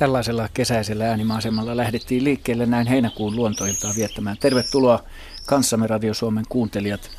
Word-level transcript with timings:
Tällaisella 0.00 0.48
kesäisellä 0.54 1.08
äänimaisemalla 1.08 1.76
lähdettiin 1.76 2.24
liikkeelle 2.24 2.66
näin 2.66 2.86
heinäkuun 2.86 3.36
luontoiltaa 3.36 3.92
viettämään. 3.96 4.36
Tervetuloa 4.40 5.04
kanssamme 5.46 5.86
Radio 5.86 6.14
Suomen 6.14 6.44
kuuntelijat. 6.48 7.10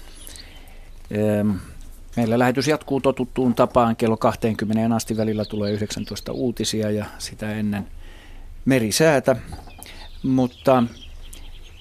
Meillä 2.16 2.39
lähetys 2.39 2.67
jatkuu 2.67 3.02
totuttuun 3.02 3.53
tapaan. 3.53 3.95
Kello 3.95 4.17
20 4.17 4.95
asti 4.95 5.17
välillä 5.17 5.45
tulee 5.45 5.72
19 5.72 6.31
uutisia 6.31 6.91
ja 6.91 7.05
sitä 7.17 7.55
ennen 7.55 7.88
merisäätä. 8.66 9.36
Mutta 10.23 10.84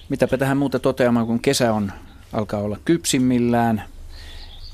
mitäpä 0.09 0.37
tähän 0.37 0.57
muuta 0.57 0.79
toteamaan, 0.79 1.27
kun 1.27 1.39
kesä 1.39 1.73
on, 1.73 1.91
alkaa 2.33 2.59
olla 2.59 2.77
kypsimmillään 2.85 3.83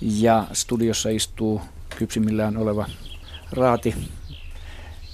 ja 0.01 0.47
studiossa 0.53 1.09
istuu 1.09 1.61
kypsimmillään 1.97 2.57
oleva 2.57 2.85
raati 3.51 3.95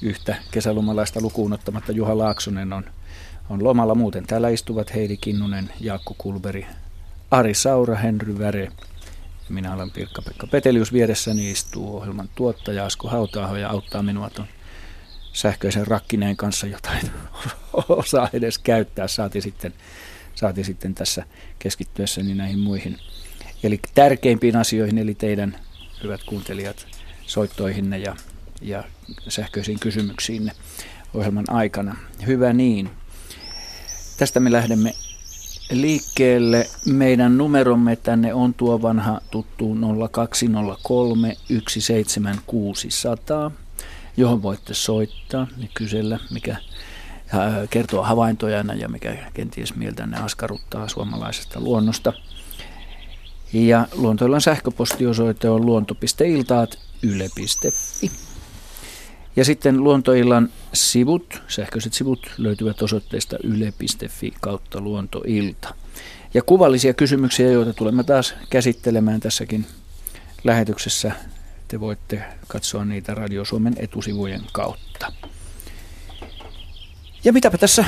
yhtä 0.03 0.35
kesälomalaista 0.51 1.21
lukuun 1.21 1.53
ottamatta 1.53 1.91
Juha 1.91 2.17
Laaksonen 2.17 2.73
on, 2.73 2.85
on 3.49 3.63
lomalla 3.63 3.95
muuten. 3.95 4.27
Täällä 4.27 4.49
istuvat 4.49 4.93
Heidi 4.93 5.17
Kinnunen, 5.17 5.69
Jaakko 5.79 6.15
Kulberi, 6.17 6.65
Ari 7.31 7.53
Saura, 7.53 7.95
Henry 7.95 8.39
Väre 8.39 8.71
minä 9.49 9.73
olen 9.73 9.91
Pirkka-Pekka 9.91 10.47
Petelius. 10.47 10.93
Vieressäni 10.93 11.51
istuu 11.51 11.97
ohjelman 11.97 12.29
tuottaja 12.35 12.85
Asko 12.85 13.07
Hautaaho 13.07 13.55
ja 13.55 13.69
auttaa 13.69 14.03
minua 14.03 14.29
tuon 14.29 14.47
sähköisen 15.33 15.87
rakkineen 15.87 16.37
kanssa 16.37 16.67
jotain 16.67 17.11
osaa 17.89 18.29
edes 18.33 18.57
käyttää. 18.57 19.07
Saati 19.07 19.41
sitten, 19.41 19.73
saati 20.35 20.63
sitten 20.63 20.95
tässä 20.95 21.23
keskittyessäni 21.59 22.35
näihin 22.35 22.59
muihin. 22.59 22.97
Eli 23.63 23.79
tärkeimpiin 23.95 24.55
asioihin, 24.55 24.97
eli 24.97 25.15
teidän 25.15 25.59
hyvät 26.03 26.23
kuuntelijat 26.23 26.87
soittoihinne 27.25 27.97
ja, 27.97 28.15
ja 28.63 28.83
sähköisiin 29.29 29.79
kysymyksiinne 29.79 30.51
ohjelman 31.13 31.45
aikana. 31.47 31.95
Hyvä 32.27 32.53
niin. 32.53 32.89
Tästä 34.17 34.39
me 34.39 34.51
lähdemme 34.51 34.93
liikkeelle. 35.71 36.67
Meidän 36.85 37.37
numeromme 37.37 37.95
tänne 37.95 38.33
on 38.33 38.53
tuo 38.53 38.81
vanha 38.81 39.21
tuttu 39.31 39.77
0203 40.11 41.37
17600, 41.67 43.51
johon 44.17 44.41
voitte 44.41 44.73
soittaa 44.73 45.47
ja 45.57 45.67
kysellä, 45.73 46.19
mikä 46.31 46.51
äh, 46.51 46.59
kertoo 47.69 48.03
havaintojana 48.03 48.73
ja 48.73 48.89
mikä 48.89 49.17
kenties 49.33 49.75
mieltänne 49.75 50.17
askarruttaa 50.17 50.87
suomalaisesta 50.87 51.59
luonnosta. 51.59 52.13
Ja 53.53 53.87
luontoillan 53.95 54.41
sähköpostiosoite 54.41 55.49
on 55.49 55.65
luonto.iltaat 55.65 56.79
yle.fi. 57.03 58.32
Ja 59.35 59.45
sitten 59.45 59.83
luontoillan 59.83 60.49
sivut, 60.73 61.41
sähköiset 61.47 61.93
sivut 61.93 62.31
löytyvät 62.37 62.81
osoitteesta 62.81 63.37
yle.fi 63.43 64.33
kautta 64.41 64.81
luontoilta. 64.81 65.75
Ja 66.33 66.41
kuvallisia 66.41 66.93
kysymyksiä, 66.93 67.51
joita 67.51 67.73
tulemme 67.73 68.03
taas 68.03 68.35
käsittelemään 68.49 69.19
tässäkin 69.19 69.65
lähetyksessä, 70.43 71.11
te 71.67 71.79
voitte 71.79 72.23
katsoa 72.47 72.85
niitä 72.85 73.13
Radio 73.13 73.45
Suomen 73.45 73.73
etusivujen 73.77 74.41
kautta. 74.51 75.13
Ja 77.23 77.33
mitäpä 77.33 77.57
tässä 77.57 77.85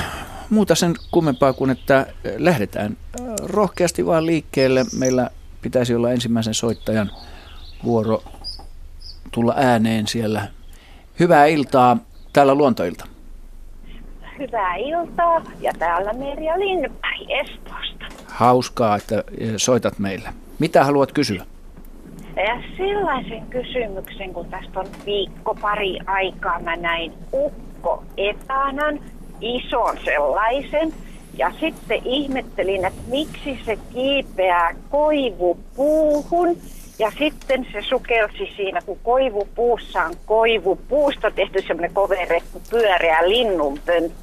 muuta 0.50 0.76
sen 0.76 0.96
kummempaa 1.12 1.54
kuin, 1.54 1.70
että 1.70 2.14
lähdetään 2.38 2.98
rohkeasti 3.40 4.06
vaan 4.06 4.26
liikkeelle. 4.26 4.86
Meillä 4.98 5.30
pitäisi 5.62 5.96
olla 5.96 6.12
ensimmäisen 6.12 6.54
soittajan 6.54 7.12
vuoro 7.84 8.24
tulla 9.32 9.54
ääneen 9.58 10.08
siellä 10.08 10.48
Hyvää 11.20 11.46
iltaa 11.46 11.98
täällä 12.34 12.56
Luontoilta. 12.56 13.06
Hyvää 14.40 14.76
iltaa 14.76 15.42
ja 15.62 15.72
täällä 15.80 16.14
Merja 16.14 16.60
Lindberg 16.60 17.30
Espoosta. 17.30 18.06
Hauskaa, 18.28 18.96
että 18.96 19.24
eh, 19.38 19.54
soitat 19.58 20.00
meille. 20.00 20.30
Mitä 20.60 20.84
haluat 20.84 21.12
kysyä? 21.12 21.46
Ja 22.36 22.62
sellaisen 22.78 23.46
kysymyksen, 23.50 24.34
kun 24.34 24.46
tästä 24.46 24.80
on 24.80 24.88
viikko 25.06 25.56
pari 25.62 26.00
aikaa, 26.06 26.60
mä 26.60 26.76
näin 26.76 27.14
ukko 27.34 28.04
etanan, 28.18 29.00
ison 29.42 29.98
sellaisen, 30.06 30.94
ja 31.38 31.52
sitten 31.60 32.02
ihmettelin, 32.06 32.86
että 32.86 33.02
miksi 33.08 33.60
se 33.66 33.80
kiipeää 33.94 34.76
koivupuuhun 34.90 36.58
ja 37.00 37.12
sitten 37.20 37.68
se 37.72 37.82
sukelsi 37.82 38.54
siinä, 38.56 38.82
kun 38.86 39.00
koivupuussa 39.04 40.04
on 40.04 40.14
koivupuusta 40.26 41.32
tehty 41.32 41.62
semmoinen 41.62 41.94
koverettu 41.94 42.62
pyöreä 42.70 43.30
linnunpönttö. 43.30 44.16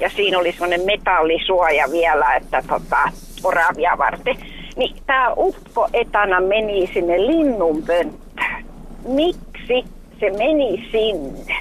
Ja 0.00 0.10
siinä 0.10 0.38
oli 0.38 0.52
semmoinen 0.52 0.86
metallisuoja 0.86 1.90
vielä, 1.90 2.34
että 2.34 2.62
tota, 2.68 2.98
oravia 3.44 3.98
varten. 3.98 4.36
Niin 4.76 4.96
tämä 5.06 5.32
ukko 5.36 5.88
etana 5.92 6.40
meni 6.40 6.90
sinne 6.94 7.26
linnunpönttöön. 7.26 8.64
Miksi 9.08 9.84
se 10.20 10.30
meni 10.30 10.88
sinne? 10.92 11.56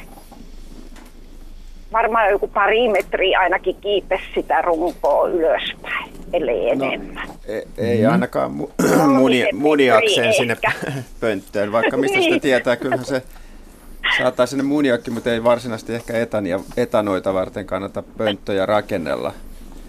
Varmaan 1.91 2.29
joku 2.29 2.47
pari 2.47 2.87
metriä 2.87 3.39
ainakin 3.39 3.75
kiipesi 3.81 4.23
sitä 4.35 4.61
runkoa 4.61 5.27
ylöspäin 5.27 6.12
ellei 6.33 6.75
no, 6.75 6.85
enemmän. 6.85 7.27
Ei, 7.45 7.63
ei 7.77 8.01
mm. 8.01 8.11
ainakaan 8.11 8.51
mu- 8.51 9.07
muni, 9.19 9.47
muniakseen 9.53 10.33
sinne 10.33 10.57
pönttöön, 11.19 11.71
vaikka 11.71 11.97
mistä 11.97 12.17
sitä 12.17 12.29
niin. 12.29 12.41
tietää, 12.41 12.75
kyllähän 12.75 13.05
se 13.05 13.23
saattaa 14.17 14.45
sinne 14.45 14.63
muniakki, 14.63 15.11
mutta 15.11 15.31
ei 15.31 15.43
varsinaisesti 15.43 15.93
ehkä 15.93 16.17
etania, 16.17 16.59
etanoita 16.77 17.33
varten 17.33 17.65
kannata 17.65 18.03
pönttöjä 18.17 18.65
rakennella. 18.65 19.33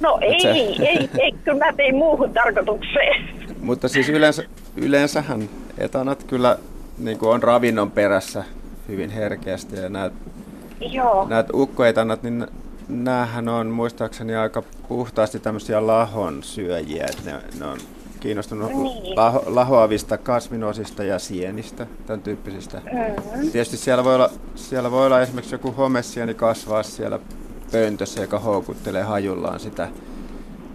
No 0.00 0.19
ei, 0.21 0.41
se... 0.41 0.50
ei, 0.50 1.10
ei, 1.19 1.33
kyllä 1.44 1.66
mä 1.66 1.72
tein 1.72 1.94
muuhun 1.94 2.33
tarkoitukseen. 2.33 3.28
mutta 3.60 3.88
siis 3.88 4.09
yleensä, 4.09 4.43
yleensähän 4.77 5.49
etanat 5.78 6.25
kyllä 6.25 6.59
niin 6.99 7.19
on 7.22 7.43
ravinnon 7.43 7.91
perässä 7.91 8.44
hyvin 8.88 9.10
herkeästi 9.10 9.77
ja 9.77 9.88
näet, 9.88 10.12
Joo. 10.81 11.27
näet 11.28 11.47
ukkoetanat, 11.54 12.22
niin 12.22 12.47
näähän 12.89 13.49
on 13.49 13.67
muistaakseni 13.67 14.37
aika 14.37 14.62
puhtaasti 14.89 15.41
tämmöisiä 15.41 15.87
lahon 15.87 16.43
syöjiä, 16.43 17.06
että 17.06 17.31
ne, 17.31 17.41
ne 17.59 17.67
on 17.67 17.78
kiinnostunut 18.21 18.72
niin. 18.72 19.17
laho, 19.17 19.43
lahoavista 19.47 20.19
kasvinosista 20.19 21.05
ja 21.05 21.19
sienistä, 21.19 21.87
tämän 22.06 22.22
tyyppisistä. 22.22 22.81
Mm-hmm. 22.84 23.50
Tietysti 23.50 23.77
siellä 23.77 24.05
voi, 24.05 24.15
olla, 24.15 24.31
siellä 24.55 24.91
voi 24.91 25.06
olla 25.06 25.21
esimerkiksi 25.21 25.55
joku 25.55 25.72
homessieni 25.72 26.34
kasvaa 26.34 26.83
siellä 26.83 27.19
pöntössä, 27.72 28.21
joka 28.21 28.39
houkuttelee 28.39 29.03
hajullaan 29.03 29.60
sitä 29.60 29.89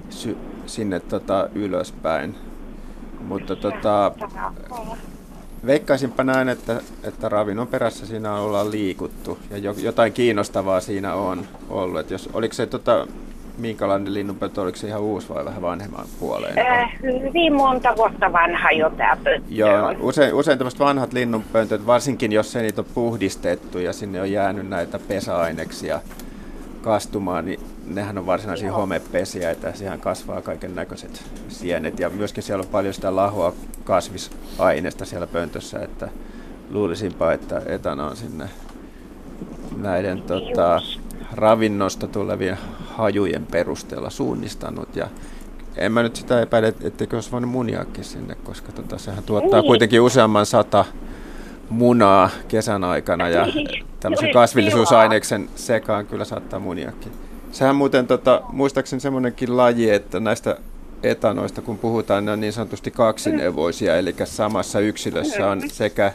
sy- 0.10 0.38
sinne 0.66 1.00
tota, 1.00 1.50
ylöspäin. 1.56 2.36
Mutta 3.20 3.56
tota, 3.56 4.12
veikkaisinpa 5.66 6.24
näin, 6.24 6.50
että, 6.50 6.82
että 7.04 7.30
ravinnon 7.30 7.68
perässä 7.68 8.06
siinä 8.06 8.36
ollaan 8.36 8.72
liikuttu 8.72 9.38
ja 9.50 9.74
jotain 9.84 10.14
kiinnostavaa 10.14 10.82
siinä 10.82 11.14
on 11.14 11.46
ollut. 11.70 12.00
Et 12.00 12.12
jos, 12.12 12.30
oliko 12.34 12.54
se 12.54 12.66
tota, 12.66 13.08
minkälainen 13.58 14.14
linnunpöntö, 14.14 14.62
oliko 14.62 14.78
se 14.78 14.88
ihan 14.88 15.02
uusi 15.02 15.30
vai 15.30 15.46
vähän 15.46 15.62
vanhemman 15.62 16.06
puoleen? 16.20 16.60
Äh, 16.60 16.92
hyvin 17.04 17.54
monta 17.54 17.96
vuotta 17.96 18.34
vanha 18.34 18.72
jo 18.72 18.90
tämä 18.90 19.18
pönttö 19.24 19.54
Joo, 19.54 19.96
usein, 20.00 20.34
usein 20.34 20.58
tämmöiset 20.58 20.80
vanhat 20.80 21.14
linnunpöntöt, 21.14 21.88
varsinkin 21.88 22.32
jos 22.32 22.52
se 22.52 22.62
niitä 22.62 22.82
on 22.82 22.88
puhdistettu 22.94 23.80
ja 23.80 23.94
sinne 23.94 24.22
on 24.22 24.32
jäänyt 24.32 24.70
näitä 24.70 25.00
pesäaineksia 25.08 26.00
kastumaan, 26.82 27.46
niin 27.46 27.60
nehän 27.90 28.18
on 28.18 28.26
varsinaisia 28.26 28.74
homepesiä, 28.74 29.52
että 29.52 29.74
siihen 29.74 30.00
kasvaa 30.00 30.42
kaiken 30.42 30.76
näköiset 30.76 31.24
sienet. 31.50 32.00
Ja 32.00 32.10
myöskin 32.10 32.44
siellä 32.44 32.62
on 32.62 32.70
paljon 32.72 32.94
sitä 32.94 33.16
lahoa 33.16 33.54
kasvisaineesta 33.84 35.06
siellä 35.06 35.28
pöntössä, 35.28 35.80
että 35.80 36.10
luulisinpa, 36.70 37.34
että 37.34 37.62
etana 37.66 38.08
on 38.08 38.16
sinne 38.16 38.50
näiden 39.78 40.22
tota, 40.22 40.82
ravinnosta 41.34 42.08
tulevien 42.08 42.58
hajujen 42.86 43.46
perusteella 43.52 44.10
suunnistanut. 44.10 44.96
Ja 44.96 45.08
en 45.78 45.92
mä 45.92 46.04
nyt 46.04 46.16
sitä 46.16 46.42
epäile, 46.42 46.74
etteikö 46.82 47.18
olisi 47.18 47.32
voinut 47.32 47.52
muniakin 47.52 48.04
sinne, 48.04 48.36
koska 48.36 48.72
tota, 48.72 48.98
sehän 48.98 49.24
tuottaa 49.24 49.60
niin. 49.60 49.68
kuitenkin 49.68 50.02
useamman 50.02 50.46
sata 50.46 50.86
munaa 51.70 52.30
kesän 52.48 52.84
aikana 52.84 53.30
ja 53.30 53.48
tämmöisen 54.00 54.34
kasvillisuusaineksen 54.34 55.50
sekaan 55.56 56.08
kyllä 56.08 56.26
saattaa 56.26 56.60
muniakin. 56.60 57.29
Sehän 57.60 57.76
muuten, 57.76 58.08
tota, 58.08 58.42
muistaakseni 58.52 59.00
semmoinenkin 59.00 59.58
laji, 59.58 59.90
että 59.90 60.20
näistä 60.20 60.58
etanoista, 61.04 61.62
kun 61.62 61.78
puhutaan, 61.78 62.26
ne 62.26 62.32
on 62.32 62.40
niin 62.40 62.54
sanotusti 62.54 62.92
kaksinevoisia, 62.92 63.98
eli 63.98 64.16
samassa 64.24 64.80
yksilössä 64.80 65.50
on 65.50 65.70
sekä 65.70 66.14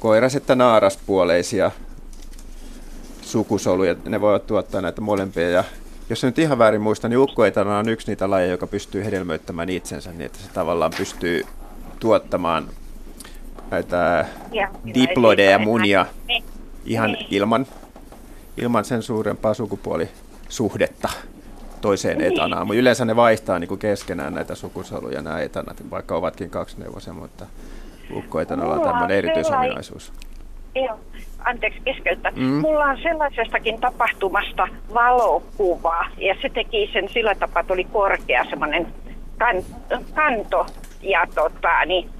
koiras- 0.00 0.36
että 0.36 0.54
naaraspuoleisia 0.54 1.70
sukusoluja. 3.22 3.96
Ne 4.04 4.20
voivat 4.20 4.46
tuottaa 4.46 4.80
näitä 4.80 5.00
molempia. 5.00 5.50
Ja 5.50 5.64
jos 6.10 6.22
nyt 6.24 6.38
ihan 6.38 6.58
väärin 6.58 6.80
muista, 6.80 7.08
niin 7.08 7.18
ukkoetana 7.18 7.78
on 7.78 7.88
yksi 7.88 8.06
niitä 8.06 8.30
lajeja, 8.30 8.50
joka 8.50 8.66
pystyy 8.66 9.04
hedelmöittämään 9.04 9.68
itsensä 9.68 10.10
niin, 10.10 10.26
että 10.26 10.38
se 10.38 10.48
tavallaan 10.54 10.92
pystyy 10.96 11.42
tuottamaan 12.00 12.68
näitä 13.70 14.26
diploideja 14.94 15.58
munia 15.58 16.06
ihan 16.84 17.16
ilman 17.30 17.66
ilman 18.56 18.84
sen 18.84 19.02
suurempaa 19.02 19.54
sukupuolisuhdetta 19.54 21.08
toiseen 21.80 22.20
etanaan. 22.20 22.66
Mutta 22.66 22.80
yleensä 22.80 23.04
ne 23.04 23.16
vaihtaa 23.16 23.58
niin 23.58 23.68
kuin 23.68 23.78
keskenään 23.78 24.34
näitä 24.34 24.54
sukusoluja, 24.54 25.22
nämä 25.22 25.40
etanat, 25.40 25.90
vaikka 25.90 26.16
ovatkin 26.16 26.50
kaksineuvosiä, 26.50 27.12
mutta 27.12 27.46
ukkoetanalla 28.14 28.74
on 28.74 28.82
tämmöinen 28.82 29.18
erityisominaisuus. 29.18 30.12
Joo, 30.74 30.98
anteeksi 31.44 31.80
keskeyttä. 31.84 32.32
Mm. 32.36 32.42
Mulla 32.42 32.84
on 32.84 32.98
sellaisestakin 33.02 33.80
tapahtumasta 33.80 34.68
valokuva, 34.94 36.06
ja 36.16 36.36
se 36.42 36.48
teki 36.48 36.90
sen 36.92 37.08
sillä 37.08 37.34
tapaa, 37.34 37.60
että 37.60 37.72
oli 37.72 37.84
korkea 37.84 38.44
semmoinen 38.44 38.86
kan, 39.38 39.56
kanto, 40.14 40.66
ja 41.02 41.26
tota, 41.34 41.84
niin 41.86 42.10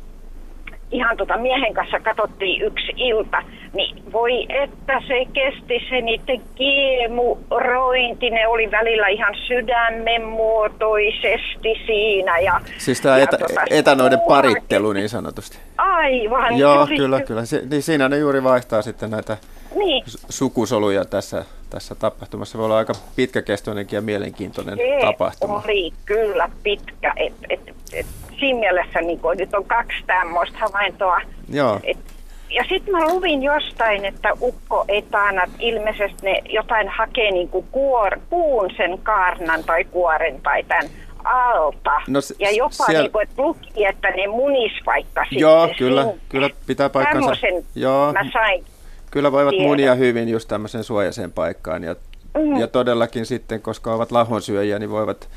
ihan 0.95 1.17
tota 1.17 1.37
miehen 1.37 1.75
kanssa 1.75 2.01
katsottiin 2.01 2.63
yksi 2.63 2.93
ilta, 2.97 3.43
niin 3.75 4.13
voi 4.13 4.47
että 4.49 5.01
se 5.09 5.25
kesti 5.33 5.87
se 5.89 6.01
niiden 6.01 6.41
kiemurointi, 6.55 8.31
ne 8.31 8.47
oli 8.47 8.71
välillä 8.71 9.09
ihan 9.09 9.35
sydämen 9.47 10.25
muotoisesti 10.25 11.75
siinä. 11.87 12.39
Ja, 12.39 12.61
siis 12.79 13.01
tämä 13.01 13.19
etä, 13.19 13.39
tota, 13.39 13.61
etanoiden 13.71 14.21
parittelu 14.29 14.93
niin 14.93 15.09
sanotusti. 15.09 15.59
Aivan. 15.79 16.59
Joo, 16.59 16.87
kyllä, 16.87 17.21
kyllä. 17.21 17.45
Si- 17.45 17.67
niin 17.71 17.83
siinä 17.83 18.09
ne 18.09 18.19
juuri 18.19 18.45
vaihtaa 18.45 18.83
sitten 18.83 19.11
näitä 19.11 19.37
niin. 19.75 20.05
sukusoluja 20.29 21.05
tässä, 21.05 21.45
tässä 21.71 21.95
tapahtumassa. 21.95 22.59
Voi 22.59 22.65
olla 22.65 22.79
aika 22.79 22.93
pitkäkestoinenkin 23.17 23.97
ja 23.97 24.03
mielenkiintoinen 24.03 24.77
se 24.77 25.07
tapahtuma. 25.07 25.63
oli 25.65 25.93
kyllä 26.05 26.51
pitkä. 26.63 27.13
Et, 27.17 27.33
et, 27.51 27.61
et, 27.93 28.07
siinä 28.41 28.61
mielessä 28.61 29.01
niin 29.01 29.21
kun, 29.21 29.37
nyt 29.37 29.55
on 29.55 29.65
kaksi 29.65 29.97
tämmöistä 30.07 30.59
havaintoa. 30.59 31.21
Joo. 31.49 31.81
Et, 31.83 31.99
ja 32.51 32.65
sitten 32.69 32.95
mä 32.95 33.09
luvin 33.09 33.43
jostain, 33.43 34.05
että 34.05 34.33
ukkoetanat 34.41 35.51
ilmeisesti 35.59 36.17
ne 36.23 36.43
jotain 36.49 36.89
hakee 36.89 37.31
niin 37.31 37.49
kuin 37.49 37.67
kuor, 37.73 38.19
puun 38.31 38.71
sen 38.77 38.99
kaarnan 38.99 39.65
tai 39.65 39.85
kuoren 39.85 40.41
tai 40.43 40.63
tämän 40.65 40.91
alta. 41.25 42.01
No, 42.09 42.21
s- 42.21 42.35
ja 42.39 42.51
jopa 42.51 42.71
siellä... 42.71 43.03
niin 43.03 43.13
kuin, 43.13 43.23
että 43.23 43.43
luki, 43.43 43.85
että 43.85 44.11
ne 44.11 44.27
munis 44.27 44.73
vaikka 44.87 45.27
Joo, 45.31 45.69
kyllä, 45.79 46.07
kyllä 46.29 46.51
pitää 46.67 46.91
paikkansa. 46.91 47.21
Tämmöisen 47.21 47.65
Joo. 47.75 48.13
mä 48.13 48.31
sain. 48.33 48.65
Kyllä 49.15 49.33
voivat 49.33 49.51
tiedä. 49.51 49.69
munia 49.69 49.95
hyvin 49.95 50.29
just 50.29 50.49
tämmöiseen 50.49 50.85
suojaiseen 50.85 51.33
paikkaan. 51.33 51.85
Ja, 51.85 51.95
mm-hmm. 52.35 52.57
ja 52.57 52.67
todellakin 52.67 53.27
sitten, 53.27 53.63
koska 53.63 53.95
ovat 53.95 54.13
lahonsyöjiä, 54.13 54.79
niin 54.79 54.91
voivat 54.91 55.29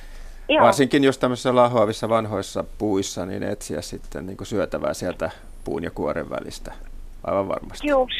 Joo. 0.49 0.65
varsinkin 0.65 1.03
just 1.03 1.19
tämmöisissä 1.19 1.55
lahoavissa 1.55 2.09
vanhoissa 2.09 2.63
puissa, 2.77 3.25
niin 3.25 3.43
etsiä 3.43 3.81
sitten 3.81 4.25
niin 4.25 4.37
kuin 4.37 4.47
syötävää 4.47 4.93
sieltä 4.93 5.31
puun 5.63 5.83
ja 5.83 5.91
kuoren 5.91 6.29
välistä. 6.29 6.73
Aivan 7.23 7.47
varmasti. 7.47 7.87
Just. 7.87 8.13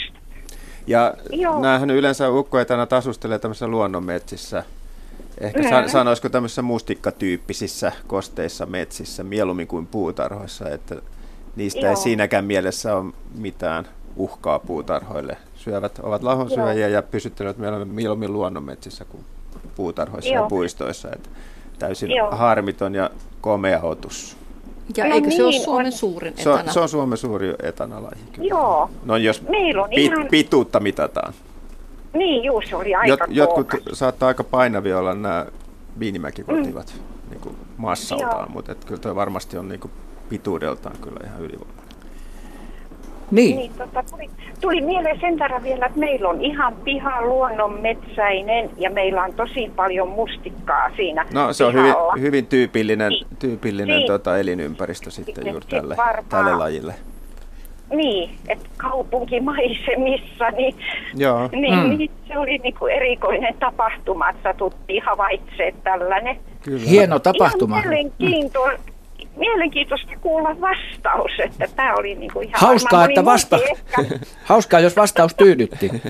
Ja 0.88 1.14
Joo. 1.32 1.62
näähän 1.62 1.90
yleensä 1.90 2.30
ukkoetana 2.30 2.88
asustelee 2.90 3.40
tämmöisissä 3.40 3.68
luonnonmetsissä. 3.68 4.64
Ehkä 5.38 5.82
mm. 5.82 5.90
sanoisiko 5.90 6.30
tämmöisissä 6.30 6.62
mustikkatyyppisissä 6.62 7.92
kosteissa 8.08 8.66
metsissä 8.66 9.24
mieluummin 9.24 9.68
kuin 9.68 9.88
puutarhoissa, 9.88 10.70
että 10.70 10.96
niistä 11.56 11.80
Joo. 11.80 11.90
ei 11.90 11.96
siinäkään 11.96 12.46
mielessä 12.46 12.96
ole 12.96 13.14
mitään 13.38 13.88
uhkaa 14.16 14.60
puutarhoille. 14.60 15.38
Syövät, 15.68 16.00
ovat 16.04 16.24
lahonsyöjiä 16.24 16.88
ja 16.88 17.02
pysyttelevät 17.02 17.58
mieluummin 17.86 18.34
luonnonmetsissä 18.34 19.06
kuin 19.06 19.24
puutarhoissa 19.76 20.34
Joo. 20.34 20.44
ja 20.44 20.50
puistoissa. 20.50 21.10
Että 21.12 21.30
täysin 21.80 22.12
Joo. 22.12 22.32
harmiton 22.32 22.96
ja 22.96 23.10
komea 23.42 23.82
otus. 23.82 24.38
Ja 24.98 25.08
no 25.08 25.16
eikö 25.16 25.28
niin, 25.28 25.38
se 25.38 25.44
ole 25.44 25.54
Suomen 25.54 25.86
on... 25.86 25.92
suurin 25.92 26.34
etana? 26.34 26.44
Se 26.44 26.68
on, 26.68 26.74
se 26.74 26.80
on 26.80 26.90
Suomen 26.90 27.18
suuri 27.18 27.56
etanalaji. 27.64 28.22
Kyllä. 28.32 28.50
Joo. 28.50 28.90
No 29.06 29.18
jos 29.18 29.42
Meillä 29.42 29.84
on 29.84 29.90
pit, 29.90 30.14
ihan... 30.14 30.28
pituutta 30.28 30.80
mitataan. 30.80 31.34
Niin, 32.14 32.44
juu, 32.44 32.62
se 32.70 32.76
oli 32.76 32.96
aika 32.96 33.26
Jot, 33.30 33.58
Jotkut 33.58 33.84
saattaa 33.94 34.28
aika 34.28 34.44
painavia 34.44 35.00
olla 35.00 35.14
nämä 35.14 35.46
viinimäkikotivat 36.00 36.94
mm. 36.98 37.30
niin 37.30 37.42
kuin 37.42 37.56
massaltaan, 37.78 38.40
Joo. 38.40 38.50
mutta 38.50 38.72
et 38.72 38.86
kyllä 38.86 39.02
tuo 39.02 39.16
varmasti 39.16 39.58
on 39.58 39.70
niin 39.70 39.80
kuin 39.80 39.92
pituudeltaan 40.30 40.96
kyllä 41.02 41.20
ihan 41.26 41.42
ylivoimainen. 41.42 41.87
Niin. 43.32 43.58
niin 43.58 43.72
tota, 43.78 44.04
tuli, 44.12 44.30
tuli 44.62 44.82
mieleen 44.82 45.20
sen 45.20 45.40
verran 45.40 45.64
vielä, 45.64 45.86
että 45.86 46.00
meillä 46.00 46.30
on 46.30 46.42
ihan 46.42 46.76
piha 46.84 47.22
luonnonmetsäinen 47.22 48.70
ja 48.78 48.90
meillä 48.90 49.24
on 49.24 49.34
tosi 49.34 49.72
paljon 49.76 50.10
mustikkaa 50.10 50.92
siinä 50.96 51.26
No 51.34 51.54
se 51.54 51.64
on 51.66 51.74
hyvin, 51.74 51.94
hyvin 52.20 52.46
tyypillinen, 52.46 53.10
niin. 53.10 53.28
tyypillinen 53.40 53.98
niin. 53.98 54.08
Tota, 54.08 54.38
elinympäristö 54.38 55.12
sitten, 55.12 55.36
sitten 55.36 55.52
juuri 55.54 55.66
tälle, 55.70 55.96
tälle 56.30 56.56
lajille. 56.56 56.94
Niin, 57.96 58.30
että 58.48 58.70
kaupunkimaisemissa, 58.78 60.50
niin, 60.58 60.76
Joo. 61.16 61.50
niin, 61.62 61.80
mm. 61.80 61.98
niin 61.98 62.12
se 62.28 62.38
oli 62.38 62.58
niinku 62.58 62.88
erikoinen 62.88 63.56
tapahtuma, 63.60 64.30
että 64.30 64.44
satuttiin 64.44 65.04
havaitsemaan 65.04 65.84
tällainen. 65.84 66.40
Kyllä. 66.62 66.90
Hieno 66.90 67.20
tapahtuma. 67.20 67.80
Ihan 67.80 67.90
mielenkiintoinen 67.90 68.80
mielenkiintoista 69.38 70.12
kuulla 70.22 70.62
vastaus, 70.62 71.32
että 71.40 71.66
tämä 71.76 71.94
oli 71.94 72.16
niin 72.16 72.34
kuin 72.34 72.48
ihan 72.48 72.62
Hauskaa, 72.62 73.06
että 73.06 73.26
vasta... 73.26 73.60
Hauskaa, 74.44 74.80
jos 74.80 74.96
vastaus 74.96 75.36
tyydytti. 75.36 75.92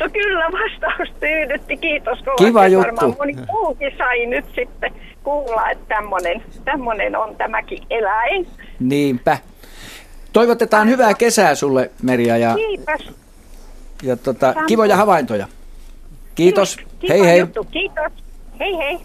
No 0.00 0.08
kyllä 0.12 0.44
vastaus 0.44 1.08
tyydytti, 1.20 1.76
kiitos 1.76 2.18
Kiva 2.38 2.66
juttu. 2.68 2.86
Varmaan 2.86 3.16
moni 3.18 3.36
muukin 3.52 3.92
sai 3.98 4.26
nyt 4.26 4.44
sitten 4.54 4.92
kuulla, 5.22 5.70
että 5.70 5.84
tämmöinen, 5.88 6.42
tämmöinen 6.64 7.16
on 7.16 7.36
tämäkin 7.36 7.82
eläin. 7.90 8.46
Niinpä. 8.80 9.38
Toivotetaan 10.32 10.88
hyvää 10.88 11.14
kesää 11.14 11.54
sulle, 11.54 11.90
Merja. 12.02 12.36
Ja, 12.36 12.54
Kiitos. 12.54 13.16
Ja 14.02 14.16
tota, 14.16 14.54
kivoja 14.66 14.96
havaintoja. 14.96 15.48
Kiitos. 16.34 16.76
Kiitos. 16.76 17.08
Hei 17.08 17.26
hei. 17.26 17.38
Juttu. 17.38 17.64
Kiitos. 17.64 18.12
Hei 18.60 18.76
hei 18.76 18.98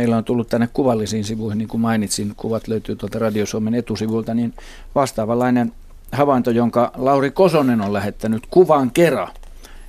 meillä 0.00 0.16
on 0.16 0.24
tullut 0.24 0.48
tänne 0.48 0.68
kuvallisiin 0.72 1.24
sivuihin, 1.24 1.58
niin 1.58 1.68
kuin 1.68 1.80
mainitsin, 1.80 2.32
kuvat 2.36 2.68
löytyy 2.68 2.96
tuolta 2.96 3.18
Radio 3.18 3.46
Suomen 3.46 3.74
etusivulta, 3.74 4.34
niin 4.34 4.54
vastaavanlainen 4.94 5.72
havainto, 6.12 6.50
jonka 6.50 6.92
Lauri 6.96 7.30
Kosonen 7.30 7.80
on 7.80 7.92
lähettänyt 7.92 8.46
kuvan 8.50 8.90
kerran 8.90 9.32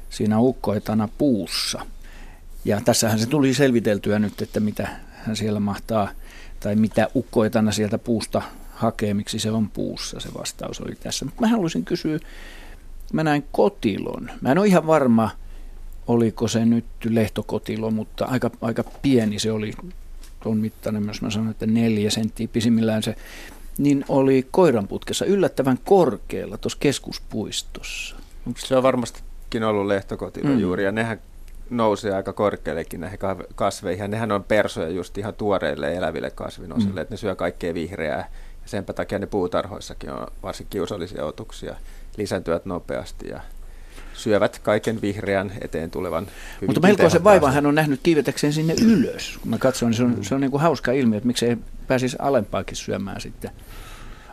siinä 0.09 0.39
ukkoetana 0.39 1.09
puussa. 1.17 1.85
Ja 2.65 2.81
tässähän 2.85 3.19
se 3.19 3.25
tuli 3.25 3.53
selviteltyä 3.53 4.19
nyt, 4.19 4.41
että 4.41 4.59
mitä 4.59 4.87
hän 5.11 5.35
siellä 5.35 5.59
mahtaa, 5.59 6.09
tai 6.59 6.75
mitä 6.75 7.07
ukkoetana 7.15 7.71
sieltä 7.71 7.97
puusta 7.97 8.41
hakee, 8.73 9.13
miksi 9.13 9.39
se 9.39 9.51
on 9.51 9.69
puussa, 9.69 10.19
se 10.19 10.29
vastaus 10.37 10.81
oli 10.81 10.95
tässä. 10.95 11.25
Mutta 11.25 11.41
mä 11.41 11.47
haluaisin 11.47 11.85
kysyä, 11.85 12.19
mä 13.13 13.23
näin 13.23 13.45
kotilon. 13.51 14.31
Mä 14.41 14.51
en 14.51 14.57
ole 14.57 14.67
ihan 14.67 14.87
varma, 14.87 15.29
oliko 16.07 16.47
se 16.47 16.65
nyt 16.65 16.85
lehtokotilo, 17.09 17.91
mutta 17.91 18.25
aika, 18.25 18.51
aika 18.61 18.83
pieni 19.01 19.39
se 19.39 19.51
oli 19.51 19.73
tuon 20.43 20.57
mittainen, 20.57 21.07
jos 21.07 21.21
mä 21.21 21.29
sanon, 21.29 21.51
että 21.51 21.65
neljä 21.65 22.09
senttiä 22.09 22.47
pisimmillään 22.47 23.03
se, 23.03 23.15
niin 23.77 24.05
oli 24.09 24.47
koiranputkessa 24.51 25.25
yllättävän 25.25 25.77
korkealla 25.85 26.57
tuossa 26.57 26.77
keskuspuistossa. 26.79 28.15
Se 28.57 28.77
on 28.77 28.83
varmastikin 28.83 29.63
ollut 29.63 29.87
lehtokotilo 29.87 30.49
mm. 30.49 30.59
juuri, 30.59 30.83
ja 30.83 30.91
nehän 30.91 31.21
nousee 31.69 32.15
aika 32.15 32.33
korkeallekin 32.33 33.01
näihin 33.01 33.19
kasveihin, 33.55 34.01
ja 34.01 34.07
nehän 34.07 34.31
on 34.31 34.43
persoja 34.43 34.89
just 34.89 35.17
ihan 35.17 35.33
tuoreille 35.33 35.93
eläville 35.93 36.31
kasvinosille, 36.31 36.93
mm. 36.93 37.01
että 37.01 37.13
ne 37.13 37.17
syö 37.17 37.35
kaikkea 37.35 37.73
vihreää, 37.73 38.29
ja 38.61 38.67
senpä 38.69 38.93
takia 38.93 39.19
ne 39.19 39.25
puutarhoissakin 39.25 40.09
on 40.09 40.27
varsin 40.43 40.67
kiusallisia 40.69 41.25
otuksia, 41.25 41.75
lisääntyvät 42.17 42.65
nopeasti, 42.65 43.29
ja 43.29 43.41
syövät 44.21 44.59
kaiken 44.59 45.01
vihreän 45.01 45.51
eteen 45.61 45.91
tulevan 45.91 46.27
Mutta 46.65 46.79
melkoisen 46.79 47.23
vaivan 47.23 47.53
hän 47.53 47.65
on 47.65 47.75
nähnyt 47.75 47.99
kiivetäkseen 48.03 48.53
sinne 48.53 48.73
ylös. 48.81 49.37
Kun 49.41 49.49
mä 49.49 49.57
katson, 49.57 49.89
niin 49.89 49.97
se 49.97 50.03
on, 50.03 50.17
se 50.21 50.35
on 50.35 50.41
niin 50.41 50.51
kuin 50.51 50.61
hauska 50.61 50.91
ilmiö, 50.91 51.17
että 51.17 51.27
miksei 51.27 51.57
pääsisi 51.87 52.17
alempaakin 52.19 52.75
syömään 52.75 53.21
sitten. 53.21 53.51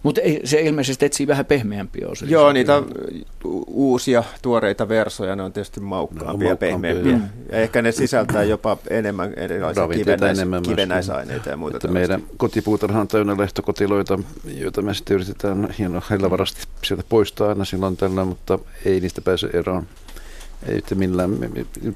Mutta 0.03 0.21
se 0.45 0.61
ilmeisesti 0.61 1.07
etsii 1.07 1.27
vähän 1.27 1.47
pehmeämpiä 1.47 2.09
osia. 2.09 2.29
Joo, 2.29 2.53
niitä 2.53 2.83
uusia 3.67 4.25
tuoreita 4.43 4.89
versoja, 4.89 5.37
ne 5.37 5.43
on 5.43 5.53
tietysti 5.53 5.81
maukkaampia 5.81 6.45
no, 6.45 6.51
ja 6.51 6.57
pehmeämpiä. 6.57 7.17
Mm. 7.17 7.23
Ja 7.53 7.59
ehkä 7.59 7.83
ne 7.83 7.93
sisältää 7.93 8.45
jopa 8.45 8.77
enemmän 8.91 9.35
erilaisia 9.37 9.89
kivenäis, 9.89 10.39
enemmän 10.39 10.63
kivenäisaineita 10.63 11.51
ja 11.51 11.57
muuta. 11.57 11.77
Että 11.77 11.89
meidän 11.89 12.23
kotipuutarha 12.37 13.01
on 13.01 13.09
täynnä 13.09 13.37
lehtokotiloita, 13.39 14.19
joita 14.45 14.83
me 14.83 14.95
sitten 14.95 15.15
yritetään 15.15 15.69
hienolla 15.79 16.47
sieltä 16.85 17.05
poistaa 17.09 17.49
aina 17.49 17.65
silloin 17.65 17.97
tällä, 17.97 18.25
mutta 18.25 18.59
ei 18.85 19.01
niistä 19.01 19.21
pääse 19.21 19.51
eroon. 19.53 19.87
Ei 20.67 20.75
nyt 20.75 20.95
millään. 20.95 21.31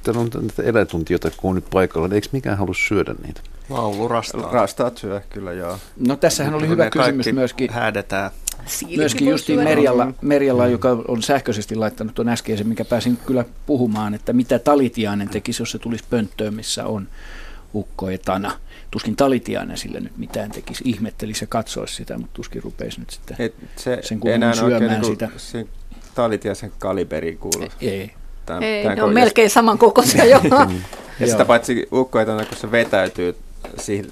Täällä 0.03 0.21
on 0.21 0.31
näitä 0.35 0.63
eläintuntijoita, 0.63 1.31
kun 1.37 1.51
on 1.51 1.55
nyt 1.55 1.71
paikalla, 1.71 2.09
niin 2.09 2.15
eikö 2.15 2.29
mikään 2.33 2.59
halua 2.59 2.75
syödä 2.89 3.15
niitä? 3.27 3.41
Laulu 3.69 4.09
rastaa. 4.09 4.53
Rastaat 4.53 4.99
syö, 4.99 5.21
kyllä 5.31 5.53
joo. 5.53 5.79
No 5.97 6.17
tässähän 6.17 6.55
oli 6.55 6.69
hyvä 6.69 6.91
kysymys 6.91 7.33
myöskin. 7.33 7.71
Häädetään. 7.71 8.31
Myöskin 8.97 9.29
justiin 9.29 9.61
Merjalla, 9.61 10.13
Merjalla, 10.21 10.67
joka 10.67 10.91
on 11.09 11.23
sähköisesti 11.23 11.75
laittanut 11.75 12.15
tuon 12.15 12.29
äskeisen, 12.29 12.69
mikä 12.69 12.85
pääsin 12.85 13.17
kyllä 13.17 13.45
puhumaan, 13.67 14.15
että 14.15 14.33
mitä 14.33 14.59
Talitiainen 14.59 15.29
tekisi, 15.29 15.63
jos 15.63 15.71
se 15.71 15.79
tulisi 15.79 16.05
pönttöön, 16.11 16.55
missä 16.55 16.87
on 16.87 17.09
ukkoetana. 17.75 18.53
Tuskin 18.91 19.17
Talitiainen 19.17 19.77
sille 19.77 20.01
nyt 20.01 20.17
mitään 20.17 20.51
tekisi, 20.51 20.85
ihmettelisi 20.87 21.43
ja 21.45 21.47
katsoisi 21.47 21.95
sitä, 21.95 22.19
mutta 22.19 22.35
tuskin 22.35 22.63
rupeisi 22.63 23.01
nyt 23.01 23.11
sitten 23.11 23.37
Et 23.39 23.55
se 23.77 23.99
sen 24.03 24.21
kuulun 24.21 24.55
syömään 24.55 25.01
niin 25.01 25.05
sitä. 25.05 25.29
Se 25.37 25.67
Talitiaisen 26.15 26.73
kaliberiin 26.79 27.39
kuuluu. 27.39 27.69
Ei, 27.81 28.11
Tämän, 28.47 28.63
Ei, 28.63 28.83
tämän 28.83 28.97
ne 28.97 29.03
on 29.03 29.15
melkein 29.15 29.51
samankokoisia 29.51 30.25
jo. 30.25 30.41
Ja 31.21 31.27
sitä 31.27 31.45
paitsi 31.45 31.89
ukkoetana, 31.93 32.45
kun 32.45 32.57
se 32.57 32.71
vetäytyy 32.71 33.37
siihen, 33.79 34.07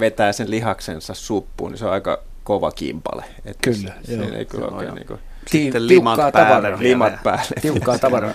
vetää 0.00 0.32
sen 0.32 0.50
lihaksensa 0.50 1.14
suppuun, 1.14 1.70
niin 1.70 1.78
se 1.78 1.84
on 1.84 1.92
aika 1.92 2.22
kova 2.44 2.70
kimpale. 2.72 3.24
Että 3.44 3.62
Kyllä, 3.62 3.92
se, 4.04 4.12
joo. 4.12 4.28
se 4.28 4.36
ei 4.36 4.44
kyllä 4.44 4.68
Se 4.68 4.74
oikein 4.74 4.94
niin 4.94 5.06
kuin, 5.06 5.20
Sitten 5.50 5.88
limat 5.88 6.14
tiukkaa 6.16 6.32
päälle 6.32 6.54
tavaraa. 6.68 6.82
limat 6.82 7.22
päälle. 7.22 7.60
Tiukkaa 7.62 7.98
tavaraa. 7.98 8.32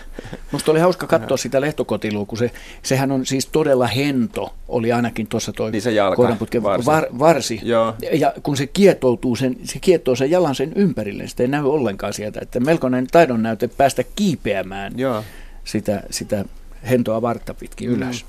Musta 0.51 0.71
oli 0.71 0.79
hauska 0.79 1.07
katsoa 1.07 1.37
sitä 1.37 1.61
lehtokotilua, 1.61 2.25
kun 2.25 2.37
se, 2.37 2.51
sehän 2.83 3.11
on 3.11 3.25
siis 3.25 3.45
todella 3.47 3.87
hento, 3.87 4.53
oli 4.67 4.91
ainakin 4.91 5.27
tuossa 5.27 5.53
toi 5.53 5.71
Niin 5.71 5.81
se 5.81 5.91
jalka, 5.91 6.15
koiranputken 6.15 6.63
varsi. 6.63 6.85
var, 6.85 7.05
varsi. 7.19 7.59
Joo. 7.63 7.93
Ja 8.11 8.33
kun 8.43 8.57
se 8.57 8.67
kietoutuu 8.67 9.35
sen, 9.35 9.55
se 9.63 9.79
kiettoo 9.79 10.15
sen 10.15 10.31
jalan 10.31 10.55
sen 10.55 10.71
ympärille, 10.75 11.27
sitä 11.27 11.43
ei 11.43 11.47
näy 11.49 11.63
ollenkaan 11.65 12.13
sieltä. 12.13 12.39
Että 12.43 12.59
melkoinen 12.59 13.07
taidon 13.07 13.43
näyte 13.43 13.67
päästä 13.67 14.03
kiipeämään 14.15 14.93
Joo. 14.99 15.23
sitä, 15.63 16.03
sitä 16.09 16.45
hentoa 16.89 17.21
vartta 17.21 17.53
pitkin 17.53 17.89
ylös. 17.89 18.25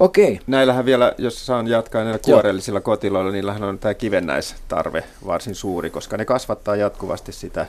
Okei, 0.00 0.40
Näillähän 0.46 0.84
vielä, 0.84 1.12
jos 1.18 1.46
saan 1.46 1.66
jatkaa 1.66 2.04
näillä 2.04 2.20
Joo. 2.26 2.34
kuorellisilla 2.36 2.80
kotiloilla, 2.80 3.30
niillähän 3.32 3.62
on 3.62 3.78
tämä 3.78 3.94
kivennäistarve 3.94 5.04
varsin 5.26 5.54
suuri, 5.54 5.90
koska 5.90 6.16
ne 6.16 6.24
kasvattaa 6.24 6.76
jatkuvasti 6.76 7.32
sitä, 7.32 7.66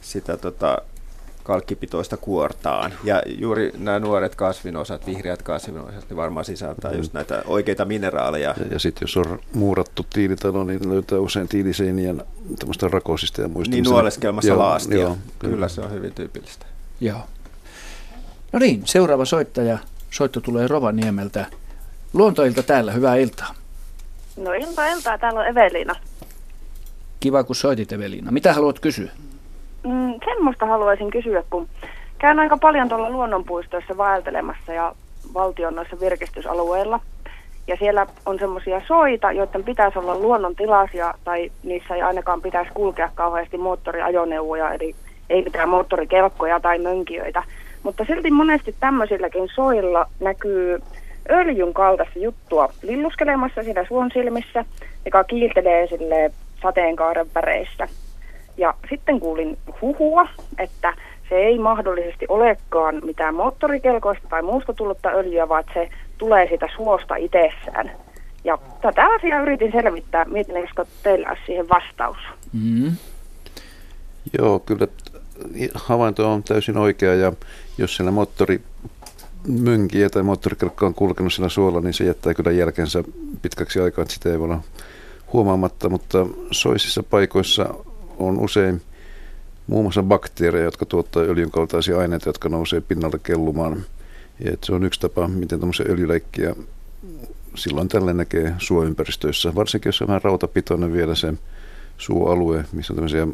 sitä 0.00 0.36
tota, 0.36 0.78
kalkkipitoista 1.42 2.16
kuortaan. 2.16 2.92
Ja 3.04 3.22
juuri 3.26 3.72
nämä 3.78 3.98
nuoret 3.98 4.34
kasvinosat, 4.34 5.06
vihreät 5.06 5.42
kasvinosat, 5.42 6.04
niin 6.08 6.16
varmaan 6.16 6.44
sisältää 6.44 6.92
just 6.92 7.12
näitä 7.12 7.42
oikeita 7.46 7.84
mineraaleja. 7.84 8.54
Ja, 8.58 8.66
ja 8.70 8.78
sitten 8.78 9.06
jos 9.06 9.16
on 9.16 9.38
muurattu 9.52 10.06
tiilitalo, 10.12 10.64
niin 10.64 10.88
löytää 10.88 11.18
usein 11.18 11.48
tiiliseinien 11.48 12.22
tämmöistä 12.58 12.88
rakosista 12.88 13.40
ja 13.42 13.48
muista. 13.48 13.74
Niin 13.74 13.84
nuoleskelmassa 13.84 14.48
Joo, 14.48 14.58
laastia. 14.58 14.98
Joo, 14.98 15.16
Kyllä 15.38 15.68
se 15.68 15.80
on 15.80 15.90
hyvin 15.92 16.12
tyypillistä. 16.14 16.66
joo. 17.00 17.20
No 18.52 18.58
niin, 18.58 18.82
seuraava 18.84 19.24
soittaja. 19.24 19.78
Soitto 20.10 20.40
tulee 20.40 20.68
Rovaniemeltä. 20.68 21.46
Luontoilta 22.12 22.62
täällä, 22.62 22.92
hyvää 22.92 23.16
iltaa. 23.16 23.54
No 24.36 24.52
ilta 24.52 24.86
iltaa, 24.86 25.18
täällä 25.18 25.40
on 25.40 25.46
Evelina. 25.46 25.94
Kiva, 27.20 27.44
kun 27.44 27.56
soitit 27.56 27.92
Eveliina. 27.92 28.30
Mitä 28.30 28.52
haluat 28.52 28.80
kysyä? 28.80 29.10
Mm, 29.84 30.14
semmoista 30.24 30.66
haluaisin 30.66 31.10
kysyä, 31.10 31.44
kun 31.50 31.68
käyn 32.18 32.40
aika 32.40 32.56
paljon 32.56 32.88
tuolla 32.88 33.10
luonnonpuistoissa 33.10 33.96
vaeltelemassa 33.96 34.72
ja 34.72 34.94
valtion 35.34 35.74
noissa 35.74 36.00
virkistysalueilla. 36.00 37.00
Ja 37.66 37.76
siellä 37.76 38.06
on 38.26 38.38
semmoisia 38.38 38.82
soita, 38.86 39.32
joiden 39.32 39.64
pitäisi 39.64 39.98
olla 39.98 40.18
luonnontilaisia 40.18 41.14
tai 41.24 41.52
niissä 41.62 41.94
ei 41.94 42.02
ainakaan 42.02 42.42
pitäisi 42.42 42.70
kulkea 42.74 43.10
kauheasti 43.14 43.58
moottoriajoneuvoja, 43.58 44.72
eli 44.72 44.94
ei 45.30 45.42
mitään 45.42 45.68
moottorikelkkoja 45.68 46.60
tai 46.60 46.78
mönkijöitä. 46.78 47.42
Mutta 47.82 48.04
silti 48.04 48.30
monesti 48.30 48.74
tämmöisilläkin 48.80 49.48
soilla 49.54 50.06
näkyy 50.20 50.82
öljyn 51.30 51.74
kaltaista 51.74 52.18
juttua 52.18 52.72
lilluskelemassa 52.82 53.62
siinä 53.62 53.84
suon 53.88 54.10
silmissä, 54.14 54.64
joka 55.04 55.24
kiiltelee 55.24 55.86
sille 55.86 56.30
sateenkaaren 56.62 57.26
väreissä. 57.34 57.88
Ja 58.56 58.74
sitten 58.90 59.20
kuulin 59.20 59.58
huhua, 59.82 60.28
että 60.58 60.94
se 61.28 61.34
ei 61.34 61.58
mahdollisesti 61.58 62.26
olekaan 62.28 63.00
mitään 63.04 63.34
moottorikelkoista 63.34 64.28
tai 64.28 64.42
muusta 64.42 64.72
tullutta 64.72 65.08
öljyä, 65.08 65.48
vaan 65.48 65.60
että 65.60 65.74
se 65.74 65.88
tulee 66.18 66.48
siitä 66.48 66.68
suosta 66.76 67.16
itsessään. 67.16 67.90
Ja 68.44 68.58
tätä 68.80 69.06
asiaa 69.14 69.42
yritin 69.42 69.72
selvittää, 69.72 70.24
mietin, 70.24 70.56
olisiko 70.56 70.84
teillä 71.02 71.28
olisi 71.28 71.42
siihen 71.46 71.68
vastaus. 71.68 72.16
Mm. 72.52 72.92
Joo, 74.38 74.58
kyllä 74.58 74.86
havainto 75.74 76.32
on 76.32 76.42
täysin 76.42 76.76
oikea 76.76 77.14
ja 77.14 77.32
jos 77.78 77.96
siellä 77.96 78.10
moottori 78.10 78.60
mönkiä 79.48 80.10
tai 80.10 80.22
moottorikelkka 80.22 80.86
on 80.86 80.94
kulkenut 80.94 81.32
sillä 81.32 81.48
suolla, 81.48 81.80
niin 81.80 81.94
se 81.94 82.04
jättää 82.04 82.34
kyllä 82.34 82.50
jälkensä 82.50 83.04
pitkäksi 83.42 83.80
aikaa, 83.80 84.02
että 84.02 84.14
sitä 84.14 84.30
ei 84.32 84.38
voi 84.38 84.44
olla 84.44 84.62
huomaamatta, 85.32 85.88
mutta 85.88 86.26
soisissa 86.50 87.02
paikoissa 87.02 87.74
on 88.18 88.38
usein 88.38 88.82
muun 89.66 89.84
muassa 89.84 90.02
bakteereja, 90.02 90.64
jotka 90.64 90.86
tuottaa 90.86 91.22
öljyn 91.22 91.50
kaltaisia 91.50 91.98
aineita, 91.98 92.28
jotka 92.28 92.48
nousee 92.48 92.80
pinnalle 92.80 93.18
kellumaan. 93.22 93.84
Ja 94.44 94.56
se 94.64 94.74
on 94.74 94.84
yksi 94.84 95.00
tapa, 95.00 95.28
miten 95.28 95.60
tämmöisiä 95.60 95.86
öljyleikkiä 95.88 96.54
silloin 97.54 97.88
tällä 97.88 98.12
näkee 98.12 98.54
suoympäristöissä, 98.58 99.54
varsinkin 99.54 99.88
jos 99.88 100.02
on 100.02 100.08
vähän 100.08 100.22
rautapitoinen 100.22 100.92
vielä 100.92 101.14
se 101.14 101.34
suoalue, 101.98 102.64
missä 102.72 102.92
on 102.92 102.94
tämmöisiä 102.94 103.26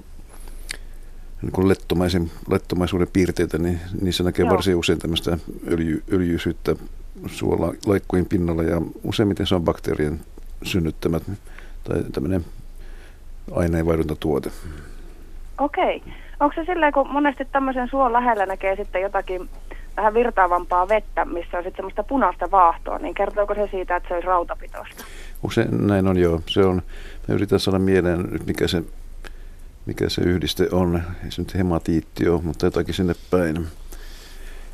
niin 1.44 1.68
lettomaisen, 1.68 2.30
lettomaisuuden 2.50 3.08
piirteitä, 3.12 3.58
niin 3.58 3.80
niissä 4.00 4.24
näkee 4.24 4.44
Joo. 4.44 4.54
varsin 4.54 4.76
usein 4.76 4.98
tämmöistä 4.98 5.38
öljy, 5.68 6.02
öljyisyyttä 6.12 6.76
suola 7.26 7.72
laikkujen 7.86 8.26
pinnalla 8.26 8.62
ja 8.62 8.82
useimmiten 9.04 9.46
se 9.46 9.54
on 9.54 9.64
bakteerien 9.64 10.20
synnyttämät 10.62 11.22
tai 11.84 12.04
tämmöinen 12.12 12.44
aineenvaihduntatuote. 13.52 14.50
Okei. 15.58 16.02
Onko 16.40 16.54
se 16.54 16.64
silleen, 16.64 16.92
kun 16.92 17.08
monesti 17.08 17.44
tämmöisen 17.44 17.88
suon 17.88 18.12
lähellä 18.12 18.46
näkee 18.46 18.76
sitten 18.76 19.02
jotakin 19.02 19.48
vähän 19.96 20.14
virtaavampaa 20.14 20.88
vettä, 20.88 21.24
missä 21.24 21.58
on 21.58 21.64
sitten 21.64 21.76
semmoista 21.76 22.02
punaista 22.02 22.50
vaahtoa, 22.50 22.98
niin 22.98 23.14
kertooko 23.14 23.54
se 23.54 23.68
siitä, 23.70 23.96
että 23.96 24.08
se 24.08 24.14
olisi 24.14 24.26
rautapitoista? 24.26 25.04
Usein 25.42 25.86
näin 25.86 26.08
on 26.08 26.16
joo. 26.16 26.40
Se 26.46 26.64
on, 26.64 26.82
mä 27.28 27.34
yritän 27.34 27.60
saada 27.60 27.78
mieleen 27.78 28.22
nyt 28.30 28.46
mikä 28.46 28.68
se, 28.68 28.82
mikä 29.86 30.08
se 30.08 30.22
yhdiste 30.22 30.68
on. 30.72 31.02
Ei 31.24 31.30
se 31.30 31.42
nyt 31.42 31.54
hematiitti 31.54 32.28
ole, 32.28 32.42
mutta 32.42 32.66
jotakin 32.66 32.94
sinne 32.94 33.14
päin. 33.30 33.66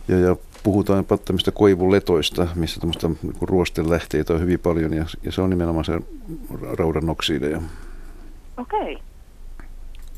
Ja, 0.09 0.19
ja 0.19 0.37
puhutaan 0.63 0.97
jopa 0.97 1.17
tämmöistä 1.19 1.51
koivuletoista, 1.51 2.49
missä 2.55 2.81
tämmöistä 2.81 3.09
niin 3.09 3.35
ruostelähteitä 3.41 4.33
on 4.33 4.41
hyvin 4.41 4.61
paljon 4.61 4.93
ja, 4.93 5.05
ja 5.23 5.33
se 5.33 5.43
on 5.43 5.51
nimenomaan 5.51 5.85
se 5.85 6.01
raudan 6.79 7.11
oksideja. 7.11 7.63
Okei. 8.57 8.99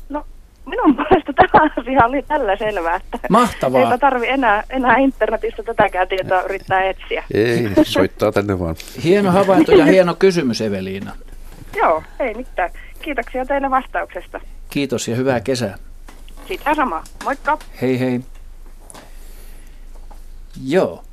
No, 0.09 0.25
minun 0.65 0.95
puolesta 0.95 1.33
tämä 1.33 1.69
asia 1.77 2.05
oli 2.05 2.21
tällä 2.21 2.57
selvää, 2.57 2.95
että 2.95 3.17
Mahtavaa. 3.29 3.81
eipä 3.81 3.97
tarvi 3.97 4.27
enää, 4.27 4.63
enää 4.69 4.97
internetistä 4.97 5.63
tätäkään 5.63 6.07
tietoa 6.07 6.41
yrittää 6.41 6.83
etsiä. 6.83 7.23
Ei, 7.33 7.69
soittaa 7.83 8.31
tänne 8.31 8.59
vaan. 8.59 8.75
Hieno 9.03 9.31
havainto 9.31 9.71
ja 9.71 9.85
hieno 9.85 10.13
kysymys 10.13 10.61
Eveliina. 10.61 11.11
Joo, 11.75 12.03
ei 12.19 12.33
mitään. 12.33 12.69
Kiitoksia 13.01 13.45
teille 13.45 13.69
vastauksesta. 13.69 14.39
Kiitos 14.73 15.07
ja 15.07 15.15
hyvää 15.15 15.39
kesää. 15.39 15.77
Sitä 16.47 16.75
sama. 16.75 17.03
Moikka! 17.23 17.57
Hei 17.81 17.99
hei. 17.99 18.19
Joo. 20.65 21.03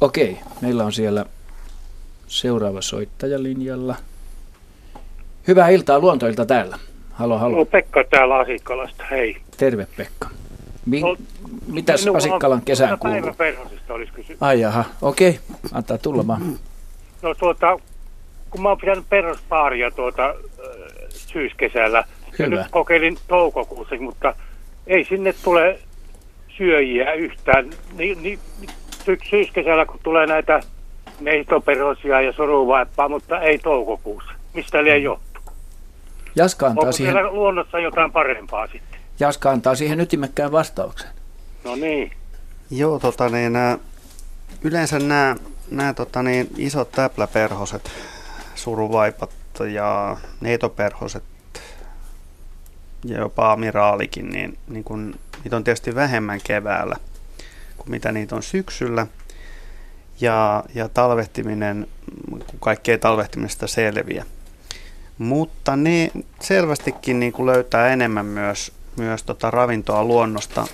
Okei, 0.00 0.38
meillä 0.60 0.84
on 0.84 0.92
siellä 0.92 1.24
seuraava 2.26 2.82
soittaja 2.82 3.42
linjalla. 3.42 3.96
Hyvää 5.48 5.68
iltaa 5.68 5.98
luontoilta 5.98 6.46
täällä. 6.46 6.78
Halo, 7.12 7.38
halo. 7.38 7.56
No 7.56 7.64
Pekka 7.64 8.04
täällä 8.10 8.36
Asikkalasta, 8.38 9.04
hei. 9.10 9.36
Terve 9.56 9.86
Pekka. 9.96 10.28
Mi- 10.86 11.00
No, 11.00 11.16
mitäs 11.66 12.06
on- 12.06 12.16
Asikkalan 12.16 12.62
kesään 12.62 12.98
Päivä 12.98 13.18
kuuluu? 13.20 13.34
perhosista 13.36 13.94
olisi 13.94 14.12
kysymys. 14.12 14.42
Ai 14.42 14.60
jaha, 14.60 14.84
okei. 15.02 15.40
Antaa 15.72 15.98
tulla 15.98 16.26
vaan. 16.26 16.58
No 17.22 17.34
tuota, 17.34 17.78
kun 18.50 18.62
mä 18.62 18.68
oon 18.68 18.78
pitänyt 18.78 19.04
perhospaaria 19.08 19.90
tuota 19.90 20.34
syyskesällä, 21.28 22.04
ja 22.38 22.46
Hyvä. 22.46 22.56
nyt 22.56 22.66
kokeilin 22.70 23.18
toukokuussa, 23.28 23.94
mutta 24.00 24.34
ei 24.86 25.04
sinne 25.04 25.34
tule 25.44 25.78
syöjiä 26.56 27.12
yhtään. 27.12 27.70
Ni, 27.96 28.14
ni, 28.14 28.38
sy- 29.04 29.18
syyskesällä 29.30 29.86
kun 29.86 30.00
tulee 30.02 30.26
näitä 30.26 30.60
neitoperhosia 31.20 32.20
ja 32.20 32.32
soruvaippaa, 32.32 33.08
mutta 33.08 33.40
ei 33.40 33.58
toukokuussa. 33.58 34.32
Mistä 34.54 34.84
liian 34.84 35.02
johtuu? 35.02 35.42
Jaska 36.36 36.66
antaa, 36.66 36.82
Onko 36.82 36.92
siihen, 36.92 37.14
siellä 37.14 37.32
luonnossa 37.32 37.78
jotain 37.78 38.12
parempaa 38.12 38.66
sitten? 38.66 39.00
Jaska 39.20 39.50
antaa 39.50 39.74
siihen 39.74 40.00
ytimekkään 40.00 40.52
vastauksen. 40.52 41.08
No 41.64 41.76
niin. 41.76 42.12
Joo, 42.70 42.98
tota 42.98 43.28
niin, 43.28 43.52
nää, 43.52 43.78
yleensä 44.62 44.98
nämä 44.98 45.36
nää, 45.70 45.94
tota 45.94 46.22
niin, 46.22 46.48
isot 46.56 46.92
täpläperhoset, 46.92 47.90
suruvaipat 48.54 49.30
ja 49.64 50.16
neitoperhoset 50.40 51.24
ja 53.04 53.18
jopa 53.18 53.52
amiraalikin, 53.52 54.30
niin, 54.30 54.58
niin 54.68 54.84
kun, 54.84 55.14
niitä 55.44 55.56
on 55.56 55.64
tietysti 55.64 55.94
vähemmän 55.94 56.40
keväällä 56.44 56.96
kuin 57.78 57.90
mitä 57.90 58.12
niitä 58.12 58.36
on 58.36 58.42
syksyllä. 58.42 59.06
Ja, 60.20 60.64
ja 60.74 60.88
talvehtiminen, 60.88 61.86
kun 62.30 62.60
kaikki 62.60 62.90
ei 62.90 62.98
talvehtimista 62.98 63.66
selviä. 63.66 64.24
Mutta 65.18 65.76
ne 65.76 66.10
selvästikin 66.40 67.20
niin 67.20 67.32
kuin 67.32 67.46
löytää 67.46 67.88
enemmän 67.88 68.26
myös, 68.26 68.72
myös 68.96 69.22
tota 69.22 69.50
ravintoa 69.50 70.04
luonnosta 70.04 70.66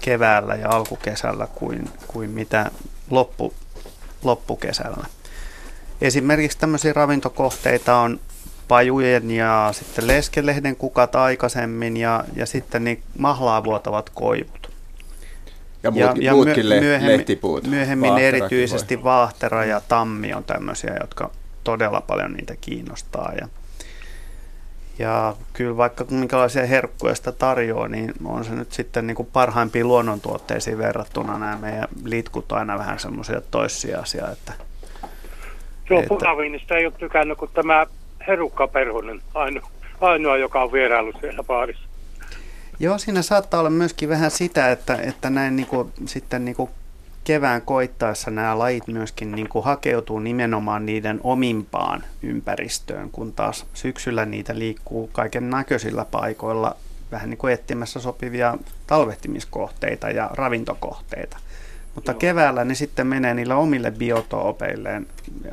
keväällä 0.00 0.54
ja 0.54 0.68
alkukesällä 0.68 1.46
kuin, 1.46 1.90
kuin 2.06 2.30
mitä 2.30 2.70
loppu, 3.10 3.54
loppukesällä. 4.24 5.06
Esimerkiksi 6.00 6.58
tämmöisiä 6.58 6.92
ravintokohteita 6.92 7.96
on 7.96 8.20
pajujen 8.68 9.30
ja 9.30 9.68
sitten 9.72 10.06
leskelehden 10.06 10.76
kukat 10.76 11.14
aikaisemmin 11.14 11.96
ja, 11.96 12.24
ja 12.36 12.46
sitten 12.46 12.84
niin 12.84 13.02
mahlaa 13.18 13.64
vuotavat 13.64 14.10
koivut. 14.10 14.70
Ja, 15.82 15.90
muut, 15.90 16.00
ja, 16.00 16.14
ja 16.20 16.32
muutkin 16.32 16.66
myö- 16.66 16.80
myöhemmin, 16.80 17.16
lehtipuut. 17.16 17.66
Myöhemmin 17.66 18.18
erityisesti 18.18 18.96
voi. 18.96 19.04
vaahtera 19.04 19.64
ja 19.64 19.80
tammi 19.88 20.34
on 20.34 20.44
tämmöisiä, 20.44 20.96
jotka 21.00 21.30
todella 21.64 22.00
paljon 22.00 22.32
niitä 22.32 22.56
kiinnostaa. 22.60 23.32
Ja, 23.40 23.48
ja 24.98 25.36
kyllä 25.52 25.76
vaikka 25.76 26.04
minkälaisia 26.10 26.66
herkkuja 26.66 27.14
sitä 27.14 27.32
tarjoaa, 27.32 27.88
niin 27.88 28.14
on 28.24 28.44
se 28.44 28.54
nyt 28.54 28.72
sitten 28.72 29.06
niin 29.06 29.14
kuin 29.14 29.28
parhaimpiin 29.32 29.88
luonnontuotteisiin 29.88 30.78
verrattuna 30.78 31.38
nämä 31.38 31.58
meidän 31.60 31.88
litkut 32.04 32.52
aina 32.52 32.78
vähän 32.78 32.98
semmoisia 32.98 33.40
toissijaisia. 33.50 34.30
Että, 34.30 34.52
Joo, 35.90 36.00
että... 36.00 36.08
punaviinista 36.08 36.76
ei 36.76 36.86
ole 36.86 36.94
tykännyt 36.98 37.38
kuin 37.38 37.50
tämä 37.54 37.86
Herukka 38.26 38.68
Perhonen, 38.68 39.22
ainoa, 39.34 39.70
ainoa 40.00 40.36
joka 40.36 40.62
on 40.62 40.72
vieraillut 40.72 41.16
siellä 41.20 41.42
baarissa. 41.42 41.84
Joo, 42.80 42.98
siinä 42.98 43.22
saattaa 43.22 43.60
olla 43.60 43.70
myöskin 43.70 44.08
vähän 44.08 44.30
sitä, 44.30 44.70
että, 44.70 44.94
että 44.94 45.30
näin 45.30 45.56
niin 45.56 45.66
kuin, 45.66 45.92
sitten 46.06 46.44
niin 46.44 46.56
kuin 46.56 46.70
kevään 47.24 47.62
koittaessa 47.62 48.30
nämä 48.30 48.58
lajit 48.58 48.86
myöskin 48.86 49.32
niin 49.32 49.48
kuin 49.48 49.64
hakeutuu 49.64 50.18
nimenomaan 50.18 50.86
niiden 50.86 51.20
omimpaan 51.24 52.04
ympäristöön, 52.22 53.10
kun 53.10 53.32
taas 53.32 53.66
syksyllä 53.74 54.26
niitä 54.26 54.58
liikkuu 54.58 55.10
kaiken 55.12 55.50
näköisillä 55.50 56.04
paikoilla 56.04 56.76
vähän 57.12 57.30
niin 57.30 57.38
kuin 57.38 57.52
etsimässä 57.52 58.00
sopivia 58.00 58.58
talvehtimiskohteita 58.86 60.10
ja 60.10 60.30
ravintokohteita. 60.32 61.36
Mutta 61.94 62.12
Joo. 62.12 62.18
keväällä 62.18 62.64
ne 62.64 62.74
sitten 62.74 63.06
menee 63.06 63.34
niillä 63.34 63.56
omille 63.56 63.90
biotoopeilleen, 63.90 65.06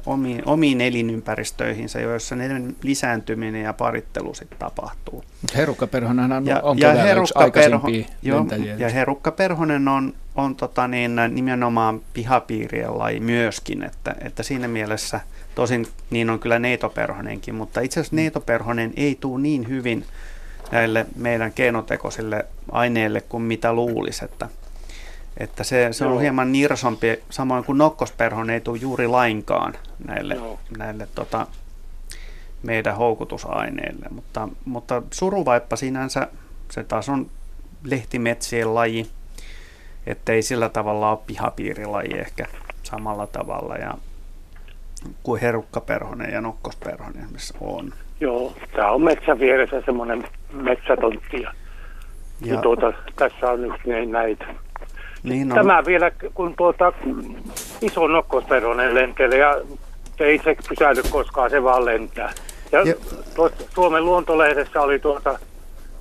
omiin, 0.06 0.42
omiin 0.46 0.82
elinympäristöihinsä, 0.82 2.00
joissa 2.00 2.36
niiden 2.36 2.76
lisääntyminen 2.84 3.64
ja 3.64 3.74
parittelu 3.74 4.34
sitten 4.34 4.60
tapahtuu. 4.60 5.24
Herukkaperhonen 5.56 6.32
on, 6.32 6.46
ja, 6.46 6.60
on 6.64 6.80
ja 6.80 6.94
herukkaperho, 6.94 7.88
jo, 8.22 8.46
Ja 8.78 8.90
herukkaperhonen 8.90 9.88
on, 9.88 10.14
on 10.36 10.56
tota 10.56 10.88
niin, 10.88 11.12
nimenomaan 11.30 12.02
pihapiirien 12.14 12.98
laji 12.98 13.20
myöskin, 13.20 13.84
että, 13.84 14.16
että 14.22 14.44
siinä 14.44 14.68
mielessä, 14.68 15.20
tosin 15.56 15.88
niin 16.10 16.30
on 16.30 16.40
kyllä 16.40 16.60
neitoperhonenkin, 16.60 17.56
mutta 17.56 17.82
itse 17.82 18.00
asiassa 18.00 18.16
neitoperhonen 18.16 18.94
ei 18.96 19.18
tule 19.20 19.42
niin 19.42 19.68
hyvin 19.68 20.06
näille 20.72 21.06
meidän 21.16 21.54
keinotekoisille 21.54 22.46
aineille 22.72 23.22
kuin 23.22 23.44
mitä 23.44 23.74
luulisi, 23.74 24.26
että 24.26 24.50
että 25.40 25.64
se, 25.64 25.88
se 25.92 26.06
on 26.06 26.22
hieman 26.22 26.52
nirsompi, 26.52 27.20
samoin 27.30 27.64
kuin 27.64 27.78
nokkosperhon 27.78 28.50
ei 28.50 28.62
tule 28.62 28.78
juuri 28.78 29.08
lainkaan 29.08 29.74
näille, 30.08 30.38
näille 30.78 31.08
tota, 31.16 31.48
meidän 32.64 32.96
houkutusaineille. 32.96 34.06
Mutta, 34.10 34.50
mutta 34.66 35.02
suruvaippa 35.12 35.76
sinänsä, 35.76 36.28
se 36.72 36.84
taas 36.84 37.10
on 37.10 37.30
lehtimetsien 37.84 38.76
laji, 38.76 39.08
ettei 40.08 40.42
sillä 40.42 40.70
tavalla 40.70 41.12
ole 41.12 41.20
pihapiirilaji 41.28 42.20
ehkä 42.20 42.46
samalla 42.84 43.28
tavalla 43.28 43.76
ja, 43.76 43.94
kuin 45.24 45.42
herukkaperhonen 45.42 46.34
ja 46.34 46.42
nokkosperhonen 46.42 47.28
missä 47.32 47.54
on. 47.62 47.94
Joo, 48.20 48.54
tämä 48.76 48.92
on 48.92 49.02
metsän 49.02 49.40
vieressä 49.40 49.82
semmoinen 49.86 50.24
metsätontti 50.54 51.42
ja, 51.42 51.54
ja 52.46 52.62
tuota, 52.62 52.94
tässä 53.16 53.52
on 53.52 53.64
just 53.64 54.12
näitä. 54.12 54.46
Niin 55.30 55.52
on. 55.52 55.56
Tämä 55.56 55.86
vielä, 55.86 56.12
kun 56.34 56.54
tuota 56.58 56.94
iso 57.82 58.08
nokkosperonen 58.08 58.96
lentelee 58.96 59.38
ja 59.38 59.62
se 60.18 60.24
ei 60.24 60.36
itse 60.36 60.58
pysähdy 60.70 61.04
koskaan, 61.10 61.50
se 61.50 61.64
vaan 61.64 61.86
lentää. 61.86 62.34
Ja, 62.72 62.82
ja. 62.82 62.94
Tuossa 63.36 63.64
Suomen 63.76 64.06
luontolehdessä 64.06 64.82
oli 64.82 65.00
tuota, 65.00 65.40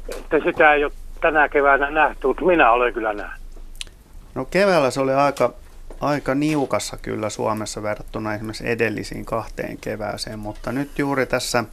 että 0.09 0.39
sitä 0.45 0.75
ei 0.75 0.85
ole 0.85 0.93
tänä 1.21 1.49
keväänä 1.49 1.91
nähty, 1.91 2.27
mutta 2.27 2.45
minä 2.45 2.73
olen 2.73 2.95
kyllä 2.95 3.12
nähnyt. 3.12 3.43
No 4.35 4.45
keväällä 4.45 4.91
se 4.91 5.01
oli 5.01 5.15
aika, 5.15 5.53
aika 6.01 6.35
niukassa 6.35 6.97
kyllä 7.03 7.31
Suomessa 7.31 7.83
verrattuna 7.83 8.35
esimerkiksi 8.35 8.69
edellisiin 8.71 9.25
kahteen 9.25 9.79
kevääseen, 9.79 10.39
mutta 10.39 10.73
nyt 10.73 10.99
juuri 10.99 11.27
tässä 11.27 11.65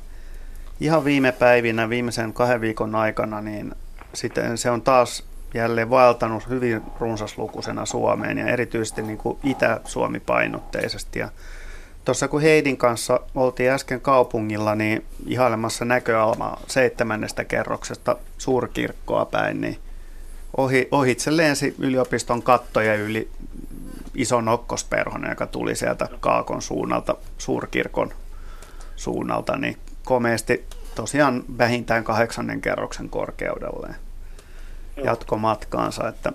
ihan 0.80 1.06
viime 1.06 1.32
päivinä, 1.32 1.90
viimeisen 1.90 2.34
kahden 2.34 2.62
viikon 2.62 2.96
aikana, 2.96 3.42
niin 3.42 3.72
sitten 4.14 4.58
se 4.58 4.72
on 4.72 4.82
taas 4.82 5.24
jälleen 5.54 5.90
vaeltanut 5.90 6.50
hyvin 6.50 6.82
runsaslukuisena 7.00 7.86
Suomeen 7.86 8.38
ja 8.38 8.48
erityisesti 8.48 9.02
niin 9.02 9.18
kuin 9.18 9.38
Itä-Suomi 9.44 10.20
painotteisesti. 10.20 11.20
Ja 11.20 11.30
tuossa 12.06 12.28
kun 12.28 12.42
Heidin 12.42 12.78
kanssa 12.78 13.20
oltiin 13.36 13.72
äsken 13.72 14.02
kaupungilla, 14.02 14.76
niin 14.76 15.06
ihailemassa 15.26 15.86
näköalmaa 15.86 16.62
seitsemännestä 16.68 17.44
kerroksesta 17.44 18.16
suurkirkkoa 18.38 19.26
päin, 19.26 19.62
niin 19.62 19.78
ohi, 20.58 20.88
ohitse 20.92 21.38
lensi 21.38 21.76
yliopiston 21.80 22.44
kattoja 22.44 22.96
yli 22.96 23.30
iso 24.16 24.42
nokkosperhonen, 24.42 25.30
joka 25.30 25.48
tuli 25.48 25.76
sieltä 25.76 26.08
Kaakon 26.20 26.62
suunnalta, 26.62 27.16
suurkirkon 27.38 28.14
suunnalta, 28.96 29.58
niin 29.58 29.78
komeasti 30.04 30.66
tosiaan 30.96 31.44
vähintään 31.58 32.04
kahdeksannen 32.04 32.62
kerroksen 32.62 33.10
korkeudelleen 33.10 33.96
jatkomatkaansa. 35.04 36.08
Että, 36.08 36.32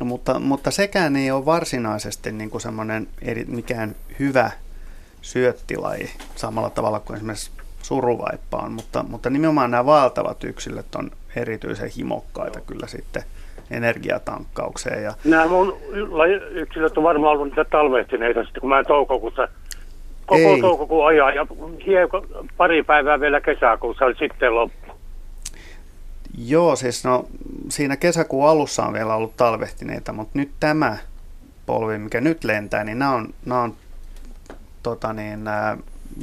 mutta, 0.00 0.38
mutta 0.38 0.70
sekään 0.70 1.16
ei 1.16 1.30
ole 1.30 1.46
varsinaisesti 1.46 2.32
niin 2.32 2.50
kuin 2.50 2.60
semmoinen 2.60 3.08
eri, 3.22 3.44
mikään 3.44 3.94
hyvä 4.18 4.50
syöttilaji 5.22 6.10
samalla 6.34 6.70
tavalla 6.70 7.00
kuin 7.00 7.16
esimerkiksi 7.16 7.50
suruvaippa 7.82 8.58
on, 8.58 8.72
mutta, 8.72 9.04
mutta 9.08 9.30
nimenomaan 9.30 9.70
nämä 9.70 9.86
valtavat 9.86 10.44
yksilöt 10.44 10.94
on 10.94 11.10
erityisen 11.36 11.90
himokkaita 11.96 12.60
kyllä 12.60 12.86
sitten 12.86 13.22
energiatankkaukseen. 13.70 15.02
Ja... 15.02 15.12
Nämä 15.24 15.46
mun 15.46 15.76
yksilöt 16.50 16.98
on 16.98 17.04
varmaan 17.04 17.32
ollut 17.32 17.48
niitä 17.48 17.64
talvehtineita 17.64 18.44
sitten, 18.44 18.60
kun 18.60 18.68
mä 18.68 18.78
en 18.78 18.86
toukokuussa 18.86 19.48
koko 20.26 20.40
ei. 20.40 20.60
toukokuun 20.60 21.06
ajan 21.06 21.34
ja 21.34 21.46
hieko, 21.86 22.26
pari 22.56 22.82
päivää 22.82 23.20
vielä 23.20 23.40
kesäkuussa 23.40 24.04
oli 24.04 24.14
sitten 24.14 24.54
loppu. 24.54 24.81
Joo, 26.38 26.76
siis 26.76 27.04
no 27.04 27.28
siinä 27.68 27.96
kesäkuun 27.96 28.48
alussa 28.48 28.86
on 28.86 28.92
vielä 28.92 29.14
ollut 29.14 29.36
talvehtineita, 29.36 30.12
mutta 30.12 30.38
nyt 30.38 30.50
tämä 30.60 30.96
polvi, 31.66 31.98
mikä 31.98 32.20
nyt 32.20 32.44
lentää, 32.44 32.84
niin 32.84 32.98
nämä 32.98 33.14
on, 33.14 33.34
nämä 33.46 33.62
on 33.62 33.76
tota 34.82 35.12
niin, 35.12 35.40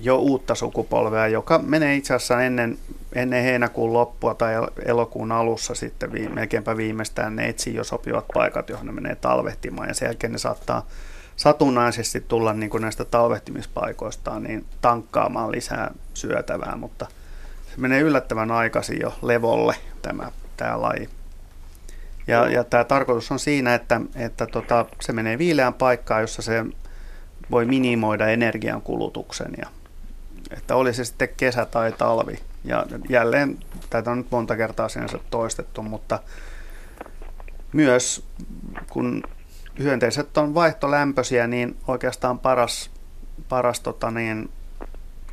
jo 0.02 0.18
uutta 0.18 0.56
sukupolvea, 0.56 1.28
joka 1.28 1.60
menee 1.60 1.96
itse 1.96 2.14
asiassa 2.14 2.42
ennen, 2.42 2.78
ennen 3.14 3.44
heinäkuun 3.44 3.94
loppua 3.94 4.34
tai 4.34 4.54
elokuun 4.86 5.32
alussa 5.32 5.76
sitten 5.76 6.12
vi, 6.12 6.28
melkeinpä 6.28 6.78
viimeistään 6.78 7.36
ne 7.36 7.50
etsii 7.50 7.76
jo 7.76 7.84
sopivat 7.84 8.26
paikat, 8.34 8.70
johon 8.70 8.86
ne 8.86 8.92
menee 8.92 9.16
talvehtimaan. 9.16 9.88
Ja 9.88 9.94
sen 9.94 10.06
jälkeen 10.06 10.32
ne 10.32 10.38
saattaa 10.38 10.86
satunnaisesti 11.36 12.22
tulla 12.28 12.54
niin 12.54 12.70
kuin 12.70 12.82
näistä 12.82 13.06
talvehtimispaikoistaan 13.06 14.44
niin 14.44 14.66
tankkaamaan 14.82 15.52
lisää 15.52 15.92
syötävää, 16.14 16.76
mutta– 16.76 17.08
menee 17.80 18.02
yllättävän 18.02 18.52
aikaisin 18.52 19.00
jo 19.02 19.20
levolle 19.22 19.76
tämä, 20.02 20.32
tämä 20.58 20.82
laji. 20.82 21.10
Ja, 22.28 22.50
ja 22.50 22.64
tämä 22.64 22.84
tarkoitus 22.84 23.32
on 23.32 23.40
siinä, 23.40 23.76
että, 23.76 24.02
että 24.16 24.48
tota, 24.48 24.86
se 25.02 25.14
menee 25.14 25.38
viileään 25.38 25.74
paikkaan, 25.74 26.22
jossa 26.22 26.42
se 26.42 26.66
voi 27.52 27.66
minimoida 27.66 28.28
energian 28.28 28.82
kulutuksen. 28.82 29.52
Ja, 29.58 29.68
että 30.52 30.76
oli 30.76 30.94
se 30.94 31.06
sitten 31.06 31.30
kesä 31.38 31.66
tai 31.66 31.92
talvi. 31.92 32.40
Ja 32.64 32.86
jälleen, 33.10 33.58
tätä 33.90 34.12
on 34.12 34.18
nyt 34.18 34.32
monta 34.32 34.56
kertaa 34.56 34.90
sinänsä 34.90 35.20
toistettu, 35.30 35.84
mutta 35.84 36.20
myös 37.74 38.26
kun 38.90 39.24
hyönteiset 39.80 40.38
on 40.38 40.54
vaihtolämpöisiä, 40.54 41.48
niin 41.48 41.78
oikeastaan 41.88 42.40
paras, 42.40 42.92
paras 43.50 43.80
tota 43.80 44.12
niin, 44.12 44.50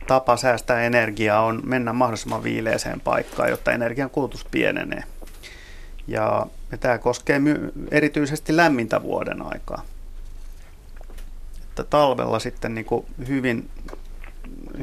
tapa 0.07 0.37
säästää 0.37 0.83
energiaa 0.83 1.43
on 1.43 1.63
mennä 1.65 1.93
mahdollisimman 1.93 2.43
viileeseen 2.43 3.01
paikkaan, 3.01 3.51
jotta 3.51 3.73
energian 3.73 4.11
kulutus 4.11 4.45
pienenee. 4.51 5.03
Ja, 6.09 6.47
ja 6.73 6.79
tämä 6.79 6.99
koskee 6.99 7.39
my- 7.39 7.73
erityisesti 7.91 8.57
lämmintä 8.57 9.03
vuoden 9.03 9.43
aikaa. 9.43 9.83
Että 11.63 11.85
talvella 11.85 12.39
sitten 12.39 12.75
niin 12.75 12.85
kuin 12.85 13.07
hyvin, 13.29 13.71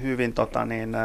hyvin 0.02 0.34
tota 0.34 0.66
niin, 0.66 0.96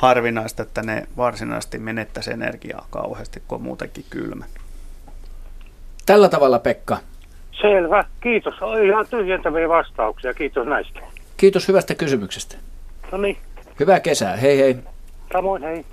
harvinaista, 0.00 0.62
että 0.62 0.82
ne 0.82 1.06
varsinaisesti 1.16 1.78
menettäisi 1.78 2.32
energiaa 2.32 2.86
kauheasti, 2.90 3.42
kun 3.48 3.56
on 3.56 3.62
muutenkin 3.62 4.04
kylmä. 4.10 4.44
Tällä 6.06 6.28
tavalla, 6.28 6.58
Pekka. 6.58 6.98
Selvä. 7.60 8.04
Kiitos. 8.20 8.54
Ihan 8.86 9.06
tyhjentäviä 9.10 9.68
vastauksia. 9.68 10.34
Kiitos 10.34 10.66
näistä. 10.66 11.00
Kiitos 11.36 11.68
hyvästä 11.68 11.94
kysymyksestä. 11.94 12.56
No 13.12 13.18
niin. 13.18 13.36
Hyvää 13.80 14.00
kesää. 14.00 14.36
Hei 14.36 14.58
hei. 14.58 14.76
Samoin 15.32 15.62
hei. 15.62 15.84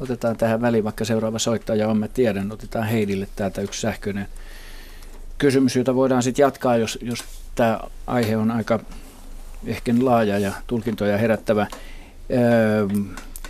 Otetaan 0.00 0.36
tähän 0.36 0.60
väliin 0.60 0.84
vaikka 0.84 1.04
seuraava 1.04 1.38
soittaja 1.38 1.88
on, 1.88 1.98
mä 1.98 2.08
tiedän. 2.08 2.52
Otetaan 2.52 2.86
Heidille 2.86 3.28
täältä 3.36 3.60
yksi 3.60 3.80
sähköinen 3.80 4.26
kysymys, 5.38 5.76
jota 5.76 5.94
voidaan 5.94 6.22
sitten 6.22 6.42
jatkaa, 6.42 6.76
jos, 6.76 6.98
jos 7.02 7.24
tämä 7.54 7.80
aihe 8.06 8.36
on 8.36 8.50
aika 8.50 8.80
ehkä 9.66 9.94
laaja 10.00 10.38
ja 10.38 10.52
tulkintoja 10.66 11.18
herättävä. 11.18 11.66
Öö, 12.30 12.86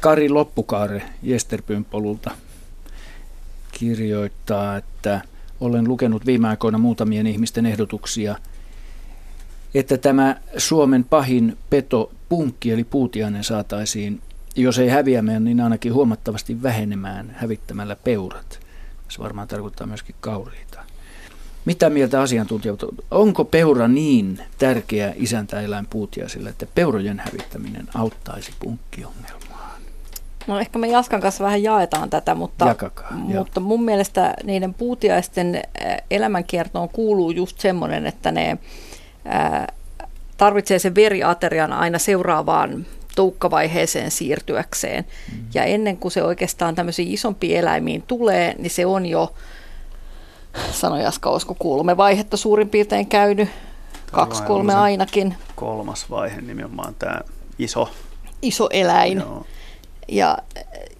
Kari 0.00 0.28
Loppukaare 0.28 1.02
Jesterpyn 1.22 1.84
polulta 1.84 2.30
kirjoittaa, 3.72 4.76
että 4.76 5.20
olen 5.60 5.88
lukenut 5.88 6.26
viime 6.26 6.48
aikoina 6.48 6.78
muutamien 6.78 7.26
ihmisten 7.26 7.66
ehdotuksia, 7.66 8.36
että 9.74 9.98
tämä 9.98 10.36
Suomen 10.56 11.04
pahin 11.04 11.58
peto, 11.70 12.12
punkki 12.28 12.72
eli 12.72 12.84
puutiainen 12.84 13.44
saataisiin, 13.44 14.20
jos 14.56 14.78
ei 14.78 14.88
häviämään, 14.88 15.44
niin 15.44 15.60
ainakin 15.60 15.94
huomattavasti 15.94 16.62
vähenemään 16.62 17.36
hävittämällä 17.38 17.96
peurat. 17.96 18.60
Se 19.08 19.18
varmaan 19.18 19.48
tarkoittaa 19.48 19.86
myöskin 19.86 20.14
kauriita. 20.20 20.78
Mitä 21.64 21.90
mieltä 21.90 22.20
asiantuntijat, 22.20 22.80
onko 23.10 23.44
peura 23.44 23.88
niin 23.88 24.40
tärkeä 24.58 25.12
isäntäeläin 25.16 25.86
puutiaisille, 25.86 26.48
että 26.48 26.66
peurojen 26.74 27.22
hävittäminen 27.24 27.88
auttaisi 27.94 28.52
punkkiongelmaan? 28.60 29.82
No 30.46 30.60
ehkä 30.60 30.78
me 30.78 30.88
Jaskan 30.88 31.20
kanssa 31.20 31.44
vähän 31.44 31.62
jaetaan 31.62 32.10
tätä, 32.10 32.34
mutta, 32.34 32.66
Jakakaa, 32.66 33.12
mutta 33.12 33.60
mun 33.60 33.84
mielestä 33.84 34.34
niiden 34.44 34.74
puutiaisten 34.74 35.62
elämänkiertoon 36.10 36.88
kuuluu 36.88 37.30
just 37.30 37.60
semmoinen, 37.60 38.06
että 38.06 38.32
ne 38.32 38.58
tarvitsee 40.36 40.78
sen 40.78 40.94
veriaterian 40.94 41.72
aina 41.72 41.98
seuraavaan 41.98 42.86
toukkavaiheeseen 43.16 44.10
siirtyäkseen. 44.10 45.04
Mm. 45.32 45.38
Ja 45.54 45.64
ennen 45.64 45.96
kuin 45.96 46.12
se 46.12 46.22
oikeastaan 46.22 46.74
tämmöisiin 46.74 47.12
isompiin 47.12 47.58
eläimiin 47.58 48.02
tulee, 48.02 48.54
niin 48.58 48.70
se 48.70 48.86
on 48.86 49.06
jo 49.06 49.34
sanoi 50.70 51.02
Jaska 51.02 51.30
Osko, 51.30 51.54
kuulumme 51.58 51.96
vaihetta 51.96 52.36
suurin 52.36 52.68
piirtein 52.68 53.06
käynyt, 53.06 53.48
kaksi 54.12 54.42
kolme 54.42 54.74
ainakin. 54.74 55.34
Kolmas 55.56 56.10
vaihe 56.10 56.40
nimenomaan 56.40 56.94
tämä 56.98 57.20
iso. 57.58 57.90
Iso 58.42 58.68
eläin. 58.72 59.18
Joo. 59.18 59.46
Ja, 60.08 60.38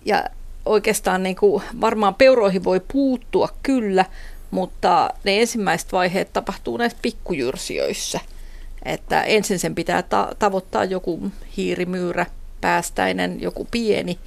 ja 0.04 0.24
oikeastaan 0.66 1.22
niin 1.22 1.36
kuin, 1.36 1.62
varmaan 1.80 2.14
peuroihin 2.14 2.64
voi 2.64 2.80
puuttua 2.92 3.48
kyllä, 3.62 4.04
mutta 4.50 5.10
ne 5.24 5.40
ensimmäiset 5.40 5.92
vaiheet 5.92 6.32
tapahtuu 6.32 6.76
näissä 6.76 6.98
pikkujyrsijöissä. 7.02 8.20
Että 8.84 9.22
ensin 9.22 9.58
sen 9.58 9.74
pitää 9.74 10.02
ta- 10.02 10.34
tavoittaa 10.38 10.84
joku 10.84 11.30
hiirimyyrä, 11.56 12.26
päästäinen, 12.60 13.40
joku 13.40 13.68
pieni, 13.70 14.18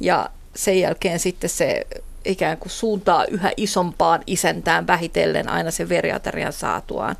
ja 0.00 0.30
sen 0.56 0.80
jälkeen 0.80 1.18
sitten 1.18 1.50
se 1.50 1.86
ikään 2.24 2.58
kuin 2.58 2.70
suuntaa 2.70 3.24
yhä 3.24 3.52
isompaan 3.56 4.22
isäntään 4.26 4.86
vähitellen 4.86 5.48
aina 5.48 5.70
sen 5.70 5.88
veriaterian 5.88 6.52
saatuaan. 6.52 7.16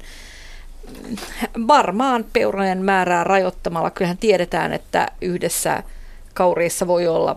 Varmaan 1.66 2.24
peurojen 2.32 2.82
määrää 2.82 3.24
rajoittamalla, 3.24 3.90
kyllähän 3.90 4.18
tiedetään, 4.18 4.72
että 4.72 5.08
yhdessä 5.20 5.82
kauriissa 6.34 6.86
voi 6.86 7.06
olla 7.06 7.36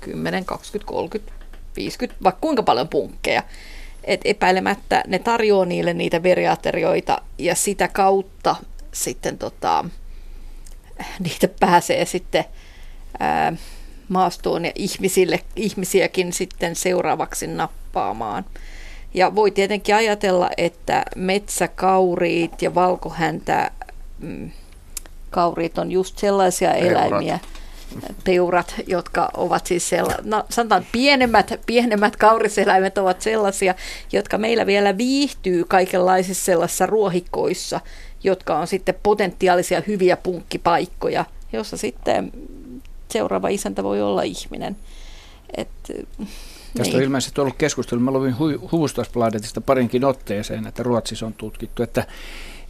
10, 0.00 0.44
20, 0.44 0.86
30, 0.86 1.32
50, 1.76 2.24
vaikka 2.24 2.40
kuinka 2.40 2.62
paljon 2.62 2.88
punkkeja. 2.88 3.42
Et 4.06 4.20
epäilemättä 4.24 5.04
ne 5.06 5.18
tarjoaa 5.18 5.64
niille 5.64 5.94
niitä 5.94 6.22
veriaterioita 6.22 7.22
ja 7.38 7.54
sitä 7.54 7.88
kautta 7.88 8.56
sitten 8.92 9.38
tota, 9.38 9.84
niitä 11.24 11.48
pääsee 11.60 12.04
sitten 12.04 12.44
ää, 13.20 13.52
maastoon 14.08 14.64
ja 14.64 14.72
ihmisille, 14.74 15.40
ihmisiäkin 15.56 16.32
sitten 16.32 16.76
seuraavaksi 16.76 17.46
nappaamaan. 17.46 18.44
Ja 19.14 19.34
voi 19.34 19.50
tietenkin 19.50 19.94
ajatella, 19.94 20.50
että 20.56 21.02
metsäkauriit 21.16 22.62
ja 22.62 22.74
valkohäntä 22.74 23.70
mm, 24.18 24.50
kauriit 25.30 25.78
on 25.78 25.92
just 25.92 26.18
sellaisia 26.18 26.70
peurat. 26.70 26.90
eläimiä, 26.90 27.38
peurat, 28.24 28.74
jotka 28.86 29.30
ovat 29.34 29.66
siis 29.66 29.88
sella, 29.88 30.14
no, 30.24 30.44
sanotaan 30.50 30.86
pienemmät, 30.92 31.60
pienemmät 31.66 32.16
kauriseläimet 32.16 32.98
ovat 32.98 33.22
sellaisia, 33.22 33.74
jotka 34.12 34.38
meillä 34.38 34.66
vielä 34.66 34.98
viihtyy 34.98 35.64
kaikenlaisissa 35.64 36.44
sellaisissa 36.44 36.86
ruohikoissa, 36.86 37.80
jotka 38.24 38.58
on 38.58 38.66
sitten 38.66 38.94
potentiaalisia 39.02 39.82
hyviä 39.86 40.16
punkkipaikkoja, 40.16 41.24
jossa 41.52 41.76
sitten 41.76 42.32
seuraava 43.10 43.48
isäntä 43.48 43.82
voi 43.82 44.02
olla 44.02 44.22
ihminen. 44.22 44.76
Et, 45.56 45.68
Tästä 46.76 46.90
niin. 46.92 46.96
on 46.96 47.02
ilmeisesti 47.02 47.40
ollut 47.40 47.56
keskustelu. 47.58 48.00
Mä 48.00 48.10
luin 48.10 48.34
hu- 48.34 48.68
Huvustasbladetista 48.72 49.60
parinkin 49.60 50.04
otteeseen, 50.04 50.66
että 50.66 50.82
Ruotsissa 50.82 51.26
on 51.26 51.34
tutkittu, 51.34 51.82
että, 51.82 52.06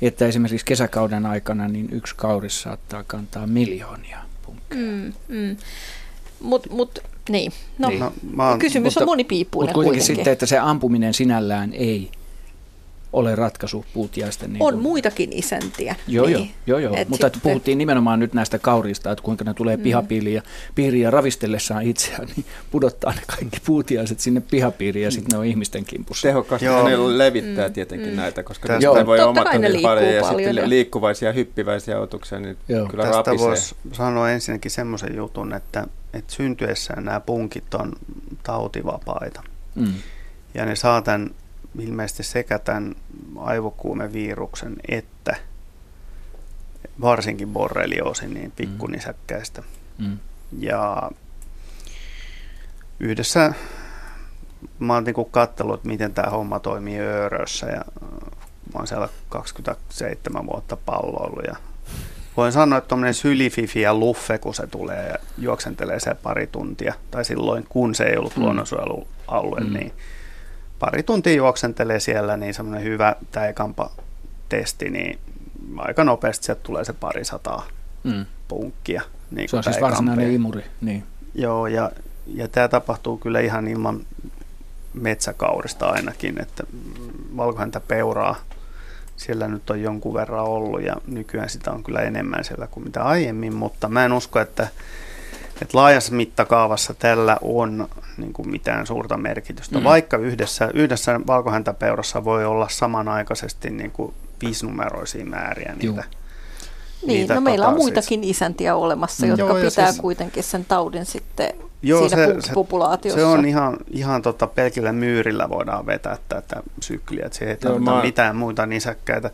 että 0.02 0.26
esimerkiksi 0.26 0.66
kesäkauden 0.66 1.26
aikana 1.26 1.68
niin 1.68 1.88
yksi 1.92 2.14
kauris 2.16 2.62
saattaa 2.62 3.04
kantaa 3.06 3.46
miljoonia 3.46 4.25
punkkeja. 4.46 4.82
Mm, 4.82 5.12
mm. 5.28 5.56
Mutta 6.40 6.70
mut, 6.70 6.98
niin. 7.28 7.52
No, 7.78 7.88
niin. 7.88 8.00
no, 8.00 8.12
kysymys 8.58 8.94
mutta, 8.94 9.00
on 9.00 9.06
monipiippuinen 9.06 9.68
Mutta 9.68 9.74
kuitenkin, 9.74 9.98
kuitenkin 9.98 10.16
sitten, 10.16 10.32
että 10.32 10.46
se 10.46 10.58
ampuminen 10.58 11.14
sinällään 11.14 11.72
ei 11.72 12.10
ole 13.12 13.36
ratkaisu 13.36 13.84
puutiaisten. 13.94 14.52
Niin 14.52 14.62
on 14.62 14.72
kuin... 14.72 14.82
muitakin 14.82 15.32
isäntiä. 15.32 15.96
Joo, 16.08 16.26
niin. 16.26 16.50
joo, 16.66 16.78
joo, 16.78 16.94
joo. 16.94 17.04
mutta 17.08 17.26
sitten... 17.26 17.40
puhuttiin 17.42 17.78
nimenomaan 17.78 18.20
nyt 18.20 18.34
näistä 18.34 18.58
kaurista, 18.58 19.10
että 19.10 19.22
kuinka 19.22 19.44
ne 19.44 19.54
tulee 19.54 19.76
mm. 19.76 19.82
pihapiiriin 19.82 20.34
ja 20.34 20.42
piiriin 20.74 21.02
ja 21.02 21.10
ravistellessaan 21.10 21.82
itseään, 21.82 22.28
niin 22.36 22.46
pudottaa 22.70 23.12
ne 23.12 23.20
kaikki 23.26 23.60
puutiaiset 23.66 24.20
sinne 24.20 24.40
pihapiiriin 24.40 25.04
ja 25.04 25.10
sitten 25.10 25.32
ne 25.32 25.38
on 25.38 25.44
ihmisten 25.44 25.84
kimpussa. 25.84 26.28
Tehokkaasti 26.28 26.66
ne 26.66 27.18
levittää 27.18 27.68
mm. 27.68 27.74
tietenkin 27.74 28.10
mm. 28.10 28.16
näitä, 28.16 28.42
koska 28.42 28.68
Tästä 28.68 28.84
joo. 28.84 29.06
voi 29.06 29.20
omat 29.20 29.44
ne 29.44 29.68
paljon, 29.68 29.82
paljon 29.82 30.14
ja 30.14 30.24
sitten 30.24 30.68
liikkuvaisia, 30.68 31.32
hyppiväisiä 31.32 32.00
otuksia, 32.00 32.38
niin 32.38 32.56
joo. 32.68 32.88
kyllä 32.88 33.04
Tästä 33.04 33.38
voisi 33.38 33.76
sanoa 33.92 34.30
ensinnäkin 34.30 34.70
semmoisen 34.70 35.16
jutun, 35.16 35.54
että, 35.54 35.86
että 36.14 36.32
syntyessään 36.32 37.04
nämä 37.04 37.20
punkit 37.20 37.74
on 37.74 37.92
tautivapaita. 38.42 39.42
Mm. 39.74 39.92
Ja 40.54 40.66
ne 40.66 40.76
saa 40.76 41.02
tämän 41.02 41.30
ilmeisesti 41.80 42.22
sekä 42.22 42.58
tämän 42.58 42.94
aivokuumeviruksen 43.38 44.76
että 44.88 45.36
varsinkin 47.00 47.48
borrelioosin 47.48 48.34
niin 48.34 48.52
pikkunisäkkäistä. 48.56 49.62
Mm. 49.98 50.06
mm. 50.06 50.18
Ja 50.58 51.10
yhdessä 53.00 53.52
mä 54.78 54.94
oon 54.94 55.04
niin 55.04 55.30
katsellut, 55.30 55.84
miten 55.84 56.14
tämä 56.14 56.30
homma 56.30 56.60
toimii 56.60 57.00
Öörössä 57.00 57.66
ja 57.66 57.84
mä 58.74 58.78
oon 58.78 58.86
siellä 58.86 59.08
27 59.28 60.46
vuotta 60.46 60.76
palloillut 60.76 61.44
ja 61.46 61.56
voin 62.36 62.52
sanoa, 62.52 62.78
että 62.78 62.88
tuommoinen 62.88 63.14
sylififi 63.14 63.80
ja 63.80 63.94
luffe, 63.94 64.38
kun 64.38 64.54
se 64.54 64.66
tulee 64.66 65.08
ja 65.08 65.14
juoksentelee 65.38 66.00
se 66.00 66.14
pari 66.14 66.46
tuntia, 66.46 66.94
tai 67.10 67.24
silloin 67.24 67.66
kun 67.68 67.94
se 67.94 68.04
ei 68.04 68.16
ollut 68.16 68.36
mm. 68.36 68.42
luonnonsuojelualue, 68.42 69.60
mm. 69.60 69.72
niin 69.72 69.92
pari 70.78 71.02
tuntia 71.02 71.32
juoksentelee 71.32 72.00
siellä, 72.00 72.36
niin 72.36 72.54
semmoinen 72.54 72.84
hyvä 72.84 73.16
täikampa 73.30 73.90
testi, 74.48 74.90
niin 74.90 75.18
aika 75.78 76.04
nopeasti 76.04 76.44
sieltä 76.44 76.62
tulee 76.62 76.84
se 76.84 76.92
pari 76.92 77.24
sataa 77.24 77.66
mm. 78.04 78.26
punkkia. 78.48 79.02
Niin 79.30 79.48
se 79.48 79.56
on 79.56 79.64
siis 79.64 79.80
varsinainen 79.80 80.32
imuri. 80.32 80.64
Niin. 80.80 81.04
Joo, 81.34 81.66
ja, 81.66 81.90
ja 82.26 82.48
tämä 82.48 82.68
tapahtuu 82.68 83.18
kyllä 83.18 83.40
ihan 83.40 83.68
ilman 83.68 84.00
metsäkaurista 84.94 85.88
ainakin, 85.88 86.42
että 86.42 86.64
valkohäntä 87.36 87.80
peuraa 87.80 88.36
siellä 89.16 89.48
nyt 89.48 89.70
on 89.70 89.82
jonkun 89.82 90.14
verran 90.14 90.44
ollut 90.44 90.82
ja 90.82 90.96
nykyään 91.06 91.48
sitä 91.48 91.70
on 91.70 91.82
kyllä 91.82 92.00
enemmän 92.00 92.44
siellä 92.44 92.66
kuin 92.66 92.84
mitä 92.84 93.04
aiemmin, 93.04 93.54
mutta 93.54 93.88
mä 93.88 94.04
en 94.04 94.12
usko, 94.12 94.40
että 94.40 94.68
että 95.62 95.78
laajassa 95.78 96.14
mittakaavassa 96.14 96.94
tällä 96.94 97.36
on 97.42 97.88
niin 98.16 98.32
kuin 98.32 98.50
mitään 98.50 98.86
suurta 98.86 99.16
merkitystä, 99.16 99.78
mm. 99.78 99.84
vaikka 99.84 100.16
yhdessä, 100.16 100.70
yhdessä 100.74 101.20
valkohäntäpeurassa 101.26 102.24
voi 102.24 102.44
olla 102.44 102.68
samanaikaisesti 102.68 103.70
niin 103.70 103.90
kuin 103.90 104.14
viisinumeroisia 104.42 105.24
määriä 105.24 105.72
niitä. 105.72 105.86
Juh. 105.86 106.04
Niin, 107.06 107.20
niitä 107.20 107.34
no 107.34 107.40
meillä 107.40 107.68
on 107.68 107.76
muitakin 107.76 108.20
siis. 108.20 108.36
isäntiä 108.36 108.76
olemassa, 108.76 109.26
jotka 109.26 109.46
Joo, 109.46 109.54
pitää 109.54 109.90
siis, 109.90 110.00
kuitenkin 110.00 110.42
sen 110.42 110.64
taudin 110.64 111.06
sitten 111.06 111.52
Joo, 111.82 112.08
siinä 112.08 112.40
se, 112.40 112.52
populaatiossa. 112.54 113.20
Se, 113.20 113.22
se 113.22 113.26
on 113.26 113.44
ihan, 113.44 113.76
ihan 113.90 114.22
tota, 114.22 114.46
pelkillä 114.46 114.92
myyrillä 114.92 115.48
voidaan 115.48 115.86
vetää 115.86 116.18
tätä 116.28 116.62
sykliä, 116.80 117.26
että 117.26 117.38
se 117.38 117.44
ei 117.44 117.56
tarvita 117.56 117.90
mä... 117.90 118.02
mitään 118.02 118.36
muita 118.36 118.66
nisäkkäitä. 118.66 119.30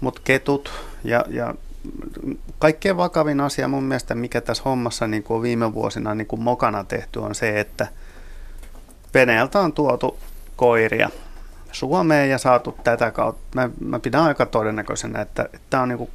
Mutta 0.00 0.20
ketut 0.24 0.70
ja, 1.04 1.24
ja 1.28 1.54
kaikkein 2.58 2.96
vakavin 2.96 3.40
asia 3.40 3.68
mun 3.68 3.84
mielestä, 3.84 4.14
mikä 4.14 4.40
tässä 4.40 4.62
hommassa 4.64 5.06
niin 5.06 5.22
kuin 5.22 5.36
on 5.36 5.42
viime 5.42 5.74
vuosina 5.74 6.14
niin 6.14 6.26
kuin 6.26 6.42
mokana 6.42 6.84
tehty, 6.84 7.18
on 7.18 7.34
se, 7.34 7.60
että 7.60 7.86
Venäjältä 9.14 9.60
on 9.60 9.72
tuotu 9.72 10.18
koiria 10.56 11.10
Suomeen 11.72 12.30
ja 12.30 12.38
saatu 12.38 12.78
tätä 12.84 13.10
kautta. 13.10 13.42
Mä, 13.54 13.70
mä 13.80 13.98
pidän 13.98 14.22
aika 14.22 14.46
todennäköisenä, 14.46 15.20
että 15.20 15.48
tämä 15.70 15.82
on 15.82 15.88
niin 15.88 15.98
kuin 15.98 16.10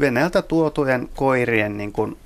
Venäjältä 0.00 0.42
tuotujen 0.42 1.08
koirien 1.16 1.76
niin 1.76 1.92
kuin 1.92 2.16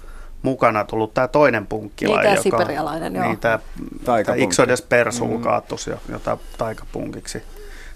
mukana 0.42 0.84
tullut 0.84 1.14
tämä 1.14 1.28
toinen 1.28 1.66
punkkilaji, 1.66 2.26
niin, 2.26 2.30
joka 2.30 2.42
siperialainen, 2.42 3.14
joo. 3.14 3.24
Niin, 3.24 3.38
tämä, 3.38 3.58
tämä 4.04 4.18
Ixodes 4.36 4.82
persulkatus, 4.82 5.86
mm. 5.86 5.94
jota 6.08 6.38
taikapunkiksi 6.58 7.42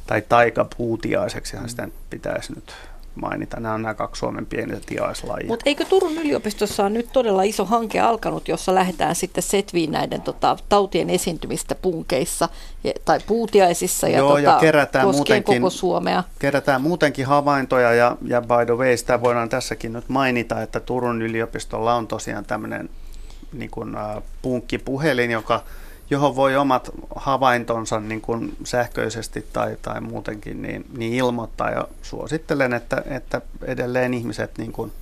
tai 0.07 0.23
taikapuutiaiseksi 0.29 1.57
sitä 1.67 1.89
pitäisi 2.11 2.53
nyt 2.55 2.75
mainita. 3.15 3.61
Nämä 3.61 3.75
on 3.75 3.83
nämä 3.83 3.95
kaksi 3.95 4.19
Suomen 4.19 4.47
pienintä 4.47 4.83
tiaislajia. 4.87 5.47
Mutta 5.47 5.63
eikö 5.67 5.85
Turun 5.85 6.19
yliopistossa 6.19 6.85
on 6.85 6.95
nyt 6.95 7.13
todella 7.13 7.43
iso 7.43 7.65
hanke 7.65 8.01
alkanut, 8.01 8.49
jossa 8.49 8.75
lähdetään 8.75 9.15
sitten 9.15 9.43
setviin 9.43 9.93
näiden 9.93 10.23
tota, 10.23 10.57
tautien 10.69 11.11
esiintymistä 11.11 11.75
punkeissa 11.75 12.49
ja, 12.85 12.93
tai 13.05 13.19
puutiaisissa 13.27 14.09
ja, 14.09 14.19
Joo, 14.19 14.29
tota, 14.29 14.41
ja 14.41 14.59
kerätään 14.61 15.09
muutenkin- 15.15 15.61
koko 15.61 15.71
Suomea? 15.71 16.25
Kerätään 16.39 16.83
muutenkin 16.83 17.27
havaintoja 17.27 17.95
ja, 17.95 18.17
ja 18.27 18.41
by 18.41 18.67
the 18.67 18.77
way, 18.77 18.97
sitä 18.97 19.21
voidaan 19.21 19.49
tässäkin 19.49 19.93
nyt 19.93 20.09
mainita, 20.09 20.63
että 20.63 20.81
Turun 20.81 21.23
yliopistolla 21.23 21.95
on 21.95 22.07
tosiaan 22.07 22.45
tämmöinen 22.45 22.91
niin 23.53 23.71
kuin, 23.71 23.97
äh, 23.97 24.23
punkkipuhelin, 24.43 25.31
joka, 25.31 25.63
johon 26.11 26.37
voi 26.37 26.57
omat 26.57 26.91
havaintonsa 27.17 28.01
niin 28.01 28.21
kuin 28.21 28.57
sähköisesti 28.65 29.47
tai, 29.53 29.77
tai 29.83 30.01
muutenkin 30.01 30.63
niin, 30.63 30.85
niin 30.97 31.13
ilmoittaa. 31.13 31.71
Ja 31.71 31.89
suosittelen, 32.03 32.73
että, 32.73 33.03
että 33.07 33.41
edelleen 33.65 34.15
ihmiset 34.15 34.59
niin 34.59 34.73
kuin 34.73 34.93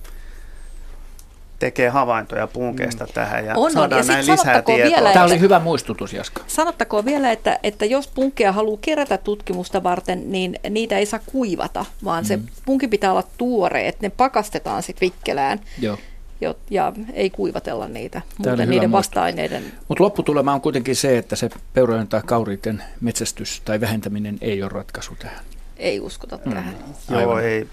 tekee 1.59 1.89
havaintoja 1.89 2.47
punkeista 2.47 3.05
mm. 3.05 3.11
tähän 3.13 3.45
ja 3.45 3.53
On, 3.55 3.65
on. 3.65 3.71
saadaan 3.71 3.99
Ja 3.99 4.03
sit 4.03 4.13
näin 4.13 4.27
lisää 4.27 4.61
tietoa. 4.61 4.85
vielä, 4.85 5.13
Tämä 5.13 5.25
oli 5.25 5.39
hyvä 5.39 5.59
muistutus, 5.59 6.13
Jaska. 6.13 6.43
Sanottakoon 6.47 7.05
vielä, 7.05 7.31
että, 7.31 7.59
että 7.63 7.85
jos 7.85 8.07
punkkeja 8.07 8.51
haluaa 8.51 8.79
kerätä 8.81 9.17
tutkimusta 9.17 9.83
varten, 9.83 10.31
niin 10.31 10.59
niitä 10.69 10.97
ei 10.97 11.05
saa 11.05 11.19
kuivata, 11.25 11.85
vaan 12.03 12.25
se 12.25 12.39
punki 12.65 12.87
pitää 12.87 13.11
olla 13.11 13.23
tuore, 13.37 13.87
että 13.87 14.05
ne 14.07 14.09
pakastetaan 14.17 14.83
sitten 14.83 15.05
vikkelään 15.05 15.59
Joo. 15.79 15.97
Jo- 16.41 16.57
ja 16.69 16.93
ei 17.13 17.29
kuivatella 17.29 17.87
niitä. 17.87 18.21
Muuten 18.37 18.69
niiden 18.69 18.91
vasta-aineiden 18.91 19.63
Mutta 19.87 20.03
lopputulema 20.03 20.53
on 20.53 20.61
kuitenkin 20.61 20.95
se, 20.95 21.17
että 21.17 21.35
se 21.35 21.49
peurojen 21.73 22.07
tai 22.07 22.21
kauriiden 22.25 22.83
metsästys 23.01 23.61
tai 23.65 23.81
vähentäminen 23.81 24.37
ei 24.41 24.63
ole 24.63 24.69
ratkaisu 24.73 25.15
tähän. 25.19 25.39
ei 25.77 25.99
uskota 25.99 26.37
tähän. 26.37 26.75
Joo, 27.09 27.19
Aivan. 27.19 27.43
ei. 27.43 27.67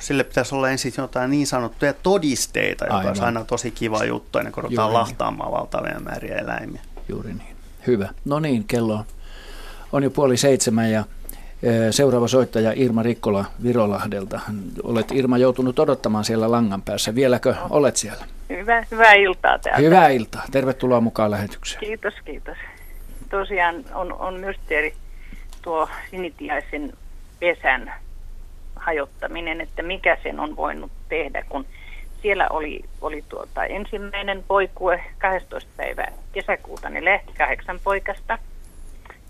Sille 0.00 0.24
pitäisi 0.24 0.54
olla 0.54 0.70
ensin 0.70 0.92
jotain 0.98 1.30
niin 1.30 1.46
sanottuja 1.46 1.92
todisteita, 1.92 2.84
joka 2.84 2.96
Aivan. 2.96 3.08
olisi 3.08 3.22
aina 3.22 3.44
tosi 3.44 3.70
kiva 3.70 4.04
juttu, 4.04 4.38
ennen 4.38 4.52
kuin 4.52 4.64
ruvetaan 4.64 4.84
Juuri 4.84 4.92
niin. 4.92 5.00
lahtaamaan 5.00 5.52
valtavia 5.52 6.00
määriä 6.00 6.34
eläimiä. 6.36 6.80
Juuri 7.08 7.34
niin. 7.34 7.56
Hyvä. 7.86 8.08
No 8.24 8.40
niin, 8.40 8.64
kello 8.64 8.94
on, 8.94 9.04
on 9.92 10.02
jo 10.02 10.10
puoli 10.10 10.36
seitsemän 10.36 10.90
ja 10.90 11.04
seuraava 11.90 12.28
soittaja 12.28 12.72
Irma 12.76 13.02
Rikkola 13.02 13.44
Virolahdelta. 13.62 14.40
Olet 14.82 15.12
Irma 15.12 15.38
joutunut 15.38 15.78
odottamaan 15.78 16.24
siellä 16.24 16.50
langan 16.50 16.82
päässä. 16.82 17.14
Vieläkö 17.14 17.54
olet 17.70 17.96
siellä? 17.96 18.24
Hyvä, 18.50 18.84
hyvää 18.90 19.12
iltaa 19.12 19.58
täältä. 19.58 19.80
Hyvää 19.80 20.08
iltaa. 20.08 20.44
Tervetuloa 20.50 21.00
mukaan 21.00 21.30
lähetykseen. 21.30 21.80
Kiitos, 21.80 22.14
kiitos. 22.24 22.56
Tosiaan 23.30 23.84
on, 23.94 24.12
on 24.12 24.40
mysteeri 24.40 24.94
tuo 25.62 25.88
sinitiaisen 26.10 26.92
pesän 27.40 27.92
hajottaminen, 28.76 29.60
että 29.60 29.82
mikä 29.82 30.18
sen 30.22 30.40
on 30.40 30.56
voinut 30.56 30.92
tehdä, 31.08 31.44
kun 31.48 31.66
siellä 32.22 32.46
oli, 32.50 32.84
oli 33.00 33.24
tuota 33.28 33.64
ensimmäinen 33.64 34.44
poikue 34.48 35.04
12. 35.18 35.70
päivä 35.76 36.06
kesäkuuta, 36.32 36.90
ne 36.90 37.04
lähti 37.04 37.32
kahdeksan 37.38 37.80
poikasta. 37.84 38.38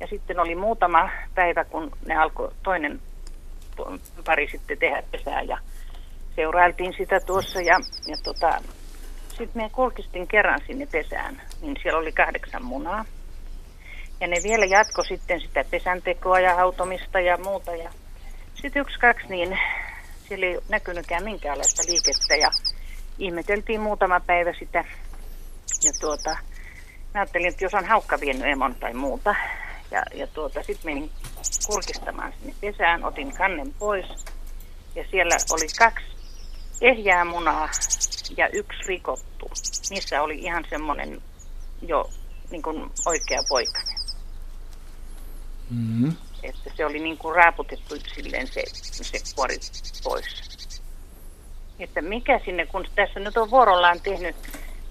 Ja 0.01 0.07
sitten 0.07 0.41
oli 0.41 0.55
muutama 0.55 1.11
päivä, 1.35 1.65
kun 1.65 1.91
ne 2.07 2.17
alkoi 2.17 2.53
toinen 2.63 3.01
pari 4.25 4.49
sitten 4.51 4.79
tehdä 4.79 5.03
pesää 5.11 5.43
ja 5.43 5.59
seurailtiin 6.37 6.95
sitä 6.99 7.21
tuossa 7.21 7.61
ja, 7.61 7.79
ja 8.07 8.17
tota, 8.25 8.63
sitten 9.29 9.63
me 9.63 9.71
kulkistin 9.73 10.27
kerran 10.29 10.61
sinne 10.67 10.87
pesään, 10.87 11.43
niin 11.61 11.77
siellä 11.83 11.99
oli 11.99 12.13
kahdeksan 12.13 12.65
munaa. 12.65 13.05
Ja 14.21 14.27
ne 14.27 14.37
vielä 14.45 14.65
jatko 14.65 15.05
sitten 15.05 15.41
sitä 15.41 15.65
pesäntekoa 15.71 16.41
ja 16.41 16.55
hautomista 16.55 17.21
ja 17.21 17.37
muuta. 17.37 17.77
Ja 17.77 17.91
sitten 18.55 18.81
yksi, 18.81 18.99
kaksi, 18.99 19.27
niin 19.29 19.59
siellä 20.29 20.47
ei 20.47 20.59
näkynytkään 20.69 21.25
minkäänlaista 21.25 21.83
liikettä 21.89 22.37
ja 22.37 22.51
ihmeteltiin 23.19 23.81
muutama 23.81 24.21
päivä 24.21 24.53
sitä. 24.59 24.85
Ja 25.85 25.93
tuota, 26.01 26.31
mä 27.15 27.21
ajattelin, 27.21 27.49
että 27.49 27.65
jos 27.65 27.75
on 27.75 27.85
haukka 27.85 28.21
vienyt 28.21 28.47
emon 28.47 28.75
tai 28.75 28.95
muuta. 28.95 29.35
Ja, 29.91 30.03
ja 30.15 30.27
tuota, 30.27 30.63
sitten 30.63 30.95
menin 30.95 31.11
kurkistamaan 31.67 32.33
sinne 32.39 32.55
pesään, 32.61 33.05
otin 33.05 33.37
kannen 33.37 33.75
pois. 33.79 34.07
Ja 34.95 35.05
siellä 35.11 35.37
oli 35.51 35.67
kaksi 35.79 36.07
ehjää 36.81 37.25
munaa 37.25 37.69
ja 38.37 38.49
yksi 38.49 38.79
rikottu. 38.87 39.51
Niissä 39.91 40.23
oli 40.23 40.39
ihan 40.39 40.65
semmoinen 40.71 41.23
jo 41.83 42.11
niin 42.51 42.63
kuin 42.63 42.91
oikea 43.07 43.43
poikainen. 43.49 43.97
Mm-hmm. 45.71 46.17
Että 46.43 46.71
se 46.77 46.87
oli 46.87 46.99
niin 46.99 47.19
kuin 47.19 47.35
raaputettu 47.35 47.97
silleen 48.15 48.47
se, 48.47 48.63
se 48.83 49.19
kuori 49.35 49.57
pois. 50.05 50.25
Että 51.79 52.03
mikä 52.03 52.41
sinne, 52.45 52.67
kun 52.67 52.87
tässä 52.95 53.21
nyt 53.21 53.37
on 53.37 53.51
vuorollaan 53.51 54.01
tehnyt 54.01 54.37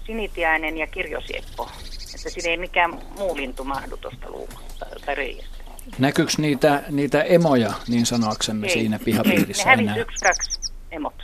sinitiainen 0.06 0.78
ja 0.78 0.86
kirjosieppo. 0.86 1.70
Että 2.14 2.30
siinä 2.30 2.50
ei 2.50 2.56
mikään 2.56 2.98
muu 3.18 3.36
lintu 3.36 3.64
mahdu 3.64 3.96
tuosta 3.96 4.30
luukusta 4.30 4.86
tai 5.06 5.14
reiästä. 5.14 5.56
Näkyykö 5.98 6.32
niitä, 6.38 6.82
niitä 6.90 7.22
emoja, 7.22 7.72
niin 7.88 8.06
sanoaksemme, 8.06 8.68
siinä 8.68 8.96
ei, 8.96 9.04
pihapiirissä 9.04 9.64
ne 9.64 9.70
hävisi 9.70 9.90
enää? 9.90 9.96
yksi, 9.96 10.24
kaksi 10.24 10.72
emot. 10.90 11.22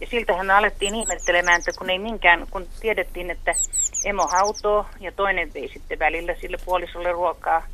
Ja 0.00 0.06
siltähän 0.10 0.46
me 0.46 0.52
alettiin 0.52 0.94
ihmettelemään, 0.94 1.58
että 1.58 1.72
kun 1.78 1.90
ei 1.90 1.98
minkään, 1.98 2.46
kun 2.50 2.68
tiedettiin, 2.80 3.30
että 3.30 3.54
emo 4.04 4.26
hautoo 4.26 4.86
ja 5.00 5.12
toinen 5.12 5.54
vei 5.54 5.70
sitten 5.72 5.98
välillä 5.98 6.34
sille 6.40 6.56
puolisolle 6.64 7.12
ruokaa. 7.12 7.66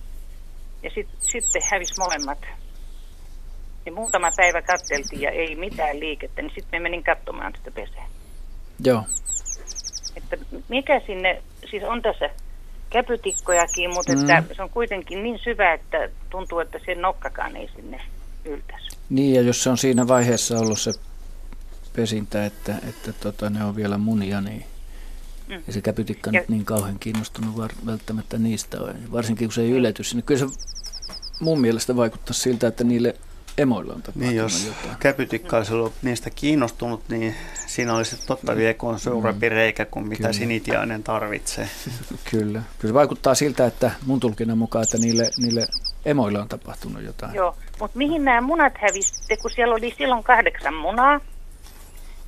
Ja 0.83 0.91
sit, 0.91 1.09
sitten 1.21 1.63
hävisi 1.71 1.95
molemmat. 1.99 2.39
Ja 3.87 3.93
muutama 3.93 4.29
päivä 4.37 4.63
katteltiin 4.63 5.23
ja 5.23 5.31
ei 5.31 5.57
mitään 5.57 6.01
liikettä, 6.01 6.43
niin 6.43 6.53
sitten 6.55 6.81
me 6.81 6.83
menin 6.83 7.05
katsomaan 7.05 7.53
sitä 7.57 7.71
pesää. 7.71 8.07
Joo. 8.85 9.03
Että 10.17 10.37
mikä 10.69 11.01
sinne, 11.07 11.43
siis 11.71 11.83
on 11.83 12.03
tässä 12.03 12.31
käpytikkojakin, 12.91 13.91
mutta 13.95 14.13
mm. 14.13 14.31
että 14.31 14.55
se 14.55 14.63
on 14.63 14.71
kuitenkin 14.71 15.23
niin 15.23 15.39
syvä, 15.45 15.73
että 15.75 16.09
tuntuu, 16.31 16.59
että 16.59 16.79
sen 16.87 17.01
nokkakaan 17.03 17.57
ei 17.57 17.71
sinne 17.77 18.01
yltäisi. 18.45 18.89
Niin, 19.11 19.35
ja 19.35 19.43
jos 19.43 19.63
se 19.63 19.71
on 19.71 19.79
siinä 19.79 20.09
vaiheessa 20.09 20.59
ollut 20.59 20.81
se 20.81 20.93
pesintä, 21.97 22.47
että, 22.47 22.75
että 22.89 23.13
tota, 23.13 23.51
ne 23.51 23.65
on 23.65 23.77
vielä 23.77 23.99
munia, 23.99 24.41
niin 24.41 24.65
Mm. 25.49 25.55
ei 25.69 25.73
se 25.73 25.81
käpytikka 25.81 26.31
Ja- 26.33 26.41
nyt 26.41 26.49
niin 26.49 26.65
kauhean 26.65 26.99
kiinnostunut 26.99 27.57
var, 27.57 27.71
välttämättä 27.87 28.39
niistä. 28.39 28.79
Varsinkin 29.13 29.49
kun 29.49 29.53
se 29.53 29.63
ei 29.63 29.71
ylety 29.71 30.05
sinne. 30.05 30.23
Kyllä 30.23 30.41
se 30.41 30.47
mun 31.41 31.61
mielestä 31.61 31.97
vaikuttaa 31.97 32.35
siltä, 32.35 32.67
että 32.67 32.85
niille 32.85 33.15
emoilla 33.59 33.93
on 33.95 34.03
tapahtunut 34.03 34.29
Niin 34.29 34.37
jos 34.37 34.67
jotain. 34.67 34.97
käpytikka 35.01 35.57
olisi 35.57 35.73
ollut 35.75 35.93
niistä 36.03 36.31
kiinnostunut, 36.31 37.03
niin 37.09 37.35
siinä 37.67 37.95
olisi 37.97 38.27
totta 38.27 38.57
viekoon 38.57 38.99
suurempi 38.99 39.49
reikä 39.49 39.85
kuin 39.85 40.09
mitä 40.09 40.23
Kyllä. 40.23 40.33
sinitiainen 40.33 41.03
tarvitsee. 41.03 41.69
Kyllä. 42.31 42.63
Kyllä 42.79 42.95
vaikuttaa 42.95 43.35
siltä, 43.35 43.67
että 43.67 43.91
mun 44.07 44.21
tulkinnan 44.21 44.59
mukaan, 44.59 44.83
että 44.83 44.99
niille, 44.99 45.31
niille 45.39 45.67
emoilla 46.05 46.41
on 46.43 46.49
tapahtunut 46.49 47.03
jotain. 47.03 47.35
Joo, 47.35 47.57
mutta 47.81 47.99
mihin 47.99 48.25
nämä 48.25 48.41
munat 48.41 48.73
hävisitte, 48.79 49.37
kun 49.37 49.51
siellä 49.51 49.75
oli 49.75 49.95
silloin 49.99 50.23
kahdeksan 50.25 50.75
munaa, 50.75 51.21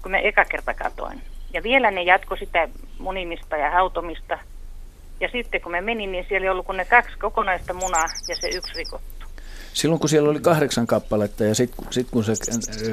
kun 0.02 0.10
mä 0.10 0.18
eka 0.18 0.44
kerta 0.44 0.74
katoin. 0.74 1.22
Ja 1.52 1.62
vielä 1.62 1.90
ne 1.90 2.02
jatko 2.02 2.36
sitä 2.36 2.68
munimista 2.98 3.56
ja 3.56 3.70
hautomista. 3.70 4.38
Ja 5.20 5.28
sitten 5.32 5.60
kun 5.60 5.72
mä 5.72 5.80
menin, 5.80 6.12
niin 6.12 6.24
siellä 6.28 6.44
ei 6.44 6.50
ollut 6.50 6.66
kuin 6.66 6.76
ne 6.76 6.84
kaksi 6.84 7.18
kokonaista 7.18 7.74
munaa 7.74 8.06
ja 8.28 8.36
se 8.36 8.48
yksi 8.48 8.74
rikottu. 8.74 9.13
Silloin 9.74 10.00
kun 10.00 10.08
siellä 10.08 10.30
oli 10.30 10.40
kahdeksan 10.40 10.86
kappaletta 10.86 11.44
ja 11.44 11.54
sitten 11.54 11.86
sit 11.90 12.10
kun 12.10 12.24
sä 12.24 12.32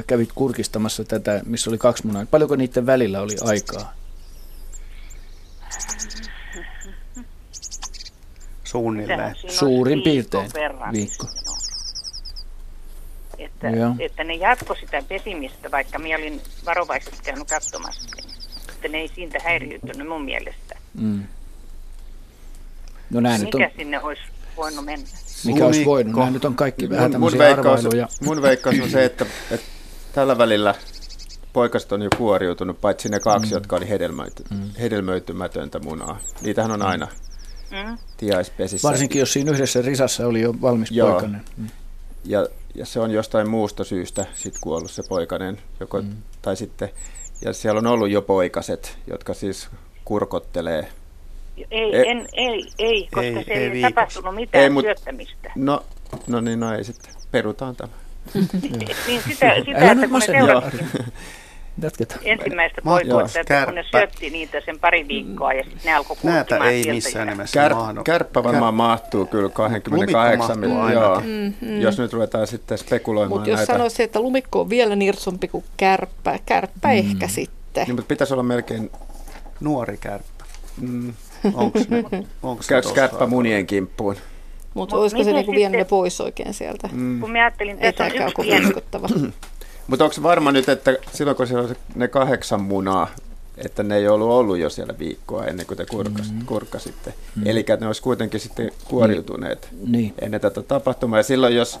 kävit 0.06 0.32
kurkistamassa 0.34 1.04
tätä, 1.04 1.40
missä 1.46 1.70
oli 1.70 1.78
kaksi 1.78 2.06
munaa, 2.06 2.26
paljonko 2.30 2.56
niiden 2.56 2.86
välillä 2.86 3.20
oli 3.20 3.36
aikaa? 3.44 3.94
Suunnilleen. 8.64 9.36
Suurin 9.48 10.02
piirtein 10.02 10.50
verran 10.54 10.92
viikko. 10.92 11.26
Että, 13.38 13.68
Joo. 13.68 13.94
että 13.98 14.24
ne 14.24 14.34
jatko 14.34 14.74
sitä 14.80 15.02
pesimistä, 15.08 15.70
vaikka 15.70 15.98
minä 15.98 16.16
olin 16.16 16.40
varovaisesti 16.66 17.18
käynyt 17.24 17.48
katsomassa. 17.48 18.16
Että 18.68 18.88
ne 18.88 18.98
ei 18.98 19.08
siitä 19.08 19.38
häiriintynyt 19.44 20.08
mun 20.08 20.24
mielestä. 20.24 20.78
Mm. 20.94 21.24
No 23.10 23.20
nämä 23.20 23.38
nyt 23.38 23.54
on, 23.54 23.60
Mikä 23.60 23.76
sinne 23.76 24.02
olisi 24.02 24.22
voinut 24.56 24.84
mennä? 24.84 25.06
Mikä 25.44 25.66
olisi 25.66 25.84
voinut. 25.84 26.16
Nämä 26.16 26.30
nyt 26.30 26.44
on 26.44 26.54
kaikki 26.54 26.90
vähän 26.90 27.02
Mun, 27.02 27.20
mun, 27.20 27.30
tämmöisiä 27.32 27.38
veikkaus, 27.56 27.78
arvailuja. 27.80 28.08
mun 28.24 28.42
veikkaus 28.42 28.76
on 28.82 28.90
se, 28.90 29.04
että, 29.04 29.26
että 29.50 29.66
tällä 30.12 30.38
välillä 30.38 30.74
poikaset 31.52 31.92
on 31.92 32.02
jo 32.02 32.08
kuoriutunut, 32.16 32.80
paitsi 32.80 33.08
ne 33.08 33.20
kaksi, 33.20 33.46
mm. 33.50 33.54
jotka 33.54 33.76
oli 33.76 33.88
hedelmöity, 33.88 34.44
mm. 34.50 34.70
hedelmöitymätöntä 34.80 35.78
munaa. 35.78 36.18
Niitähän 36.42 36.70
on 36.72 36.82
aina 36.82 37.08
Mm? 37.72 37.98
tiaispesissä. 38.16 38.88
Varsinkin 38.88 39.20
jos 39.20 39.32
siinä 39.32 39.50
yhdessä 39.52 39.82
risassa 39.82 40.26
oli 40.26 40.40
jo 40.40 40.54
valmis 40.60 40.90
Joo. 40.90 41.10
poikainen. 41.10 41.42
Mm. 41.56 41.66
Ja, 42.24 42.46
ja 42.74 42.86
se 42.86 43.00
on 43.00 43.10
jostain 43.10 43.50
muusta 43.50 43.84
syystä 43.84 44.26
sit 44.34 44.54
kuollut 44.60 44.90
se 44.90 45.02
poikainen. 45.08 45.58
Joko, 45.80 46.02
mm. 46.02 46.08
tai 46.42 46.56
sitten, 46.56 46.88
ja 47.44 47.52
siellä 47.52 47.78
on 47.78 47.86
ollut 47.86 48.10
jo 48.10 48.22
poikaset, 48.22 48.98
jotka 49.06 49.34
siis 49.34 49.68
kurkottelee. 50.04 50.88
Ei, 51.56 51.96
Ei. 51.96 52.08
en, 52.10 52.28
ei, 52.32 52.64
ei, 52.78 53.02
koska 53.04 53.20
Ei, 53.22 53.36
ei, 53.36 53.44
se 53.44 53.52
ei 53.52 53.58
ei, 53.64 53.72
viikossa. 53.72 53.94
tapahtunut 53.94 54.34
mitään 54.34 54.60
Ei, 54.62 54.64
ei, 54.64 54.70
mut- 54.70 54.84
syöttämistä. 54.84 55.50
No, 55.56 55.82
no 56.26 56.40
niin, 56.40 56.60
no 56.60 56.74
ei 56.74 56.84
sitten. 56.84 57.12
Perutaan 57.30 57.76
tämä. 57.76 57.92
niin 59.06 59.22
sitä, 59.28 59.54
sitä 59.64 59.78
Älä 59.78 59.92
että 59.92 60.08
kun 60.08 60.20
ne 60.28 60.86
Jatketaan. 61.82 62.20
ensimmäistä 62.24 62.82
poikuutta, 62.82 63.40
että 63.40 63.64
kun 63.64 63.74
ne 63.74 63.84
syötti 63.90 64.30
niitä 64.30 64.60
sen 64.64 64.80
pari 64.80 65.08
viikkoa 65.08 65.52
ja 65.52 65.62
sitten 65.64 65.80
ne 65.84 65.94
alkoi 65.94 66.16
Näitä 66.22 66.40
kulkemaan 66.44 66.70
ei 66.70 66.82
sieltä. 66.82 66.94
missään 66.94 67.28
nimessä 67.28 67.60
Kär, 67.60 67.74
mahdu. 67.74 68.02
kärppä 68.04 68.44
varmaan 68.44 68.74
mahtuu 68.74 69.26
kyllä 69.26 69.48
28 69.48 70.38
mahtuu 70.58 70.78
mil- 70.78 70.82
aina. 70.84 71.00
joo. 71.00 71.20
Mm, 71.20 71.54
mm. 71.60 71.80
Jos 71.80 71.98
nyt 71.98 72.12
ruvetaan 72.12 72.46
sitten 72.46 72.78
spekuloimaan 72.78 73.38
Mutta 73.40 73.50
jos 73.50 73.56
näitä. 73.58 73.72
sanoisi, 73.72 74.02
että 74.02 74.20
lumikko 74.20 74.60
on 74.60 74.70
vielä 74.70 74.96
nirsompi 74.96 75.48
kuin 75.48 75.64
kärppä, 75.76 76.38
kärppä 76.46 76.88
mm. 76.88 76.94
ehkä 76.94 77.28
sitten. 77.28 77.84
Niin, 77.86 77.94
mutta 77.96 78.08
pitäisi 78.08 78.32
olla 78.34 78.42
melkein, 78.42 78.90
Nuori 79.60 79.96
kärppä. 79.96 80.44
mm, 80.80 81.12
käykö 82.68 82.88
kärppä 82.94 83.26
munien 83.26 83.66
kimppuun? 83.66 84.16
Mutta 84.74 84.94
Mut 84.96 85.02
olisiko 85.02 85.18
se 85.18 85.24
miten 85.24 85.34
niinku 85.34 85.52
vienyt 85.52 85.78
ne 85.78 85.84
pois 85.84 86.20
oikein 86.20 86.54
sieltä? 86.54 86.88
Mm. 86.92 87.20
Kun 87.20 87.30
mä 87.30 87.38
ajattelin, 87.38 87.76
että 87.80 88.04
on 88.04 88.10
tämäkään 88.12 88.32
yksi 88.54 88.66
uskottava. 88.68 89.08
Mutta 89.86 90.04
onko 90.04 90.16
varma 90.22 90.52
nyt, 90.52 90.68
että 90.68 90.96
silloin 91.12 91.36
kun 91.36 91.46
siellä 91.46 91.62
on 91.62 91.68
se- 91.68 91.76
ne 91.94 92.08
kahdeksan 92.08 92.60
munaa, 92.62 93.08
että 93.58 93.82
ne 93.82 93.96
ei 93.96 94.08
ollut 94.08 94.28
ollut 94.30 94.58
jo 94.58 94.70
siellä 94.70 94.94
viikkoa 94.98 95.44
ennen 95.46 95.66
kuin 95.66 95.78
te 95.78 95.86
kurkas, 95.86 96.32
mm. 96.32 96.46
kurkkasitte. 96.46 97.14
Mm. 97.36 97.46
Eli 97.46 97.60
että 97.60 97.76
ne 97.76 97.86
olisi 97.86 98.02
kuitenkin 98.02 98.40
sitten 98.40 98.70
kuoriutuneet 98.84 99.68
Niin. 99.86 100.14
ennen 100.20 100.40
tätä 100.40 100.62
tapahtumaa. 100.62 101.18
Ja 101.18 101.22
silloin 101.22 101.56
jos 101.56 101.78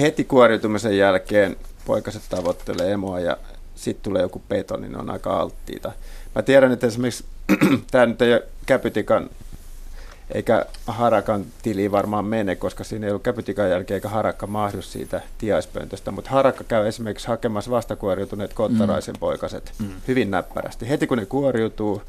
heti 0.00 0.24
kuoriutumisen 0.24 0.98
jälkeen 0.98 1.56
poikaset 1.86 2.22
tavoittelee 2.28 2.92
emoa 2.92 3.20
ja 3.20 3.36
sitten 3.74 4.02
tulee 4.02 4.22
joku 4.22 4.42
peto, 4.48 4.76
niin 4.76 4.92
ne 4.92 4.98
on 4.98 5.10
aika 5.10 5.36
alttiita. 5.36 5.92
Mä 6.34 6.42
tiedän, 6.42 6.72
että 6.72 6.86
esimerkiksi 6.86 7.24
tämä 7.90 8.06
nyt 8.06 8.22
ei 8.22 8.32
ole 8.32 8.42
käpytikan 8.66 9.30
eikä 10.34 10.66
harakan 10.86 11.44
tiliin 11.62 11.92
varmaan 11.92 12.24
mene, 12.24 12.56
koska 12.56 12.84
siinä 12.84 13.06
ei 13.06 13.10
ollut 13.10 13.22
käpytikan 13.22 13.70
jälkeen 13.70 13.96
eikä 13.96 14.08
harakka 14.08 14.46
mahdu 14.46 14.82
siitä 14.82 15.20
tiaispöntöstä, 15.38 16.10
mutta 16.10 16.30
harakka 16.30 16.64
käy 16.64 16.88
esimerkiksi 16.88 17.28
hakemassa 17.28 17.70
vastakuoriutuneet 17.70 18.54
kottaraisen 18.54 19.14
poikaset 19.20 19.72
Mm. 19.78 19.88
hyvin 20.08 20.30
näppärästi. 20.30 20.88
Heti 20.88 21.06
kun 21.06 21.18
ne 21.18 21.26
kuoriutuu, 21.26 22.02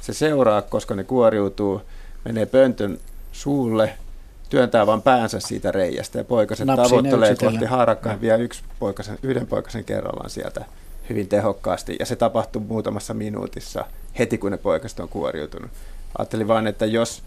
se 0.00 0.12
seuraa, 0.12 0.62
koska 0.62 0.94
ne 0.94 1.04
kuoriutuu, 1.04 1.82
menee 2.24 2.46
pöntön 2.46 2.98
suulle, 3.32 3.92
työntää 4.48 4.86
vaan 4.86 5.02
päänsä 5.02 5.40
siitä 5.40 5.72
reiästä 5.72 6.18
ja 6.18 6.24
poikaset 6.24 6.66
Napsii 6.66 6.82
ne 6.82 6.88
tavoittelee 6.88 7.36
kohti 7.36 7.64
harakkaa 7.64 8.12
ja 8.12 8.20
vie 8.20 8.38
yksi 8.38 8.62
poikasen, 8.78 9.18
yhden 9.22 9.46
poikasen 9.46 9.84
kerrallaan 9.84 10.30
sieltä 10.30 10.64
hyvin 11.08 11.28
tehokkaasti 11.28 11.96
ja 12.00 12.06
se 12.06 12.16
tapahtuu 12.16 12.62
muutamassa 12.62 13.14
minuutissa 13.14 13.84
heti 14.18 14.38
kun 14.38 14.50
ne 14.50 14.56
poikaset 14.56 15.00
on 15.00 15.08
kuoriutunut. 15.08 15.70
Ajattelin 16.18 16.48
vaan, 16.48 16.66
että 16.66 16.86
jos 16.86 17.22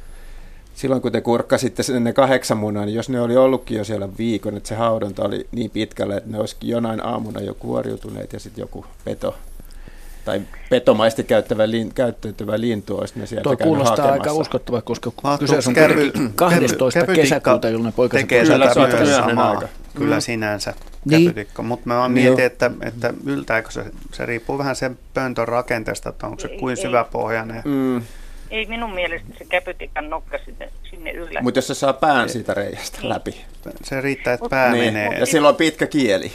silloin 0.75 1.01
kun 1.01 1.11
te 1.11 1.21
kurkkasitte 1.21 1.99
ne 1.99 2.13
kahdeksan 2.13 2.57
munaa, 2.57 2.85
niin 2.85 2.95
jos 2.95 3.09
ne 3.09 3.21
oli 3.21 3.37
ollutkin 3.37 3.77
jo 3.77 3.83
siellä 3.83 4.09
viikon, 4.17 4.57
että 4.57 4.69
se 4.69 4.75
haudonta 4.75 5.25
oli 5.25 5.47
niin 5.51 5.71
pitkälle, 5.71 6.17
että 6.17 6.29
ne 6.29 6.39
olisikin 6.39 6.69
jonain 6.69 7.05
aamuna 7.05 7.41
jo 7.41 7.53
kuoriutuneet 7.53 8.33
ja 8.33 8.39
sitten 8.39 8.61
joku 8.61 8.85
peto 9.05 9.35
tai 10.25 10.41
petomaisesti 10.69 11.23
käyttävä, 11.23 11.69
lin, 11.71 11.93
käyttäytyvä 11.93 12.59
lintu 12.61 12.97
olisi 12.97 13.19
ne 13.19 13.25
sieltä 13.25 13.43
Tuo 13.43 13.57
kuulostaa 13.57 13.95
hakemassa. 13.95 14.13
aika 14.13 14.33
uskottava, 14.33 14.81
koska 14.81 15.11
Mahtuuko 15.23 15.39
kyseessä 15.39 15.69
on 15.69 15.75
kuitenkin 15.95 16.33
12. 16.35 16.99
käpy- 16.99 17.15
kesäkuuta, 17.15 17.69
jolloin 17.69 17.93
poikaset 17.93 18.27
tekee 18.27 18.43
Kyllä, 18.43 18.67
tätä 18.67 19.05
se 19.05 19.15
on 19.15 19.29
samaa, 19.29 19.49
aika. 19.51 19.67
kyllä 19.95 20.15
Mm. 20.15 20.21
sinänsä 20.21 20.73
Niin. 21.05 21.25
käpytikko. 21.29 21.63
Mutta 21.63 21.87
mä 21.87 21.97
vaan 21.97 22.11
mietin, 22.11 22.45
että, 22.45 22.71
että 22.81 23.13
yltääkö 23.25 23.71
se, 23.71 23.83
se 24.13 24.25
riippuu 24.25 24.57
vähän 24.57 24.75
sen 24.75 24.99
pöntön 25.13 25.47
rakenteesta, 25.47 26.09
että 26.09 26.27
onko 26.27 26.39
se 26.39 26.47
kuin 26.47 26.77
ei. 26.77 26.83
syväpohjainen. 26.83 27.61
Mm. 27.65 28.01
ei 28.51 28.65
minun 28.65 28.93
mielestä 28.93 29.27
se 29.37 29.45
käpytikan 29.45 30.09
nokka 30.09 30.37
sinne, 30.45 30.69
sinne 30.89 31.11
yllä. 31.11 31.41
Mutta 31.41 31.57
jos 31.57 31.67
se 31.67 31.73
saa 31.73 31.93
pään 31.93 32.29
siitä 32.29 32.53
reiästä 32.53 32.97
läpi. 33.03 33.41
Se 33.83 34.01
riittää, 34.01 34.33
että 34.33 34.49
pää 34.49 34.71
Niin. 34.71 34.93
menee. 34.93 35.19
Ja 35.19 35.25
silloin 35.25 35.53
on 35.53 35.57
pitkä 35.57 35.87
kieli 35.87 36.31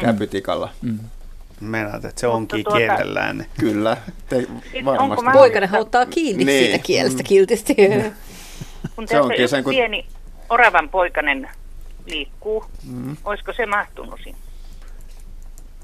käpytikalla. 0.00 0.68
Mm. 0.82 0.98
Meinaat, 1.60 2.04
että 2.04 2.20
se 2.20 2.26
Mutta 2.26 2.36
onkin 2.36 2.64
tuota- 2.64 2.78
kielellään. 2.78 3.38
ne. 3.38 3.46
Kyllä, 3.60 3.96
te 4.28 4.46
varmasti. 4.84 5.24
mä- 5.24 5.32
Poikainen 5.32 5.74
ottaa 5.76 6.06
kiinni 6.06 6.44
Niin. 6.44 6.64
siitä 6.66 6.78
kielestä 6.84 7.22
kiltisti. 7.22 7.74
kun 8.96 9.08
se 9.08 9.16
yksi 9.16 9.48
sen, 9.48 9.64
kun- 9.64 9.72
pieni 9.72 10.06
oravan 10.48 10.88
poikainen 10.88 11.48
liikkuu, 12.06 12.64
Mm. 12.90 13.16
olisiko 13.24 13.52
se 13.52 13.66
mahtunut 13.66 14.20
sinne? 14.24 14.38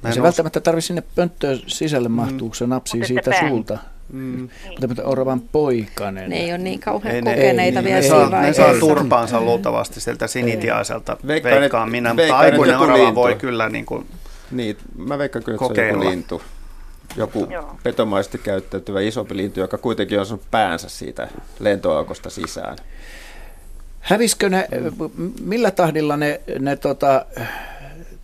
Mä 0.02 0.08
en 0.08 0.14
se 0.14 0.20
us- 0.20 0.24
välttämättä 0.24 0.61
tarvitse 0.61 0.87
sinne 0.87 1.02
pönttöön 1.14 1.58
sisälle 1.66 2.08
mahtuu, 2.08 2.48
kun 2.48 2.56
se 2.56 2.66
napsii 2.66 3.00
Mutta 3.00 3.06
siitä 3.08 3.48
suulta. 3.48 3.78
Mm. 4.12 4.48
Mutta, 4.70 4.88
mutta 4.88 5.02
oravan 5.04 5.40
poikainen. 5.40 6.30
Ne 6.30 6.37
ei 6.37 6.50
ole 6.50 6.58
niin 6.58 6.80
kauhean 6.80 7.14
Ei 7.14 7.22
ne- 7.22 7.30
kokeneita 7.35 7.78
ei, 7.78 7.85
vielä 7.85 7.98
Ne 8.00 8.04
ei, 8.04 8.11
siinä 8.11 8.30
saa, 8.30 8.40
ne 8.42 8.52
saa 8.52 8.74
turpaansa 8.80 9.40
luultavasti 9.40 10.00
sieltä 10.00 10.26
sinitiaiselta, 10.26 11.16
Veikkaan, 11.26 11.90
minä, 11.90 12.14
mutta 12.14 12.37
aikuinen 12.38 12.78
orava 12.78 13.14
voi 13.14 13.35
kyllä 13.35 13.68
niin 13.68 13.87
kuin, 13.87 14.06
Niin, 14.52 14.76
mä 14.96 15.18
veikkaan 15.18 15.44
kyllä, 15.44 15.56
että 15.56 15.74
se 15.74 15.82
on 15.82 15.88
joku 15.88 16.10
lintu. 16.10 16.42
Joku 17.16 17.46
Joo. 17.50 17.76
petomaisesti 17.82 18.38
käyttäytyvä 18.38 19.00
isompi 19.00 19.36
lintu, 19.36 19.60
joka 19.60 19.78
kuitenkin 19.78 20.20
on 20.20 20.26
saanut 20.26 20.50
päänsä 20.50 20.88
siitä 20.88 21.28
lentoaukosta 21.60 22.30
sisään. 22.30 22.76
Häviskö 24.00 24.48
ne, 24.48 24.68
millä 25.40 25.70
tahdilla 25.70 26.16
ne, 26.16 26.40
ne 26.58 26.76
tota, 26.76 27.26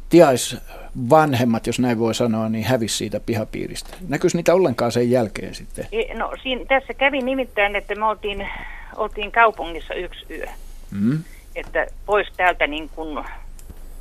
tiaisvanhemmat, 0.08 1.66
jos 1.66 1.78
näin 1.78 1.98
voi 1.98 2.14
sanoa, 2.14 2.48
niin 2.48 2.64
hävisi 2.64 2.96
siitä 2.96 3.20
pihapiiristä? 3.20 3.96
Näkyisi 4.08 4.36
niitä 4.36 4.54
ollenkaan 4.54 4.92
sen 4.92 5.10
jälkeen 5.10 5.54
sitten? 5.54 5.86
No 6.14 6.32
siinä, 6.42 6.64
tässä 6.64 6.94
kävi 6.94 7.22
nimittäin, 7.22 7.76
että 7.76 7.94
me 7.94 8.04
oltiin, 8.04 8.48
oltiin 8.96 9.32
kaupungissa 9.32 9.94
yksi 9.94 10.26
yö. 10.30 10.46
Mm? 10.90 11.18
Että 11.56 11.86
pois 12.06 12.28
täältä 12.36 12.66
niin 12.66 12.88
kuin 12.88 13.24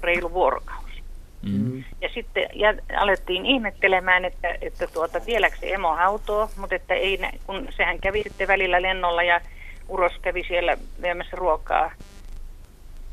reilu 0.04 0.34
vuorokausi. 0.34 0.87
Mm. 1.42 1.84
Ja 2.02 2.10
sitten 2.14 2.50
jä, 2.54 2.76
alettiin 2.98 3.46
ihmettelemään, 3.46 4.26
että, 4.26 4.48
että 4.62 4.88
tuota, 4.88 5.26
vieläkö 5.26 5.58
se 5.60 5.74
emo 5.74 5.96
hautoo, 5.96 6.50
mutta 6.58 6.76
että 6.76 6.94
ei, 6.94 7.20
kun 7.46 7.68
sehän 7.78 8.00
kävi 8.00 8.24
sitten 8.24 8.48
välillä 8.48 8.82
lennolla 8.82 9.24
ja 9.24 9.42
Uros 9.88 10.14
kävi 10.22 10.44
siellä 10.48 10.78
viemässä 11.02 11.38
ruokaa. 11.38 11.92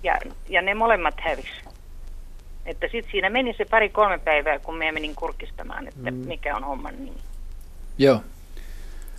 Ja, 0.03 0.19
ja 0.49 0.63
ne 0.63 0.75
molemmat 0.75 1.15
hävis. 1.21 1.51
Että 2.67 2.89
sitten 2.93 3.13
siinä 3.13 3.31
meni 3.31 3.55
se 3.59 3.65
pari-kolme 3.65 4.19
päivää, 4.19 4.59
kun 4.59 4.77
me 4.77 4.93
menin 4.93 5.15
kurkistamaan, 5.15 5.89
että 5.89 6.11
mm. 6.11 6.17
mikä 6.17 6.57
on 6.57 6.65
homman 6.65 6.95
nimi. 6.95 7.19
Joo. 7.99 8.21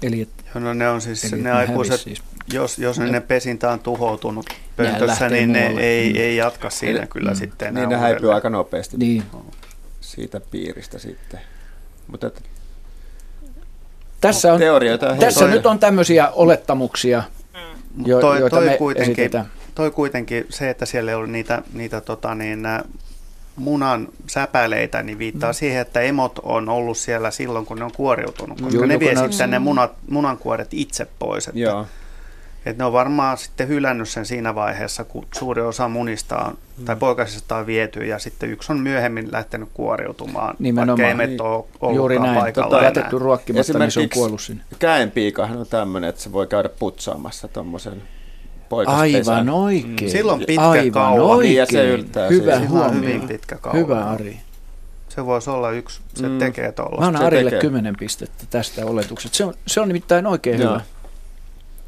Eli 0.04 0.22
et, 0.22 0.30
no 0.54 0.74
ne 0.74 0.90
on 0.90 1.02
siis 1.02 1.34
Eli 1.34 1.42
ne 1.42 1.50
ne 1.50 1.56
aikuiset, 1.56 2.00
siis. 2.02 2.22
jos, 2.54 2.80
jos 2.80 3.00
ne, 3.00 3.12
ne 3.12 3.20
pesintä 3.22 3.72
on 3.72 3.80
tuhoutunut 3.80 4.46
pöntössä, 4.76 5.30
niin 5.30 5.52
ne 5.54 5.60
muualle. 5.60 5.82
ei, 5.82 6.10
Mm. 6.14 6.20
ei 6.20 6.36
jatka 6.38 6.70
siinä 6.70 7.00
Eli- 7.00 7.08
kyllä 7.08 7.30
mm. 7.32 7.36
sitten 7.36 7.74
Niin 7.74 7.90
ne 7.90 7.98
häipyy 7.98 8.34
aika 8.34 8.50
nopeasti 8.50 8.98
niin. 8.98 9.24
siitä 10.02 10.40
piiristä 10.52 11.00
sitten. 11.00 11.40
Mutta 12.08 12.28
että 12.28 12.42
Tässä, 14.22 14.54
on, 14.54 14.60
teorioita 14.60 15.10
on 15.10 15.18
tässä 15.18 15.40
heitoja. 15.40 15.56
nyt 15.56 15.66
on 15.66 15.80
tämmöisiä 15.80 16.30
olettamuksia, 16.30 17.24
Mut 17.96 18.08
jo, 18.08 18.20
toi, 18.20 18.40
joita 18.40 18.56
toi, 18.56 18.66
me 18.66 18.78
kuitenkin, 18.78 19.12
esitetään. 19.12 19.46
toi 19.76 19.92
kuitenkin, 19.92 20.46
se, 20.50 20.70
että 20.70 20.86
siellä 20.86 21.12
ei 21.12 21.16
ole 21.16 21.28
niitä, 21.28 21.62
niitä 21.74 22.02
tota 22.02 22.36
niin, 22.36 22.60
munan 23.56 24.08
säpäleitä, 24.28 25.04
niin 25.04 25.20
viittaa 25.20 25.50
mm. 25.52 25.54
siihen, 25.54 25.82
että 25.82 26.02
emot 26.02 26.40
on 26.44 26.70
ollut 26.70 26.98
siellä 26.98 27.32
silloin, 27.32 27.66
kun 27.66 27.78
ne 27.80 27.86
on 27.86 27.92
kuoriutunut, 27.96 28.62
koska 28.62 28.78
Joo, 28.78 28.86
ne 28.86 28.94
no 28.94 29.00
vie 29.00 29.14
kun 29.14 29.24
ne- 29.24 29.32
sitten 29.32 29.50
ne 29.50 29.60
munat, 29.60 29.92
munankuoret 30.10 30.68
itse 30.72 31.08
pois. 31.20 31.48
Että, 31.48 31.60
Joo. 31.60 31.86
että 32.66 32.84
ne 32.84 32.86
on 32.88 32.94
varmaan 32.94 33.38
sitten 33.38 33.68
hylännyt 33.68 34.10
sen 34.10 34.26
siinä 34.26 34.56
vaiheessa, 34.56 35.04
kun 35.04 35.26
suuri 35.36 35.62
osa 35.62 35.88
munista 35.88 36.38
on, 36.38 36.58
Mm. 36.78 36.86
tai 36.86 36.96
poikasista 36.96 37.56
on 37.58 37.66
viety, 37.66 38.06
ja 38.06 38.20
sitten 38.20 38.50
yksi 38.50 38.72
on 38.72 38.80
myöhemmin 38.80 39.32
lähtenyt 39.32 39.70
kuoriutumaan, 39.74 40.56
Nimenomaan. 40.60 40.98
vaikka 40.98 41.12
emet 41.12 41.30
Niin. 41.30 41.42
ole 41.42 41.50
ollutkaan 41.56 41.96
Juuri 41.96 42.20
näin. 42.20 42.40
paikalla 42.40 42.70
Tota, 42.70 42.84
jätetty 42.84 43.20
ruokkimatta, 43.20 43.80
niin 43.80 43.92
se 43.92 44.00
on 44.00 44.10
kuollut 44.14 44.42
sinne. 44.42 44.64
Käenpiikahan 44.80 45.58
on 45.58 45.68
tämmöinen, 45.68 46.10
että 46.10 46.22
se 46.22 46.32
voi 46.32 46.48
käydä 46.48 46.70
putsaamassa 46.70 47.48
tuommoisen. 47.48 48.02
Aivan 48.88 49.50
oikein. 49.50 50.12
Silloin 50.12 50.40
pitkä 50.46 50.62
Aivan 50.70 50.92
kaula. 50.92 51.36
oikein. 51.36 51.56
Ja 51.56 51.66
se 51.66 51.88
yltää 51.88 52.28
Hyvä 52.30 52.56
on 52.56 52.70
huomio. 52.70 53.02
hyvin 53.10 53.28
pitkä 53.28 53.56
kaula. 53.58 53.80
Hyvä 53.80 54.06
Ari. 54.06 54.40
Se 55.10 55.26
voisi 55.26 55.50
olla 55.50 55.72
yksi, 55.72 56.00
se 56.16 56.28
Mm. 56.30 56.40
tekee 56.40 56.66
Mä 56.66 56.72
tuolla. 56.72 57.06
annan 57.06 57.22
Se 57.22 57.26
Arille 57.26 57.50
tekee. 57.52 57.62
10 57.62 57.96
pistettä 58.00 58.44
tästä 58.50 58.86
oletuksesta. 58.86 59.38
Se 59.38 59.46
on, 59.46 59.54
se 59.68 59.80
on 59.82 59.88
nimittäin 59.88 60.28
oikein 60.28 60.62
Joo. 60.62 60.70
hyvä. 60.72 60.82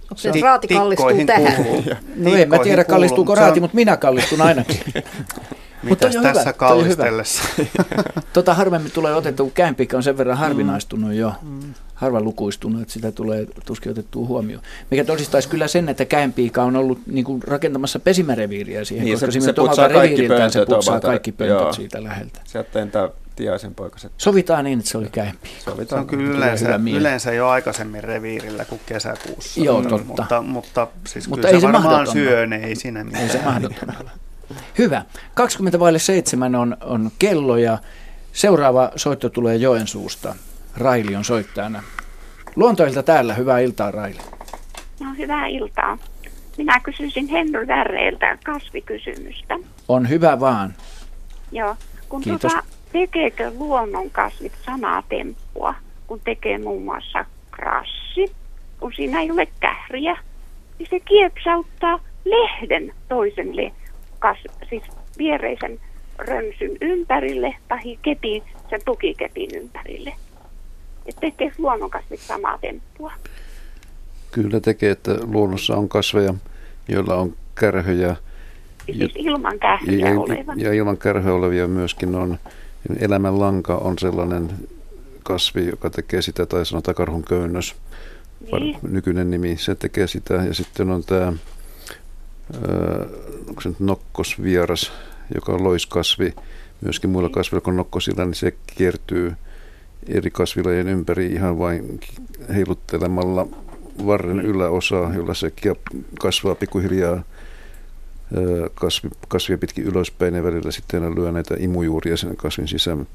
Onko 0.03 0.15
se 0.17 0.31
raati 0.41 0.67
kallistuu 0.67 1.25
tähän? 1.25 1.53
kuuluu. 1.63 1.83
No 2.15 2.35
en 2.35 2.49
mä 2.49 2.59
tiedä, 2.59 2.83
kuuluu, 2.83 2.95
kallistuuko 2.95 3.35
se 3.35 3.39
on- 3.41 3.45
raati, 3.45 3.59
mutta 3.59 3.75
minä 3.75 3.97
kallistun 3.97 4.41
ainakin. 4.41 4.79
Mutta 5.89 6.05
Mitäs 6.07 6.17
on 6.17 6.23
tässä 6.23 6.39
hyvä, 6.41 6.53
kallistellessa? 6.53 7.43
Tota 8.33 8.53
harvemmin 8.53 8.91
tulee 8.91 9.13
otettu, 9.15 9.43
kun 9.43 9.51
käänpiikka 9.51 9.97
on 9.97 10.03
sen 10.03 10.17
verran 10.17 10.37
harvinaistunut 10.37 11.13
jo, 11.13 11.33
harva 11.93 12.21
lukuistunut, 12.21 12.81
että 12.81 12.93
sitä 12.93 13.11
tulee 13.11 13.47
tuskin 13.65 13.91
otettua 13.91 14.27
huomioon. 14.27 14.63
Mikä 14.91 15.03
todistaisi 15.03 15.49
kyllä 15.49 15.67
sen, 15.67 15.89
että 15.89 16.05
käänpiika 16.05 16.63
on 16.63 16.75
ollut 16.75 16.99
niin 17.07 17.25
kuin 17.25 17.43
rakentamassa 17.43 17.99
pesimäreviiriä 17.99 18.85
siihen, 18.85 19.05
Niin, 19.05 19.13
koska 19.15 19.25
se- 19.25 19.31
siinä 19.31 19.45
se 19.45 19.53
putsaa 19.53 19.89
kaikki 19.89 20.15
reviiriltään 20.15 20.51
se 20.51 20.59
pöntöt 20.59 20.75
putsaa 20.75 20.99
kaikki 20.99 21.31
pöntöt 21.31 21.57
joo. 21.59 21.73
siitä 21.73 22.03
läheltä. 22.03 22.39
Sieltä 22.43 22.79
entää 22.81 23.09
tiaisen 23.35 23.75
poikaset. 23.75 24.11
Sovitaan 24.17 24.65
niin, 24.65 24.79
että 24.79 24.91
se 24.91 24.97
oli. 24.97 25.09
Se 25.15 25.31
Sovitaan. 25.59 26.01
on 26.01 26.07
kyllä 26.07 26.31
yleensä, 26.37 26.79
yleensä 26.93 27.33
jo 27.33 27.47
aikaisemmin 27.47 28.03
reviirillä 28.03 28.65
kuin 28.65 28.81
kesäkuussa. 28.85 29.61
Joo, 29.61 29.81
Mm, 29.81 29.89
totta. 29.89 30.05
Mutta, 30.05 30.41
mutta, 30.41 30.87
siis 31.07 31.27
Mutta 31.27 31.47
kyllä 31.47 31.55
ei 31.55 31.61
se 31.61 31.67
se 31.67 31.73
varmaan 31.73 32.07
syö, 32.11 32.47
ne 32.47 32.55
ei 32.55 32.75
sinne 32.75 33.03
mitään. 33.03 33.23
Ei 33.23 33.29
se 33.29 33.41
mahdoton. 33.45 33.89
Hyvä. 34.77 35.05
20 35.33 35.79
vaille 35.79 35.99
7 35.99 36.55
on, 36.55 36.77
on 36.81 37.11
kello 37.19 37.57
ja 37.57 37.77
seuraava 38.33 38.91
soitto 38.95 39.29
tulee 39.29 39.55
Joensuusta. 39.55 40.35
Raili 40.77 41.15
on 41.15 41.23
soittajana. 41.23 41.83
Luontoilta 42.55 43.03
täällä. 43.03 43.33
Hyvää 43.33 43.59
iltaa, 43.59 43.91
Raili. 43.91 44.19
No 44.99 45.07
hyvää 45.17 45.47
iltaa. 45.47 45.97
Minä 46.57 46.79
kysyisin 46.79 47.27
Henry 47.27 47.67
Värreiltä 47.67 48.37
kasvikysymystä. 48.45 49.59
On 49.87 50.09
hyvä 50.09 50.39
vaan. 50.39 50.73
Joo. 51.51 51.75
Kun 52.09 52.21
Kiitos. 52.21 52.51
Tuota, 52.51 52.67
tekeekö 52.91 53.51
luonnonkasvit 53.57 54.53
samaa 54.65 55.03
temppua, 55.09 55.75
kun 56.07 56.19
tekee 56.23 56.57
muun 56.57 56.83
muassa 56.83 57.25
krassi, 57.51 58.35
kun 58.79 58.93
siinä 58.95 59.21
ei 59.21 59.31
ole 59.31 59.47
kähriä, 59.59 60.17
niin 60.79 60.87
se 60.89 60.99
kiepsauttaa 60.99 61.99
lehden 62.25 62.93
toiselle, 63.09 63.71
kas, 64.27 64.69
siis 64.69 64.83
viereisen 65.17 65.79
rönsyn 66.17 66.77
ympärille 66.81 67.55
tai 67.67 67.97
kepin, 68.01 68.43
sen 68.69 68.81
tukikepin 68.85 69.49
ympärille. 69.55 70.13
Et 71.05 71.15
tekee 71.19 71.51
luonnonkasvit 71.57 72.19
samaa 72.19 72.57
temppua. 72.57 73.13
Kyllä 74.31 74.59
tekee, 74.59 74.91
että 74.91 75.17
luonnossa 75.23 75.75
on 75.75 75.89
kasveja, 75.89 76.33
joilla 76.87 77.15
on 77.15 77.33
kärhöjä 77.55 78.15
Siis 78.85 79.11
ilman 79.15 79.59
kähriä 79.59 80.09
ja, 80.09 80.15
ja 80.55 80.73
ilman 80.73 80.97
kärhöä 80.97 81.33
olevia 81.33 81.67
myöskin 81.67 82.15
on. 82.15 82.37
Elämänlanka 82.99 83.75
on 83.75 83.99
sellainen 83.99 84.49
kasvi, 85.23 85.67
joka 85.67 85.89
tekee 85.89 86.21
sitä, 86.21 86.45
tai 86.45 86.65
sanotaan 86.65 86.95
karhun 86.95 87.23
köynnös, 87.23 87.75
Niin. 88.51 88.77
nykyinen 88.89 89.31
nimi, 89.31 89.57
se 89.57 89.75
tekee 89.75 90.07
sitä. 90.07 90.33
Ja 90.33 90.53
sitten 90.53 90.91
on 90.91 91.03
tämä, 91.03 91.33
onko 93.47 93.61
se 93.61 93.69
nyt 93.69 93.79
nokkosvieras, 93.79 94.91
joka 95.35 95.51
on 95.51 95.63
loiskasvi, 95.63 96.33
myöskin 96.81 97.09
muilla 97.09 97.29
kasveilla 97.29 97.63
kuin 97.63 97.77
nokkosilla, 97.77 98.25
niin 98.25 98.35
se 98.35 98.53
kiertyy 98.77 99.33
eri 100.07 100.31
kasvilajien 100.31 100.87
ympäri 100.87 101.27
ihan 101.27 101.59
vain 101.59 101.99
heiluttelemalla 102.55 103.47
varren 104.05 104.41
yläosaa, 104.41 105.13
jolla 105.13 105.33
se 105.33 105.51
kasvaa 106.19 106.55
pikkuhiljaa 106.55 107.23
kasvi, 108.75 109.09
kasvia 109.27 109.57
pitkin 109.57 109.83
ylöspäin 109.83 110.35
ja 110.35 110.43
välillä 110.43 110.71
sitten 110.71 111.15
lyö 111.15 111.31
näitä 111.31 111.55
imujuuria 111.59 112.17
sen 112.17 112.35
kasvin 112.35 112.67
sisään, 112.67 113.07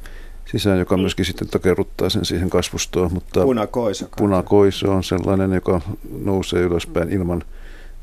sisään 0.45 0.79
joka 0.79 0.97
myöskin 0.97 1.25
sitten 1.25 1.49
takerruttaa 1.49 2.11
sen 2.11 2.25
siihen 2.25 2.51
kasvustoon. 2.51 3.13
Mutta 3.13 3.43
Punakoiso. 3.43 4.09
punakoiso 4.17 4.93
on 4.93 5.05
sellainen, 5.05 5.53
joka 5.53 5.81
nousee 6.25 6.63
ylöspäin 6.63 7.13
ilman 7.13 7.45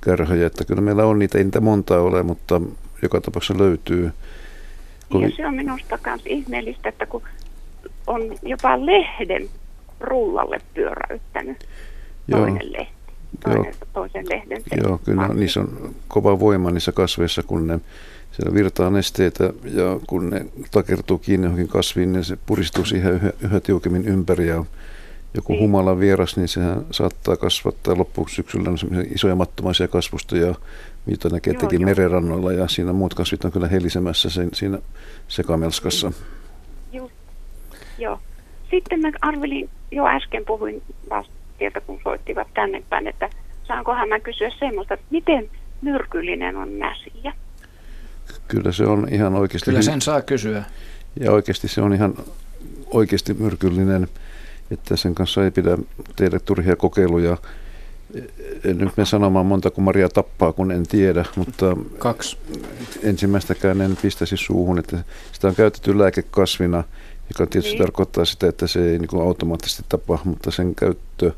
kärhöjä. 0.01 0.47
Että 0.47 0.65
kyllä 0.65 0.81
meillä 0.81 1.05
on 1.05 1.19
niitä, 1.19 1.37
ei 1.37 1.43
niitä 1.43 1.61
montaa 1.61 1.99
ole, 2.01 2.23
mutta 2.23 2.61
joka 3.01 3.21
tapauksessa 3.21 3.63
löytyy. 3.63 4.11
Ja 5.21 5.29
se 5.35 5.47
on 5.47 5.55
minusta 5.55 5.99
myös 6.05 6.21
ihmeellistä, 6.25 6.89
että 6.89 7.05
kun 7.05 7.21
on 8.07 8.21
jopa 8.43 8.85
lehden 8.85 9.49
rullalle 9.99 10.61
pyöräyttänyt 10.73 11.67
Joo, 12.27 12.39
toinen 12.39 12.73
lehti, 12.73 12.93
joo, 13.45 13.55
toinen, 13.55 13.73
toisen 13.93 14.25
lehden. 14.29 14.61
joo, 14.83 14.99
kyllä 15.05 15.15
markki. 15.21 15.39
niissä 15.39 15.59
on 15.59 15.95
kova 16.07 16.39
voima 16.39 16.71
niissä 16.71 16.91
kasveissa, 16.91 17.43
kun 17.43 17.67
ne 17.67 17.79
siellä 18.31 18.53
virtaa 18.53 18.89
nesteitä 18.89 19.43
ja 19.73 19.99
kun 20.07 20.29
ne 20.29 20.45
takertuu 20.71 21.17
kiinni 21.17 21.45
johonkin 21.45 21.67
kasviin, 21.67 22.13
niin 22.13 22.23
se 22.23 22.37
puristuu 22.45 22.85
siihen 22.85 23.13
yhä, 23.13 23.31
yhä 23.41 23.59
tiukemmin 23.59 24.05
ympäri 24.07 24.47
ja 24.47 24.65
joku 25.33 25.53
Niin. 25.53 25.61
humala 25.61 25.99
vieras, 25.99 26.37
niin 26.37 26.47
sehän 26.47 26.85
saattaa 26.91 27.37
kasvattaa 27.37 27.97
loppusyksyllä 27.97 28.69
isoja 29.15 29.35
mattomaisia 29.35 29.87
kasvustoja, 29.87 30.55
mitä 31.05 31.29
näkee 31.29 31.53
Joo, 31.53 31.69
joo. 31.71 31.81
merenrannoilla 31.85 32.51
ja 32.51 32.67
siinä 32.67 32.93
muut 32.93 33.13
kasvit 33.13 33.45
on 33.45 33.51
kyllä 33.51 33.67
helisemässä 33.67 34.29
sen, 34.29 34.49
siinä 34.53 34.77
sekamelskassa. 35.27 36.11
Just, 36.93 37.13
joo. 37.97 38.19
Sitten 38.71 39.01
mä 39.01 39.11
arvelin, 39.21 39.69
jo 39.91 40.07
äsken 40.07 40.45
puhuin 40.45 40.81
vasta 41.09 41.33
sieltä, 41.57 41.81
kun 41.81 41.99
soittivat 42.03 42.47
tänne 42.53 42.83
päin, 42.89 43.07
että 43.07 43.29
saankohan 43.67 44.09
mä 44.09 44.19
kysyä 44.19 44.51
semmoista, 44.59 44.93
että 44.93 45.05
miten 45.09 45.49
myrkyllinen 45.81 46.57
on 46.57 46.79
näsiä? 46.79 47.33
Kyllä 48.47 48.71
se 48.71 48.83
on 48.83 49.07
ihan 49.11 49.35
oikeasti 49.35 49.65
Kyllä 49.65 49.81
sen 49.81 50.01
saa 50.01 50.21
kysyä. 50.21 50.63
Ja 51.19 51.31
oikeasti 51.31 51.67
se 51.67 51.81
on 51.81 51.93
ihan 51.93 52.13
oikeasti 52.93 53.33
myrkyllinen, 53.33 54.07
että 54.71 54.95
sen 54.95 55.15
kanssa 55.15 55.43
ei 55.43 55.51
pidä 55.51 55.77
tehdä 56.15 56.39
turhia 56.39 56.75
kokeiluja. 56.75 57.37
En 58.63 58.77
nyt 58.77 58.97
me 58.97 59.05
sanomaan 59.05 59.45
monta 59.45 59.71
kun 59.71 59.83
Maria 59.83 60.09
tappaa, 60.09 60.53
kun 60.53 60.71
en 60.71 60.87
tiedä, 60.87 61.25
mutta 61.35 61.77
Kaksi. 61.97 62.37
ensimmäistäkään 63.03 63.81
en 63.81 63.97
pistäisi 64.01 64.37
suuhun, 64.37 64.79
että 64.79 65.03
sitä 65.31 65.47
on 65.47 65.55
käytetty 65.55 65.97
lääkekasvina, 65.99 66.83
joka 67.29 67.45
tietysti 67.47 67.71
Niin. 67.73 67.81
tarkoittaa 67.81 68.25
sitä, 68.25 68.47
että 68.47 68.67
se 68.67 68.91
ei 68.91 68.99
niin 68.99 69.21
automaattisesti 69.21 69.83
tapa, 69.89 70.19
mutta 70.23 70.51
sen 70.51 70.75
käyttö, 70.75 71.31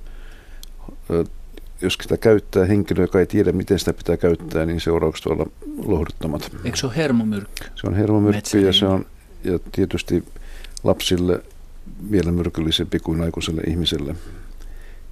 jos 1.81 1.97
sitä 2.01 2.17
käyttää 2.17 2.65
henkilö, 2.65 3.01
joka 3.03 3.19
ei 3.19 3.25
tiedä, 3.25 3.51
miten 3.51 3.79
sitä 3.79 3.93
pitää 3.93 4.17
käyttää, 4.17 4.65
niin 4.65 4.81
seuraukset 4.81 5.25
voi 5.25 5.33
olla 5.33 5.45
lohduttomat. 5.85 6.51
Eikö 6.65 6.77
se 6.77 6.85
ole 6.85 6.95
hermomyrkky? 6.95 7.67
Se 7.75 7.87
on 7.87 7.93
hermomyrkky 7.93 8.59
ja 8.59 8.73
se 8.73 8.85
on 8.85 9.05
ja 9.43 9.59
tietysti 9.71 10.23
lapsille 10.83 11.43
vielä 12.11 12.31
myrkyllisempi 12.31 12.99
kuin 12.99 13.21
aikuiselle 13.21 13.61
ihmiselle. 13.67 14.15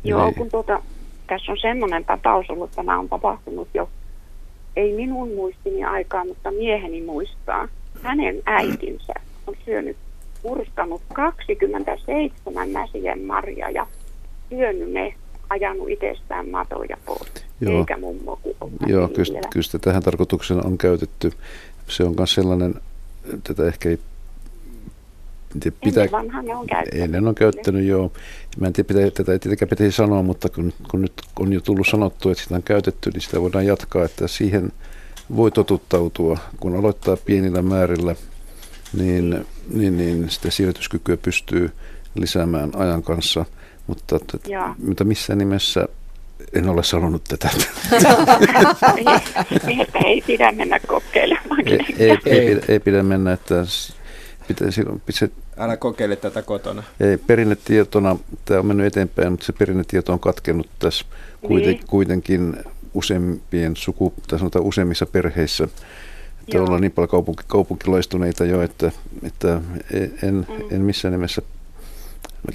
Joo, 0.03 0.25
Eli- 0.25 0.33
kun 0.33 0.49
tuota, 0.49 0.81
tässä 1.27 1.51
on 1.51 1.57
semmoinen 1.61 2.05
tapaus 2.05 2.49
ollut, 2.49 2.69
että 2.69 2.75
tämä 2.75 2.99
on 2.99 3.09
tapahtunut 3.09 3.67
jo, 3.73 3.89
ei 4.75 4.93
minun 4.95 5.33
muistini 5.35 5.83
aikaa, 5.83 6.25
mutta 6.25 6.51
mieheni 6.51 7.01
muistaa. 7.01 7.67
Hänen 8.03 8.41
äitinsä 8.45 9.13
on 9.47 9.55
syönyt, 9.65 9.97
purstanut 10.41 11.01
27 11.13 12.73
näsien 12.73 13.21
marjaa 13.21 13.69
ja 13.69 13.87
syönyt 14.49 14.91
ne, 14.91 15.13
ajanut 15.49 15.89
itsestään 15.89 16.49
matoja 16.49 16.97
pois. 17.05 17.31
Joo. 17.61 17.79
Eikä 17.79 17.97
mummo. 17.97 18.39
Joo, 18.87 19.07
kyllä, 19.07 19.39
kyllä 19.49 19.63
sitä 19.63 19.79
tähän 19.79 20.03
tarkoituksena 20.03 20.61
on 20.65 20.77
käytetty. 20.77 21.31
Se 21.87 22.03
on 22.03 22.13
myös 22.17 22.33
sellainen, 22.33 22.75
tätä 23.43 23.67
ehkä 23.67 23.89
ei 23.89 23.99
en 25.55 25.59
tiedä, 25.59 25.77
pitää, 25.83 26.03
Ennen 26.03 26.45
ne 26.45 26.55
on 26.55 26.67
käyttänyt. 26.67 27.03
Ennen 27.03 27.27
on 27.27 27.35
käyttänyt, 27.35 27.85
joo. 27.85 28.11
Mä 28.59 28.67
en 28.67 28.73
tiedä, 28.73 28.87
pitä, 28.87 29.11
tätä 29.11 29.31
ei 29.31 29.39
tietenkään 29.39 29.69
pitäisi 29.69 29.95
sanoa, 29.95 30.23
mutta 30.23 30.49
kun, 30.49 30.73
kun 30.91 31.01
nyt 31.01 31.13
on 31.39 31.53
jo 31.53 31.61
tullut 31.61 31.87
sanottu, 31.87 32.29
että 32.29 32.43
sitä 32.43 32.55
on 32.55 32.63
käytetty, 32.63 33.09
niin 33.09 33.21
sitä 33.21 33.41
voidaan 33.41 33.65
jatkaa, 33.65 34.05
että 34.05 34.27
siihen 34.27 34.71
voi 35.35 35.51
totuttautua. 35.51 36.37
Kun 36.59 36.75
aloittaa 36.75 37.17
pienillä 37.17 37.61
määrillä, 37.61 38.15
niin, 38.97 39.45
niin, 39.73 39.97
niin 39.97 40.29
sitä 40.29 40.51
siirrytyskykyä 40.51 41.17
pystyy 41.17 41.71
lisäämään 42.15 42.71
ajan 42.75 43.03
kanssa, 43.03 43.45
mutta, 43.87 44.19
mutta 44.87 45.03
missään 45.03 45.39
nimessä 45.39 45.87
en 46.53 46.69
ole 46.69 46.83
sanonut 46.83 47.23
tätä. 47.23 47.49
Niin, 49.65 49.81
että 49.81 49.99
ei 50.05 50.21
pidä 50.27 50.51
mennä 50.51 50.79
kokeilemaan. 50.87 51.67
ei, 51.67 51.79
ei, 51.97 52.17
ei, 52.25 52.55
pidä, 52.55 52.61
ei 52.67 52.79
pidä 52.79 53.03
mennä, 53.03 53.33
että 53.33 53.55
s- 54.49 54.57
pitäisi, 54.57 54.81
se, 55.09 55.29
Älä 55.57 55.77
kokeile 55.77 56.15
tätä 56.15 56.41
kotona. 56.41 56.83
ei, 56.99 57.17
perinnetietona, 57.17 58.15
tämä 58.45 58.59
on 58.59 58.65
mennyt 58.65 58.85
eteenpäin, 58.85 59.31
mutta 59.31 59.45
se 59.45 59.53
perinnetieto 59.53 60.13
on 60.13 60.19
katkennut 60.19 60.67
tässä 60.79 61.05
kuiten, 61.41 61.69
Niin. 61.73 61.87
kuitenkin 61.87 62.55
useimpien 62.93 63.75
suku, 63.75 64.13
tai 64.27 64.39
sanotaan 64.39 64.65
useimmissa 64.65 65.05
perheissä. 65.05 65.63
Että 65.63 66.57
Joo. 66.57 66.63
ollaan 66.65 66.81
niin 66.81 66.91
paljon 66.91 67.09
kaupunki, 67.09 67.43
kaupunkilaistuneita 67.47 68.45
jo, 68.45 68.61
että, 68.61 68.91
että 69.23 69.61
en, 70.23 70.35
Mm. 70.35 70.45
en 70.71 70.81
missään 70.81 71.11
nimessä 71.11 71.41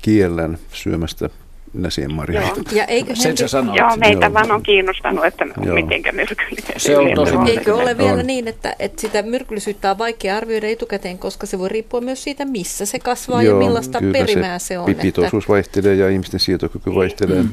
kiellän 0.02 0.58
syömästä 0.72 1.30
näsien 1.74 2.14
marjoja. 2.14 2.46
Joo. 2.46 2.56
Ja 2.72 2.84
eikö 2.84 3.14
Sen 3.16 3.36
sä 3.36 3.48
sanoit. 3.48 3.78
Joo, 3.78 3.96
meitä 3.96 4.26
Joo. 4.26 4.32
vaan 4.34 4.52
on 4.52 4.62
kiinnostanut, 4.62 5.24
että 5.24 5.44
Joo. 5.64 5.74
mitenkä 5.74 6.12
myrkyllinen 6.12 6.64
Se 6.76 6.98
on 6.98 7.06
tosi 7.14 7.34
eikö 7.50 7.74
ole 7.74 7.98
vielä 7.98 8.12
On. 8.20 8.26
niin, 8.26 8.48
että, 8.48 8.76
että 8.78 9.00
sitä 9.00 9.22
myrkyllisyyttä 9.22 9.90
on 9.90 9.98
vaikea 9.98 10.36
arvioida 10.36 10.66
etukäteen, 10.68 11.18
koska 11.18 11.46
se 11.46 11.58
voi 11.58 11.68
riippua 11.68 12.00
myös 12.00 12.24
siitä, 12.24 12.44
missä 12.44 12.86
se 12.86 12.98
kasvaa 12.98 13.42
ja 13.42 13.54
millaista 13.54 13.98
kyllä 13.98 14.12
perimää 14.12 14.58
se, 14.58 14.78
on. 14.78 14.86
pi- 14.86 14.94
Pitoisuus 14.94 15.48
vaihtelee 15.48 15.94
ja 15.94 16.08
ihmisten 16.08 16.40
sietokyky 16.40 16.94
vaihtelee. 16.94 17.44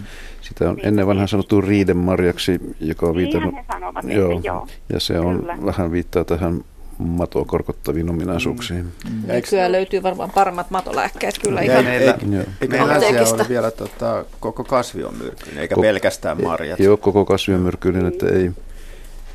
Sitä 0.41 0.69
on 0.69 0.77
ennen 0.83 1.07
vanhan 1.07 1.27
sanottu 1.27 1.61
riidemarjaksi, 1.61 2.59
joka 2.79 3.05
on 3.05 3.15
viitannut. 3.15 3.55
Joo, 4.03 4.41
joo. 4.43 4.67
ja 4.93 4.99
se 4.99 5.19
on 5.19 5.39
Kyllä. 5.39 5.57
vähän 5.65 5.91
viittaa 5.91 6.23
tähän 6.23 6.61
matoa 7.07 7.45
korkottaviin 7.45 8.09
ominaisuuksiin. 8.09 8.91
että 9.21 9.33
nykyään 9.33 9.71
löytyy 9.71 10.03
varmaan 10.03 10.31
paremmat 10.31 10.71
matolääkkeet 10.71 11.39
kyllä 11.43 11.61
Ja 11.61 11.71
ihan. 11.71 11.87
ei, 11.87 11.99
meillä, 11.99 12.17
Joo. 12.35 12.43
eikä 12.61 12.77
meillä 12.77 12.93
asia 12.93 13.21
ole 13.35 13.49
vielä 13.49 13.71
tota, 13.71 14.25
koko 14.39 14.63
kasvi 14.63 15.03
on 15.03 15.13
myrkyllinen, 15.17 15.61
eikä 15.61 15.75
Ko- 15.75 15.81
pelkästään 15.81 16.43
marjat. 16.43 16.79
Ole 16.89 16.97
koko 16.97 17.25
kasvi 17.25 17.53
on 17.53 17.59
myrkyllinen, 17.61 18.07
että 18.13 18.25
ei, 18.27 18.51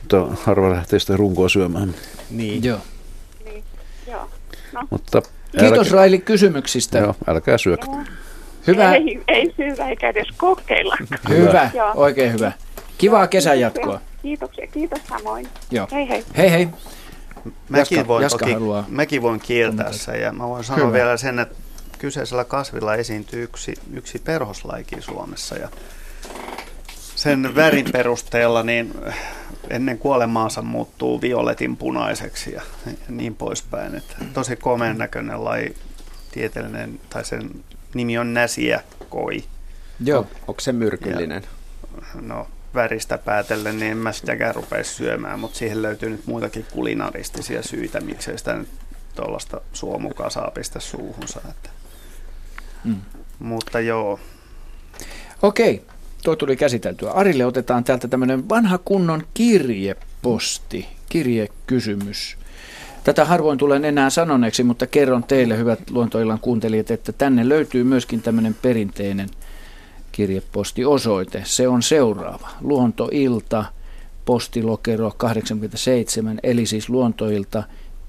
mutta 0.03 0.27
harva 0.45 0.71
lähtee 0.71 0.99
sitä 0.99 1.17
runkoa 1.17 1.49
syömään. 1.49 1.95
Niin. 2.31 2.65
Joo. 2.65 2.79
Niin, 3.45 3.65
joo. 4.11 4.29
No, 4.73 4.81
Mutta 4.91 5.23
Kiitos 5.61 5.79
älkää, 5.79 5.93
Raili 5.93 6.19
kysymyksistä. 6.19 6.99
joo, 6.99 7.15
älkää 7.27 7.59
syökö. 7.59 7.87
joo. 7.87 8.01
Hyvä, 8.67 8.95
Ei, 8.95 9.21
ei 9.29 9.55
syödä 9.57 9.89
eikä 9.89 10.09
edes 10.09 10.29
kokeilla. 10.37 10.97
hyvä, 11.29 11.71
Joo. 11.75 11.93
oikein 11.95 12.33
hyvä. 12.33 12.53
Kivaa 12.99 13.27
kesän 13.27 13.61
jatkoa. 13.61 14.01
Kiitoksia, 14.23 14.67
kiitos 14.67 14.99
samoin. 15.09 15.49
Joo. 15.71 15.89
Hei 15.93 16.09
hei. 16.09 16.25
Hei 16.37 16.51
hei. 16.51 16.69
Mäkin 17.69 17.99
Jaska- 17.99 18.09
voin, 18.09 18.23
Jaska 18.23 18.39
toki, 18.39 18.53
haluaa 18.53 18.85
mäkin 18.89 19.23
voin 19.23 19.41
kieltää 19.41 19.93
sen 19.93 20.21
ja 20.21 20.33
mä 20.33 20.49
voin 20.49 20.65
sanoa 20.65 20.87
Hyvä. 20.87 20.93
vielä 20.93 21.17
sen, 21.17 21.39
että 21.39 21.55
kyseisellä 21.99 22.45
kasvilla 22.45 22.95
esiintyy 22.95 23.43
yksi, 23.43 23.75
yksi 23.93 24.19
perhoslaikin 24.19 25.03
Suomessa 25.03 25.57
ja 25.57 25.69
sen 27.15 27.55
värin 27.55 27.87
perusteella 27.93 28.63
niin 28.63 28.95
ennen 29.71 29.99
kuolemaansa 29.99 30.63
muuttuu 30.63 31.21
violetin 31.21 31.77
punaiseksi 31.77 32.53
ja 32.53 32.63
niin 33.09 33.35
poispäin. 33.35 33.95
Että 33.95 34.17
tosi 34.35 34.57
komeen 34.57 34.99
näköinen 34.99 35.45
laji, 35.45 35.77
tieteellinen, 36.33 37.01
tai 37.11 37.25
sen 37.25 37.51
nimi 37.95 38.19
on 38.19 38.35
näsiä 38.35 38.81
koi. 39.09 39.45
Joo. 40.05 40.27
Onko 40.47 40.61
se 40.61 40.73
myrkyllinen? 40.73 41.43
No 42.21 42.47
väristä 42.77 43.19
päätellen, 43.19 43.79
niin 43.79 43.93
en 43.93 43.99
mä 43.99 44.13
sitäkään 44.13 44.55
rupeisi 44.55 44.95
syömään, 44.95 45.41
mutta 45.41 45.59
siihen 45.59 45.83
löytyy 45.83 46.11
nyt 46.11 46.27
muitakin 46.27 46.67
kulinaristisia 46.73 47.63
syitä, 47.63 48.01
miksei 48.01 48.39
sitä 48.39 48.55
nyt 48.55 48.69
tuollaista 49.15 49.61
suomukaa 49.73 50.31
saa 50.31 50.51
pistää 50.51 50.81
suuhunsa. 50.81 51.41
Että. 51.51 51.71
Mm. 52.85 52.97
Mutta 53.39 53.81
joo, 53.81 54.21
Okei, 55.43 55.83
tuo 56.25 56.37
tuli 56.37 56.57
käsiteltyä. 56.57 57.11
Arille 57.11 57.45
otetaan 57.45 57.85
täältä 57.85 58.09
tämmöinen 58.09 58.49
vanha 58.49 58.79
kunnon 58.79 59.23
kirjeposti, 59.35 60.89
kirjekysymys. 61.09 62.37
Tätä 63.05 63.25
harvoin 63.25 63.59
tulen 63.59 63.85
enää 63.85 64.11
sanoneeksi, 64.11 64.63
mutta 64.63 64.87
kerron 64.87 65.25
teille, 65.25 65.59
hyvät 65.59 65.91
luontoillan 65.91 66.41
kuuntelijat, 66.41 66.91
että 66.91 67.13
tänne 67.13 67.49
löytyy 67.49 67.85
myöskin 67.85 68.23
tämmöinen 68.23 68.57
perinteinen 68.63 69.29
kirjepostiosoite. 70.17 71.43
Se 71.45 71.69
on 71.69 71.83
seuraava. 71.83 72.49
Luontoilta, 72.61 73.65
postilokero 74.25 75.13
87, 75.17 76.41
eli 76.43 76.67
siis 76.67 76.89
luontoilta 76.89 77.63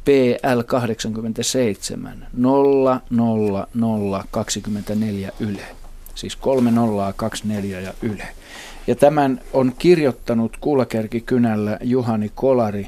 PL 0.05 0.61
87 0.65 2.27
00024 2.33 5.31
Yle. 5.39 5.65
Siis 6.15 6.35
3024 6.35 7.79
ja 7.79 7.93
Yle. 8.01 8.27
Ja 8.87 8.95
tämän 8.95 9.41
on 9.53 9.73
kirjoittanut 9.79 10.57
Kulkärkikynällä 10.57 11.77
Juhani 11.83 12.31
Kolari 12.35 12.87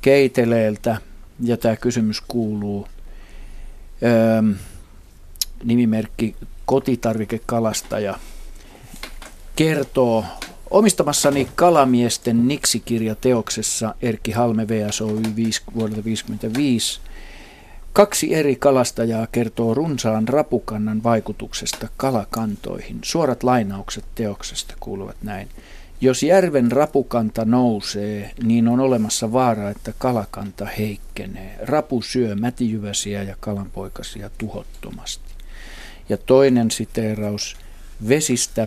Keiteleeltä. 0.00 0.96
Ja 1.40 1.56
tämä 1.56 1.76
kysymys 1.76 2.22
kuuluu, 2.28 2.88
öö, 4.02 4.42
nimimerkki 5.64 6.36
kotitarvikekalastaja 6.64 8.18
kertoo 9.56 10.24
omistamassani 10.70 11.48
kalamiesten 11.54 12.48
Niksi-kirjateoksessa 12.48 13.94
Erkki 14.02 14.32
Halme 14.32 14.68
VSOY 14.68 15.22
5 15.36 15.62
vuodelta 15.74 16.02
1955 16.02 17.00
Kaksi 17.94 18.34
eri 18.34 18.56
kalastajaa 18.56 19.26
kertoo 19.32 19.74
runsaan 19.74 20.28
rapukannan 20.28 21.02
vaikutuksesta 21.02 21.88
kalakantoihin. 21.96 22.98
Suorat 23.04 23.42
lainaukset 23.42 24.04
teoksesta 24.14 24.74
kuuluvat 24.80 25.16
näin. 25.22 25.48
Jos 26.00 26.22
järven 26.22 26.72
rapukanta 26.72 27.44
nousee, 27.44 28.30
niin 28.42 28.68
on 28.68 28.80
olemassa 28.80 29.32
vaara, 29.32 29.70
että 29.70 29.92
kalakanta 29.98 30.66
heikkenee. 30.66 31.58
Rapu 31.62 32.02
syö 32.02 32.34
mätijyväsiä 32.34 33.22
ja 33.22 33.36
kalanpoikasia 33.40 34.30
tuhottomasti. 34.38 35.34
Ja 36.08 36.16
toinen 36.16 36.70
siteeraus. 36.70 37.56
Vesistä, 38.08 38.66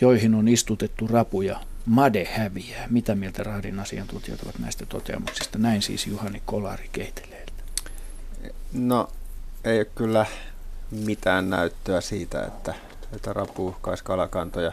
joihin 0.00 0.34
on 0.34 0.48
istutettu 0.48 1.06
rapuja, 1.06 1.60
made 1.86 2.24
häviää. 2.24 2.86
Mitä 2.90 3.14
mieltä 3.14 3.42
raadin 3.42 3.80
asiantuntijat 3.80 4.42
ovat 4.42 4.58
näistä 4.58 4.86
toteamuksista? 4.86 5.58
Näin 5.58 5.82
siis 5.82 6.06
Juhani 6.06 6.42
Kolari 6.46 6.88
keiteleeltä. 6.92 7.52
No, 8.72 9.08
ei 9.64 9.78
ole 9.78 9.84
kyllä 9.84 10.26
mitään 10.90 11.50
näyttöä 11.50 12.00
siitä, 12.00 12.44
että, 12.44 12.74
että 13.12 13.32
rapu 13.32 13.68
uhkaisi 13.68 14.04
kalakantoja. 14.04 14.72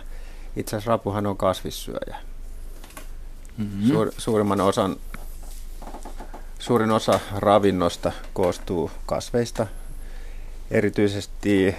Itse 0.56 0.76
asiassa 0.76 0.92
rapuhan 0.92 1.28
on 1.28 1.38
kasvissyöjä. 1.38 2.18
Mm-hmm. 3.58 3.88
Suur, 3.88 4.12
suurimman 4.18 4.62
osan, 4.62 4.96
suurin 6.60 6.92
osa 6.92 7.20
ravinnosta 7.36 8.12
koostuu 8.34 8.92
kasveista, 9.06 9.68
erityisesti 10.72 11.76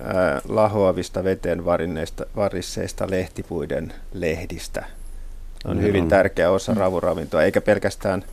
ää, 0.00 0.40
lahoavista 0.48 1.24
veteen 1.24 1.64
varinneista, 1.64 2.26
varisseista 2.36 3.06
lehtipuiden 3.10 3.92
lehdistä. 4.12 4.80
Ne 5.64 5.70
on 5.70 5.76
Mm. 5.76 5.82
hyvin 5.82 6.08
tärkeä 6.08 6.50
osa 6.50 6.74
ravuravintoa, 6.74 7.42
eikä 7.42 7.60
pelkästään 7.60 8.24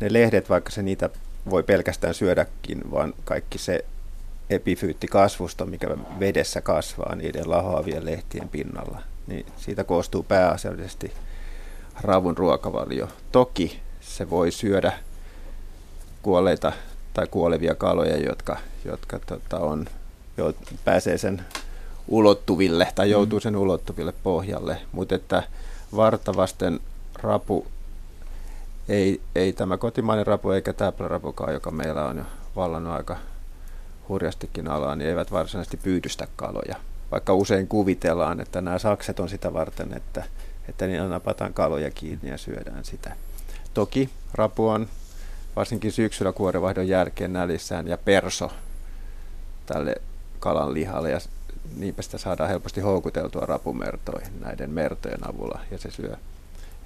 ne 0.00 0.12
lehdet, 0.12 0.50
vaikka 0.50 0.70
se 0.70 0.82
niitä 0.82 1.10
voi 1.50 1.62
pelkästään 1.62 2.14
syödäkin, 2.14 2.90
vaan 2.90 3.14
kaikki 3.24 3.58
se 3.58 3.84
epifyyttikasvusto, 4.50 5.66
mikä 5.66 5.88
vedessä 6.20 6.60
kasvaa 6.60 7.14
niiden 7.14 7.50
lahoavien 7.50 8.06
lehtien 8.06 8.48
pinnalla, 8.48 9.02
niin 9.26 9.46
siitä 9.56 9.84
koostuu 9.84 10.22
pääasiallisesti 10.22 11.12
ravun 12.02 12.36
ruokavalio. 12.36 13.08
Toki 13.32 13.80
se 14.00 14.30
voi 14.30 14.50
syödä 14.50 14.92
kuolleita 16.22 16.72
tai 17.14 17.26
kuolevia 17.30 17.74
kaloja, 17.74 18.16
jotka, 18.16 18.56
jotka 18.84 19.18
tota, 19.18 19.58
on, 19.58 19.86
jo, 20.36 20.54
pääsee 20.84 21.18
sen 21.18 21.44
ulottuville 22.08 22.88
tai 22.94 23.10
joutuu 23.10 23.40
sen 23.40 23.56
ulottuville 23.56 24.12
pohjalle, 24.22 24.80
mutta 24.92 25.14
että 25.14 25.42
vartavasten 25.96 26.80
rapu 27.14 27.66
ei, 28.88 29.20
ei 29.34 29.52
tämä 29.52 29.76
kotimainen 29.76 30.26
rapu 30.26 30.50
eikä 30.50 30.72
täplärapukaan, 30.72 31.52
joka 31.52 31.70
meillä 31.70 32.04
on 32.04 32.16
jo 32.16 32.24
vallannut 32.56 32.92
aika 32.92 33.16
hurjastikin 34.08 34.68
alaa, 34.68 34.96
niin 34.96 35.08
eivät 35.08 35.32
varsinaisesti 35.32 35.76
pyydystä 35.76 36.28
kaloja. 36.36 36.76
Vaikka 37.10 37.34
usein 37.34 37.68
kuvitellaan, 37.68 38.40
että 38.40 38.60
nämä 38.60 38.78
sakset 38.78 39.20
on 39.20 39.28
sitä 39.28 39.52
varten, 39.52 39.92
että, 39.96 40.24
että 40.68 40.86
niillä 40.86 41.08
napataan 41.08 41.54
kaloja 41.54 41.90
kiinni 41.90 42.30
ja 42.30 42.38
syödään 42.38 42.84
sitä. 42.84 43.16
Toki 43.74 44.10
rapu 44.34 44.68
on 44.68 44.88
varsinkin 45.56 45.92
syksyllä 45.92 46.32
kuorevaihdon 46.32 46.88
jälkeen 46.88 47.32
nälissään 47.32 47.88
ja 47.88 47.98
perso 47.98 48.50
tälle 49.66 49.94
kalan 50.46 50.74
lihalle 50.74 51.10
ja 51.10 51.18
niinpä 51.76 52.02
sitä 52.02 52.18
saadaan 52.18 52.48
helposti 52.48 52.80
houkuteltua 52.80 53.46
rapumertoihin 53.46 54.40
näiden 54.40 54.70
mertojen 54.70 55.28
avulla 55.28 55.60
ja 55.70 55.78
se 55.78 55.90
syö. 55.90 56.16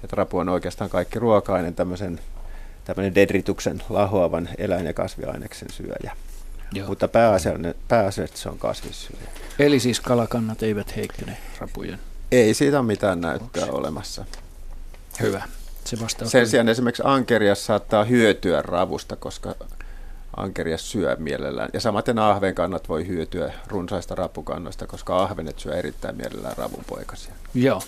Että 0.03 0.15
rapu 0.15 0.37
on 0.37 0.49
oikeastaan 0.49 0.89
kaikki 0.89 1.19
ruoka-aine 1.19 1.71
tämmöisen 1.71 2.19
tämmöinen 2.85 3.15
dedrituksen 3.15 3.83
lahoavan 3.89 4.49
eläin- 4.57 4.85
ja 4.85 4.93
kasviaineksen 4.93 5.69
syöjä. 5.71 6.15
Joo. 6.73 6.87
Mutta 6.87 7.07
pääasiallisesti 7.87 8.37
se 8.37 8.49
on 8.49 8.59
kasvissyöjä. 8.59 9.29
Eli 9.59 9.79
siis 9.79 9.99
kalakannat 9.99 10.63
eivät 10.63 10.95
heikkene 10.95 11.37
rapujen. 11.59 11.99
Ei 12.31 12.53
siitä 12.53 12.79
ole 12.79 12.87
mitään 12.87 13.21
näyttöä 13.21 13.65
olemassa. 13.65 14.25
Hyvä. 15.21 15.43
Se 15.85 15.99
vastaa. 15.99 16.27
Sen 16.27 16.47
sijaan 16.47 16.69
esimerkiksi 16.69 17.03
ankerias 17.05 17.65
saattaa 17.65 18.03
hyötyä 18.03 18.61
ravusta, 18.61 19.15
koska 19.15 19.55
ankerias 20.37 20.91
syö 20.91 21.15
mielellään. 21.19 21.69
Ja 21.73 21.79
samaten 21.79 22.19
ahvenkannat 22.19 22.89
voi 22.89 23.07
hyötyä 23.07 23.53
runsaista 23.67 24.15
rapukannoista, 24.15 24.87
koska 24.87 25.23
ahvenet 25.23 25.59
syö 25.59 25.75
erittäin 25.75 26.17
mielellään 26.17 26.57
ravunpoikasia. 26.57 27.33
Joo. 27.53 27.81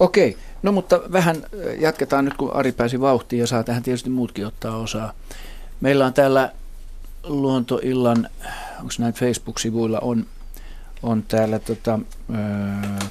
Okei, 0.00 0.36
no 0.62 0.72
mutta 0.72 1.00
vähän 1.12 1.36
äh, 1.36 1.80
jatketaan 1.80 2.24
nyt, 2.24 2.34
kun 2.34 2.54
Ari 2.54 2.72
pääsi 2.72 3.00
vauhtiin 3.00 3.40
ja 3.40 3.46
saa 3.46 3.64
tähän 3.64 3.82
tietysti 3.82 4.10
muutkin 4.10 4.46
ottaa 4.46 4.76
osaa. 4.76 5.12
Meillä 5.80 6.06
on 6.06 6.14
täällä 6.14 6.52
Luontoillan, 7.24 8.28
onko 8.80 8.92
näin 8.98 9.14
Facebook-sivuilla, 9.14 9.98
on, 10.00 10.26
on 11.04 11.22
täällä 11.22 11.58
tota, 11.58 11.98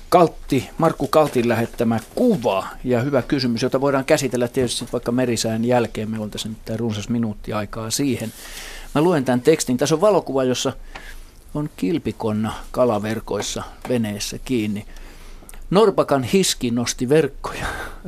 Kaltti, 0.10 0.70
Markku 0.78 1.08
Kaltin 1.08 1.50
lähettämä 1.50 2.00
kuva 2.16 2.68
ja 2.84 3.02
hyvä 3.02 3.22
kysymys, 3.22 3.62
jota 3.62 3.82
voidaan 3.82 4.06
käsitellä 4.06 4.48
tietysti 4.48 4.86
vaikka 4.94 5.12
merisään 5.12 5.66
jälkeen. 5.66 6.10
Meillä 6.10 6.24
on 6.24 6.32
tässä 6.32 6.50
nyt 6.50 6.80
runsas 6.80 7.10
minuutti 7.10 7.54
aikaa 7.54 7.91
siihen. 7.91 8.34
Mä 8.96 9.02
luen 9.02 9.26
tämän 9.26 9.41
tekstin. 9.41 9.78
Tässä 9.78 9.96
on 9.96 10.02
valokuva, 10.02 10.44
jossa 10.44 10.74
on 11.54 11.70
kilpikonna 11.78 12.54
kalaverkoissa 12.72 13.64
veneessä 13.89 14.39
kiinni. 14.46 14.86
Norpakan 15.70 16.24
hiski 16.24 16.72
nosti 16.72 17.10
verkkoja, 17.10 17.66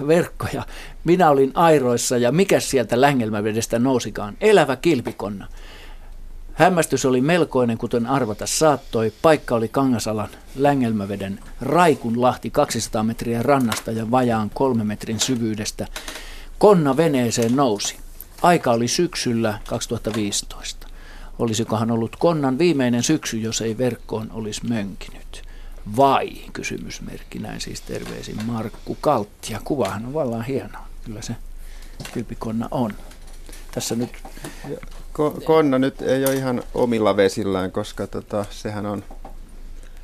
verkkoja. 0.08 0.64
Minä 1.04 1.30
olin 1.30 1.52
airoissa 1.54 2.18
ja 2.18 2.32
mikä 2.32 2.60
sieltä 2.60 3.02
Längelmävedestä 3.02 3.80
nousikaan? 3.80 4.38
Elävä 4.42 4.76
kilpikonna. 4.76 5.48
Hämmästys 6.56 7.06
oli 7.06 7.22
melkoinen, 7.22 7.78
kuten 7.78 8.08
arvata 8.08 8.48
saattoi. 8.48 9.14
Paikka 9.22 9.56
oli 9.56 9.68
Kangasalan 9.68 10.30
Längelmäveden 10.56 11.40
Raikunlahti 11.62 12.50
200 12.50 13.04
metriä 13.04 13.44
rannasta 13.44 13.92
ja 13.92 14.12
vajaan 14.12 14.50
kolme 14.54 14.84
metrin 14.84 15.20
syvyydestä. 15.20 15.88
Konna 16.60 16.98
veneeseen 16.98 17.56
nousi. 17.56 17.98
Aika 18.42 18.72
oli 18.72 18.88
syksyllä 18.88 19.60
2015. 19.68 20.88
Olisikohan 21.40 21.92
ollut 21.92 22.16
konnan 22.16 22.58
viimeinen 22.58 23.04
syksy, 23.04 23.38
jos 23.38 23.62
ei 23.62 23.78
verkkoon 23.78 24.32
olisi 24.32 24.68
mönkinyt? 24.68 25.44
Vai, 25.98 26.30
kysymysmerkki, 26.54 27.40
näin 27.40 27.62
siis 27.62 27.82
terveisin 27.82 28.46
Markku 28.46 28.98
Kaltti. 29.02 29.54
Ja 29.54 29.60
kuvahan 29.64 30.06
on 30.06 30.14
vallan 30.14 30.46
hieno. 30.46 30.80
Kyllä 31.06 31.22
se 31.22 31.36
kilpikonna 32.14 32.68
on. 32.72 32.94
tässä 33.72 33.96
nyt... 33.96 34.10
Ko- 35.18 35.42
konna 35.46 35.80
nyt 35.80 36.02
ei 36.02 36.26
ole 36.26 36.34
ihan 36.34 36.64
omilla 36.74 37.18
vesillään, 37.18 37.72
koska 37.72 38.08
tota, 38.08 38.46
sehän 38.50 38.86
on, 38.86 39.04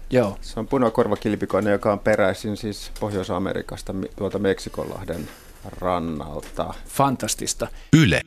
Joo, 0.10 0.38
se 0.42 0.60
on 0.60 0.68
punakorvakilpikonna, 0.68 1.70
joka 1.70 1.92
on 1.92 2.00
peräisin 2.00 2.58
siis 2.58 2.92
Pohjois-Amerikasta 3.00 3.94
tuolta 4.16 4.40
Meksikonlahden 4.40 5.28
rannalta. 5.80 6.74
fantastista. 6.88 7.68
Yle. 7.94 8.22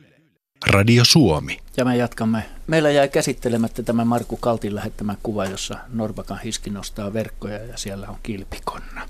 Radio 0.67 1.05
Suomi. 1.05 1.57
Ja 1.77 1.85
me 1.85 1.97
jatkamme. 1.97 2.45
Meillä 2.67 2.91
jäi 2.91 3.09
käsittelemättä 3.09 3.83
tämä 3.83 4.05
Markku 4.05 4.37
Kaltin 4.37 4.75
lähettämä 4.75 5.15
kuva, 5.23 5.45
jossa 5.45 5.77
Norbakan 5.93 6.39
hiski 6.39 6.69
nostaa 6.69 7.13
verkkoja 7.13 7.57
ja 7.57 7.77
siellä 7.77 8.07
on 8.09 8.17
kilpikonna. 8.23 9.01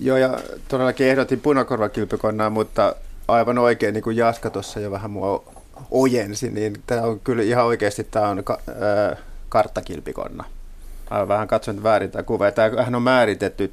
Joo, 0.00 0.16
ja 0.16 0.40
todellakin 0.68 1.06
ehdotin 1.06 1.40
punakorvakilpikonnaa, 1.40 2.50
mutta 2.50 2.94
aivan 3.28 3.58
oikein, 3.58 3.94
niin 3.94 4.04
kuin 4.04 4.16
Jaska 4.16 4.50
tuossa 4.50 4.80
jo 4.80 4.90
vähän 4.90 5.10
mua 5.10 5.51
ojensi, 5.90 6.50
niin 6.50 6.82
tämä 6.86 7.02
on 7.02 7.20
kyllä 7.20 7.42
ihan 7.42 7.64
oikeasti 7.64 8.04
tämä 8.04 8.28
on 8.28 8.44
ka- 8.44 8.60
äh, 9.12 9.18
karttakilpikonna. 9.48 10.44
Mä 11.10 11.28
vähän 11.28 11.48
katson 11.48 11.82
väärin 11.82 12.10
tämä 12.10 12.22
kuva. 12.22 12.50
Tämähän 12.50 12.94
on 12.94 13.02
määritetty, 13.02 13.72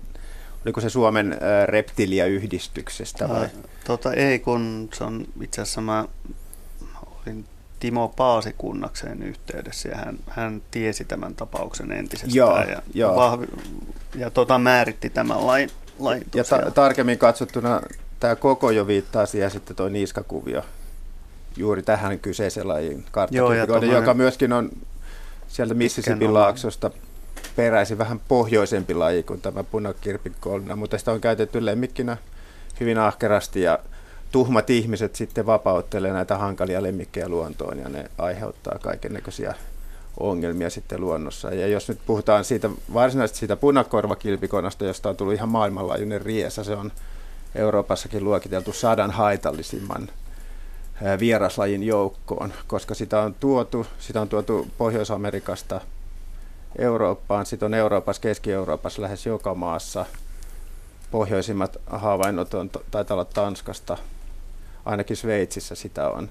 oliko 0.65 0.81
se 0.81 0.89
Suomen 0.89 1.33
äh, 1.33 1.67
reptiliayhdistyksestä 1.67 3.29
vai? 3.29 3.41
Ää, 3.41 3.49
Tota, 3.83 4.13
ei, 4.13 4.39
kun 4.39 4.89
se 4.93 5.03
on 5.03 5.25
itse 5.41 5.61
asiassa 5.61 5.81
mä 5.81 6.05
olin 7.25 7.45
Timo 7.79 8.07
Paasikunnakseen 8.07 9.23
yhteydessä 9.23 9.89
ja 9.89 9.97
hän, 9.97 10.19
hän 10.29 10.61
tiesi 10.71 11.05
tämän 11.05 11.35
tapauksen 11.35 11.91
entisestään 11.91 12.35
Joo, 12.35 12.59
ja, 12.61 12.81
joo. 12.93 13.15
Vahvi, 13.15 13.45
ja 14.15 14.29
tota, 14.29 14.59
määritti 14.59 15.09
tämän 15.09 15.47
lain. 15.47 15.69
lain 15.99 16.23
Ja 16.35 16.43
ta- 16.43 16.71
tarkemmin 16.71 17.17
katsottuna 17.17 17.81
tämä 18.19 18.35
koko 18.35 18.71
jo 18.71 18.87
viittaa 18.87 19.25
siihen 19.25 19.51
sitten 19.51 19.75
tuo 19.75 19.89
niskakuvio 19.89 20.61
juuri 21.57 21.83
tähän 21.83 22.19
ja 22.19 23.03
karttakilpikonna, 23.11 23.65
tommonen 23.67 23.95
joka 23.95 24.13
myöskin 24.13 24.53
on 24.53 24.69
sieltä 25.47 25.73
Mississippin 25.73 26.33
laaksosta 26.33 26.91
peräisin 27.55 27.97
vähän 27.97 28.21
pohjoisempi 28.27 28.93
laji 28.93 29.23
kuin 29.23 29.41
tämä 29.41 29.63
punakirpikonna, 29.63 30.75
mutta 30.75 30.97
sitä 30.97 31.11
on 31.11 31.21
käytetty 31.21 31.65
lemmikkinä 31.65 32.17
hyvin 32.79 32.97
ahkerasti 32.97 33.61
ja 33.61 33.79
tuhmat 34.31 34.69
ihmiset 34.69 35.15
sitten 35.15 35.45
vapauttelee 35.45 36.13
näitä 36.13 36.37
hankalia 36.37 36.83
lemmikkejä 36.83 37.29
luontoon 37.29 37.79
ja 37.79 37.89
ne 37.89 38.05
aiheuttaa 38.17 38.79
kaikennäköisiä 38.81 39.55
ongelmia 40.19 40.69
sitten 40.69 41.01
luonnossa. 41.01 41.53
Ja 41.53 41.67
jos 41.67 41.89
nyt 41.89 41.99
puhutaan 42.05 42.45
siitä 42.45 42.69
varsinaisesti 42.93 43.39
siitä 43.39 43.55
punakorvakilpikonnasta, 43.55 44.85
josta 44.85 45.09
on 45.09 45.15
tullut 45.15 45.33
ihan 45.33 45.49
maailmanlaajuinen 45.49 46.21
riesa, 46.21 46.63
se 46.63 46.75
on 46.75 46.91
Euroopassakin 47.55 48.23
luokiteltu 48.23 48.73
sadan 48.73 49.11
haitallisimman 49.11 50.09
vieraslajin 51.19 51.83
joukkoon, 51.83 52.53
koska 52.67 52.95
sitä 52.95 53.21
on 53.21 53.33
tuotu, 53.33 53.87
sitä 53.99 54.21
on 54.21 54.29
tuotu 54.29 54.67
Pohjois-Amerikasta 54.77 55.81
Eurooppaan, 56.77 57.45
sitten 57.45 57.65
on 57.65 57.73
Euroopassa, 57.73 58.21
Keski-Euroopassa 58.21 59.01
lähes 59.01 59.25
joka 59.25 59.55
maassa. 59.55 60.05
Pohjoisimmat 61.11 61.77
havainnot 61.87 62.53
on, 62.53 62.69
taitaa 62.91 63.15
olla 63.15 63.25
Tanskasta, 63.25 63.97
ainakin 64.85 65.17
Sveitsissä 65.17 65.75
sitä 65.75 66.09
on. 66.09 66.29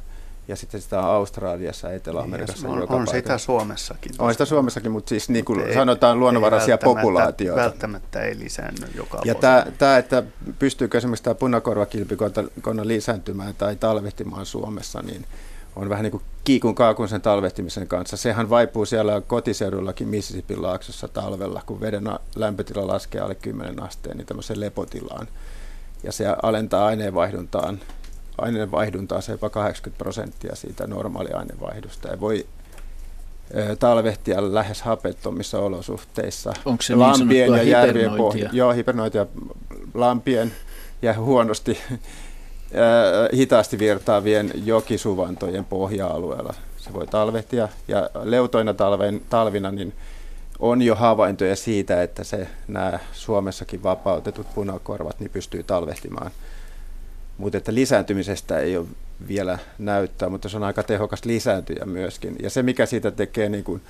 Ja 0.49 0.57
sitten 0.57 0.81
sitä 0.81 0.99
on 0.99 1.05
Australiassa 1.05 1.89
ja 1.89 1.95
Etelä-Amerikassa 1.95 2.69
on, 2.69 2.81
joka 2.81 2.95
on 2.95 3.07
sitä. 3.07 3.39
Suomessakin. 3.39 4.13
On 4.19 4.33
sitä 4.33 4.45
Suomessakin, 4.45 4.91
mutta 4.93 5.09
siis 5.09 5.29
niin 5.29 5.45
kuin 5.45 5.61
Ei- 5.61 5.75
sanotaan 5.75 6.21
luonnonvaraisia 6.21 6.67
ei 6.67 6.73
välttämättä- 6.73 7.01
populaatioita. 7.01 7.63
Välttämättä 7.63 8.21
ei 8.23 8.39
lisäänny 8.39 8.87
joka 8.95 9.21
Ja 9.25 9.35
tämä, 9.35 9.67
tämä, 9.79 9.97
että 9.99 10.23
pystyykö 10.59 10.99
esimerkiksi 10.99 11.25
tämä 11.25 11.35
punakorvakilpikonna 11.35 12.83
lisääntymään 12.87 13.55
tai 13.55 13.77
talvehtimaan 13.77 14.47
Suomessa, 14.47 15.03
niin 15.03 15.25
on 15.77 15.89
vähän 15.89 16.03
niin 16.03 16.11
kuin 16.11 16.23
kiikun 16.45 16.75
kaakun 16.75 17.09
sen 17.09 17.21
talvehtimisen 17.21 17.89
kanssa. 17.89 18.17
Sehän 18.17 18.51
vaipuu 18.51 18.87
siellä 18.87 19.21
kotiseudullakin 19.21 20.09
Mississippin 20.09 20.63
laaksossa 20.63 21.09
talvella, 21.09 21.63
kun 21.67 21.81
veden 21.81 22.05
lämpötila 22.37 22.87
laskee 22.87 23.21
alle 23.21 23.35
10 23.35 23.83
asteen, 23.83 24.17
niin 24.17 24.27
tämmöiseen 24.27 24.61
lepotilaan. 24.61 25.29
Ja 26.03 26.13
se 26.13 26.25
alentaa 26.43 26.87
aineenvaihduntaan, 26.87 27.81
aineenvaihduntaa 28.39 29.21
se 29.21 29.33
jopa 29.33 29.51
80 29.51 29.99
prosenttia 29.99 30.57
siitä 30.57 30.87
normaali 30.87 31.31
aineenvaihdusta. 31.31 32.09
Ja 32.09 32.21
voi 32.21 32.47
talvehtia 33.79 34.55
lähes 34.55 34.83
hapettomissa 34.83 35.59
olosuhteissa. 35.59 36.53
Onko 36.65 36.83
se 36.83 36.93
niin 36.93 37.01
lampien 37.01 37.49
sanottua 37.49 37.73
ja 37.73 37.81
järvien 37.81 38.13
pohja, 38.17 38.51
Joo, 38.53 38.73
hibernointia 38.73 39.27
lampien 39.95 40.53
ja 41.03 41.15
huonosti 41.15 41.79
hitaasti 43.35 43.79
virtaavien 43.79 44.53
jokisuvantojen 44.65 45.65
pohja-alueella. 45.65 46.55
Se 46.77 46.93
voi 46.93 47.07
talvehtia 47.07 47.69
ja 47.89 48.11
leutoina 48.23 48.75
talven, 48.75 49.23
talvina 49.31 49.71
niin 49.71 49.95
on 50.59 50.83
jo 50.83 50.95
havaintoja 50.95 51.57
siitä, 51.57 52.03
että 52.03 52.25
se, 52.25 52.49
nämä 52.69 52.99
Suomessakin 53.13 53.83
vapautetut 53.83 54.47
punakorvat 54.55 55.21
niin 55.21 55.31
pystyy 55.31 55.63
talvehtimaan. 55.63 56.31
Mutta 57.39 57.59
että 57.59 57.75
lisääntymisestä 57.75 58.59
ei 58.59 58.77
ole 58.77 58.87
vielä 59.29 59.59
näyttää, 59.79 60.29
mutta 60.29 60.49
se 60.49 60.57
on 60.57 60.63
aika 60.63 60.83
tehokas 60.83 61.25
lisääntyjä 61.25 61.85
myöskin. 61.85 62.37
Ja 62.43 62.51
se, 62.51 62.63
mikä 62.63 62.87
siitä 62.87 63.11
tekee 63.11 63.49
niin 63.49 63.65
kuin 63.65 63.83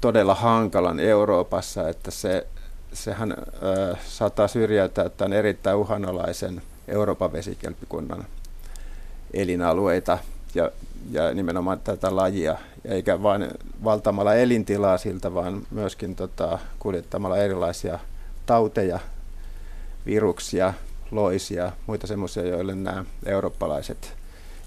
todella 0.00 0.34
hankalan 0.34 1.00
Euroopassa, 1.00 1.88
että 1.88 2.10
se, 2.10 2.46
sehän 2.92 3.32
ö, 3.32 3.96
saattaa 4.06 4.48
syrjäyttää 4.48 5.08
tämän 5.08 5.32
erittäin 5.32 5.76
uhanalaisen 5.76 6.62
Euroopan 6.88 7.32
vesikelpikunnan 7.32 8.24
elinalueita 9.34 10.18
ja, 10.54 10.70
ja 11.10 11.34
nimenomaan 11.34 11.80
tätä 11.80 12.16
lajia, 12.16 12.56
eikä 12.84 13.22
vain 13.22 13.48
valtamalla 13.84 14.34
elintilaa 14.34 14.98
siltä, 14.98 15.34
vaan 15.34 15.62
myöskin 15.70 16.16
tota, 16.16 16.58
kuljettamalla 16.78 17.36
erilaisia 17.36 17.98
tauteja, 18.46 18.98
viruksia, 20.06 20.74
loisia, 21.12 21.72
muita 21.86 22.06
semmoisia, 22.06 22.46
joille 22.46 22.74
nämä 22.74 23.04
eurooppalaiset 23.26 24.14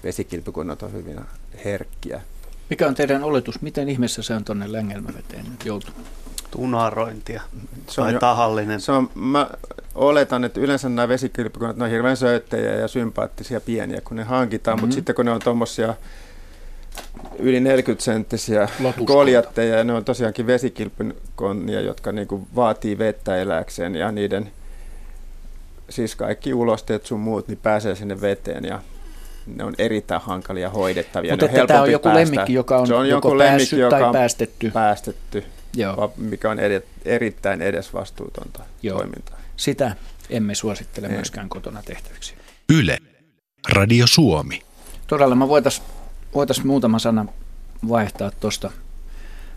vesikilpikunnat 0.04 0.84
on 0.84 0.94
hyvin 0.94 1.20
herkkiä. 1.66 2.22
Mikä 2.70 2.88
on 2.88 2.96
teidän 2.96 3.24
oletus, 3.24 3.62
miten 3.62 3.90
ihmeessä 3.90 4.22
se 4.22 4.34
on 4.34 4.46
tuonne 4.46 4.72
Längelmäveteen 4.72 5.46
nyt 5.52 5.66
joutunut? 5.66 5.96
Tunarointia 6.52 7.42
Se 7.90 8.02
on 8.02 8.06
tai 8.06 8.14
jo- 8.14 8.20
tahallinen. 8.20 8.82
Se 8.82 8.92
on, 8.92 9.10
mä 9.16 9.50
oletan, 9.96 10.44
että 10.44 10.60
yleensä 10.60 10.90
nämä 10.90 11.08
vesikilpikunnat 11.08 11.78
ne 11.78 11.84
on 11.84 11.90
hirveän 11.90 12.18
söittejä 12.18 12.76
ja 12.76 12.88
sympaattisia 12.88 13.62
pieniä, 13.62 14.02
kun 14.02 14.18
ne 14.18 14.24
hankitaan, 14.24 14.78
mm-hmm. 14.78 14.84
mutta 14.84 14.96
sitten 14.96 15.16
kun 15.16 15.26
ne 15.26 15.32
on 15.32 15.42
tuommoisia 15.44 15.94
yli 17.40 17.60
40 17.60 18.04
senttisiä 18.04 18.62
Latuskonta. 18.62 19.14
koljatteja 19.14 19.78
ja 19.78 19.84
ne 19.84 19.94
on 19.94 20.06
tosiaankin 20.06 20.48
vesikilpikonnia, 20.48 21.82
jotka 21.82 22.12
niinku 22.12 22.48
vaatii 22.56 22.98
vettä 22.98 23.38
eläkseen 23.38 23.96
ja 23.96 24.12
niiden 24.12 24.52
siis 25.90 26.16
kaikki 26.16 26.54
ulosteet 26.54 27.06
sun 27.06 27.20
muut 27.20 27.48
niin 27.48 27.60
pääsee 27.64 27.96
sinne 27.96 28.22
veteen 28.22 28.66
ja 28.66 28.80
ne 29.46 29.64
on 29.64 29.74
erittäin 29.78 30.22
hankalia 30.22 30.70
hoidettavia. 30.70 31.34
Mutta 31.34 31.46
että 31.46 31.68
tämä 31.68 31.82
on 31.82 31.92
joku 31.92 32.04
päästä. 32.04 32.20
lemmikki, 32.20 32.54
joka 32.54 32.78
on 32.78 32.88
se 32.88 32.94
on 32.94 33.10
joko 33.10 33.28
joku 33.28 33.38
päässyt 33.38 33.52
lemmikki, 33.52 33.80
joka 33.80 33.96
tai 33.96 34.04
on 34.04 34.14
päästetty. 34.14 34.72
päästetty, 34.72 35.44
Joo. 35.76 36.14
mikä 36.18 36.52
on 36.52 36.60
eri, 36.60 36.82
erittäin 37.06 37.62
edesvastuutonta 37.62 38.64
Joo. 38.84 38.98
toimintaa. 38.98 39.38
Sitä 39.58 39.96
emme 40.30 40.56
suosittele 40.56 41.08
Ei. 41.08 41.14
myöskään 41.14 41.50
kotona 41.50 41.84
tehtäviksi. 41.84 42.34
Yle. 42.70 42.98
Radio 43.70 44.08
Suomi. 44.08 44.62
Todella 45.08 45.36
me 45.36 45.48
voitaisiin 45.48 45.86
voitais 46.36 46.64
muutama 46.64 47.00
sana 47.00 47.26
vaihtaa 47.90 48.32
tuosta 48.40 48.72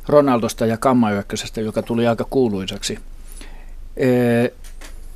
Ronaldosta 0.06 0.66
ja 0.66 0.76
Kammajökkösestä, 0.76 1.60
joka 1.60 1.82
tuli 1.82 2.06
aika 2.06 2.26
kuuluisaksi. 2.30 2.98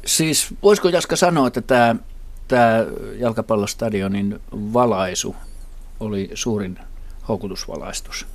Siis 0.06 0.54
voisiko 0.62 0.88
Jaska 0.88 1.16
sanoa, 1.16 1.46
että 1.46 1.60
tämä, 1.60 1.96
tämä 2.48 2.86
jalkapallostadionin 3.18 4.40
valaisu 4.52 5.36
oli 6.00 6.30
suurin 6.34 6.78
houkutusvalaistus, 7.28 8.26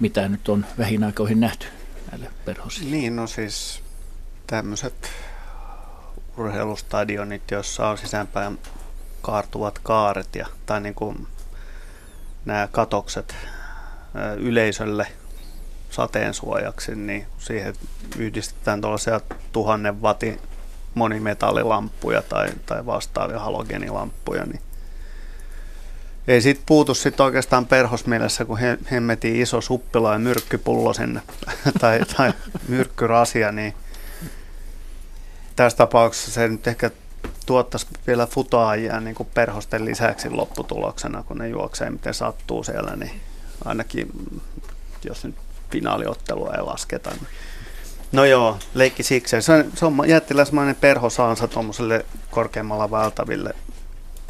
mitä 0.00 0.28
nyt 0.28 0.48
on 0.48 0.66
vähin 0.78 1.04
aikoihin 1.04 1.40
nähty 1.40 1.66
näille 2.10 2.30
perhosille? 2.44 2.90
Niin, 2.90 3.16
no 3.16 3.26
siis 3.26 3.82
tämmöiset 4.46 5.10
urheilustadionit, 6.36 7.50
jossa 7.50 7.88
on 7.88 7.98
sisäänpäin 7.98 8.58
kaartuvat 9.22 9.78
kaaret 9.78 10.34
ja, 10.34 10.46
tai 10.66 10.80
niin 10.80 10.94
kuin 10.94 11.26
nämä 12.44 12.68
katokset 12.72 13.36
yleisölle 14.36 15.06
sateen 15.90 16.34
suojaksi, 16.34 16.94
niin 16.94 17.26
siihen 17.38 17.74
yhdistetään 18.18 18.80
tuollaisia 18.80 19.20
tuhannen 19.52 20.02
watin 20.02 20.40
monimetallilamppuja 20.94 22.22
tai, 22.22 22.48
tai 22.66 22.86
vastaavia 22.86 23.38
halogenilamppuja, 23.38 24.46
niin 24.46 24.60
ei 26.28 26.40
siitä 26.40 26.62
puutu 26.66 26.94
sit 26.94 27.20
oikeastaan 27.20 27.66
perhosmielessä, 27.66 28.44
kun 28.44 28.58
he, 28.58 28.78
iso 29.24 29.60
suppila 29.60 30.12
ja 30.12 30.18
myrkkypullo 30.18 30.92
sinne, 30.92 31.20
tai, 31.80 32.00
tai 32.16 32.32
myrkkyrasia, 32.68 33.52
niin 33.52 33.74
tässä 35.56 35.78
tapauksessa 35.78 36.30
se 36.30 36.48
nyt 36.48 36.66
ehkä 36.66 36.90
tuottaisi 37.46 37.86
vielä 38.06 38.26
futaajia 38.26 39.00
niin 39.00 39.14
kuin 39.14 39.28
perhosten 39.34 39.84
lisäksi 39.84 40.30
lopputuloksena, 40.30 41.22
kun 41.22 41.38
ne 41.38 41.48
juoksee 41.48 41.90
miten 41.90 42.14
sattuu 42.14 42.64
siellä, 42.64 42.96
niin 42.96 43.20
ainakin 43.64 44.08
jos 45.04 45.24
nyt 45.24 45.34
finaaliottelua 45.70 46.54
ei 46.54 46.62
lasketa. 46.62 47.10
Niin. 47.10 47.26
No 48.12 48.24
joo, 48.24 48.58
leikki 48.74 49.02
siksi. 49.02 49.42
Se 49.42 49.52
on, 49.52 49.64
se 49.74 49.86
on 49.86 49.96
jättiläismainen 50.06 50.76
perhosaansa 50.76 51.48
tuommoiselle 51.48 52.06
korkeammalla 52.30 52.90
valtaville 52.90 53.54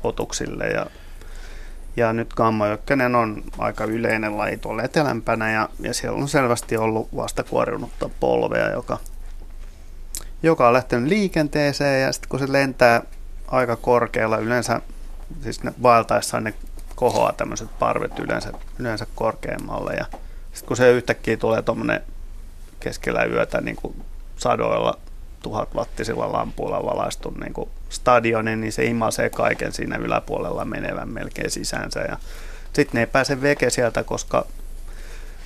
otuksille 0.02 0.66
ja 0.66 0.86
ja 1.96 2.12
nyt 2.12 2.34
gammajökkönen 2.34 3.14
on 3.14 3.42
aika 3.58 3.84
yleinen 3.84 4.38
laji 4.38 4.56
tuolla 4.56 4.82
etelämpänä 4.82 5.52
ja, 5.52 5.68
ja 5.80 5.94
siellä 5.94 6.18
on 6.18 6.28
selvästi 6.28 6.76
ollut 6.76 7.08
vastakuoriunutta 7.16 8.10
polvea, 8.20 8.70
joka, 8.70 8.98
joka 10.42 10.66
on 10.66 10.72
lähtenyt 10.72 11.08
liikenteeseen 11.08 12.02
ja 12.02 12.12
sitten 12.12 12.28
kun 12.28 12.38
se 12.38 12.52
lentää 12.52 13.02
aika 13.48 13.76
korkealla, 13.76 14.38
yleensä 14.38 14.80
siis 15.42 15.62
ne 15.62 15.72
vaeltaessaan 15.82 16.44
ne 16.44 16.54
kohoaa 16.94 17.32
tämmöiset 17.32 17.78
parvet 17.78 18.18
yleensä, 18.18 18.52
yleensä 18.78 19.06
korkeammalle 19.14 19.94
ja 19.94 20.06
kun 20.66 20.76
se 20.76 20.90
yhtäkkiä 20.90 21.36
tulee 21.36 21.62
tuommoinen 21.62 22.00
keskellä 22.80 23.24
yötä 23.24 23.60
niin 23.60 23.76
kuin 23.76 24.02
sadoilla 24.36 24.98
tuhat 25.42 25.74
wattisilla 25.74 26.32
lampuilla 26.32 26.84
valaistu 26.84 27.30
niin 27.30 27.52
kuin 27.52 27.70
stadioni, 27.88 28.56
niin 28.56 28.72
se 28.72 28.84
imasee 28.84 29.30
kaiken 29.30 29.72
siinä 29.72 29.96
yläpuolella 29.96 30.64
menevän 30.64 31.08
melkein 31.08 31.50
sisäänsä. 31.50 32.00
Ja 32.00 32.16
sitten 32.72 32.94
ne 32.94 33.00
ei 33.00 33.06
pääse 33.06 33.42
veke 33.42 33.70
sieltä, 33.70 34.02
koska 34.02 34.46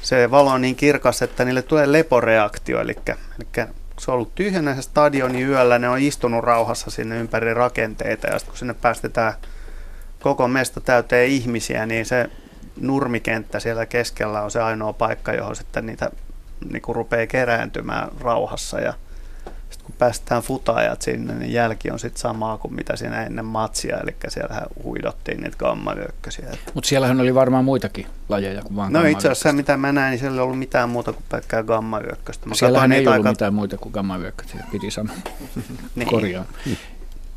se 0.03 0.31
valo 0.31 0.51
on 0.51 0.61
niin 0.61 0.77
kirkas, 0.77 1.23
että 1.23 1.45
niille 1.45 1.63
tulee 1.63 1.93
leporeaktio. 1.93 2.81
Eli, 2.81 2.97
eli 3.07 3.67
se 3.99 4.11
on 4.11 4.15
ollut 4.15 4.35
tyhjänä 4.35 4.75
se 4.75 4.83
stadioni 4.83 5.43
yöllä, 5.43 5.79
ne 5.79 5.89
on 5.89 5.99
istunut 5.99 6.45
rauhassa 6.45 6.91
sinne 6.91 7.21
ympäri 7.21 7.55
rakenteita 7.55 8.27
ja 8.27 8.39
sitten 8.39 8.51
kun 8.51 8.59
sinne 8.59 8.75
päästetään 8.75 9.33
koko 10.21 10.49
mesta 10.49 10.81
täyteen 10.81 11.29
ihmisiä, 11.29 11.87
niin 11.87 12.07
se 12.07 12.31
nurmikenttä 12.81 13.61
siellä 13.61 13.87
keskellä 13.87 14.43
on 14.43 14.51
se 14.51 14.63
ainoa 14.63 14.93
paikka, 14.93 15.33
johon 15.33 15.57
sitten 15.57 15.87
niitä 15.87 16.11
niin 16.73 16.83
kuin 16.83 16.97
rupeaa 16.97 17.27
kerääntymään 17.27 18.09
rauhassa 18.21 18.81
ja 18.81 18.95
kun 19.91 19.95
päästään 19.99 20.43
futaajat 20.43 21.03
sinne, 21.03 21.35
niin 21.35 21.53
jälki 21.53 21.91
on 21.91 21.99
sitten 21.99 22.21
samaa 22.21 22.59
kuin 22.59 22.75
mitä 22.75 22.97
siinä 22.97 23.23
ennen 23.23 23.45
matsia, 23.45 23.97
eli 23.97 24.17
siellähän 24.29 24.67
huidottiin 24.83 25.41
niitä 25.41 25.57
gammavyökkösiä. 25.57 26.51
Mutta 26.75 26.89
siellähän 26.89 27.21
oli 27.21 27.35
varmaan 27.35 27.65
muitakin 27.65 28.07
lajeja 28.29 28.63
kuin 28.63 28.77
vaan 28.77 28.93
No 28.93 29.05
itse 29.05 29.29
asiassa 29.29 29.53
mitä 29.53 29.77
mä 29.77 29.93
näin, 29.93 30.11
niin 30.11 30.19
siellä 30.19 30.37
ei 30.37 30.43
ollut 30.43 30.59
mitään 30.59 30.89
muuta 30.89 31.13
kuin 31.13 31.25
pelkkää 31.29 31.63
gammavyökköstä. 31.63 32.49
Mä 32.49 32.55
siellähän 32.55 32.93
ei 32.93 32.99
ollut 32.99 33.13
aika... 33.13 33.31
mitään 33.31 33.55
muita 33.55 33.77
kuin 33.79 33.93
gammavyökkösiä, 33.93 34.65
piti 34.73 34.91
sanoa. 34.91 35.17
niin. 35.95 36.09
Korjaan. 36.09 36.47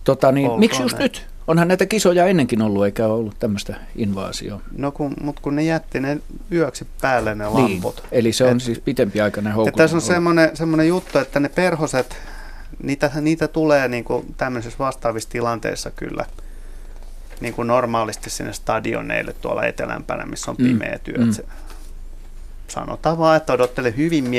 Tota, 0.04 0.32
niin, 0.32 0.60
miksi 0.60 0.82
just 0.82 0.98
ne. 0.98 1.04
nyt? 1.04 1.28
Onhan 1.48 1.68
näitä 1.68 1.86
kisoja 1.86 2.28
ennenkin 2.28 2.62
ollut, 2.62 2.86
eikä 2.86 3.06
ole 3.06 3.14
ollut 3.14 3.40
tämmöistä 3.40 3.76
invaasioa. 3.96 4.62
No 4.78 4.92
kun, 4.92 5.14
mutta 5.22 5.42
kun 5.42 5.56
ne 5.56 5.64
jätti 5.64 6.00
ne 6.00 6.18
yöksi 6.52 6.88
päälle 7.02 7.36
ne 7.36 7.46
niin, 7.46 7.54
lamput. 7.54 8.04
Eli 8.12 8.34
se 8.34 8.44
on 8.44 8.58
Et, 8.58 8.62
siis 8.62 8.80
pitempi 8.80 9.22
aikainen 9.22 9.54
houkutus. 9.54 9.78
Tässä 9.78 9.98
on 9.98 10.02
semmoinen, 10.02 10.58
semmoinen 10.58 10.88
juttu, 10.88 11.18
että 11.18 11.40
ne 11.40 11.50
perhoset, 11.50 12.18
niitä, 12.84 13.12
niitä 13.22 13.48
tulee 13.48 13.88
niin 13.88 14.04
kuin 14.04 14.34
tämmöisissä 14.38 14.80
vastaavissa 14.80 15.30
tilanteissa 15.30 15.92
kyllä 15.92 16.26
niin 17.42 17.54
kuin 17.54 17.68
normaalisti 17.68 18.30
sinne 18.30 18.54
stadioneille 18.54 19.34
tuolla 19.34 19.66
etelämpänä, 19.66 20.26
missä 20.26 20.52
on 20.52 20.58
mm. 20.60 20.66
pimeä 20.66 21.00
työ. 21.04 21.18
Mm. 21.18 21.32
Sanotaan 22.74 23.18
vaan, 23.18 23.38
että 23.38 23.54
odottele 23.54 23.94
hyvin, 23.98 24.32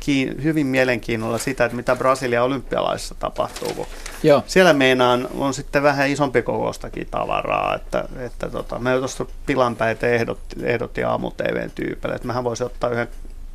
kiin, 0.00 0.42
hyvin 0.42 0.66
mielenkiinnolla 0.66 1.38
sitä, 1.38 1.64
että 1.64 1.76
mitä 1.76 1.96
Brasilian 1.96 2.44
olympialaisissa 2.44 3.14
tapahtuu. 3.18 3.74
Kun 3.74 3.86
Joo. 4.22 4.42
Siellä 4.46 4.72
meinaan 4.72 5.28
on 5.34 5.54
sitten 5.54 5.82
vähän 5.82 6.08
isompi 6.08 6.42
kokoistakin 6.42 7.08
tavaraa. 7.10 7.74
Että, 7.74 8.04
että 8.18 8.48
tota, 8.48 8.78
me 8.78 8.98
tuossa 8.98 9.26
pilanpäitä 9.46 10.06
ehdotti, 10.06 10.56
ehdotti 10.62 11.04
aamu-TVn 11.04 11.70
tyypille, 11.74 12.14
että 12.14 12.26
mehän 12.26 12.44
voisi 12.44 12.64
ottaa 12.64 12.90
yhden 12.90 13.08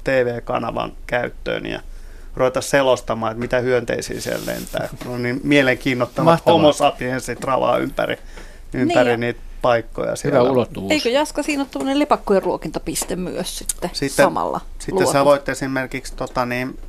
TV-kanavan 0.04 0.92
käyttöön 1.08 1.66
ja– 1.66 1.80
ruveta 2.36 2.62
selostamaan, 2.62 3.32
että 3.32 3.40
mitä 3.40 3.60
hyönteisiä 3.60 4.22
siellä 4.22 4.46
lentää. 4.46 4.90
No 5.06 5.18
niin 5.18 5.42
mielenkiinnottavat 5.44 6.46
homo 6.46 6.74
sapiensit 6.74 7.44
ravaa 7.44 7.78
ympäri, 7.78 8.18
ympäri 8.74 9.10
niin. 9.10 9.20
niitä 9.20 9.40
paikkoja 9.66 10.16
siellä. 10.16 10.40
Hyvä 10.40 10.50
ulottuvuus. 10.50 10.92
Eikö 10.92 11.10
Jaska 11.10 11.44
siinä 11.44 11.62
ole 11.64 11.68
tuollainen 11.72 12.00
lepakkojen 12.00 12.44
ruokintapiste 12.44 13.16
myös 13.16 13.58
sitten, 13.58 13.90
sitten 13.94 14.26
samalla 14.26 14.62
Sitten 14.80 14.96
luotu. 14.96 15.12
sä 15.12 15.26
voit 15.26 15.50
esimerkiksi 15.50 16.16
tota, 16.16 16.46
niin, 16.46 16.80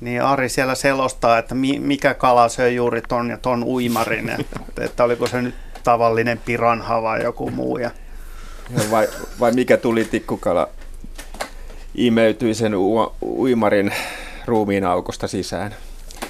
niin 0.00 0.22
Ari 0.22 0.48
siellä 0.48 0.74
selostaa, 0.74 1.38
että 1.38 1.54
mi, 1.54 1.78
mikä 1.78 2.14
kala 2.14 2.48
söi 2.48 2.74
juuri 2.74 3.02
ton 3.08 3.30
ja 3.30 3.38
ton 3.38 3.64
uimarin, 3.64 4.28
että, 4.28 4.60
että 4.84 5.04
oliko 5.04 5.26
se 5.26 5.42
nyt 5.42 5.54
tavallinen 5.84 6.40
piranha 6.44 7.02
vai 7.02 7.22
joku 7.22 7.50
muu. 7.50 7.78
Ja... 7.78 7.90
Vai, 8.90 9.08
vai 9.40 9.52
mikä 9.52 9.76
tuli 9.76 10.04
tikkukala 10.04 10.68
imeytyi 11.94 12.54
sen 12.54 12.74
u- 12.74 13.14
uimarin 13.22 13.94
ruumiin 14.46 14.84
aukosta 14.84 15.28
sisään. 15.28 15.74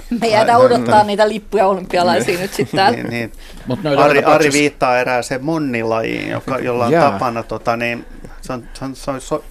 Me 0.20 0.28
jäädään 0.28 0.61
odottaa 0.61 1.05
niitä 1.05 1.28
lippuja 1.28 1.66
olympialaisiin 1.66 2.40
nyt 2.40 2.55
sitten 2.55 2.93
niin, 2.95 3.07
niin. 3.07 3.32
Mut 3.66 3.78
Ari, 3.99 4.24
Ari 4.24 4.53
viittaa 4.53 4.99
erääseen 4.99 5.45
monnilajiin, 5.45 6.30
joka, 6.30 6.59
jolla 6.59 6.86
on 6.86 6.93
Jaa. 6.93 7.11
tapana, 7.11 7.43
tota, 7.43 7.76
niin, 7.76 8.05
se 8.40 8.53
on, 8.53 8.64
se 8.74 8.84
on, 8.84 8.97
se 8.97 9.11
on, 9.11 9.20
se 9.20 9.34
on, 9.34 9.43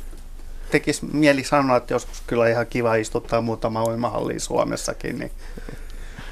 tekisi 0.72 1.06
mieli 1.06 1.44
sanoa, 1.44 1.78
että 1.78 1.94
joskus 1.94 2.22
kyllä 2.28 2.50
ihan 2.50 2.68
kiva 2.68 2.96
istuttaa 2.96 3.42
muutama 3.42 3.84
uimahalli 3.84 4.40
Suomessakin, 4.40 5.20
niin 5.20 5.32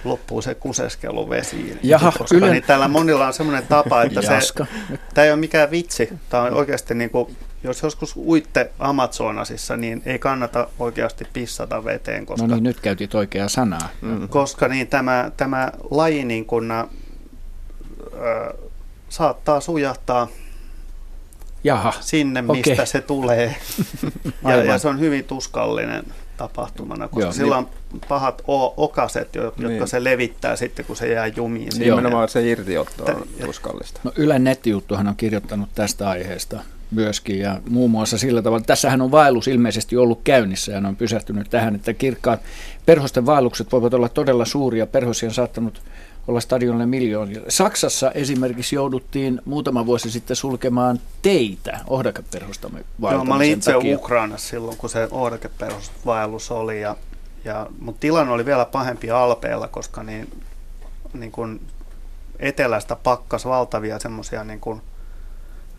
loppuu 0.03 0.41
se 0.41 0.55
kuseskelu 0.55 1.29
vesiin. 1.29 1.79
Jaha, 1.83 2.11
koska 2.11 2.35
kyllä. 2.35 2.51
Niin 2.51 2.63
täällä 2.63 2.87
monilla 2.87 3.27
on 3.27 3.33
semmoinen 3.33 3.67
tapa, 3.67 4.03
että 4.03 4.21
se, 4.21 4.63
tämä 5.13 5.25
ei 5.25 5.31
ole 5.31 5.39
mikään 5.39 5.71
vitsi. 5.71 6.09
Tämä 6.29 6.43
on 6.43 6.53
oikeasti 6.53 6.93
niin 6.93 7.09
kuin 7.09 7.37
jos 7.63 7.83
joskus 7.83 8.17
uitte 8.17 8.71
Amazonasissa, 8.79 9.77
niin 9.77 10.01
ei 10.05 10.19
kannata 10.19 10.67
oikeasti 10.79 11.27
pissata 11.33 11.83
veteen. 11.83 12.25
Koska, 12.25 12.47
no 12.47 12.55
niin, 12.55 12.63
nyt 12.63 12.79
käytit 12.79 13.15
oikeaa 13.15 13.49
sanaa. 13.49 13.89
Mm. 14.01 14.29
Koska 14.29 14.67
niin 14.67 14.87
tämä, 14.87 15.31
tämä 15.37 15.71
laji 15.91 16.25
niin 16.25 16.45
kun, 16.45 16.71
äh, 16.71 16.85
saattaa 19.09 19.61
sujahtaa 19.61 20.27
Jaha, 21.63 21.93
sinne, 21.99 22.41
mistä 22.41 22.73
okay. 22.73 22.85
se 22.85 23.01
tulee. 23.01 23.55
ja, 24.47 24.63
ja 24.63 24.77
se 24.77 24.87
on 24.87 24.99
hyvin 24.99 25.25
tuskallinen 25.25 26.03
tapahtumana, 26.37 27.07
koska 27.07 27.21
Joo, 27.21 27.31
sillä 27.31 27.55
niin. 27.55 27.67
on 27.93 27.99
pahat 28.09 28.41
o- 28.47 28.73
okaset, 28.77 29.35
jotka 29.35 29.67
niin. 29.67 29.87
se 29.87 30.03
levittää 30.03 30.55
sitten, 30.55 30.85
kun 30.85 30.95
se 30.95 31.13
jää 31.13 31.27
jumiin. 31.27 31.71
Nimenomaan 31.77 32.29
se 32.29 32.49
irtiotto 32.49 33.05
on 33.05 33.27
tuskallista. 33.45 33.99
No 34.03 34.11
Ylen 34.15 34.43
nettijuttuhan 34.43 35.07
on 35.07 35.15
kirjoittanut 35.15 35.69
tästä 35.75 36.09
aiheesta 36.09 36.59
myöskin 36.91 37.39
ja 37.39 37.61
muun 37.69 37.91
muassa 37.91 38.17
sillä 38.17 38.41
tavalla. 38.41 38.63
Tässähän 38.65 39.01
on 39.01 39.11
vaellus 39.11 39.47
ilmeisesti 39.47 39.97
ollut 39.97 40.21
käynnissä 40.23 40.71
ja 40.71 40.81
ne 40.81 40.87
on 40.87 40.95
pysähtynyt 40.95 41.49
tähän, 41.49 41.75
että 41.75 41.93
kirkkaat 41.93 42.39
perhosten 42.85 43.25
vaellukset 43.25 43.71
voivat 43.71 43.93
olla 43.93 44.09
todella 44.09 44.45
suuria. 44.45 44.87
Perhosia 44.87 45.29
on 45.29 45.33
saattanut 45.33 45.81
olla 46.27 46.39
stadionille 46.39 46.85
miljoonia. 46.85 47.41
Saksassa 47.49 48.11
esimerkiksi 48.11 48.75
jouduttiin 48.75 49.41
muutama 49.45 49.85
vuosi 49.85 50.11
sitten 50.11 50.35
sulkemaan 50.35 50.99
teitä 51.21 51.79
ohdakeperhosta 51.87 52.69
Joo, 53.01 53.25
mä 53.25 53.35
olin 53.35 53.51
itse 53.51 53.73
takia. 53.73 53.97
Ukrainassa 53.97 54.49
silloin, 54.49 54.77
kun 54.77 54.89
se 54.89 55.07
ohdakeperhosvaellus 55.11 56.51
oli, 56.51 56.81
ja, 56.81 56.95
ja, 57.45 57.67
mutta 57.79 57.99
tilanne 57.99 58.33
oli 58.33 58.45
vielä 58.45 58.65
pahempi 58.65 59.11
alpeella, 59.11 59.67
koska 59.67 60.03
niin, 60.03 60.29
niin 61.13 61.31
kuin 61.31 61.61
etelästä 62.39 62.95
pakkas 62.95 63.45
valtavia 63.45 63.99
semmoisia 63.99 64.43
niin 64.43 64.59
kuin 64.59 64.81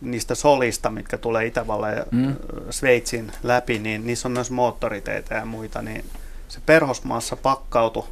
niistä 0.01 0.35
solista, 0.35 0.89
mitkä 0.89 1.17
tulee 1.17 1.45
Itävallan 1.45 1.93
ja 1.93 2.05
mm. 2.11 2.35
Sveitsin 2.69 3.31
läpi, 3.43 3.79
niin 3.79 4.07
niissä 4.07 4.27
on 4.27 4.31
myös 4.31 4.51
moottoriteitä 4.51 5.35
ja 5.35 5.45
muita, 5.45 5.81
niin 5.81 6.05
se 6.47 6.59
perhosmaassa 6.65 7.35
pakkautui 7.35 8.07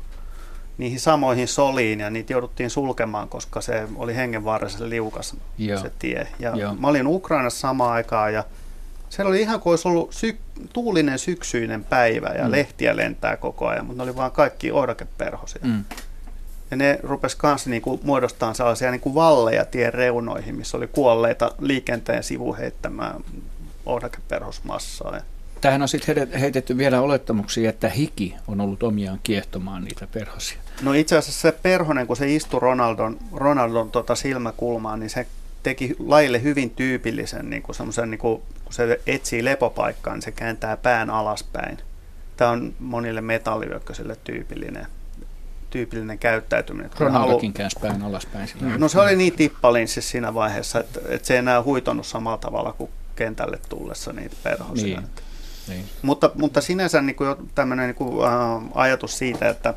niihin 0.78 1.00
samoihin 1.00 1.48
soliin 1.48 2.00
ja 2.00 2.10
niitä 2.10 2.34
jouduttiin 2.34 2.70
sulkemaan, 2.70 3.30
koska 3.30 3.62
se 3.62 3.88
oli 3.96 4.16
hengenvaarallisen 4.16 4.90
liukas 4.90 5.36
Joo. 5.58 5.80
se 5.80 5.92
tie. 6.00 6.28
Ja 6.40 6.56
Joo. 6.56 6.76
mä 6.76 6.88
olin 6.88 7.08
Ukrainassa 7.08 7.60
samaan 7.60 7.94
aikaan 7.94 8.34
ja 8.34 8.44
siellä 9.10 9.30
oli 9.30 9.42
ihan 9.42 9.60
kuin 9.60 9.72
olisi 9.72 9.88
ollut 9.88 10.12
syk- 10.12 10.68
tuulinen 10.74 11.20
syksyinen 11.20 11.84
päivä 11.84 12.28
ja 12.28 12.46
mm. 12.46 12.52
lehtiä 12.52 12.96
lentää 12.96 13.38
koko 13.38 13.68
ajan, 13.68 13.86
mutta 13.86 14.04
ne 14.04 14.10
oli 14.10 14.16
vaan 14.16 14.32
kaikki 14.32 14.72
ohdakeperhosia. 14.72 15.62
Mm. 15.64 15.84
Ja 16.72 16.78
ne 16.78 16.99
rupes 17.03 17.36
kanssa 17.36 17.70
niinku 17.70 17.99
muodostamaan 18.03 18.55
sellaisia 18.55 18.91
niinku 18.91 19.15
valleja 19.15 19.65
tien 19.65 19.93
reunoihin, 19.93 20.55
missä 20.55 20.78
oli 20.78 20.88
kuolleita 20.88 21.51
liikenteen 21.59 22.24
sivuheittämään 22.24 23.24
ohdakeperhosmassaa. 23.86 25.22
Tähän 25.61 25.82
on 25.82 25.88
sitten 25.88 26.39
heitetty 26.39 26.78
vielä 26.78 27.01
olettamuksia, 27.01 27.70
että 27.70 27.89
hiki 27.89 28.36
on 28.47 28.61
ollut 28.61 28.84
omiaan 28.84 29.20
kiehtomaan 29.24 29.84
niitä 29.84 30.07
perhosia. 30.07 30.57
No 30.82 30.93
itse 30.93 31.17
asiassa 31.17 31.41
se 31.41 31.51
perhonen, 31.51 32.07
kun 32.07 32.15
se 32.15 32.36
istui 32.36 32.59
Ronaldon, 32.59 33.17
Ronaldon 33.36 33.91
tota 33.91 34.15
silmäkulmaan, 34.15 34.99
niin 34.99 35.09
se 35.09 35.28
teki 35.63 35.95
laille 35.99 36.43
hyvin 36.43 36.70
tyypillisen, 36.70 37.49
niin 37.49 37.61
kuin 37.61 37.76
semmoisen, 37.76 38.11
niin 38.11 38.20
kuin, 38.20 38.41
kun 38.63 38.74
se 38.74 39.01
etsii 39.07 39.45
lepopaikkaa, 39.45 40.13
niin 40.13 40.22
se 40.22 40.32
kääntää 40.32 40.78
pään 40.78 41.09
alaspäin. 41.09 41.78
Tämä 42.38 42.51
on 42.51 42.74
monille 42.80 43.22
metallivyökköisille 43.22 44.17
tyypillinen 44.24 44.88
tyypillinen 45.70 46.20
käyttäytyminen. 46.20 46.91
Ronaldokin 46.99 47.53
käänsi 47.53 47.80
päin 47.82 48.01
alaspäin. 48.01 48.47
Sillä 48.47 48.78
No 48.78 48.89
se 48.89 48.99
oli 48.99 49.15
niin 49.15 49.34
tippalinssissa 49.34 50.11
siinä 50.11 50.34
vaiheessa, 50.34 50.80
että, 50.80 50.99
että 51.09 51.28
se 51.28 51.34
ei 51.34 51.39
enää 51.39 51.63
huitonut 51.63 52.05
samalla 52.05 52.38
tavalla 52.38 52.74
kuin 52.74 52.89
kentälle 53.15 53.59
tullessa 53.70 54.13
niitä 54.13 54.36
perhosia. 54.43 54.99
Niin. 54.99 55.09
Niin. 55.67 55.86
Mutta, 56.01 56.32
mutta 56.36 56.61
sinänsä 56.61 57.01
niin 57.01 57.15
kuin 57.15 57.36
tämmöinen 57.55 57.86
niin 57.86 57.95
kuin, 57.95 58.28
äh, 58.28 58.61
ajatus 58.76 59.17
siitä, 59.17 59.49
että, 59.49 59.74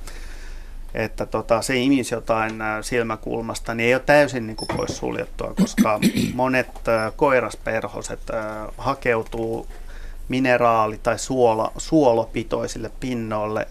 että 0.95 1.26
tota, 1.26 1.62
se 1.62 1.76
imisi 1.76 2.14
jotain 2.14 2.62
äh, 2.62 2.78
silmäkulmasta, 2.80 3.74
niin 3.74 3.86
ei 3.86 3.95
ole 3.95 4.03
täysin 4.07 4.47
niin 4.47 4.57
kuin 4.57 4.68
poissuljettua, 4.76 5.55
koska 5.61 6.01
monet 6.34 6.88
äh, 6.88 7.12
koirasperhoset 7.16 8.30
äh, 8.30 8.68
hakeutuu 8.78 9.66
mineraali- 10.28 11.01
tai 11.03 11.18
suola, 11.18 11.72
suolopitoisille 11.78 12.90
pinnoille 13.01 13.66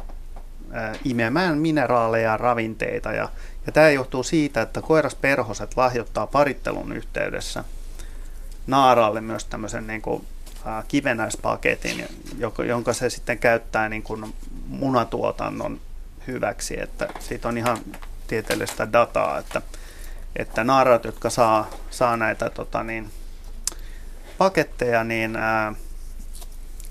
imemään 1.06 1.58
mineraaleja 1.58 2.32
ja 2.32 2.38
ravinteita. 2.38 3.12
Ja, 3.12 3.30
ja 3.66 3.72
tämä 3.72 3.90
johtuu 3.90 4.24
siitä, 4.24 4.62
että 4.62 4.82
koirasperhoset 4.82 5.78
lahjoittaa 5.78 6.28
parittelun 6.28 6.94
yhteydessä 6.94 7.64
naaraalle 8.68 9.22
myös 9.22 9.46
tämmöisen 9.46 9.88
niin 9.88 10.02
kuin, 10.02 10.26
äh, 10.68 10.84
kivenäispaketin, 10.88 12.08
joka, 12.38 12.64
jonka 12.64 12.94
se 12.94 13.10
sitten 13.10 13.40
käyttää 13.40 13.90
niin 13.90 14.04
kuin 14.04 14.34
munatuotannon 14.68 15.80
hyväksi. 16.28 16.82
Että 16.82 17.08
siitä 17.20 17.48
on 17.48 17.58
ihan 17.58 17.78
tieteellistä 18.28 18.92
dataa, 18.94 19.38
että, 19.38 19.62
että 20.36 20.64
naaraat, 20.64 21.04
jotka 21.04 21.30
saa, 21.30 21.70
saa 21.90 22.18
näitä 22.18 22.50
tota 22.50 22.84
niin, 22.84 23.10
paketteja, 24.38 25.04
niin 25.04 25.36
ää, 25.36 25.74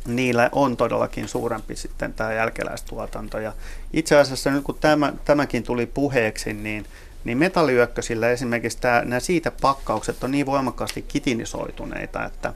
niillä 0.07 0.49
on 0.53 0.77
todellakin 0.77 1.29
suurempi 1.29 1.77
sitten 1.77 2.15
tämä 2.15 2.33
jälkeläistuotanto. 2.33 3.39
Ja 3.39 3.53
itse 3.93 4.17
asiassa 4.17 4.51
nyt 4.51 4.65
kun 4.65 4.79
tämä, 4.81 5.13
tämäkin 5.25 5.63
tuli 5.63 5.87
puheeksi, 5.87 6.53
niin, 6.53 6.87
niin 7.25 7.39
metalliyökkösillä 7.39 8.31
esimerkiksi 8.31 8.79
tämä, 8.79 9.03
nämä 9.05 9.21
siitä 9.21 9.53
pakkaukset 9.61 10.25
on 10.25 10.31
niin 10.31 10.47
voimakkaasti 10.47 11.03
kitinisoituneita, 11.03 12.25
että, 12.25 12.55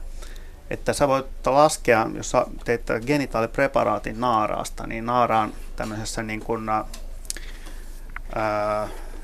että 0.69 0.93
sä 0.93 1.07
voit 1.07 1.25
laskea, 1.45 2.07
jos 2.13 2.31
sä 2.31 2.45
teet 2.65 2.91
genitaalipreparaatin 3.05 4.19
naaraasta, 4.19 4.87
niin 4.87 5.05
naaraan 5.05 5.53
tämmöisessä 5.75 6.23
niin 6.23 6.39
kuin, 6.39 6.69
ää, 6.69 6.85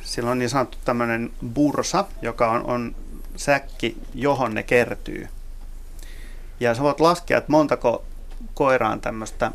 sillä 0.01 0.32
on 0.32 0.39
niin 0.39 0.49
sanottu 0.49 0.78
tämmöinen 0.86 1.32
bursa, 1.53 2.05
joka 2.22 2.51
on, 2.51 2.63
on 2.65 2.95
säkki, 3.36 3.97
johon 4.13 4.53
ne 4.53 4.63
kertyy. 4.63 5.28
Ja 6.59 6.76
sä 6.76 6.84
voit 6.84 6.99
laskea, 6.99 7.38
että 7.38 7.51
montako 7.51 8.05
koiraan 8.53 9.01
tämmöistä, 9.01 9.51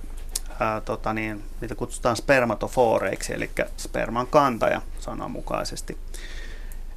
tota 0.84 1.12
niin, 1.12 1.44
mitä 1.60 1.74
kutsutaan 1.74 2.16
spermatofooreiksi, 2.16 3.34
eli 3.34 3.50
sperman 3.76 4.26
kantaja 4.26 4.82
sananmukaisesti. 5.00 5.98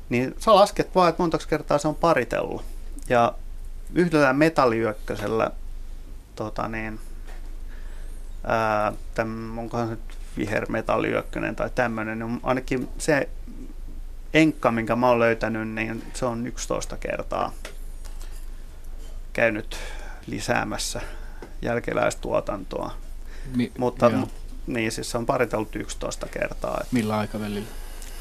Niin 0.09 0.35
sä 0.39 0.55
lasket 0.55 0.95
vaan, 0.95 1.09
että 1.09 1.23
montako 1.23 1.43
kertaa 1.49 1.77
se 1.77 1.87
on 1.87 1.95
paritellut. 1.95 2.65
Ja 3.09 3.33
yhdellä 3.93 4.33
metalliyökkösellä, 4.33 5.51
tota 6.35 6.67
niin, 6.67 6.99
ää, 8.43 8.93
täm, 9.13 9.57
onkohan 9.57 9.89
nyt 9.89 9.99
vihermetalliyökkönen 10.37 11.55
tai 11.55 11.69
tämmöinen, 11.75 12.19
niin 12.19 12.39
ainakin 12.43 12.89
se 12.97 13.29
enkka, 14.33 14.71
minkä 14.71 14.95
mä 14.95 15.09
oon 15.09 15.19
löytänyt, 15.19 15.67
niin 15.67 16.03
se 16.13 16.25
on 16.25 16.47
11 16.47 16.97
kertaa 16.97 17.51
käynyt 19.33 19.77
lisäämässä 20.27 21.01
jälkeläistuotantoa. 21.61 22.91
Mi- 23.55 23.71
Mutta 23.77 24.05
joo. 24.09 24.21
mu- 24.21 24.29
niin, 24.67 24.91
siis 24.91 25.11
se 25.11 25.17
on 25.17 25.25
paritellut 25.25 25.75
11 25.75 26.27
kertaa. 26.31 26.77
Että, 26.81 26.87
Millä 26.95 27.17
aikavälillä? 27.17 27.67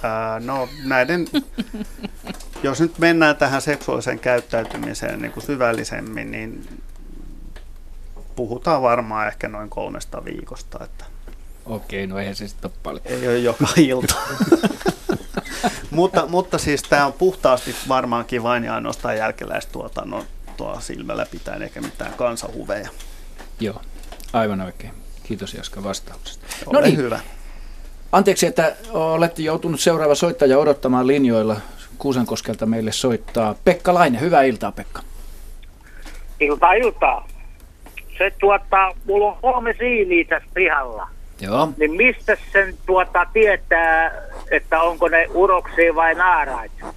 ää, 0.03 0.41
no 0.41 0.69
näiden, 0.85 1.27
jos 2.63 2.81
nyt 2.81 2.99
mennään 2.99 3.37
tähän 3.37 3.63
seksuaaliseen 3.63 4.19
käyttäytymiseen 4.19 5.23
niin 5.23 5.33
kuin 5.33 5.47
syvällisemmin, 5.47 6.31
niin 6.31 6.69
puhutaan 8.37 8.83
varmaan 8.83 9.29
ehkä 9.29 9.49
noin 9.49 9.71
kolmesta 9.71 10.25
viikosta, 10.25 10.85
että 10.85 11.05
Okei, 11.67 12.07
no 12.07 12.19
eihän 12.19 12.35
se 12.35 12.49
sitten 12.49 12.71
ole 12.71 12.79
paljon. 12.83 13.03
ei 13.07 13.29
ole 13.29 13.39
joka 13.39 13.67
ilta. 13.77 14.15
mutta, 15.91 16.27
mutta 16.27 16.59
siis 16.59 16.83
tämä 16.83 17.07
on 17.07 17.13
puhtaasti 17.13 17.75
varmaankin 17.89 18.43
vain 18.43 18.65
ja 18.65 18.75
ainoastaan 18.75 19.17
jälkeläistuotannon 19.17 20.25
tuo 20.57 20.81
silmällä 20.81 21.27
pitäen, 21.31 21.63
eikä 21.63 21.81
mitään 21.81 22.13
kansahuveja. 22.15 22.89
Joo, 23.61 23.81
aivan 24.33 24.61
oikein. 24.61 24.93
Kiitos 25.23 25.55
Jaska 25.55 25.85
vastauksesta. 25.85 26.47
Ole 26.67 26.79
No 26.81 26.87
niin, 26.87 26.97
hyvä. 26.97 27.21
anteeksi, 28.13 28.47
että 28.47 28.77
olette 28.93 29.43
joutunut 29.43 29.81
seuraava 29.81 30.15
soittaja 30.15 30.59
odottamaan 30.59 31.07
linjoilla. 31.07 31.57
Kuusankoskelta 31.99 32.67
meille 32.67 32.93
soittaa 32.93 33.55
Pekka 33.65 33.95
Laine. 33.95 34.21
Hyvää 34.21 34.43
iltaa, 34.43 34.73
Pekka. 34.73 35.03
Iltaa, 36.41 36.73
iltaa. 36.73 37.29
Se 38.19 38.33
tuottaa, 38.41 38.93
mulla 39.05 39.27
on 39.33 39.37
kolme 39.43 39.75
siiniä 39.79 40.25
tässä 40.29 40.49
pihalla. 40.55 41.09
Joo. 41.41 41.73
Niin 41.77 41.93
mistä 41.93 42.37
sen 42.53 42.75
tuota 42.87 43.27
tietää, 43.33 44.11
että 44.51 44.81
onko 44.83 45.09
ne 45.09 45.27
uroksia 45.35 45.95
vai 45.95 46.15
naaraita? 46.15 46.95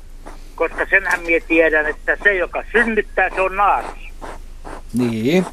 Koska 0.55 0.85
senhän 0.89 1.21
minä 1.21 1.45
tiedän, 1.47 1.85
että 1.85 2.17
se, 2.23 2.33
joka 2.35 2.63
synnyttää, 2.71 3.29
se 3.35 3.41
on 3.41 3.55
naaras. 3.55 3.91
Niin. 4.93 5.45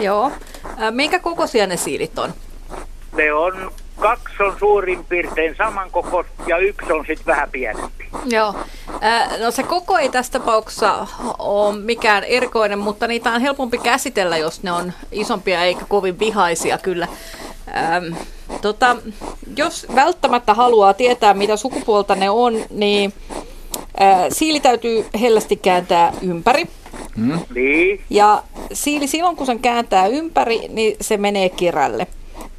Joo. 0.06 0.32
Minkä 0.90 1.18
kokoisia 1.18 1.66
ne 1.66 1.76
siilit 1.76 2.18
on? 2.18 2.34
Ne 3.16 3.32
on, 3.32 3.72
kaksi 4.00 4.42
on 4.42 4.56
suurin 4.58 5.04
piirtein 5.04 5.54
saman 5.58 5.90
ja 6.46 6.58
yksi 6.58 6.92
on 6.92 7.04
sitten 7.06 7.26
vähän 7.26 7.50
pienempi. 7.50 8.08
Joo. 8.26 8.54
No 9.40 9.50
se 9.50 9.62
koko 9.62 9.98
ei 9.98 10.08
tässä 10.08 10.32
tapauksessa 10.32 11.06
ole 11.38 11.78
mikään 11.78 12.24
erikoinen, 12.24 12.78
mutta 12.78 13.06
niitä 13.06 13.32
on 13.32 13.40
helpompi 13.40 13.78
käsitellä, 13.78 14.36
jos 14.36 14.62
ne 14.62 14.72
on 14.72 14.92
isompia 15.12 15.64
eikä 15.64 15.84
kovin 15.88 16.18
vihaisia 16.18 16.78
kyllä. 16.78 17.08
Ähm, 17.76 18.14
tota, 18.62 18.96
jos 19.56 19.86
välttämättä 19.94 20.54
haluaa 20.54 20.94
tietää, 20.94 21.34
mitä 21.34 21.56
sukupuolta 21.56 22.14
ne 22.14 22.30
on, 22.30 22.54
niin 22.70 23.12
ää, 24.00 24.30
siili 24.30 24.60
täytyy 24.60 25.06
hellästi 25.20 25.56
kääntää 25.56 26.12
ympäri. 26.22 26.66
Hmm? 27.16 27.40
Niin, 27.54 28.00
Ja 28.10 28.42
siili 28.72 29.06
silloin, 29.06 29.36
kun 29.36 29.46
sen 29.46 29.58
kääntää 29.58 30.06
ympäri, 30.06 30.68
niin 30.68 30.96
se 31.00 31.16
menee 31.16 31.48
kirälle. 31.48 32.06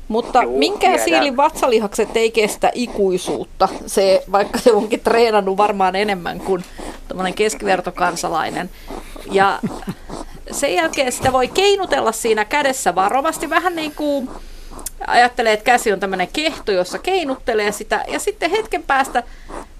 Mutta 0.08 0.44
Juu, 0.44 0.60
minkään 0.60 0.94
tiedän. 0.94 1.06
siilin 1.06 1.38
vatsalihakset 1.38 2.18
ei 2.18 2.32
kestä 2.32 2.72
ikuisuutta, 2.76 3.70
se, 3.86 4.24
vaikka 4.32 4.60
se 4.60 4.72
onkin 4.72 5.00
treenannut 5.00 5.58
varmaan 5.58 5.96
enemmän 5.96 6.40
kuin 6.40 6.64
tämmöinen 7.08 7.34
keskivertokansalainen. 7.34 8.70
Ja 9.32 9.60
sen 10.52 10.76
jälkeen 10.76 11.12
sitä 11.12 11.32
voi 11.32 11.48
keinutella 11.48 12.12
siinä 12.12 12.46
kädessä 12.46 12.96
varovasti, 12.96 13.50
vähän 13.50 13.76
niin 13.76 13.96
kuin 13.96 14.30
ajattelee, 15.08 15.54
että 15.54 15.64
käsi 15.64 15.92
on 15.92 16.00
tämmöinen 16.00 16.28
kehto, 16.34 16.72
jossa 16.72 17.00
keinuttelee 17.00 17.72
sitä, 17.72 18.04
ja 18.08 18.20
sitten 18.20 18.52
hetken 18.52 18.84
päästä 18.84 19.24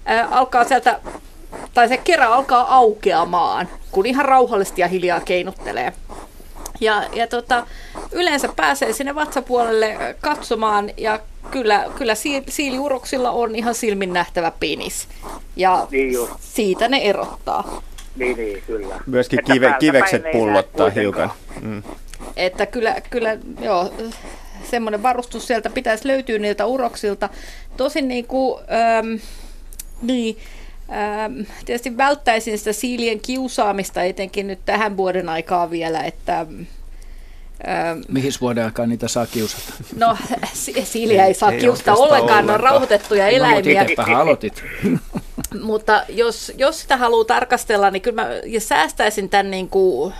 ää, 0.04 0.28
alkaa 0.30 0.64
sieltä, 0.64 1.00
tai 1.74 1.88
se 1.88 1.96
kerä 1.96 2.28
alkaa 2.34 2.76
aukeamaan, 2.76 3.68
kun 3.90 4.06
ihan 4.06 4.24
rauhallisesti 4.24 4.80
ja 4.80 4.88
hiljaa 4.88 5.20
keinuttelee. 5.20 5.92
Ja, 6.80 7.02
ja 7.12 7.26
tota, 7.26 7.66
yleensä 8.12 8.48
pääsee 8.56 8.92
sinne 8.92 9.14
vatsapuolelle 9.14 10.16
katsomaan 10.20 10.90
ja 10.96 11.20
kyllä, 11.50 11.84
kyllä 11.98 12.14
si- 12.14 12.42
siiliuroksilla 12.48 13.30
on 13.30 13.54
ihan 13.56 13.74
silmin 13.74 14.12
nähtävä 14.12 14.52
penis. 14.60 15.08
Ja 15.56 15.86
Niin 15.90 16.12
just. 16.12 16.32
siitä 16.40 16.88
ne 16.88 16.98
erottaa. 16.98 17.82
niin, 18.16 18.36
niin 18.36 18.62
kyllä. 18.66 19.00
Myöskin 19.06 19.38
Että 19.38 19.52
kive, 19.52 19.74
kivekset 19.78 20.22
pullottaa 20.32 20.90
hiukan. 20.90 21.32
Mm. 21.60 21.82
Että 22.36 22.66
kyllä, 22.66 22.96
kyllä 23.10 23.36
joo, 23.60 23.92
semmoinen 24.70 25.02
varustus 25.02 25.46
sieltä 25.46 25.70
pitäisi 25.70 26.08
löytyä 26.08 26.38
niiltä 26.38 26.66
uroksilta. 26.66 27.28
Tosin 27.76 28.08
niin 28.08 28.26
kuin, 28.26 28.60
äm, 28.98 29.18
niin, 30.02 30.36
tietysti 31.64 31.96
välttäisin 31.96 32.58
sitä 32.58 32.72
siilien 32.72 33.20
kiusaamista 33.20 34.02
etenkin 34.02 34.46
nyt 34.46 34.58
tähän 34.64 34.96
vuoden 34.96 35.28
aikaa 35.28 35.70
vielä, 35.70 36.00
että 36.02 36.40
äm, 36.40 36.66
Mihin 38.08 38.32
vuoden 38.40 38.64
aikaa 38.64 38.86
niitä 38.86 39.08
saa 39.08 39.26
kiusata? 39.26 39.72
No, 39.96 40.16
si- 40.52 40.84
siiliä 40.84 41.26
ei 41.26 41.34
saa 41.34 41.52
Ei 41.52 41.60
kiusata 41.60 41.94
ollenkaan, 41.94 42.46
ne 42.46 42.52
on 42.52 42.60
rauhoitettuja 42.60 43.24
No, 43.24 43.30
mutta 43.32 43.46
eläimiä. 43.48 43.82
itsepähän 43.82 44.16
aloitit. 44.16 44.64
Mutta 45.62 46.04
jos, 46.08 46.52
jos 46.58 46.80
sitä 46.80 46.96
haluaa 46.96 47.24
tarkastella, 47.24 47.90
niin 47.90 48.02
kyllä 48.02 48.22
mä 48.22 48.28
ja 48.46 48.60
säästäisin 48.60 49.28
tämän 49.28 49.50
niin 49.50 49.68
kuin 49.68 50.14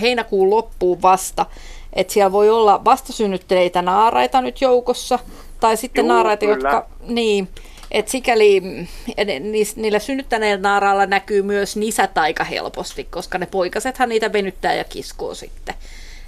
heinäkuun 0.00 0.50
loppuun 0.50 1.02
vasta. 1.02 1.46
Että 1.92 2.12
siellä 2.12 2.32
voi 2.32 2.50
olla 2.50 2.84
vastasynnyttäneitä 2.84 3.82
naaraita 3.82 4.40
nyt 4.40 4.60
joukossa, 4.60 5.18
tai 5.60 5.76
sitten 5.76 6.02
Juu, 6.06 6.12
naaraita, 6.12 6.46
kyllä. 6.46 6.54
jotka... 6.54 6.86
Niin, 7.06 7.48
että 7.90 8.10
sikäli 8.10 8.60
ni- 8.60 9.40
ni- 9.40 9.62
niillä 9.76 9.98
synnyttäneillä 9.98 10.62
naarailla 10.62 11.06
näkyy 11.06 11.42
myös 11.42 11.76
nisät 11.76 12.18
aika 12.18 12.44
helposti, 12.44 13.04
koska 13.10 13.38
ne 13.38 13.46
poikasethan 13.46 14.08
niitä 14.08 14.32
venyttää 14.32 14.74
ja 14.74 14.84
kiskoo 14.84 15.34
sitten. 15.34 15.74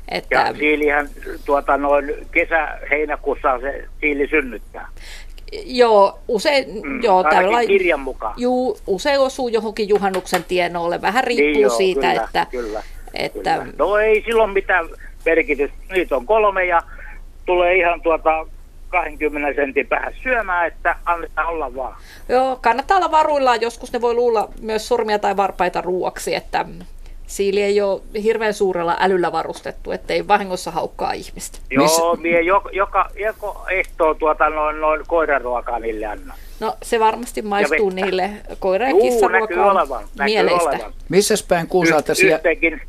Että, 0.09 0.39
Ja 0.39 0.55
siilihän 0.55 1.09
tuota 1.45 1.77
noin 1.77 2.15
kesä-heinäkuussa 2.33 3.61
se 3.61 3.85
siili 4.01 4.27
synnyttää. 4.29 4.89
Joo, 5.65 6.19
usein, 6.29 6.83
Mm, 6.85 7.03
joo, 7.03 7.25
tällä 7.25 7.65
kirjan 7.67 8.01
mukaan. 8.01 8.35
Juu, 8.37 8.79
usein 8.87 9.21
osuu 9.21 9.49
johonkin 9.49 9.89
juhannuksen 9.89 10.45
tienoille. 10.45 11.03
Vähän 11.03 11.25
riippuu 11.25 11.47
Niin 11.53 11.61
joo, 11.61 11.77
siitä, 11.77 12.01
kyllä, 12.01 12.23
että, 12.25 12.47
kyllä, 12.51 12.83
että 13.15 13.59
kyllä. 13.59 13.73
No 13.79 13.97
ei 13.97 14.23
silloin 14.27 14.51
mitään 14.51 14.89
merkitystä. 15.27 15.77
Niitä 15.93 16.17
on 16.17 16.27
kolme 16.27 16.65
ja 16.65 16.83
tulee 17.47 17.75
ihan 17.77 18.01
tuota 18.01 18.47
20 18.89 19.55
sentin 19.55 19.87
päähän 19.87 20.15
syömään, 20.23 20.67
että 20.67 20.97
annetaan 21.05 21.49
olla 21.49 21.75
vaan. 21.75 21.97
joo, 22.29 22.59
kannattaa 22.63 22.97
olla 22.97 23.11
varuillaan. 23.11 23.61
Joskus 23.61 23.93
ne 23.93 24.01
voi 24.01 24.15
luulla 24.15 24.49
myös 24.61 24.89
sormia 24.89 25.19
tai 25.19 25.37
varpaita 25.37 25.81
ruuaksi, 25.81 26.35
että 26.35 26.65
siili 27.27 27.63
ei 27.63 27.81
ole 27.81 28.01
hirveän 28.23 28.55
suurella 28.55 28.97
älyllä 29.01 29.33
varustettu, 29.33 29.91
ettei 29.93 30.29
vahingossa 30.29 30.71
haukkaa 30.71 31.13
ihmistä. 31.13 31.59
Joo, 31.71 32.17
mie 32.17 32.41
joka, 32.41 32.71
joka, 32.73 33.11
joka 33.15 33.65
ehtoo 33.71 34.15
tuota 34.15 34.51
noin, 34.51 34.81
noin 34.81 35.03
koiraruokaa 35.07 35.79
niille 35.79 36.07
anna. 36.07 36.35
No 36.61 36.77
se 36.83 37.01
varmasti 37.01 37.43
maistuu 37.43 37.91
niille. 37.91 38.31
Koira- 38.59 38.83
ja 38.83 38.91
Juu, 38.91 38.99
näkyy 38.99 39.11
kissaruoka 39.11 39.65
on 39.65 39.71
olevan, 39.71 40.05
näkyy 40.19 40.35
mieleistä. 40.35 40.79
Missäs 41.09 41.43
päin 41.43 41.67
kuusaattesia? 41.67 42.37
Yhteenkin, 42.37 42.81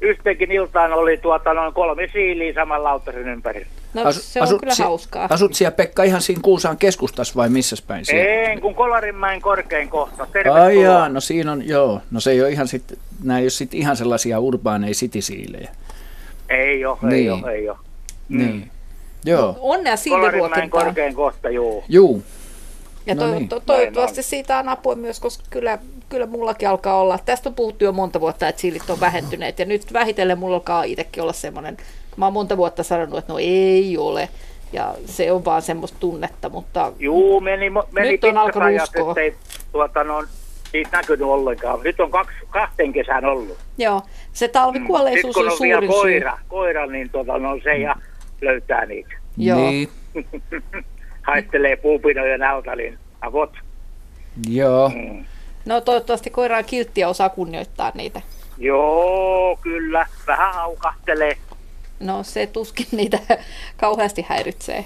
yhteenkin 0.00 0.52
iltaan 0.52 0.92
oli 0.92 1.16
tuota 1.16 1.54
noin 1.54 1.74
kolme 1.74 2.08
siiliä 2.12 2.54
saman 2.54 2.84
lautasen 2.84 3.28
ympärillä. 3.28 3.81
No 3.94 4.12
se 4.12 4.40
on 4.42 4.60
kyllä 4.60 4.74
si- 4.74 4.82
hauskaa. 4.82 5.26
Asut 5.30 5.54
siellä 5.54 5.70
Pekka 5.74 6.02
ihan 6.02 6.22
siinä 6.22 6.40
Kuusaan 6.44 6.76
keskustassa 6.76 7.34
vai 7.36 7.48
missäs 7.48 7.82
päin 7.82 8.04
siellä? 8.04 8.24
En, 8.30 8.60
kun 8.60 8.74
Kolarinmäen 8.74 9.40
korkein 9.40 9.88
kohta. 9.88 10.22
Ai 10.22 10.28
Tervetuloa. 10.32 10.70
jaa, 10.70 11.08
no 11.08 11.20
siinä 11.20 11.52
on, 11.52 11.68
joo. 11.68 12.00
No 12.10 12.20
se 12.20 12.30
ei 12.30 12.40
ole 12.40 12.50
ihan 12.50 12.68
sit, 12.68 12.98
nämä 13.24 13.38
ei 13.38 13.44
ole 13.44 13.50
sit 13.50 13.74
ihan 13.74 13.96
sellaisia 13.96 14.38
urbaaneja 14.40 14.94
city-siilejä. 14.94 15.70
Ei 16.50 16.84
ole, 16.84 16.98
ei 17.02 17.08
Niin. 17.10 17.32
ole, 17.32 17.52
ei 17.52 17.68
ole. 17.68 17.78
Niin. 18.28 18.70
Joo. 19.24 19.46
Onnea 19.48 19.56
Kolarinmäen 19.60 19.98
siiliruokintaan. 19.98 20.70
korkein 20.70 21.14
kohta, 21.14 21.50
juu. 21.50 21.84
Juu. 21.88 22.22
Ja 23.06 23.14
No 23.14 23.22
to, 23.22 23.30
niin. 23.34 23.48
to, 23.48 23.60
toivottavasti 23.60 24.22
siitä 24.22 24.58
on 24.58 24.68
apua 24.68 24.94
myös, 24.94 25.20
koska 25.20 25.44
kyllä, 25.50 25.78
kyllä 26.08 26.26
mullakin 26.26 26.68
alkaa 26.68 27.00
olla, 27.00 27.18
tästä 27.24 27.48
on 27.48 27.54
puhuttu 27.54 27.84
jo 27.84 27.92
monta 27.92 28.20
vuotta, 28.20 28.48
että 28.48 28.60
siilit 28.60 28.90
on 28.90 29.00
vähentyneet 29.00 29.58
ja 29.58 29.64
nyt 29.64 29.92
vähitellen 29.92 30.38
mulla 30.38 30.54
alkaa 30.56 30.84
itsekin 30.84 31.22
olla 31.22 31.32
semmoinen, 31.32 31.76
mä 32.16 32.26
oon 32.26 32.32
monta 32.32 32.56
vuotta 32.56 32.82
sanonut, 32.82 33.18
että 33.18 33.32
no 33.32 33.38
ei 33.42 33.96
ole 33.98 34.28
ja 34.72 34.94
se 35.06 35.32
on 35.32 35.44
vaan 35.44 35.62
semmoista 35.62 35.98
tunnetta, 36.00 36.48
mutta 36.48 36.92
Juu, 36.98 37.40
meni, 37.40 37.70
meni 37.92 38.10
Nyt 38.10 38.24
on 38.24 38.38
alkanut 38.38 38.66
ajat, 38.66 38.82
uskoa. 38.82 39.10
ettei 39.10 39.34
tuota, 39.72 40.04
no, 40.04 40.24
siitä 40.70 40.96
näkynyt 40.96 41.26
ollenkaan. 41.28 41.80
Nyt 41.84 42.00
on 42.00 42.10
kaksi, 42.10 42.36
kahteen 42.50 42.92
kesän 42.92 43.24
ollut. 43.24 43.58
joo, 43.78 44.02
se 44.32 44.48
talvikuolleisuus 44.48 45.34
Sitten 45.34 45.52
on 45.52 45.58
kun 45.58 45.66
on 45.66 45.68
vielä 45.68 45.80
suurin 45.80 46.02
syy. 46.02 46.20
koira, 46.20 46.38
koira, 46.48 46.86
niin 46.86 47.10
tuota, 47.10 47.38
no, 47.38 47.58
se 47.64 47.76
ja 47.76 47.94
löytää 48.40 48.86
niitä. 48.86 49.14
Joo. 49.36 49.58
Niin. 49.58 49.88
Haittelee 51.22 51.76
puupinojen 51.76 52.42
alta, 52.42 52.76
niin 52.76 52.98
avot. 53.20 53.52
Joo. 54.48 54.88
Mm. 54.88 55.24
No 55.64 55.80
toivottavasti 55.80 56.30
koira 56.30 56.58
on 56.58 56.64
kiltti 56.64 57.00
ja 57.00 57.08
osaa 57.08 57.28
kunnioittaa 57.28 57.92
niitä. 57.94 58.20
Joo, 58.58 59.58
kyllä. 59.62 60.06
Vähän 60.26 60.54
haukahtelee. 60.54 61.36
No 62.02 62.22
se 62.22 62.46
tuskin 62.46 62.86
niitä 62.92 63.18
kauheasti 63.80 64.26
häiritsee. 64.28 64.84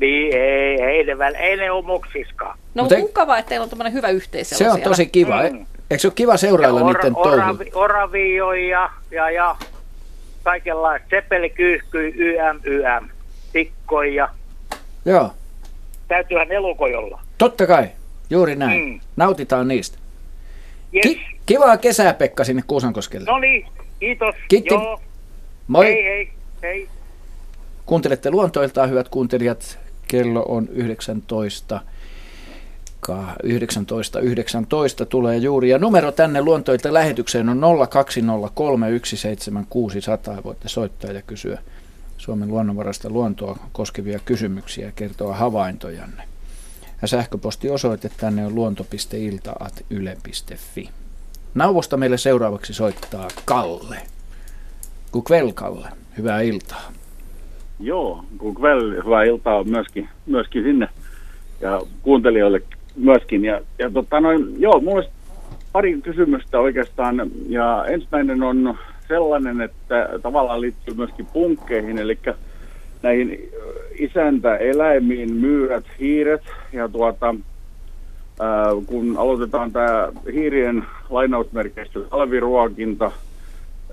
Niin, 0.00 0.36
ei, 0.36 0.82
ei 0.82 1.04
ne, 1.04 1.18
väl, 1.18 1.34
ei 1.34 1.56
ne 1.56 1.70
ole 1.70 1.84
moksiskaan. 1.84 2.58
No 2.74 2.82
Mut 2.82 2.92
ei- 2.92 3.00
mukavaa, 3.00 3.38
että 3.38 3.48
teillä 3.48 3.64
on 3.64 3.70
tämmöinen 3.70 3.92
hyvä 3.92 4.08
yhteisö 4.08 4.54
Se 4.56 4.68
on 4.68 4.74
siellä. 4.74 4.88
tosi 4.90 5.06
kiva. 5.06 5.42
Mm. 5.42 5.66
Eikö 5.90 6.00
se 6.00 6.06
ole 6.06 6.12
kiva 6.14 6.36
seurailla 6.36 6.80
niiden 6.92 7.14
touhuja? 7.14 7.32
oravi, 7.44 7.70
oravioja 7.74 8.68
ja, 8.70 8.90
ja, 9.10 9.30
ja 9.30 9.56
kaikenlaista. 10.42 11.08
Seppelikyhky, 11.10 12.12
YM, 12.16 12.60
YM, 12.64 13.08
tikkoja. 13.52 14.28
Joo. 15.04 15.30
Täytyyhän 16.08 16.52
elukoja 16.52 16.98
olla. 16.98 17.20
Totta 17.38 17.66
kai. 17.66 17.88
Juuri 18.30 18.56
näin. 18.56 18.80
Mm. 18.88 19.00
Nautitaan 19.16 19.68
niistä. 19.68 19.98
Yes. 20.94 21.02
Ki- 21.02 21.20
kivaa 21.46 21.76
kesää, 21.76 22.14
Pekka, 22.14 22.44
sinne 22.44 22.62
Kuusankoskelle. 22.66 23.26
No 23.30 23.38
niin, 23.38 23.66
kiitos. 24.00 24.34
Kiitti. 24.48 24.74
Joo, 24.74 25.00
Moi. 25.68 25.84
hei 25.86 26.04
hei, 26.04 26.30
hei. 26.62 26.88
Kuuntelette 27.86 28.30
luontoiltaan, 28.30 28.90
hyvät 28.90 29.08
kuuntelijat. 29.08 29.78
Kello 30.08 30.44
on 30.48 30.68
19. 30.68 31.80
Ka- 33.00 33.36
19, 33.42 34.20
19 34.20 35.06
tulee 35.06 35.36
juuri. 35.36 35.68
Ja 35.68 35.78
numero 35.78 36.12
tänne 36.12 36.42
luontoilta 36.42 36.92
lähetykseen 36.92 37.48
on 37.48 37.60
020317600. 40.38 40.44
Voitte 40.44 40.68
soittaa 40.68 41.12
ja 41.12 41.22
kysyä 41.22 41.58
Suomen 42.18 42.48
luonnonvarasta 42.48 43.10
luontoa 43.10 43.58
koskevia 43.72 44.18
kysymyksiä 44.24 44.86
ja 44.86 44.92
kertoa 44.92 45.34
havaintojanne. 45.34 46.22
Ja 47.02 47.08
sähköpostiosoite 47.08 48.10
tänne 48.16 48.46
on 48.46 48.54
luonto.ilta.yle.fi. 48.54 50.90
Nauvosta 51.54 51.96
meille 51.96 52.18
seuraavaksi 52.18 52.74
soittaa 52.74 53.28
Kalle. 53.44 54.02
Kukvel 55.12 55.52
Kalle, 55.52 55.88
hyvää 56.18 56.40
iltaa. 56.40 56.92
Joo, 57.80 58.24
kun 58.38 58.54
kväll, 58.54 59.02
hyvää 59.04 59.24
iltaa 59.24 59.64
myöskin, 59.64 60.08
myöskin 60.26 60.62
sinne 60.62 60.88
ja 61.60 61.80
kuuntelijoille 62.02 62.62
myöskin. 62.96 63.44
Ja, 63.44 63.60
ja 63.78 63.90
tota 63.90 64.20
noin, 64.20 64.60
joo, 64.60 64.80
mulla 64.80 64.96
olisi 64.96 65.10
pari 65.72 66.00
kysymystä 66.02 66.60
oikeastaan. 66.60 67.30
Ja 67.48 67.84
ensimmäinen 67.88 68.42
on 68.42 68.78
sellainen, 69.08 69.60
että 69.60 70.08
tavallaan 70.22 70.60
liittyy 70.60 70.94
myöskin 70.94 71.26
punkkeihin, 71.26 71.98
eli 71.98 72.18
näihin 73.02 73.50
isäntäeläimiin, 73.98 75.32
myyrät, 75.32 75.84
hiiret. 76.00 76.42
Ja 76.72 76.88
tuota, 76.88 77.34
ää, 78.40 78.66
kun 78.86 79.14
aloitetaan 79.18 79.72
tämä 79.72 80.08
hiirien 80.32 80.84
lainausmerkeistä 81.10 82.00
talviruokinta, 82.00 83.12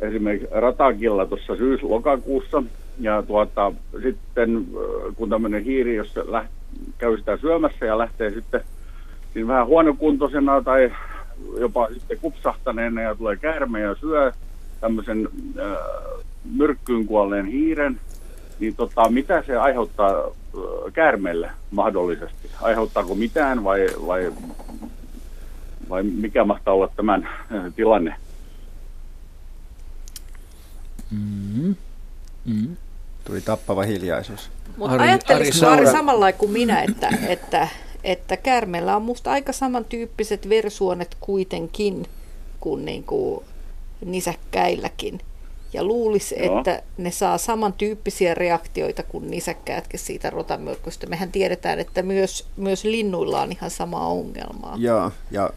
esimerkiksi 0.01 0.47
Ratakilla 0.51 1.25
tuossa 1.25 1.55
syys-lokakuussa. 1.55 2.63
Ja 2.99 3.23
tuota, 3.23 3.71
sitten 4.03 4.65
kun 5.15 5.29
tämmöinen 5.29 5.63
hiiri, 5.63 5.95
jos 5.95 6.13
se 6.13 6.31
läht, 6.31 6.49
käy 6.97 7.17
sitä 7.17 7.37
syömässä 7.37 7.85
ja 7.85 7.97
lähtee 7.97 8.31
sitten 8.31 8.61
siinä 9.33 9.47
vähän 9.47 9.67
huonokuntoisena 9.67 10.61
tai 10.61 10.91
jopa 11.59 11.87
sitten 11.93 12.19
kupsahtaneena 12.21 13.01
ja 13.01 13.15
tulee 13.15 13.35
käärme 13.35 13.79
ja 13.79 13.95
syö 13.95 14.31
tämmöisen 14.81 15.29
äh, 15.59 15.77
myrkkyyn 16.55 17.05
kuolleen 17.05 17.45
hiiren, 17.45 17.99
niin 18.59 18.75
tota, 18.75 19.09
mitä 19.09 19.43
se 19.47 19.57
aiheuttaa 19.57 20.13
käärmeelle 20.93 21.49
mahdollisesti? 21.71 22.49
Aiheuttaako 22.61 23.15
mitään 23.15 23.63
vai, 23.63 23.87
vai, 24.07 24.33
vai 25.89 26.03
mikä 26.03 26.43
mahtaa 26.43 26.73
olla 26.73 26.89
tämän 26.95 27.23
äh, 27.55 27.73
tilanne? 27.75 28.15
Mm-hmm. 31.11 31.75
Mm-hmm. 32.45 32.77
Tuli 33.25 33.41
tappava 33.41 33.83
hiljaisuus. 33.83 34.49
Mutta 34.77 35.03
ajattelisitko 35.03 35.67
Ari 35.67 35.81
Ari 35.81 35.91
samalla 35.91 36.31
kuin 36.31 36.51
minä, 36.51 36.81
että, 36.81 37.09
että, 37.27 37.67
että 38.03 38.37
käärmeellä 38.37 38.95
on 38.95 39.01
musta 39.01 39.31
aika 39.31 39.53
samantyyppiset 39.53 40.49
versuonet 40.49 41.17
kuitenkin 41.19 42.05
kuin, 42.59 42.85
niin 42.85 43.03
kuin 43.03 43.45
nisäkkäilläkin. 44.05 45.19
Ja 45.73 45.83
luulisi, 45.83 46.35
Joo. 46.43 46.57
että 46.57 46.81
ne 46.97 47.11
saa 47.11 47.37
samantyyppisiä 47.37 48.33
reaktioita 48.33 49.03
kuin 49.03 49.31
nisäkkäätkin 49.31 49.99
siitä 49.99 50.29
rotamyrkystä. 50.29 51.07
Mehän 51.07 51.31
tiedetään, 51.31 51.79
että 51.79 52.03
myös, 52.03 52.47
myös 52.57 52.83
linnuilla 52.83 53.41
on 53.41 53.51
ihan 53.51 53.71
sama 53.71 54.07
ongelmaa. 54.07 54.75
Joo, 54.79 55.11
ja 55.31 55.49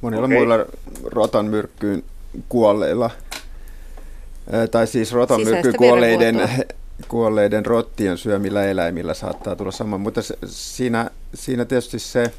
monilla 0.00 0.24
Okei. 0.24 0.38
muilla 0.38 0.66
rotan 1.04 1.46
myrkkyyn 1.46 2.02
kuolleilla, 2.48 3.10
tai 4.70 4.86
siis 4.86 5.12
rotan 5.12 5.36
Sisäistä 5.36 5.54
myrkkyyn 5.54 5.76
kuolleiden, 5.76 6.36
verenvuotoa. 6.36 6.74
kuolleiden 7.08 7.66
rottien 7.66 8.18
syömillä 8.18 8.64
eläimillä 8.64 9.14
saattaa 9.14 9.56
tulla 9.56 9.70
sama, 9.70 9.98
mutta 9.98 10.22
se, 10.22 10.38
siinä, 10.46 11.10
siinä 11.34 11.64
tietysti 11.64 11.98
se, 11.98 12.32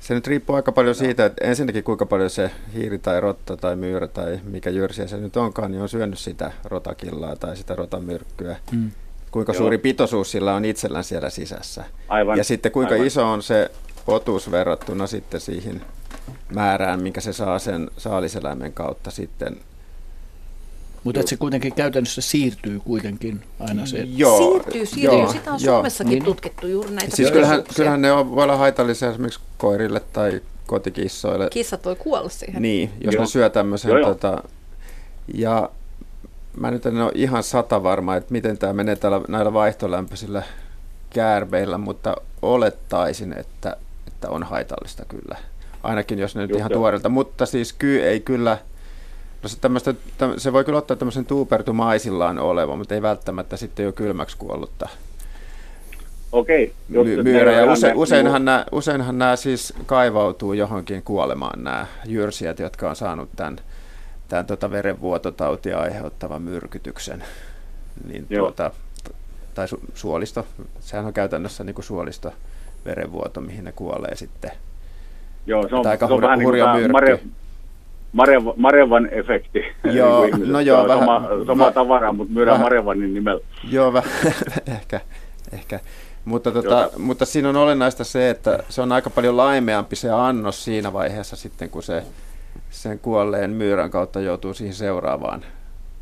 se 0.00 0.14
nyt 0.14 0.26
riippuu 0.26 0.56
aika 0.56 0.72
paljon 0.72 0.94
siitä, 0.94 1.24
että 1.24 1.44
ensinnäkin 1.44 1.84
kuinka 1.84 2.06
paljon 2.06 2.30
se 2.30 2.50
hiiri 2.74 2.98
tai 2.98 3.20
rotta 3.20 3.56
tai 3.56 3.76
myyrä 3.76 4.08
tai 4.08 4.40
mikä 4.44 4.70
jyrsiä 4.70 5.06
se 5.06 5.16
nyt 5.16 5.36
onkaan, 5.36 5.70
niin 5.70 5.82
on 5.82 5.88
syönyt 5.88 6.18
sitä 6.18 6.52
rotakillaa 6.64 7.36
tai 7.36 7.56
sitä 7.56 7.74
rotamyrkkyä. 7.74 8.56
Mm. 8.72 8.90
Kuinka 9.30 9.52
Joo. 9.52 9.58
suuri 9.58 9.78
pitoisuus 9.78 10.30
sillä 10.30 10.54
on 10.54 10.64
itsellään 10.64 11.04
siellä 11.04 11.30
sisässä. 11.30 11.84
Aivan. 12.08 12.38
Ja 12.38 12.44
sitten 12.44 12.72
kuinka 12.72 12.94
aivan. 12.94 13.06
iso 13.06 13.30
on 13.30 13.42
se 13.42 13.70
otus 14.06 14.50
verrattuna 14.50 15.06
sitten 15.06 15.40
siihen 15.40 15.82
määrään, 16.54 17.02
minkä 17.02 17.20
se 17.20 17.32
saa 17.32 17.58
sen 17.58 17.90
saaliseläimen 17.96 18.72
kautta 18.72 19.10
sitten. 19.10 19.56
Mutta 21.04 21.22
se 21.26 21.36
kuitenkin 21.36 21.74
käytännössä 21.74 22.20
siirtyy 22.20 22.80
kuitenkin 22.80 23.40
aina 23.60 23.86
se. 23.86 23.98
Joo, 24.16 24.38
siirtyy, 24.38 24.86
siirtyy. 24.86 25.18
joo, 25.18 25.32
Sitä 25.32 25.52
on 25.52 25.58
joo. 25.62 25.74
Suomessakin 25.74 26.10
Niin. 26.10 26.24
tutkittu 26.24 26.66
juuri 26.66 26.90
näitä 26.90 27.16
Siis 27.16 27.30
kyllähän, 27.30 27.62
kyllähän 27.76 28.02
ne 28.02 28.12
on, 28.12 28.30
voi 28.34 28.44
olla 28.44 28.56
haitallisia 28.56 29.10
esimerkiksi 29.10 29.40
koirille 29.58 30.00
tai 30.12 30.40
kotikissoille. 30.66 31.48
Kissat 31.50 31.84
voi 31.84 31.96
kuolla 31.96 32.28
siihen. 32.28 32.62
Niin, 32.62 32.90
jos 33.00 33.14
Joo. 33.14 33.22
ne 33.22 33.26
syö 33.26 33.50
tämmöisen. 33.50 33.88
Joo, 33.88 33.98
joo. 33.98 34.08
Tota, 34.08 34.42
ja 35.34 35.70
mä 36.56 36.70
nyt 36.70 36.86
en 36.86 37.00
ole 37.00 37.12
ihan 37.14 37.42
sata 37.42 37.82
varma, 37.82 38.16
että 38.16 38.32
miten 38.32 38.58
tämä 38.58 38.72
menee 38.72 38.96
täällä, 38.96 39.20
näillä 39.28 39.52
vaihtolämpöisillä 39.52 40.42
käärmeillä, 41.10 41.78
mutta 41.78 42.16
olettaisin, 42.42 43.34
että, 43.38 43.76
että 44.08 44.30
on 44.30 44.42
haitallista 44.42 45.04
kyllä. 45.08 45.36
Ainakin 45.82 46.18
jos 46.18 46.34
ne 46.34 46.42
nyt 46.46 46.56
ihan 46.56 46.70
tuoreelta, 46.72 47.08
mutta 47.08 47.46
siis 47.46 47.72
kyy 47.72 48.02
ei 48.02 48.20
kyllä, 48.20 48.58
no 49.42 49.48
se, 49.48 49.60
tämmöistä, 49.60 49.94
se 50.36 50.52
voi 50.52 50.64
kyllä 50.64 50.78
ottaa 50.78 50.96
tämmöisen 50.96 51.26
tuupertumaisillaan 51.26 52.38
oleva, 52.38 52.76
mutta 52.76 52.94
ei 52.94 53.02
välttämättä 53.02 53.56
sitten 53.56 53.84
jo 53.84 53.92
kylmäksi 53.92 54.36
kuollutta 54.36 54.88
Okei. 56.32 56.72
My, 56.88 57.22
myyrä. 57.22 57.52
Ja 57.52 57.72
use, 57.72 57.92
useinhan, 57.94 58.44
nämä, 58.44 58.64
useinhan 58.72 59.18
nämä 59.18 59.36
siis 59.36 59.74
kaivautuu 59.86 60.52
johonkin 60.52 61.02
kuolemaan 61.02 61.64
nämä 61.64 61.86
jyrsijät, 62.06 62.58
jotka 62.58 62.90
on 62.90 62.96
saanut 62.96 63.28
tämän, 63.36 63.56
tämän 64.28 64.46
tota 64.46 64.70
verenvuototautia 64.70 65.78
aiheuttavan 65.78 66.42
myrkytyksen. 66.42 67.24
Niin 68.08 68.26
tuota, 68.26 68.70
tai 69.54 69.68
su, 69.68 69.80
suolisto, 69.94 70.46
sehän 70.80 71.06
on 71.06 71.12
käytännössä 71.12 71.64
niin 71.64 71.74
kuin 71.74 71.84
suolisto 71.84 72.32
verenvuoto, 72.84 73.40
mihin 73.40 73.64
ne 73.64 73.72
kuolee 73.72 74.16
sitten. 74.16 74.50
Joo, 75.46 75.68
se 75.68 75.74
on, 75.74 75.86
aika 75.86 76.06
se 76.06 76.12
on 76.12 76.22
vähän 76.22 76.42
hurja 76.42 76.72
niin 76.72 76.82
kuin 76.82 76.92
Mareva, 76.92 77.18
Marevan 78.56 79.08
efekti. 79.12 79.62
Joo, 79.92 80.24
niin 80.24 80.52
no 80.52 80.60
joo, 80.60 80.88
vähän. 80.88 80.98
Sama, 80.98 81.28
sama 81.46 81.70
tavara, 81.70 82.12
mutta 82.12 82.34
myydään 82.34 82.60
Marevanin 82.60 83.14
nimellä. 83.14 83.40
Joo, 83.70 83.92
vähän, 83.92 84.10
ehkä, 84.76 85.00
ehkä. 85.52 85.80
Mutta, 86.24 86.52
tota, 86.52 86.90
mutta 86.98 87.24
siinä 87.24 87.48
on 87.48 87.56
olennaista 87.56 88.04
se, 88.04 88.30
että 88.30 88.62
se 88.68 88.82
on 88.82 88.92
aika 88.92 89.10
paljon 89.10 89.36
laimeampi 89.36 89.96
se 89.96 90.10
annos 90.10 90.64
siinä 90.64 90.92
vaiheessa 90.92 91.36
sitten, 91.36 91.70
kun 91.70 91.82
se 91.82 92.02
sen 92.70 92.98
kuolleen 92.98 93.50
myyrän 93.50 93.90
kautta 93.90 94.20
joutuu 94.20 94.54
siihen 94.54 94.74
seuraavaan, 94.74 95.44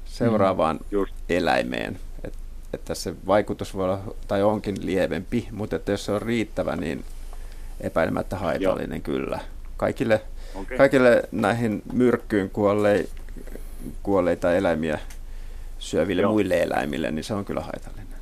seuraavaan 0.05 0.81
mm, 0.91 1.07
eläimeen. 1.29 1.99
Et, 2.25 2.35
että 2.75 2.95
se 2.95 3.15
vaikutus 3.27 3.75
voi 3.75 3.85
olla, 3.85 4.01
tai 4.29 4.43
onkin 4.43 4.87
lievempi, 4.87 5.49
mutta 5.53 5.77
että 5.77 5.93
jos 5.93 6.05
se 6.05 6.13
on 6.13 6.23
riittävä, 6.23 6.77
niin 6.77 7.05
epäilemättä 7.81 8.37
haitallinen 8.37 9.03
Joo. 9.07 9.17
kyllä. 9.17 9.39
Kaikille, 9.77 10.21
okay. 10.61 10.77
kaikille 10.77 11.23
näihin 11.33 11.83
myrkkyyn 11.93 12.51
kuolle, 12.51 13.05
kuolleita 14.03 14.55
eläimiä 14.55 14.99
syöville 15.79 16.23
Joo. 16.23 16.33
muille 16.33 16.63
eläimille, 16.63 17.11
niin 17.11 17.25
se 17.25 17.35
on 17.35 17.45
kyllä 17.45 17.61
haitallinen. 17.61 18.19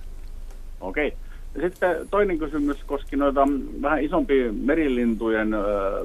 Okei. 0.81 1.09
Okay. 1.09 1.19
Sitten 1.61 2.09
toinen 2.11 2.39
kysymys 2.39 2.77
koski 2.87 3.17
noita 3.17 3.49
vähän 3.83 4.03
isompi 4.03 4.53
merilintujen 4.53 5.49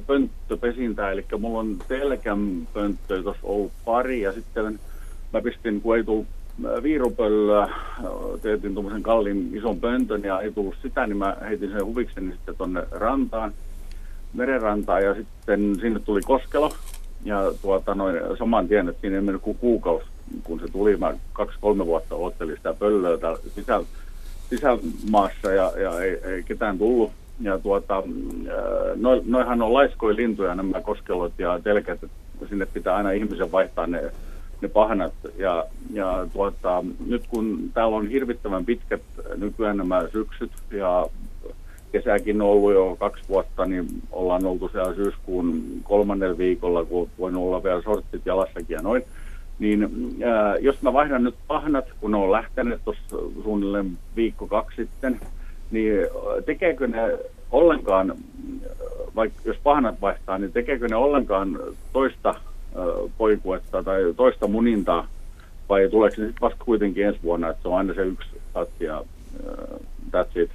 pönttöpesintää, 0.07 1.11
eli 1.11 1.25
mulla 1.39 1.59
on 1.59 1.77
telkän 1.87 2.67
pönttöä 2.73 3.23
tuossa 3.23 3.41
ollut 3.43 3.71
pari, 3.85 4.21
ja 4.21 4.33
sitten 4.33 4.79
mä 5.33 5.41
pistin, 5.41 5.81
kun 5.81 5.97
ei 5.97 6.03
tullut 6.03 6.27
viirupöllöä, 6.83 7.69
teetin 8.41 8.73
tuommoisen 8.73 9.03
kallin 9.03 9.51
ison 9.53 9.79
pöntön, 9.79 10.23
ja 10.23 10.41
ei 10.41 10.51
tullut 10.51 10.75
sitä, 10.81 11.07
niin 11.07 11.17
mä 11.17 11.37
heitin 11.41 11.71
sen 11.71 11.85
huvikseni 11.85 12.31
sitten 12.31 12.55
tonne 12.55 12.83
rantaan, 12.91 13.51
merenrantaan, 14.33 15.03
ja 15.03 15.15
sitten 15.15 15.75
sinne 15.81 15.99
tuli 15.99 16.21
koskelo, 16.21 16.71
ja 17.23 17.53
tuota, 17.61 17.95
noin, 17.95 18.15
saman 18.39 18.67
tien, 18.67 18.89
että 18.89 19.01
siinä 19.01 19.15
ei 19.15 19.21
mennyt 19.21 19.41
kuin 19.41 19.57
kuukausi, 19.57 20.05
kun 20.43 20.59
se 20.59 20.71
tuli, 20.71 20.97
mä 20.97 21.13
kaksi-kolme 21.33 21.85
vuotta 21.85 22.15
ottelin 22.15 22.55
sitä 22.55 22.73
pöllöä 22.73 23.37
sisällä, 23.55 23.85
sisämaassa 24.49 25.51
ja, 25.51 25.71
ja 25.77 25.99
ei, 25.99 26.19
ei 26.23 26.43
ketään 26.43 26.77
tullut. 26.77 27.11
Ja 27.41 27.59
tuota, 27.59 28.03
no, 28.95 29.21
noihan 29.25 29.61
on 29.61 29.73
laiskoja 29.73 30.15
lintuja 30.15 30.55
nämä 30.55 30.81
koskelot 30.81 31.33
ja 31.37 31.59
telkät, 31.63 31.99
sinne 32.49 32.65
pitää 32.65 32.95
aina 32.95 33.11
ihmisen 33.11 33.51
vaihtaa 33.51 33.87
ne, 33.87 34.11
ne 34.61 34.67
pahnat. 34.67 35.13
Ja, 35.37 35.65
ja 35.93 36.27
tuota, 36.33 36.83
nyt 37.07 37.23
kun 37.27 37.59
täällä 37.73 37.95
on 37.95 38.07
hirvittävän 38.07 38.65
pitkät 38.65 39.01
nykyään 39.37 39.77
nämä 39.77 40.07
syksyt 40.11 40.51
ja 40.71 41.05
kesäkin 41.91 42.41
ollut 42.41 42.73
jo 42.73 42.95
kaksi 42.99 43.23
vuotta, 43.29 43.65
niin 43.65 43.87
ollaan 44.11 44.45
oltu 44.45 44.69
siellä 44.69 44.95
syyskuun 44.95 45.63
kolmannella 45.83 46.37
viikolla, 46.37 46.85
kun 46.85 47.09
voin 47.19 47.35
olla 47.35 47.63
vielä 47.63 47.81
sorttit 47.81 48.25
jalassakin 48.25 48.73
ja 48.73 48.81
noin 48.81 49.03
niin 49.61 49.89
ää, 50.25 50.57
jos 50.57 50.81
mä 50.81 50.93
vaihdan 50.93 51.23
nyt 51.23 51.35
pahnat, 51.47 51.85
kun 51.99 52.11
ne 52.11 52.17
on 52.17 52.31
lähtenyt 52.31 52.81
tuossa 52.85 53.17
suunnilleen 53.43 53.97
viikko 54.15 54.47
kaksi 54.47 54.75
sitten, 54.75 55.19
niin 55.71 56.07
tekeekö 56.45 56.87
ne 56.87 57.17
ollenkaan, 57.51 58.13
vaikka 59.15 59.41
jos 59.45 59.57
pahnat 59.63 60.01
vaihtaa, 60.01 60.37
niin 60.37 60.51
tekeekö 60.51 60.87
ne 60.87 60.95
ollenkaan 60.95 61.59
toista 61.93 62.29
ää, 62.29 62.85
poikuetta 63.17 63.83
tai 63.83 64.13
toista 64.15 64.47
munintaa, 64.47 65.07
vai 65.69 65.89
tuleeko 65.89 66.15
se 66.15 66.25
sitten 66.25 66.41
vasta 66.41 66.65
kuitenkin 66.65 67.05
ensi 67.05 67.19
vuonna, 67.23 67.49
että 67.49 67.61
se 67.61 67.67
on 67.67 67.77
aina 67.77 67.93
se 67.93 68.01
yksi 68.01 68.29
tatsi 68.53 68.83
ja 68.83 69.03
ää, 69.47 69.77
that's 70.11 70.41
it? 70.41 70.51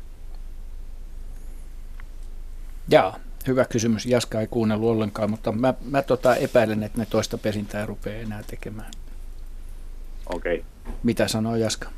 Jaa, 2.88 3.18
hyvä 3.46 3.64
kysymys. 3.64 4.06
Jaska 4.06 4.40
ei 4.40 4.46
kuunnellut 4.46 4.90
ollenkaan, 4.90 5.30
mutta 5.30 5.52
mä, 5.52 5.74
mä 5.84 6.02
tota 6.02 6.36
epäilen, 6.36 6.82
että 6.82 6.98
ne 6.98 7.06
toista 7.06 7.38
pesintää 7.38 7.80
ei 7.80 7.86
rupea 7.86 8.20
enää 8.20 8.42
tekemään. 8.42 8.90
Okei. 10.26 10.64
Okay. 10.84 10.94
Mitä 11.02 11.28
sanoo 11.28 11.56
Jaska? 11.56 11.90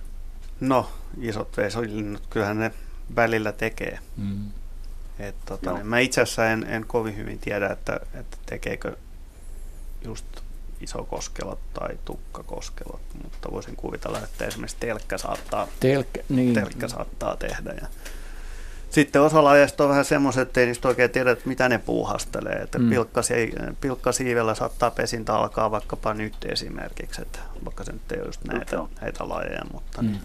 No, 0.61 0.91
isot 1.21 1.57
veisolinnut, 1.57 2.23
kyllähän 2.31 2.59
ne 2.59 2.73
välillä 3.17 3.53
tekee. 3.53 3.99
Mm. 4.17 4.51
Et, 5.19 5.35
tota, 5.47 5.85
mä 5.85 5.99
itse 5.99 6.21
asiassa 6.21 6.51
en, 6.51 6.67
en 6.69 6.85
kovin 6.87 7.17
hyvin 7.17 7.39
tiedä, 7.39 7.67
että, 7.67 8.01
että 8.15 8.37
tekeekö 8.47 8.97
just 10.05 10.27
isokoskelot 10.81 11.73
tai 11.73 11.99
tukkakoskelot, 12.05 13.01
mutta 13.23 13.51
voisin 13.51 13.77
kuvitella, 13.77 14.19
että 14.19 14.45
esimerkiksi 14.45 14.77
telkkä 14.81 15.19
saattaa, 15.19 15.69
telkkä, 15.81 16.23
niin. 16.29 16.55
telkkä 16.55 16.89
saattaa 16.89 17.37
tehdä. 17.37 17.75
Ja 17.81 17.87
sitten 18.91 19.23
osa 19.23 19.45
lajeista 19.45 19.85
on 19.85 19.91
vähän 19.91 20.05
semmoiset, 20.05 20.49
että 20.49 20.61
ei 20.61 20.67
niistä 20.67 20.89
oikein 20.89 21.11
tiedä, 21.11 21.31
että 21.31 21.49
mitä 21.49 21.69
ne 21.69 21.79
puuhastelee. 21.79 22.55
Että 22.55 22.79
mm. 22.79 22.91
pilkkasi, 22.91 23.55
pilkkasiivellä 23.81 24.55
saattaa 24.55 24.91
pesintä 24.91 25.35
alkaa 25.35 25.71
vaikkapa 25.71 26.15
nyt 26.15 26.35
esimerkiksi, 26.45 27.23
että 27.23 27.39
vaikka 27.65 27.85
se 27.85 27.93
nyt 27.93 28.13
ei 28.13 28.19
ole 28.19 28.27
just 28.27 28.45
näitä, 28.45 28.79
näitä 29.01 29.29
lajeja, 29.29 29.65
mutta 29.73 30.03
mm. 30.03 30.09
niin, 30.09 30.21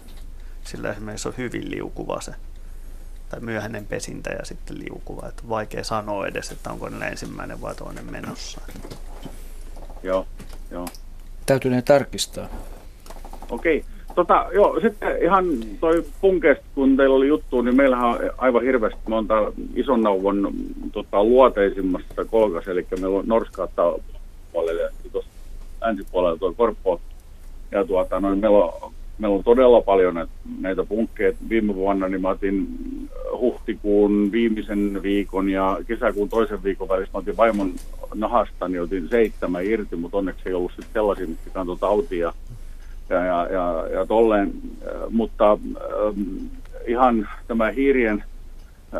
sillä 0.64 0.90
esimerkiksi 0.92 1.28
on 1.28 1.34
hyvin 1.38 1.70
liukuva 1.70 2.20
se 2.20 2.34
tai 3.28 3.40
myöhäinen 3.40 3.86
pesintä 3.86 4.30
ja 4.30 4.44
sitten 4.44 4.78
liukuva. 4.78 5.28
Että 5.28 5.42
vaikea 5.48 5.84
sanoa 5.84 6.26
edes, 6.26 6.50
että 6.50 6.70
onko 6.70 6.88
ne 6.88 7.08
ensimmäinen 7.08 7.60
vai 7.60 7.74
toinen 7.74 8.12
menossa. 8.12 8.60
Joo, 10.02 10.26
joo. 10.70 10.88
Täytyy 11.46 11.70
ne 11.70 11.82
tarkistaa. 11.82 12.48
Okei. 13.50 13.78
Okay. 13.78 13.93
Tota, 14.14 14.46
joo, 14.52 14.80
sitten 14.80 15.22
ihan 15.22 15.44
toi 15.80 16.04
punkeesta, 16.20 16.64
kun 16.74 16.96
teillä 16.96 17.16
oli 17.16 17.28
juttu, 17.28 17.62
niin 17.62 17.76
meillähän 17.76 18.06
on 18.06 18.18
aivan 18.38 18.62
hirveästi 18.62 19.00
monta 19.08 19.52
ison 19.74 20.02
nauvon 20.02 20.52
tota, 20.92 21.24
luoteisimmassa 21.24 22.24
kolkas, 22.24 22.68
eli 22.68 22.86
meillä 23.00 23.18
on 23.18 23.26
Norskaatta 23.26 23.92
puolelle 24.52 24.82
ja 24.82 24.90
tuossa 25.12 25.30
länsipuolella 25.80 26.38
tuo 26.38 26.52
Korppo. 26.52 27.00
Ja 27.70 27.84
tuota, 27.84 28.20
noin, 28.20 28.38
meillä, 28.38 28.58
on, 28.58 28.92
meillä 29.18 29.36
on 29.36 29.44
todella 29.44 29.80
paljon 29.80 30.14
näitä, 30.14 30.32
näitä 30.60 30.84
punkkeja. 30.84 31.32
Viime 31.48 31.74
vuonna 31.74 32.08
niin 32.08 32.22
mä 32.22 32.28
otin 32.28 32.68
huhtikuun 33.38 34.32
viimeisen 34.32 35.02
viikon 35.02 35.48
ja 35.48 35.78
kesäkuun 35.86 36.28
toisen 36.28 36.62
viikon 36.62 36.88
välissä 36.88 37.10
mä 37.14 37.18
otin 37.18 37.36
vaimon 37.36 37.72
nahasta, 38.14 38.68
niin 38.68 38.82
otin 38.82 39.08
seitsemän 39.08 39.64
irti, 39.64 39.96
mutta 39.96 40.16
onneksi 40.18 40.48
ei 40.48 40.54
ollut 40.54 40.72
sitten 40.72 40.92
sellaisia, 40.92 41.26
mitkä 41.26 41.50
kantoi 41.50 41.76
tautia 41.76 42.32
ja, 43.08 43.24
ja, 43.24 43.46
ja, 43.50 43.86
ja 43.92 44.06
tolleen. 44.06 44.52
Mutta 45.10 45.52
ähm, 45.52 46.46
ihan 46.86 47.28
tämä 47.48 47.70
hiirien 47.70 48.24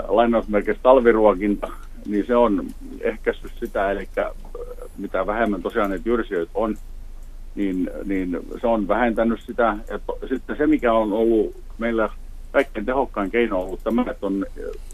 lainausmerkeissä 0.08 0.82
talviruokinta, 0.82 1.68
niin 2.06 2.26
se 2.26 2.36
on 2.36 2.66
ehkäissyt 3.00 3.52
sitä, 3.60 3.90
eli 3.90 4.08
mitä 4.98 5.26
vähemmän 5.26 5.62
tosiaan 5.62 5.90
ne 5.90 6.00
jyrsijöitä 6.04 6.52
on, 6.54 6.76
niin, 7.54 7.90
niin 8.04 8.38
se 8.60 8.66
on 8.66 8.88
vähentänyt 8.88 9.40
sitä. 9.40 9.76
Ja 9.90 9.98
to, 9.98 10.18
sitten 10.28 10.56
se, 10.56 10.66
mikä 10.66 10.92
on 10.92 11.12
ollut 11.12 11.56
meillä 11.78 12.10
kaikkein 12.52 12.86
tehokkain 12.86 13.30
keino 13.30 13.60
on 13.60 13.66
ollut 13.66 13.84
tämä, 13.84 14.04
että 14.10 14.26
on 14.26 14.46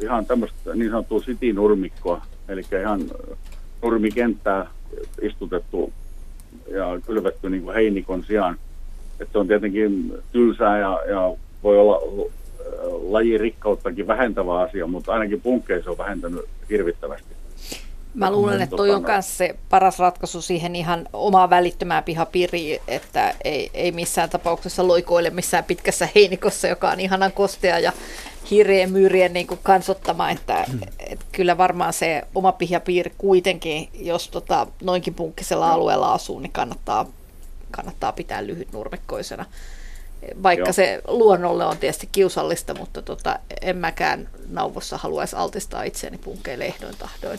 ihan 0.03 0.27
tämmöistä 0.27 0.74
niin 0.74 0.91
sanottua 0.91 1.20
sitinurmikkoa, 1.20 2.23
eli 2.49 2.62
ihan 2.81 3.01
nurmikenttää 3.82 4.66
istutettu 5.23 5.93
ja 6.70 7.01
kylvetty 7.07 7.51
niin 7.51 7.62
kuin 7.62 7.74
heinikon 7.74 8.24
sijaan 8.24 8.57
että 9.20 9.32
se 9.32 9.38
on 9.38 9.47
tietenkin 9.47 10.14
tylsää 10.32 10.78
ja, 10.78 11.01
ja 11.09 11.32
voi 11.62 11.78
olla 11.78 11.97
äh, 11.97 12.26
lajirikkauttakin 13.02 14.06
vähentävä 14.06 14.60
asia, 14.60 14.86
mutta 14.86 15.12
ainakin 15.12 15.40
punkkeissa 15.40 15.90
on 15.90 15.98
vähentänyt 15.98 16.44
hirvittävästi. 16.70 17.40
Mä 18.14 18.30
luulen, 18.30 18.62
että 18.62 18.76
toi 18.76 18.90
on 18.90 19.02
myös 19.02 19.38
se 19.38 19.56
paras 19.68 19.98
ratkaisu 19.98 20.42
siihen 20.42 20.76
ihan 20.76 21.09
omaa 21.12 21.51
välittömään 21.51 22.05
pihapiiriin, 22.05 22.80
että 22.88 23.34
ei, 23.44 23.70
ei 23.74 23.92
missään 23.92 24.30
tapauksessa 24.30 24.88
loikoile 24.88 25.30
missään 25.30 25.64
pitkässä 25.64 26.09
heinikossa, 26.14 26.68
joka 26.68 26.90
on 26.90 27.01
ihanan 27.01 27.32
kostea 27.32 27.78
ja 27.78 27.92
hirreen 28.51 28.92
myyrien 28.92 29.32
niin 29.32 29.47
kuin 29.47 29.60
kansottama, 29.62 30.30
että, 30.30 30.64
hmm. 30.70 30.80
että 30.98 31.24
kyllä 31.32 31.59
varmaan 31.59 31.92
se 31.92 32.22
oma 32.34 32.52
pihapiiri 32.52 33.12
kuitenkin, 33.18 33.88
jos 33.94 34.28
tota, 34.28 34.66
noinkin 34.82 35.14
punkkisella 35.14 35.72
alueella 35.72 36.12
asuu, 36.12 36.40
niin 36.40 36.52
kannattaa 36.52 37.06
kannattaa 37.70 38.12
pitää 38.12 38.47
lyhyt 38.47 38.72
nurmikkoisena. 38.72 39.44
Vaikka 40.42 40.66
Joo. 40.66 40.72
se 40.72 41.02
luonnolle 41.09 41.64
on 41.64 41.76
tietysti 41.78 42.09
kiusallista, 42.12 42.74
mutta 42.74 43.02
tota, 43.02 43.38
en 43.62 43.76
mäkään 43.76 44.28
nauvossa 44.48 44.98
haluaisi 44.98 45.36
altistaa 45.36 45.82
itseäni 45.82 46.18
punkeille 46.18 46.64
ehdoin 46.64 46.94
tahdoin. 46.98 47.38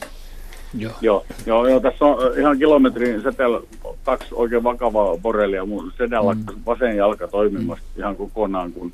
Joo. 0.78 0.94
Joo, 1.02 1.26
joo, 1.46 1.68
joo, 1.68 1.80
tässä 1.80 2.06
on 2.06 2.32
äh, 2.32 2.40
ihan 2.40 2.58
kilometrin 2.58 3.22
setel 3.22 3.62
kaksi 4.04 4.28
oikein 4.32 4.64
vakavaa 4.64 5.18
borrelia. 5.18 5.66
Mun 5.66 5.92
sedän 5.98 6.26
lakkas 6.26 6.56
vasen 6.66 6.98
jalka 6.98 7.28
toimimasta 7.28 7.86
ihan 7.98 8.16
kokonaan, 8.16 8.72
kun 8.72 8.92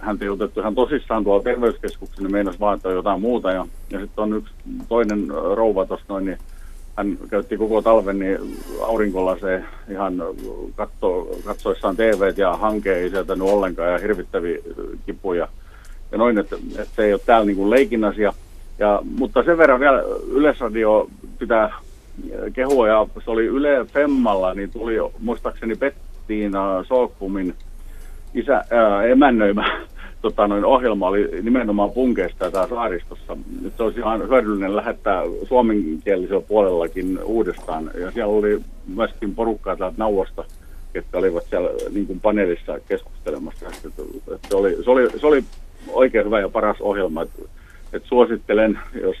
häntä 0.00 0.24
ei 0.24 0.28
otettu 0.28 0.60
ihan 0.60 0.74
tosissaan 0.74 1.24
tuolla 1.24 1.42
terveyskeskuksen, 1.42 2.24
niin 2.24 2.32
meinasi 2.32 2.60
vaan, 2.60 2.76
että 2.76 2.88
on 2.88 2.94
jotain 2.94 3.20
muuta. 3.20 3.50
Ja, 3.52 3.66
ja 3.90 4.00
sitten 4.00 4.24
on 4.24 4.36
yksi 4.36 4.54
toinen 4.88 5.30
äh, 5.30 5.36
rouva 5.56 5.86
tuossa 5.86 6.06
noin, 6.08 6.24
niin 6.24 6.38
hän 7.00 7.18
käytti 7.30 7.56
koko 7.56 7.82
talven 7.82 8.18
niin 8.18 8.38
aurinkolaseen 8.82 9.64
ihan 9.90 10.22
katso, 10.76 11.28
katsoissaan 11.44 11.96
TV 11.96 12.32
ja 12.36 12.56
hanke 12.56 12.94
ei 12.94 13.10
sieltä 13.10 13.34
nyt 13.34 13.48
ollenkaan 13.48 13.92
ja 13.92 13.98
hirvittäviä 13.98 14.58
kipuja 15.06 15.48
ja 16.12 16.18
noin, 16.18 16.38
että, 16.38 16.56
että 16.78 16.94
se 16.96 17.04
ei 17.04 17.12
ole 17.12 17.20
täällä 17.26 17.46
niin 17.46 17.56
kuin 17.56 17.70
leikin 17.70 18.04
asia. 18.04 18.32
Ja, 18.78 19.02
mutta 19.16 19.42
sen 19.42 19.58
verran 19.58 19.80
vielä 19.80 20.02
Yleisradio 20.30 21.10
pitää 21.38 21.74
kehua, 22.52 22.88
ja 22.88 23.06
se 23.24 23.30
oli 23.30 23.46
Yle 23.46 23.84
Femmalla, 23.84 24.54
niin 24.54 24.70
tuli 24.70 24.94
muistaakseni 25.18 25.74
Pettiina 25.76 26.84
Sookkumin 26.84 27.54
isä, 28.34 28.64
ää, 28.70 29.04
emännöimä 29.04 29.80
tota, 30.22 30.48
noin 30.48 30.64
ohjelma 30.64 31.08
oli 31.08 31.28
nimenomaan 31.42 31.90
punkeista 31.90 32.50
tää 32.50 32.68
saaristossa. 32.68 33.36
Nyt 33.62 33.72
se 33.76 33.82
olisi 33.82 34.00
ihan 34.00 34.28
hyödyllinen 34.28 34.76
lähettää 34.76 35.22
suomenkielisellä 35.48 36.40
puolellakin 36.40 37.18
uudestaan. 37.24 37.90
Ja 38.00 38.10
siellä 38.10 38.34
oli 38.34 38.60
myöskin 38.86 39.34
porukkaa 39.34 39.76
täältä 39.76 39.98
Nauvosta, 39.98 40.44
ketkä 40.92 41.18
olivat 41.18 41.44
siellä 41.50 41.70
niin 41.90 42.06
kuin 42.06 42.20
paneelissa 42.20 42.80
keskustelemassa. 42.88 43.66
Että, 43.66 44.02
että 44.34 44.48
se, 44.48 44.56
oli, 44.56 44.76
se, 44.84 44.90
oli, 44.90 45.10
se 45.20 45.26
oli 45.26 45.44
oikein 45.88 46.24
hyvä 46.24 46.40
ja 46.40 46.48
paras 46.48 46.80
ohjelma. 46.80 47.22
Että, 47.22 47.42
että 47.92 48.08
suosittelen, 48.08 48.78
jos 49.02 49.16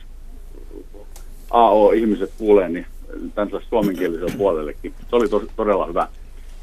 AO-ihmiset 1.50 2.30
kuulee, 2.38 2.68
niin 2.68 2.86
tällaisella 3.34 3.64
suomenkielisellä 3.68 4.32
puolellekin. 4.38 4.94
Se 5.10 5.16
oli 5.16 5.28
tos, 5.28 5.42
todella 5.56 5.86
hyvä. 5.86 6.08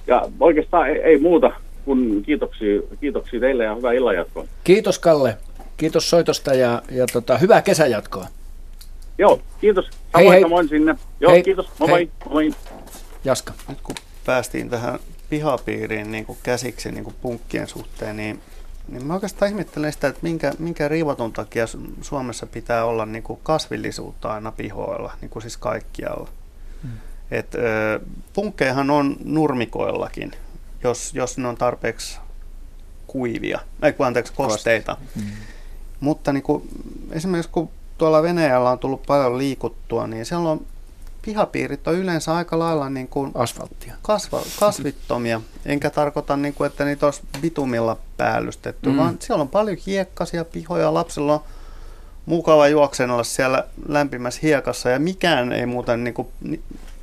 Ja 0.08 0.22
oikeastaan 0.40 0.90
ei, 0.90 1.02
ei 1.02 1.20
muuta 1.20 1.52
kuin 1.88 2.24
kiitoksia, 2.24 2.82
kiitoksia 3.02 3.40
teille 3.40 3.64
ja 3.64 3.76
hyvää 3.76 3.94
illanjatkoa. 3.94 4.46
Kiitos 4.64 5.00
Kalle. 5.00 5.38
Kiitos 5.78 6.10
soitosta 6.10 6.54
ja, 6.54 6.82
ja 6.92 7.06
tota, 7.14 7.38
hyvää 7.38 7.62
kesäjatkoa. 7.62 8.28
Joo, 9.18 9.42
kiitos. 9.62 9.86
Hei, 9.86 9.94
Samoin 10.14 10.32
hei. 10.32 10.42
samoin 10.42 10.70
sinne. 10.70 10.96
Joo, 11.20 11.32
Hei. 11.32 11.44
kiitos. 11.44 11.68
Moi 11.80 11.92
Hei. 11.92 12.12
moi. 12.26 12.34
moi. 12.34 12.56
Jaska. 13.26 13.54
Nyt 13.70 13.82
kun 13.82 13.96
päästiin 14.26 14.70
tähän 14.70 15.00
pihapiiriin 15.30 16.12
niin 16.12 16.26
kuin 16.26 16.38
käsiksi 16.44 16.92
niin 16.92 17.04
kuin 17.04 17.16
punkkien 17.22 17.68
suhteen, 17.68 18.18
niin, 18.18 18.40
niin 18.88 19.06
mä 19.06 19.14
oikeastaan 19.14 19.52
ihmettelen 19.52 19.94
sitä, 19.94 20.08
että 20.08 20.20
minkä, 20.24 20.54
minkä 20.60 20.88
riivatun 20.88 21.34
takia 21.34 21.66
Su- 21.66 21.92
Suomessa 22.02 22.46
pitää 22.46 22.86
olla 22.86 23.06
niin 23.06 23.24
kuin 23.24 23.40
kasvillisuutta 23.44 24.34
aina 24.34 24.52
pihoilla, 24.52 25.14
niin 25.22 25.30
kuin 25.30 25.42
siis 25.42 25.58
kaikkialla. 25.58 26.30
Mm. 26.84 26.90
Et, 27.32 27.56
ö, 27.56 28.00
punkkejahan 28.34 28.90
on 28.90 29.16
nurmikoillakin, 29.24 30.32
jos, 30.84 31.12
jos 31.14 31.38
ne 31.38 31.48
on 31.48 31.58
tarpeeksi 31.58 32.20
kuivia, 33.08 33.60
ei 33.84 33.94
kun 33.94 34.06
anteeksi, 34.06 34.34
kosteita. 34.34 34.98
Mm. 35.16 35.24
Mutta 36.00 36.34
niin 36.34 36.44
kuin, 36.44 36.70
esimerkiksi 37.12 37.52
kun 37.52 37.70
tuolla 37.98 38.24
Venäjällä 38.24 38.70
on 38.70 38.80
tullut 38.80 39.04
paljon 39.08 39.38
liikuttua, 39.38 40.08
niin 40.08 40.26
siellä 40.26 40.50
on 40.50 40.66
pihapiirit 41.22 41.88
on 41.88 41.96
yleensä 41.96 42.36
aika 42.36 42.60
lailla 42.60 42.90
niin 42.90 43.08
kuin 43.08 43.32
Asfalttia. 43.36 43.94
kasva, 44.02 44.42
kasvittomia. 44.60 45.42
Enkä 45.66 45.90
tarkoita, 45.90 46.38
niin 46.38 46.54
kuin, 46.54 46.68
että 46.68 46.86
niitä 46.86 47.06
olisi 47.06 47.22
bitumilla 47.42 47.98
päällystetty, 48.18 48.90
Mm. 48.90 48.98
vaan 48.98 49.18
siellä 49.20 49.42
on 49.42 49.50
paljon 49.50 49.78
hiekkaisia 49.86 50.46
pihoja. 50.46 50.94
Lapsilla 50.94 51.34
on 51.34 51.42
mukava 52.26 52.68
juoksenella 52.68 53.24
siellä 53.24 53.64
lämpimässä 53.88 54.40
hiekassa 54.44 54.90
ja 54.90 55.00
mikään 55.00 55.52
ei 55.52 55.66
muuten, 55.66 56.04
niin 56.04 56.14
kuin, 56.14 56.28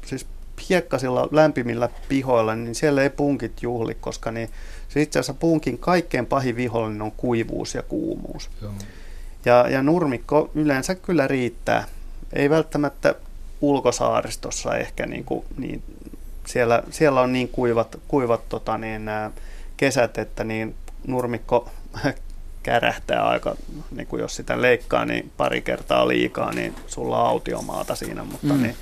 siis 0.07 0.27
hiekkasilla 0.69 1.29
lämpimillä 1.31 1.89
pihoilla, 2.09 2.55
niin 2.55 2.75
siellä 2.75 3.03
ei 3.03 3.11
punkit 3.11 3.63
juhli, 3.63 3.95
koska 3.95 4.31
niin, 4.31 4.51
se 4.89 5.03
itse 5.03 5.19
asiassa 5.19 5.35
punkin 5.35 5.79
kaikkein 5.79 6.27
pahin 6.27 6.57
vihollinen 6.57 7.03
on 7.03 7.13
kuivuus 7.13 7.75
ja 7.75 7.83
kuumuus. 7.83 8.51
Joo. 8.63 8.73
Ja, 9.45 9.69
ja 9.69 9.83
nurmikko 9.83 10.51
yleensä 10.55 10.95
kyllä 10.95 11.29
riittää. 11.29 11.85
Ei 12.33 12.51
välttämättä 12.51 13.15
ulkosaaristossa 13.61 14.77
ehkä, 14.77 15.07
niin 15.07 15.25
kuin, 15.25 15.45
niin 15.57 15.83
siellä, 16.47 16.83
siellä 16.91 17.21
on 17.21 17.33
niin 17.33 17.49
kuivat, 17.49 18.01
kuivat 18.09 18.49
tota, 18.49 18.79
niin, 18.79 19.11
kesät, 19.77 20.19
että 20.19 20.45
niin 20.45 20.75
nurmikko 21.07 21.71
kärähtää 22.63 23.29
aika, 23.29 23.57
niin 23.91 24.07
kuin 24.07 24.21
jos 24.21 24.37
sitä 24.37 24.63
leikkaa, 24.63 25.05
niin 25.05 25.33
pari 25.37 25.61
kertaa 25.61 26.09
liikaa, 26.09 26.53
niin 26.53 26.75
sulla 26.87 27.23
on 27.23 27.29
autiomaata 27.29 27.95
siinä, 27.95 28.25
mutta 28.25 28.55
mm. 28.55 28.63
niin, 28.63 28.77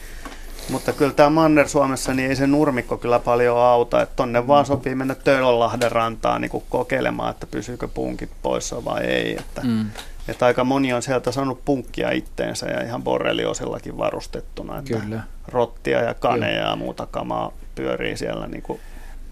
mutta 0.71 0.93
kyllä 0.93 1.13
tämä 1.13 1.31
Manner-Suomessa, 1.31 2.15
niin 2.15 2.29
ei 2.31 2.37
se 2.37 2.47
nurmikko 2.47 2.97
kyllä 2.97 3.19
paljon 3.19 3.59
auta, 3.59 4.03
että 4.03 4.17
tonne 4.17 4.47
vaan 4.47 4.67
sopii 4.67 4.95
mennä 4.95 5.15
Töölönlahden 5.15 5.93
rantaan 5.93 6.41
niin 6.41 6.51
kuin 6.51 6.65
kokeilemaan, 6.71 7.31
että 7.31 7.47
pysyykö 7.47 7.89
punkit 7.89 8.31
poissa 8.43 8.85
vai 8.85 9.05
ei. 9.05 9.37
Että, 9.39 9.61
Mm. 9.65 9.91
että 10.29 10.47
aika 10.47 10.65
moni 10.65 10.93
on 10.93 11.03
sieltä 11.03 11.33
saanut 11.33 11.65
punkkia 11.65 12.11
itteensä 12.11 12.67
ja 12.67 12.85
ihan 12.85 13.03
borreliosillakin 13.03 13.99
varustettuna. 13.99 14.79
Että 14.79 14.99
Kyllä. 14.99 15.21
Rottia 15.49 16.01
ja 16.03 16.15
kaneja 16.15 16.69
ja 16.69 16.77
muuta 16.77 17.07
kamaa 17.07 17.53
pyörii 17.75 18.17
siellä 18.17 18.47
niin 18.47 18.63
kuin 18.63 18.81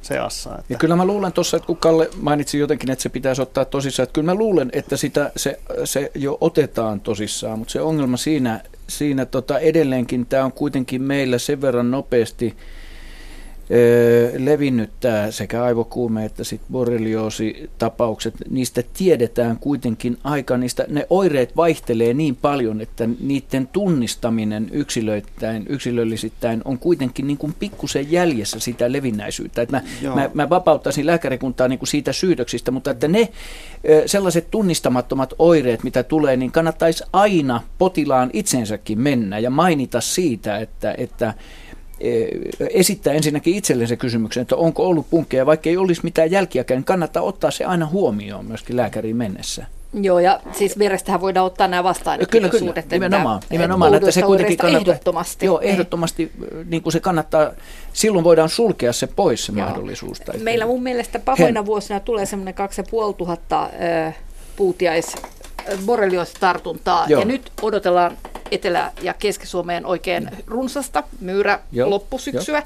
seassa. 0.02 0.50
Että 0.50 0.64
Ja 0.68 0.78
kyllä 0.78 0.96
mä 0.96 1.04
luulen 1.04 1.32
tuossa, 1.32 1.56
että 1.56 1.66
kun 1.66 1.76
Kalle 1.76 2.10
mainitsi 2.20 2.58
jotenkin, 2.58 2.90
että 2.90 3.02
se 3.02 3.08
pitäisi 3.08 3.42
ottaa 3.42 3.64
tosissaan, 3.64 4.04
että 4.04 4.12
kyllä 4.14 4.32
mä 4.32 4.38
luulen, 4.38 4.70
että 4.72 4.96
sitä, 4.96 5.32
se, 5.36 5.60
se 5.84 6.10
jo 6.14 6.38
otetaan 6.40 7.00
tosissaan, 7.00 7.58
mutta 7.58 7.72
se 7.72 7.80
ongelma 7.80 8.16
siinä, 8.16 8.60
siinä 8.90 9.26
tota 9.26 9.58
edelleenkin, 9.58 10.26
tämä 10.26 10.44
on 10.44 10.52
kuitenkin 10.52 11.02
meillä 11.02 11.38
sen 11.38 11.60
verran 11.60 11.90
nopeasti 11.90 12.56
levinnyt 14.38 14.90
tämä 15.00 15.30
sekä 15.30 15.62
aivokuume 15.64 16.24
että 16.24 16.44
sit 16.44 16.60
borrelioositapaukset, 16.72 18.34
niistä 18.50 18.82
tiedetään 18.94 19.58
kuitenkin 19.58 20.18
aika, 20.24 20.56
niistä 20.56 20.84
ne 20.88 21.06
oireet 21.10 21.56
vaihtelee 21.56 22.14
niin 22.14 22.36
paljon, 22.36 22.80
että 22.80 23.08
niiden 23.20 23.68
tunnistaminen 23.68 24.68
yksilöittäin, 24.72 25.66
yksilöllisittäin 25.68 26.62
on 26.64 26.78
kuitenkin 26.78 27.26
niin 27.26 27.38
kuin 27.38 27.54
pikkusen 27.58 28.12
jäljessä 28.12 28.60
sitä 28.60 28.92
levinnäisyyttä. 28.92 29.62
Että 29.62 29.76
mä, 29.76 29.82
Joo. 30.02 30.14
mä, 30.14 30.30
mä 30.34 30.48
vapauttaisin 30.50 31.06
lääkärikuntaa 31.06 31.68
niin 31.68 31.78
kuin 31.78 31.88
siitä 31.88 32.12
syytöksistä, 32.12 32.70
mutta 32.70 32.90
että 32.90 33.08
ne 33.08 33.28
sellaiset 34.06 34.50
tunnistamattomat 34.50 35.34
oireet, 35.38 35.82
mitä 35.82 36.02
tulee, 36.02 36.36
niin 36.36 36.52
kannattaisi 36.52 37.04
aina 37.12 37.60
potilaan 37.78 38.30
itsensäkin 38.32 39.00
mennä 39.00 39.38
ja 39.38 39.50
mainita 39.50 40.00
siitä, 40.00 40.58
että, 40.58 40.94
että 40.98 41.34
esittää 42.70 43.12
ensinnäkin 43.12 43.54
itselleen 43.54 43.88
se 43.88 43.96
kysymyksen, 43.96 44.40
että 44.40 44.56
onko 44.56 44.86
ollut 44.86 45.06
punkkeja, 45.10 45.46
vaikka 45.46 45.70
ei 45.70 45.76
olisi 45.76 46.00
mitään 46.04 46.30
jälkiäkään, 46.30 46.78
niin 46.78 46.84
kannattaa 46.84 47.22
ottaa 47.22 47.50
se 47.50 47.64
aina 47.64 47.86
huomioon 47.86 48.46
myöskin 48.46 48.76
lääkäriin 48.76 49.16
mennessä. 49.16 49.66
Joo, 49.94 50.18
ja 50.18 50.40
siis 50.52 50.78
verestähän 50.78 51.20
voidaan 51.20 51.46
ottaa 51.46 51.68
nämä 51.68 51.84
vastaan. 51.84 52.18
Kyllä, 52.30 52.48
kyllä, 52.48 52.82
nimenomaan, 52.90 53.42
nimenomaan 53.50 53.94
että 53.94 54.10
se 54.10 54.22
kuitenkin 54.22 54.56
kannattaa, 54.56 54.92
Ehdottomasti. 54.92 55.46
Joo, 55.46 55.60
ehdottomasti, 55.60 56.32
niin 56.66 56.82
kuin 56.82 56.92
se 56.92 57.00
kannattaa, 57.00 57.50
silloin 57.92 58.24
voidaan 58.24 58.48
sulkea 58.48 58.92
se 58.92 59.06
pois 59.06 59.46
se 59.46 59.52
mahdollisuus. 59.52 60.20
Tai 60.20 60.38
Meillä 60.38 60.66
mun 60.66 60.82
mielestä 60.82 61.18
pahoina 61.18 61.66
vuosina 61.66 62.00
tulee 62.00 62.26
semmoinen 62.26 62.54
2500 62.54 63.70
ö, 64.08 64.12
puutiais 64.56 65.14
borrelioositartuntaa. 65.86 67.06
Joo. 67.08 67.20
Ja 67.20 67.26
nyt 67.26 67.52
odotellaan 67.62 68.18
Etelä- 68.50 68.92
ja 69.02 69.14
Keski-Suomeen 69.14 69.86
oikein 69.86 70.30
runsasta 70.46 71.02
myyrä 71.20 71.60
Joo, 71.72 71.90
loppusyksyä 71.90 72.62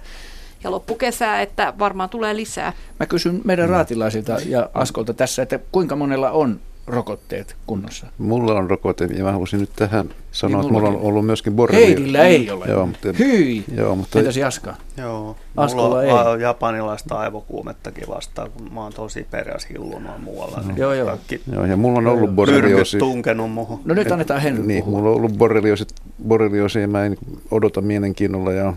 ja 0.65 0.71
loppukesää, 0.71 1.43
että 1.43 1.73
varmaan 1.79 2.09
tulee 2.09 2.37
lisää. 2.37 2.73
Mä 3.01 3.07
kysyn 3.07 3.41
meidän 3.45 3.69
raatilaisilta 3.69 4.37
ja 4.47 4.71
Askolta 4.75 5.15
tässä, 5.15 5.43
että 5.43 5.59
kuinka 5.73 5.97
monella 5.97 6.31
on 6.31 6.61
rokotteet 6.87 7.57
kunnossa? 7.67 8.07
Mulla 8.19 8.55
on 8.55 8.71
rokote 8.71 9.05
ja 9.17 9.25
mä 9.25 9.33
haluaisin 9.33 9.61
nyt 9.61 9.71
tähän 9.77 10.11
sanoa, 10.33 10.61
Niin 10.61 10.61
että 10.61 10.73
mulla 10.73 10.89
on 10.89 10.97
ollut 11.09 11.27
myöskin 11.27 11.53
borrelio. 11.55 11.87
Heidillä 11.87 12.23
ei 12.23 12.51
ole. 12.51 12.65
Joo, 12.69 12.87
mutta, 12.87 13.09
Hyi! 13.19 13.65
joo, 13.77 13.97
mutta 13.97 14.19
Entäs 14.19 14.37
Jaska? 14.37 14.75
Joo, 14.97 15.37
Askolla 15.57 15.89
mulla 15.89 16.03
ei. 16.03 16.11
on 16.13 16.27
a- 16.27 16.37
japanilaista 16.37 17.19
aivokuumettakin 17.19 18.05
vastaan, 18.09 18.51
kun 18.51 18.75
mä 18.75 18.81
oon 18.83 18.93
tosi 18.93 19.27
peräs 19.31 19.69
hillunut 19.71 20.23
muualla. 20.23 20.61
Niin 20.67 20.77
Joo, 20.77 20.93
joo. 20.93 21.07
kaikki 21.07 21.41
joo, 21.53 21.65
ja 21.65 21.77
mulla 21.77 21.99
on 21.99 22.07
ollut 22.07 22.31
borrelioosi. 22.31 22.99
tunkenut 22.99 23.51
muuhun. 23.53 23.81
No 23.85 23.95
nyt 23.95 24.13
annetaan 24.13 24.41
Henry 24.41 24.67
Niin, 24.67 24.85
mulla 24.89 25.09
on 25.11 25.17
ollut 25.17 25.33
borrelioosi, 25.39 25.87
borrelioosi 26.29 26.81
ja 26.81 26.89
mä 26.89 27.05
en 27.05 27.17
odota 27.51 27.81
mielenkiinnolla 27.81 28.53
ja 28.53 28.73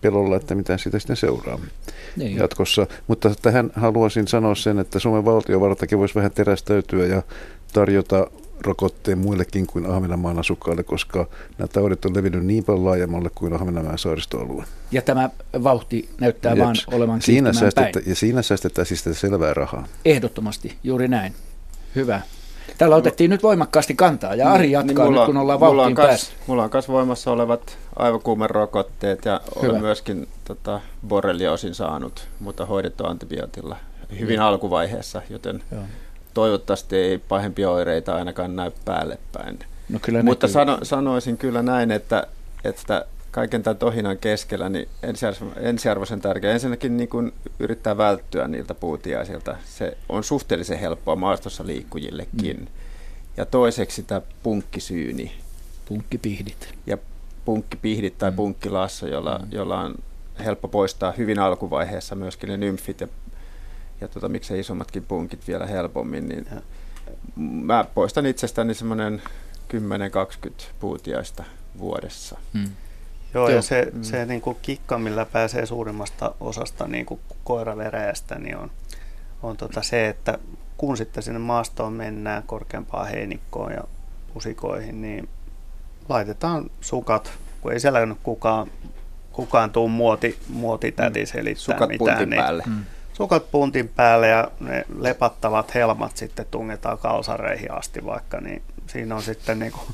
pelolla, 0.00 0.36
että 0.36 0.54
mitä 0.54 0.78
siitä 0.78 0.98
sitten 0.98 1.16
seuraa 1.16 1.58
Niin. 2.16 2.36
jatkossa. 2.36 2.86
Mutta 3.06 3.34
tähän 3.42 3.70
haluaisin 3.74 4.28
sanoa 4.28 4.54
sen, 4.54 4.78
että 4.78 4.98
Suomen 4.98 5.24
valtiovaltakin 5.24 5.98
voisi 5.98 6.14
vähän 6.14 6.30
terästäytyä 6.30 7.06
ja 7.06 7.22
tarjota 7.72 8.26
rokotteen 8.60 9.18
muillekin 9.18 9.66
kuin 9.66 9.86
Ahvenanmaan 9.86 10.38
asukkaille, 10.38 10.82
koska 10.82 11.26
nämä 11.58 11.68
taudit 11.68 12.04
on 12.04 12.16
levinnyt 12.16 12.46
niin 12.46 12.64
paljon 12.64 12.84
laajemmalle 12.84 13.30
kuin 13.34 13.52
Ahvenanmaan 13.52 13.98
saaristoalue. 13.98 14.64
Ja 14.92 15.02
tämä 15.02 15.30
vauhti 15.64 16.08
näyttää 16.20 16.58
vaan 16.58 16.76
olevan 16.86 17.22
siinä 17.22 17.52
säästettä, 17.52 18.00
päin. 18.00 18.08
Ja 18.08 18.14
siinä 18.16 18.42
säästetään 18.42 18.86
siis 18.86 19.04
selvää 19.12 19.54
rahaa. 19.54 19.86
Ehdottomasti, 20.04 20.76
juuri 20.84 21.08
näin. 21.08 21.34
Hyvä. 21.94 22.20
Täällä 22.78 22.96
otettiin 22.96 23.30
nyt 23.30 23.42
voimakkaasti 23.42 23.94
kantaa 23.94 24.34
ja 24.34 24.52
Ari 24.52 24.70
jatkaa 24.70 24.94
niin 24.94 25.06
mulla, 25.06 25.20
nyt, 25.20 25.26
kun 25.26 25.36
ollaan 25.36 25.60
vauhtiin 25.60 25.96
päässä. 25.96 26.32
Mulla 26.46 26.64
on 26.64 26.70
myös 26.72 26.88
voimassa 26.88 27.30
olevat 27.30 27.78
aivokuumerokotteet 27.96 29.24
ja 29.24 29.40
Hyvä. 29.62 29.70
olen 29.70 29.80
myöskin 29.80 30.28
tota, 30.44 30.80
borrelioosin 31.08 31.74
saanut, 31.74 32.28
mutta 32.40 32.66
hoidettu 32.66 33.06
antibiootilla 33.06 33.76
hyvin 34.18 34.36
ja. 34.36 34.48
alkuvaiheessa, 34.48 35.22
joten 35.30 35.62
Joo. 35.72 35.82
toivottavasti 36.34 36.96
ei 36.96 37.18
pahempia 37.18 37.70
oireita 37.70 38.14
ainakaan 38.14 38.56
näy 38.56 38.70
päälle 38.84 39.18
päin. 39.32 39.58
No 39.88 39.98
kyllä 40.02 40.22
mutta 40.22 40.48
sano, 40.48 40.78
sanoisin 40.82 41.38
kyllä 41.38 41.62
näin, 41.62 41.90
että, 41.90 42.26
että 42.64 43.04
kaiken 43.30 43.62
tämän 43.62 43.76
tohinan 43.76 44.18
keskellä 44.18 44.68
niin 44.68 44.88
ensiarvoisen 45.56 46.20
tärkeää. 46.20 46.54
Ensinnäkin 46.54 46.96
niin 46.96 47.08
kuin 47.08 47.32
yrittää 47.58 47.96
välttyä 47.96 48.48
niiltä 48.48 48.74
puutiaisilta. 48.74 49.56
Se 49.64 49.96
on 50.08 50.24
suhteellisen 50.24 50.78
helppoa 50.78 51.16
maastossa 51.16 51.66
liikkujillekin. 51.66 52.56
Mm. 52.56 52.66
Ja 53.36 53.46
toiseksi 53.46 54.02
tämä 54.02 54.20
punkkisyyni. 54.42 55.32
Punkkipihdit. 55.88 56.74
Ja 56.86 56.98
punkkipihdit 57.44 58.18
tai 58.18 58.30
mm. 58.30 58.36
punkkilasso, 58.36 59.06
jolla, 59.06 59.38
mm. 59.38 59.48
jolla 59.52 59.80
on 59.80 59.94
helppo 60.44 60.68
poistaa 60.68 61.12
hyvin 61.12 61.38
alkuvaiheessa 61.38 62.14
myöskin 62.14 62.48
ne 62.48 62.56
nymfit 62.56 63.00
ja, 63.00 63.08
ja 64.00 64.08
tota, 64.08 64.28
miksei 64.28 64.60
isommatkin 64.60 65.04
punkit 65.04 65.48
vielä 65.48 65.66
helpommin. 65.66 66.28
Niin 66.28 66.46
ja. 66.54 66.62
Mä 67.36 67.84
poistan 67.94 68.26
itsestäni 68.26 68.74
semmoinen 68.74 69.22
10-20 70.48 70.50
puutiaista 70.80 71.44
vuodessa. 71.78 72.38
Mm. 72.52 72.70
Joo, 73.34 73.48
ja 73.48 73.62
se, 73.62 73.90
mm. 73.92 74.02
se 74.02 74.26
niin 74.26 74.40
kuin 74.40 74.56
kikka, 74.62 74.98
millä 74.98 75.24
pääsee 75.24 75.66
suurimmasta 75.66 76.34
osasta 76.40 76.86
niin 76.86 77.06
kuin 77.06 77.20
koiraveräjästä, 77.44 78.38
niin 78.38 78.56
on, 78.56 78.70
on 79.42 79.56
tota 79.56 79.82
se, 79.82 80.08
että 80.08 80.38
kun 80.76 80.96
sitten 80.96 81.22
sinne 81.22 81.38
maastoon 81.38 81.92
mennään 81.92 82.42
korkeampaan 82.42 83.08
heinikkoon 83.08 83.72
ja 83.72 83.84
pusikoihin, 84.34 85.02
niin 85.02 85.28
laitetaan 86.08 86.70
sukat, 86.80 87.32
kun 87.60 87.72
ei 87.72 87.80
siellä 87.80 87.98
ole 87.98 88.16
kukaan, 88.22 88.70
kukaan 89.32 89.70
tuu 89.70 89.88
muoti, 89.88 90.38
muotitäti 90.48 91.20
mm. 91.20 91.26
selittää 91.26 91.64
sukat 91.64 91.88
mitään. 91.88 91.98
Puntin 91.98 92.30
niin 92.30 92.42
päälle. 92.42 92.62
Mm. 92.66 92.84
Sukat 93.12 93.50
puntin 93.50 93.88
päälle 93.88 94.28
ja 94.28 94.50
ne 94.60 94.84
lepattavat 94.98 95.74
helmat 95.74 96.16
sitten 96.16 96.46
tungetaan 96.50 96.98
kalsareihin 96.98 97.72
asti 97.72 98.04
vaikka, 98.04 98.40
niin 98.40 98.62
siinä 98.86 99.16
on 99.16 99.22
sitten 99.22 99.58
niin 99.58 99.72
kuin 99.72 99.86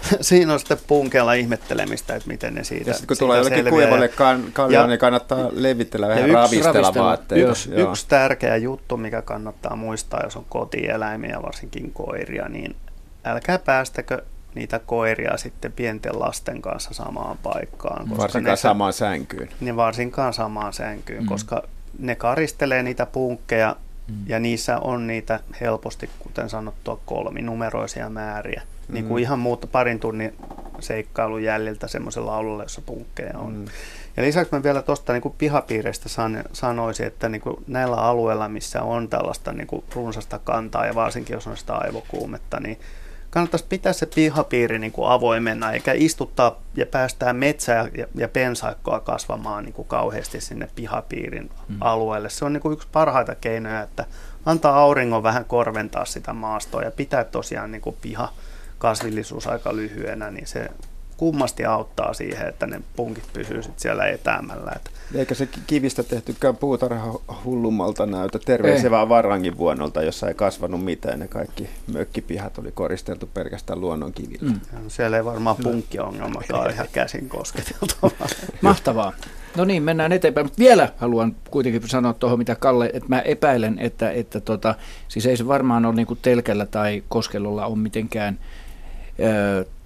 siinä 0.20 0.52
on 0.52 0.58
sitten 0.58 0.78
punkella 0.86 1.32
ihmettelemistä, 1.32 2.14
että 2.16 2.28
miten 2.28 2.54
ne 2.54 2.64
siitä 2.64 2.90
Ja 2.90 2.94
sitten 2.94 3.08
kun 3.08 3.16
tulee 3.18 3.38
jollekin 3.38 3.68
kuivalle 3.68 4.10
kallioon, 4.52 4.88
niin 4.88 4.98
kannattaa 4.98 5.48
levitellä 5.52 6.08
vähän 6.08 6.30
ravistella 6.30 6.94
vaatteita. 6.94 7.50
Yksi, 7.50 7.70
yksi 7.70 8.06
tärkeä 8.08 8.56
juttu, 8.56 8.96
mikä 8.96 9.22
kannattaa 9.22 9.76
muistaa, 9.76 10.20
jos 10.24 10.36
on 10.36 10.46
kotieläimiä, 10.48 11.42
varsinkin 11.42 11.92
koiria, 11.92 12.48
niin 12.48 12.76
älkää 13.24 13.58
päästäkö 13.58 14.22
niitä 14.54 14.78
koiria 14.78 15.36
sitten 15.36 15.72
pienten 15.72 16.20
lasten 16.20 16.62
kanssa 16.62 16.94
samaan 16.94 17.38
paikkaan. 17.42 18.08
Koska 18.08 18.22
varsinkaan 18.22 18.52
ne, 18.52 18.56
samaan 18.56 18.92
sänkyyn. 18.92 19.48
Niin 19.60 19.76
varsinkaan 19.76 20.34
samaan 20.34 20.72
sänkyyn, 20.72 21.22
mm. 21.22 21.28
koska 21.28 21.62
ne 21.98 22.14
karistelee 22.14 22.82
niitä 22.82 23.06
punkkeja 23.06 23.76
mm. 24.08 24.14
ja 24.26 24.38
niissä 24.38 24.78
on 24.78 25.06
niitä 25.06 25.40
helposti, 25.60 26.10
kuten 26.18 26.50
sanottua, 26.50 27.00
kolminumeroisia 27.06 28.10
määriä. 28.10 28.62
Mm. 28.64 28.75
Niin 28.88 29.04
kuin 29.04 29.22
ihan 29.22 29.38
muuta 29.38 29.66
parin 29.66 30.00
tunnin 30.00 30.34
seikkailun 30.80 31.42
jäljiltä 31.42 31.88
semmoisella 31.88 32.36
alueella, 32.36 32.62
jossa 32.62 32.82
punkkeja 32.86 33.38
on. 33.38 33.52
Mm. 33.52 33.64
Ja 34.16 34.22
lisäksi 34.22 34.54
mä 34.54 34.62
vielä 34.62 34.82
tuosta 34.82 35.12
niin 35.12 35.34
pihapiireistä 35.38 36.08
san, 36.08 36.44
sanoisin, 36.52 37.06
että 37.06 37.28
niin 37.28 37.40
kuin 37.40 37.56
näillä 37.66 37.96
alueilla, 37.96 38.48
missä 38.48 38.82
on 38.82 39.08
tällaista 39.08 39.52
niin 39.52 39.66
kuin 39.66 39.84
runsasta 39.94 40.38
kantaa 40.38 40.86
ja 40.86 40.94
varsinkin 40.94 41.34
jos 41.34 41.46
on 41.46 41.56
sitä 41.56 41.74
aivokuumetta, 41.74 42.60
niin 42.60 42.78
kannattaisi 43.30 43.66
pitää 43.68 43.92
se 43.92 44.06
pihapiiri 44.06 44.78
niin 44.78 44.92
kuin 44.92 45.10
avoimena, 45.10 45.72
eikä 45.72 45.92
istuttaa 45.94 46.60
ja 46.76 46.86
päästää 46.86 47.32
metsää 47.32 47.88
ja, 47.94 48.06
ja 48.14 48.28
pensaikkoa 48.28 49.00
kasvamaan 49.00 49.64
niin 49.64 49.72
kuin 49.72 49.88
kauheasti 49.88 50.40
sinne 50.40 50.68
pihapiirin 50.74 51.50
mm. 51.68 51.76
alueelle. 51.80 52.30
Se 52.30 52.44
on 52.44 52.52
niin 52.52 52.60
kuin 52.60 52.72
yksi 52.72 52.88
parhaita 52.92 53.34
keinoja, 53.34 53.82
että 53.82 54.04
antaa 54.46 54.78
auringon 54.78 55.22
vähän 55.22 55.44
korventaa 55.44 56.04
sitä 56.04 56.32
maastoa 56.32 56.82
ja 56.82 56.90
pitää 56.90 57.24
tosiaan 57.24 57.70
niin 57.72 57.82
kuin 57.82 57.96
piha 58.02 58.32
kasvillisuus 58.78 59.46
aika 59.46 59.76
lyhyenä, 59.76 60.30
niin 60.30 60.46
se 60.46 60.68
kummasti 61.16 61.64
auttaa 61.64 62.14
siihen, 62.14 62.48
että 62.48 62.66
ne 62.66 62.80
punkit 62.96 63.24
pysyy 63.32 63.62
sit 63.62 63.78
siellä 63.78 64.06
etäämällä. 64.06 64.72
Että 64.76 64.90
Eikä 65.14 65.34
se 65.34 65.48
kivistä 65.66 66.02
tehtykään 66.02 66.56
puutarha 66.56 67.20
hullummalta 67.44 68.06
näytä. 68.06 68.38
Terveisiä 68.38 68.90
vaan 68.90 69.08
Varangin 69.08 69.56
vuonnolta, 69.56 70.02
jossa 70.02 70.28
ei 70.28 70.34
kasvanut 70.34 70.84
mitään. 70.84 71.18
Ne 71.18 71.28
kaikki 71.28 71.68
mökkipihat 71.92 72.58
oli 72.58 72.72
koristeltu 72.72 73.28
pelkästään 73.34 73.80
luonnonkivillä. 73.80 74.50
Mm. 74.50 74.60
Siellä 74.88 75.16
ei 75.16 75.24
varmaan 75.24 75.56
punkkiongelmakaan 75.62 76.70
ihan 76.70 76.86
käsin 76.92 77.28
kosketeltu. 77.28 77.94
Mahtavaa. 78.60 79.12
No 79.56 79.64
niin, 79.64 79.82
mennään 79.82 80.12
eteenpäin. 80.12 80.46
Mutta 80.46 80.58
vielä 80.58 80.92
haluan 80.96 81.36
kuitenkin 81.50 81.88
sanoa 81.88 82.12
tuohon, 82.12 82.38
mitä 82.38 82.54
Kalle, 82.54 82.90
että 82.94 83.08
mä 83.08 83.20
epäilen, 83.20 83.78
että, 83.78 84.10
että 84.10 84.40
tota, 84.40 84.74
siis 85.08 85.26
ei 85.26 85.36
se 85.36 85.48
varmaan 85.48 85.86
ole 85.86 85.94
niin 85.94 86.06
kuin 86.06 86.18
telkällä 86.22 86.66
tai 86.66 87.02
koskelolla 87.08 87.66
on 87.66 87.78
mitenkään 87.78 88.38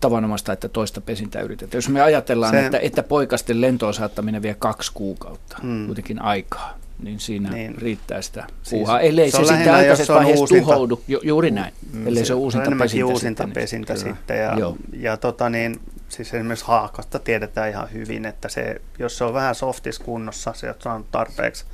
tavanomaista, 0.00 0.52
että 0.52 0.68
toista 0.68 1.00
pesintää 1.00 1.42
yritetään. 1.42 1.78
Jos 1.78 1.88
me 1.88 2.00
ajatellaan, 2.00 2.54
se, 2.54 2.64
että, 2.64 2.78
että 2.78 3.02
poikasten 3.02 3.60
lentoon 3.60 3.94
saattaminen 3.94 4.42
vie 4.42 4.54
kaksi 4.58 4.90
kuukautta 4.94 5.56
hmm. 5.62 5.86
kuitenkin 5.86 6.22
aikaa, 6.22 6.78
niin 7.02 7.20
siinä 7.20 7.50
niin. 7.50 7.74
riittää 7.78 8.22
sitä 8.22 8.46
siis 8.62 8.70
puuhaa, 8.70 8.98
siis, 8.98 9.10
ellei 9.10 9.30
se, 9.30 9.36
se 9.36 9.44
sitten 9.44 9.74
aikaisessa 9.74 10.14
vaiheessa 10.14 10.40
uusinta, 10.40 10.64
tuhoudu. 10.64 11.02
Ju, 11.08 11.20
juuri 11.22 11.50
näin, 11.50 11.74
mm, 11.92 12.06
ellei 12.06 12.24
se, 12.24 12.26
se 12.26 12.34
uusinta 12.34 12.70
pesintä. 12.78 13.06
uusinta 13.06 13.42
sitten, 13.42 13.62
pesintä 13.62 13.94
kyllä. 13.94 14.06
sitten. 14.06 14.38
Ja, 14.38 14.58
Joo. 14.58 14.76
ja 14.92 15.16
tota 15.16 15.50
niin, 15.50 15.80
siis 16.08 16.34
esimerkiksi 16.34 16.64
haakasta 16.64 17.18
tiedetään 17.18 17.70
ihan 17.70 17.92
hyvin, 17.92 18.26
että 18.26 18.48
se, 18.48 18.80
jos 18.98 19.18
se 19.18 19.24
on 19.24 19.34
vähän 19.34 19.54
softis 19.54 19.98
kunnossa, 19.98 20.52
se 20.54 20.88
on 20.88 21.04
tarpeeksi 21.10 21.64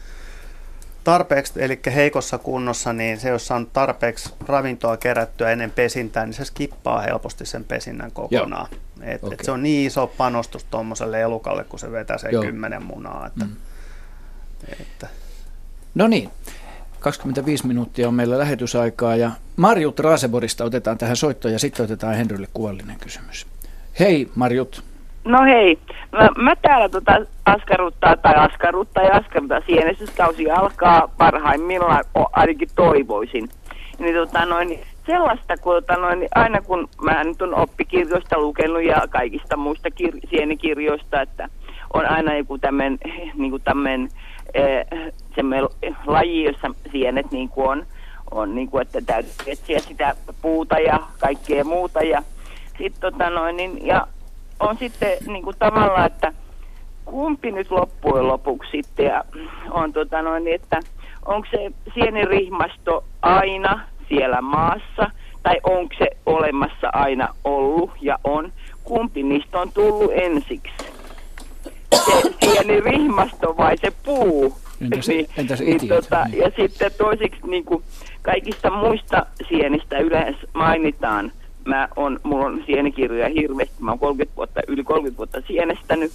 tarpeeksi, 1.06 1.52
eli 1.56 1.80
heikossa 1.94 2.38
kunnossa, 2.38 2.92
niin 2.92 3.20
se, 3.20 3.28
jos 3.28 3.50
on 3.50 3.66
tarpeeksi 3.72 4.34
ravintoa 4.46 4.96
kerättyä 4.96 5.50
ennen 5.50 5.70
pesintää, 5.70 6.26
niin 6.26 6.34
se 6.34 6.44
skippaa 6.44 7.00
helposti 7.00 7.46
sen 7.46 7.64
pesinnän 7.64 8.12
kokonaan. 8.12 8.68
Et, 9.02 9.24
okay. 9.24 9.34
et 9.34 9.44
se 9.44 9.50
on 9.50 9.62
niin 9.62 9.86
iso 9.86 10.06
panostus 10.06 10.64
tuommoiselle 10.64 11.20
elukalle, 11.20 11.64
kun 11.64 11.78
se 11.78 11.92
vetää 11.92 12.18
sen 12.18 12.32
Joo. 12.32 12.42
kymmenen 12.42 12.82
munaa. 12.82 13.26
Että, 13.26 13.44
mm. 13.44 13.56
että. 14.80 15.08
No 15.94 16.06
niin, 16.06 16.30
25 17.00 17.66
minuuttia 17.66 18.08
on 18.08 18.14
meillä 18.14 18.38
lähetysaikaa 18.38 19.16
ja 19.16 19.30
Marjut 19.56 19.98
Raseborista 19.98 20.64
otetaan 20.64 20.98
tähän 20.98 21.16
soittoon 21.16 21.52
ja 21.52 21.58
sitten 21.58 21.84
otetaan 21.84 22.16
Henrylle 22.16 22.48
kuvallinen 22.54 22.96
kysymys. 23.00 23.46
Hei 23.98 24.30
Marjut. 24.34 24.84
No 25.26 25.42
hei, 25.42 25.78
mä, 26.12 26.28
mä 26.36 26.56
täällä 26.56 26.88
tota 26.88 27.12
askarruttaa 27.44 28.16
tai 28.16 28.34
askarruttaa 28.34 29.02
ja 29.02 29.14
askarruttaa 29.14 29.60
sienestyskäusi 29.66 30.50
alkaa 30.50 31.08
parhaimmillaan, 31.18 32.04
ainakin 32.32 32.68
toivoisin. 32.74 33.48
Niin, 33.98 34.14
tota 34.14 34.46
noin, 34.46 34.80
sellaista, 35.06 35.56
kun 35.56 35.74
tota 35.74 35.96
noin, 35.96 36.28
aina 36.34 36.62
kun 36.62 36.88
mä 37.02 37.24
nyt 37.24 37.42
on 37.42 37.54
oppikirjoista 37.54 38.38
lukenut 38.38 38.82
ja 38.82 39.02
kaikista 39.10 39.56
muista 39.56 39.88
kir- 39.88 40.28
sienikirjoista, 40.30 41.20
että 41.20 41.48
on 41.94 42.06
aina 42.06 42.36
joku 42.36 42.58
tämmöinen 42.58 42.98
niin 43.34 43.62
tämmönen, 43.64 44.08
eh, 44.54 44.86
laji, 46.06 46.44
jossa 46.44 46.70
sienet 46.92 47.30
niin 47.30 47.48
kuin 47.48 47.68
on, 47.68 47.86
on 48.30 48.54
niin 48.54 48.68
kuin, 48.68 48.82
että 48.82 49.00
täytyy 49.06 49.32
etsiä 49.46 49.78
sitä 49.78 50.14
puuta 50.42 50.78
ja 50.78 51.00
kaikkea 51.20 51.64
muuta. 51.64 52.02
Ja, 52.02 52.22
sit, 52.78 52.94
tota 53.00 53.30
noin, 53.30 53.56
niin, 53.56 53.86
ja 53.86 54.06
on 54.60 54.78
sitten 54.78 55.18
niin 55.26 55.42
kuin 55.42 55.56
tavallaan, 55.58 56.06
että 56.06 56.32
kumpi 57.04 57.52
nyt 57.52 57.70
loppujen 57.70 58.28
lopuksi 58.28 58.70
sitten 58.70 59.06
ja 59.06 59.24
on 59.70 59.92
tota 59.92 60.22
noin, 60.22 60.48
että 60.48 60.80
onko 61.24 61.48
se 61.50 61.72
sienirihmasto 61.94 63.04
aina 63.22 63.80
siellä 64.08 64.40
maassa 64.40 65.10
tai 65.42 65.60
onko 65.64 65.94
se 65.98 66.10
olemassa 66.26 66.90
aina 66.92 67.28
ollut 67.44 67.90
ja 68.00 68.18
on, 68.24 68.52
kumpi 68.84 69.22
niistä 69.22 69.60
on 69.60 69.72
tullut 69.72 70.10
ensiksi? 70.14 70.72
Se 71.92 72.34
sienirihmasto 72.44 73.56
vai 73.56 73.76
se 73.76 73.92
puu? 74.04 74.56
Entäs, 74.80 75.08
niin, 75.08 75.26
entäs 75.36 75.60
niin, 75.60 75.88
tota, 75.88 76.24
niin. 76.24 76.38
Ja 76.38 76.50
sitten 76.56 76.90
toisiksi 76.98 77.40
niin 77.46 77.64
kuin 77.64 77.82
kaikista 78.22 78.70
muista 78.70 79.26
sienistä 79.48 79.98
yleensä 79.98 80.40
mainitaan– 80.54 81.32
mä 81.66 81.88
on, 81.96 82.20
mulla 82.22 82.46
on 82.46 82.62
sienikirjoja 82.66 83.28
hirveästi, 83.28 83.74
mä 83.82 83.90
oon 83.90 83.98
30 83.98 84.36
vuotta, 84.36 84.60
yli 84.68 84.84
30 84.84 85.18
vuotta 85.18 85.40
sienestänyt, 85.46 86.12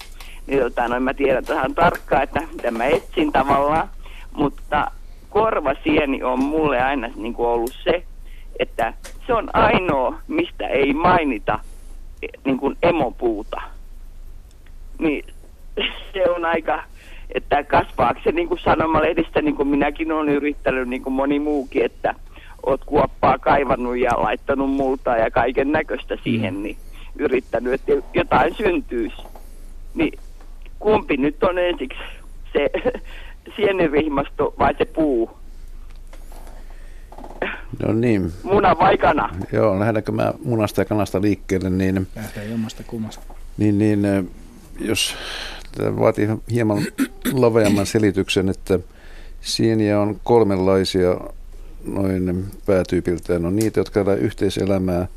niin 0.48 0.60
tota, 0.60 0.88
noin 0.88 1.04
mä 1.04 1.14
tiedän 1.14 1.46
tähän 1.46 1.76
tarkkaan, 1.76 2.24
että 2.24 2.42
mitä 2.54 2.72
mä 2.72 2.86
etsin 2.86 3.32
tavallaan, 3.32 3.90
mutta 4.32 4.92
korvasieni 5.30 6.24
on 6.24 6.44
mulle 6.44 6.82
aina 6.82 7.10
niin 7.16 7.34
kuin 7.34 7.48
ollut 7.48 7.74
se, 7.84 8.04
että 8.60 8.94
se 9.28 9.34
on 9.34 9.50
ainoa, 9.54 10.18
mistä 10.28 10.68
ei 10.68 10.94
mainita 10.94 11.60
niin 12.46 12.58
kuin 12.58 12.78
emopuuta. 12.84 13.62
Niin 15.00 15.26
se 16.14 16.30
on 16.30 16.46
aika, 16.46 16.84
että 17.36 17.64
kasvaako 17.64 18.20
se 18.24 18.32
niin 18.32 18.48
kuin 18.48 18.60
sanomalehdistä, 18.60 19.42
niin 19.42 19.56
kuin 19.56 19.68
minäkin 19.68 20.12
olen 20.12 20.30
yrittänyt, 20.30 20.90
niin 20.90 21.02
kuin 21.02 21.14
moni 21.14 21.40
muukin, 21.40 21.86
että 21.86 22.16
oot 22.66 22.86
kuoppaa 22.86 23.40
kaivannut 23.40 23.98
ja 23.98 24.12
laittanut 24.22 24.70
multaa 24.72 25.18
ja 25.18 25.32
kaiken 25.32 25.72
näköistä 25.72 26.18
siihen, 26.24 26.64
niin 26.64 26.78
yrittänyt, 27.16 27.74
että 27.74 27.92
jotain 28.14 28.56
syntyisi. 28.56 29.16
Niin 29.94 30.20
kumpi 30.80 31.18
nyt 31.18 31.44
on 31.44 31.58
ensiksi, 31.60 32.00
se 32.54 32.70
sienirihmasto 33.56 34.54
vai 34.60 34.76
se 34.78 34.86
puu? 34.86 35.30
No 37.86 37.94
niin. 37.94 38.32
Muna 38.44 38.78
vai 38.78 38.98
kana? 38.98 39.30
Joo, 39.52 39.80
lähdetäänkö 39.80 40.12
mä 40.12 40.34
munasta 40.44 40.82
ja 40.82 40.86
kanasta 40.86 41.22
liikkeelle, 41.22 41.70
niin, 41.70 42.08
Lähdetään 42.16 42.50
jommasta 42.52 42.84
kummasta. 42.88 43.34
niin, 43.58 43.78
niin 43.78 44.06
eh, 44.06 44.24
jos 44.80 45.16
tämä 45.78 46.00
vaatii 46.00 46.28
hieman 46.52 46.78
laveamman 47.34 47.86
selityksen, 47.86 48.50
että 48.50 48.80
sieniä 49.42 50.00
on 50.00 50.20
kolmenlaisia 50.24 51.20
noin 51.86 52.46
päätyypiltään. 52.66 53.46
On 53.46 53.56
niitä, 53.56 53.80
jotka 53.80 54.00
elää 54.00 54.16
yhteiselämää 54.16 55.08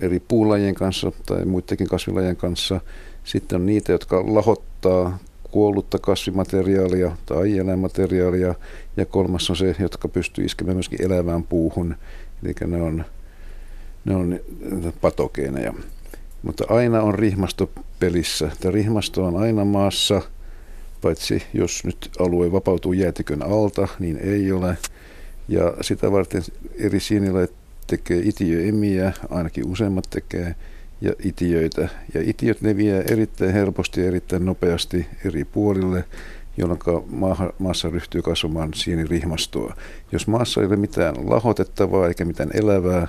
eri 0.00 0.20
puulajien 0.20 0.74
kanssa 0.74 1.12
tai 1.26 1.44
muidenkin 1.44 1.88
kasvilajien 1.88 2.36
kanssa. 2.36 2.80
Sitten 3.24 3.60
on 3.60 3.66
niitä, 3.66 3.92
jotka 3.92 4.24
lahottaa 4.34 5.18
kuollutta 5.50 5.98
kasvimateriaalia 5.98 7.16
tai 7.26 7.58
eläinmateriaalia. 7.58 8.54
Ja 8.96 9.06
kolmas 9.06 9.50
on 9.50 9.56
se, 9.56 9.76
jotka 9.78 10.08
pystyy 10.08 10.44
iskemään 10.44 10.76
myöskin 10.76 11.02
elävään 11.02 11.42
puuhun. 11.42 11.96
Eli 12.44 12.54
ne 12.66 12.82
on, 12.82 13.04
ne 14.04 14.16
on 14.16 14.40
patogeeneja. 15.00 15.74
Mutta 16.42 16.64
aina 16.68 17.02
on 17.02 17.14
rihmasto 17.14 17.70
pelissä. 17.98 18.50
Tämä 18.60 18.72
rihmasto 18.72 19.24
on 19.24 19.36
aina 19.36 19.64
maassa, 19.64 20.22
paitsi 21.02 21.42
jos 21.54 21.84
nyt 21.84 22.10
alue 22.18 22.52
vapautuu 22.52 22.92
jäätikön 22.92 23.42
alta, 23.42 23.88
niin 23.98 24.16
ei 24.16 24.52
ole. 24.52 24.78
Ja 25.48 25.74
sitä 25.80 26.12
varten 26.12 26.42
eri 26.78 27.00
sienilajit 27.00 27.52
tekee 27.86 28.20
itiöemiä, 28.24 29.12
ainakin 29.30 29.66
useimmat 29.66 30.06
tekee, 30.10 30.54
ja 31.00 31.12
itiöitä. 31.24 31.88
Ja 32.14 32.20
itiöt 32.24 32.62
leviää 32.62 33.02
erittäin 33.10 33.52
helposti 33.52 34.00
ja 34.00 34.06
erittäin 34.06 34.44
nopeasti 34.44 35.06
eri 35.24 35.44
puolille, 35.44 36.04
jolloin 36.56 36.80
maassa 37.58 37.90
ryhtyy 37.90 38.22
kasvamaan 38.22 38.74
sienirihmastoa. 38.74 39.74
Jos 40.12 40.26
maassa 40.26 40.60
ei 40.60 40.66
ole 40.66 40.76
mitään 40.76 41.14
lahotettavaa 41.30 42.08
eikä 42.08 42.24
mitään 42.24 42.50
elävää, 42.54 43.08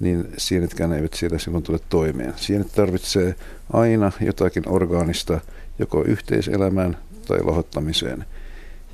niin 0.00 0.28
sienetkään 0.36 0.92
eivät 0.92 1.14
siellä 1.14 1.38
silloin 1.38 1.64
tule 1.64 1.78
toimeen. 1.88 2.32
Sienet 2.36 2.72
tarvitsee 2.74 3.34
aina 3.72 4.12
jotakin 4.20 4.68
orgaanista, 4.68 5.40
joko 5.78 6.04
yhteiselämään 6.04 6.96
tai 7.28 7.42
lahottamiseen. 7.42 8.24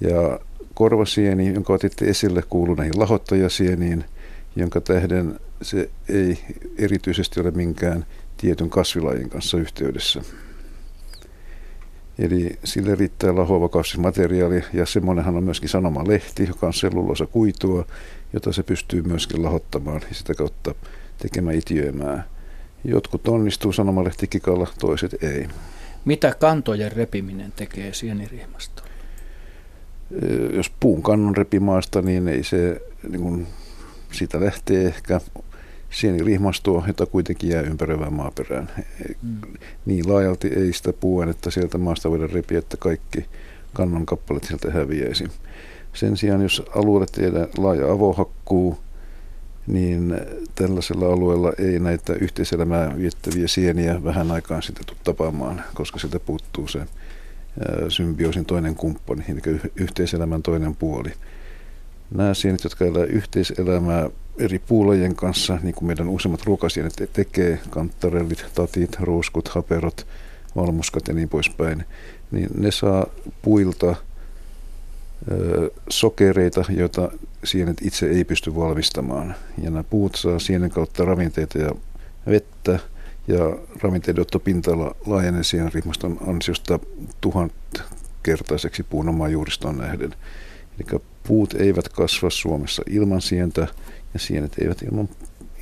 Ja 0.00 0.40
korvasieni, 0.74 1.54
jonka 1.54 1.72
otitte 1.72 2.04
esille, 2.04 2.42
kuuluu 2.50 2.74
näihin 2.74 3.00
lahottajasieniin, 3.00 4.04
jonka 4.56 4.80
tähden 4.80 5.40
se 5.62 5.90
ei 6.08 6.38
erityisesti 6.78 7.40
ole 7.40 7.50
minkään 7.50 8.06
tietyn 8.36 8.70
kasvilajin 8.70 9.30
kanssa 9.30 9.58
yhteydessä. 9.58 10.22
Eli 12.18 12.58
sille 12.64 12.94
riittää 12.94 13.36
lahoava 13.36 13.68
kasvimateriaali 13.68 14.62
ja 14.72 14.86
semmoinenhan 14.86 15.36
on 15.36 15.44
myöskin 15.44 15.68
sanomalehti, 15.68 16.44
joka 16.48 16.66
on 16.66 16.74
sellulosa 16.74 17.26
kuitua, 17.26 17.86
jota 18.32 18.52
se 18.52 18.62
pystyy 18.62 19.02
myöskin 19.02 19.42
lahottamaan 19.42 20.00
ja 20.08 20.14
sitä 20.14 20.34
kautta 20.34 20.74
tekemään 21.18 21.56
itiöimää. 21.56 22.28
Jotkut 22.84 23.28
onnistuu 23.28 23.72
sanomalehtikikalla, 23.72 24.66
toiset 24.78 25.22
ei. 25.22 25.48
Mitä 26.04 26.34
kantojen 26.34 26.92
repiminen 26.92 27.52
tekee 27.52 27.92
sienirihmastoon? 27.92 28.83
Jos 30.52 30.70
puun 30.80 31.02
kannon 31.02 31.36
repimaasta, 31.36 32.02
niin 32.02 32.28
ei 32.28 32.44
se, 32.44 32.80
niin 33.08 33.22
kun, 33.22 33.46
siitä 34.12 34.40
lähtee 34.40 34.86
ehkä 34.86 35.20
sienirihmastoa, 35.90 36.84
jota 36.86 37.06
kuitenkin 37.06 37.50
jää 37.50 37.62
ympäröivään 37.62 38.12
maaperään. 38.12 38.70
Mm. 39.22 39.40
Niin 39.86 40.12
laajalti 40.12 40.48
ei 40.48 40.72
sitä 40.72 40.92
puuainetta 40.92 41.50
sieltä 41.50 41.78
maasta 41.78 42.10
voida 42.10 42.26
repiä, 42.26 42.58
että 42.58 42.76
kaikki 42.76 43.26
kannon 43.72 44.06
kappaleet 44.06 44.44
sieltä 44.44 44.70
häviäisi. 44.70 45.28
Sen 45.92 46.16
sijaan, 46.16 46.42
jos 46.42 46.62
alueelle 46.76 47.06
tehdään 47.12 47.48
laaja 47.58 47.92
avohakkuu, 47.92 48.78
niin 49.66 50.14
tällaisella 50.54 51.12
alueella 51.12 51.52
ei 51.58 51.78
näitä 51.78 52.12
yhteiselämää 52.12 52.96
viettäviä 52.98 53.48
sieniä 53.48 54.04
vähän 54.04 54.30
aikaan 54.30 54.62
sitten 54.62 54.86
tule 54.86 54.98
tapaamaan, 55.04 55.64
koska 55.74 55.98
sieltä 55.98 56.20
puuttuu 56.20 56.68
se 56.68 56.80
symbioosin 57.88 58.46
toinen 58.46 58.74
kumppani, 58.74 59.24
eli 59.28 59.60
yhteiselämän 59.76 60.42
toinen 60.42 60.76
puoli. 60.76 61.12
Nämä 62.10 62.34
sienet, 62.34 62.64
jotka 62.64 62.84
elää 62.84 63.04
yhteiselämää 63.04 64.10
eri 64.38 64.58
puulajien 64.58 65.16
kanssa, 65.16 65.58
niin 65.62 65.74
kuin 65.74 65.86
meidän 65.86 66.08
useimmat 66.08 66.42
ruokasienet 66.42 67.10
tekee, 67.12 67.58
kanttarellit, 67.70 68.46
tatit, 68.54 68.96
ruuskut, 69.00 69.48
haperot, 69.48 70.06
valmuskat 70.56 71.08
ja 71.08 71.14
niin 71.14 71.28
poispäin, 71.28 71.84
niin 72.30 72.48
ne 72.58 72.70
saa 72.70 73.06
puilta 73.42 73.96
sokereita, 75.88 76.64
joita 76.68 77.10
sienet 77.44 77.76
itse 77.82 78.06
ei 78.06 78.24
pysty 78.24 78.56
valmistamaan. 78.56 79.34
Ja 79.62 79.70
nämä 79.70 79.82
puut 79.82 80.14
saa 80.14 80.38
sienen 80.38 80.70
kautta 80.70 81.04
ravinteita 81.04 81.58
ja 81.58 81.70
vettä, 82.26 82.78
ja 83.28 83.56
ravinteiden 83.82 84.22
ottopinta-ala 84.22 84.96
laajenee 85.06 85.42
sienrihmaston 85.42 86.18
ansiosta 86.26 86.78
tuhantkertaiseksi 87.20 88.82
puun 88.82 89.08
omaan 89.08 89.32
juuristoon 89.32 89.78
nähden. 89.78 90.14
Eli 90.78 91.00
puut 91.28 91.54
eivät 91.54 91.88
kasva 91.88 92.30
Suomessa 92.30 92.82
ilman 92.90 93.20
sientä 93.20 93.66
ja 94.14 94.20
sienet 94.20 94.58
eivät 94.58 94.82
ilman, 94.82 95.08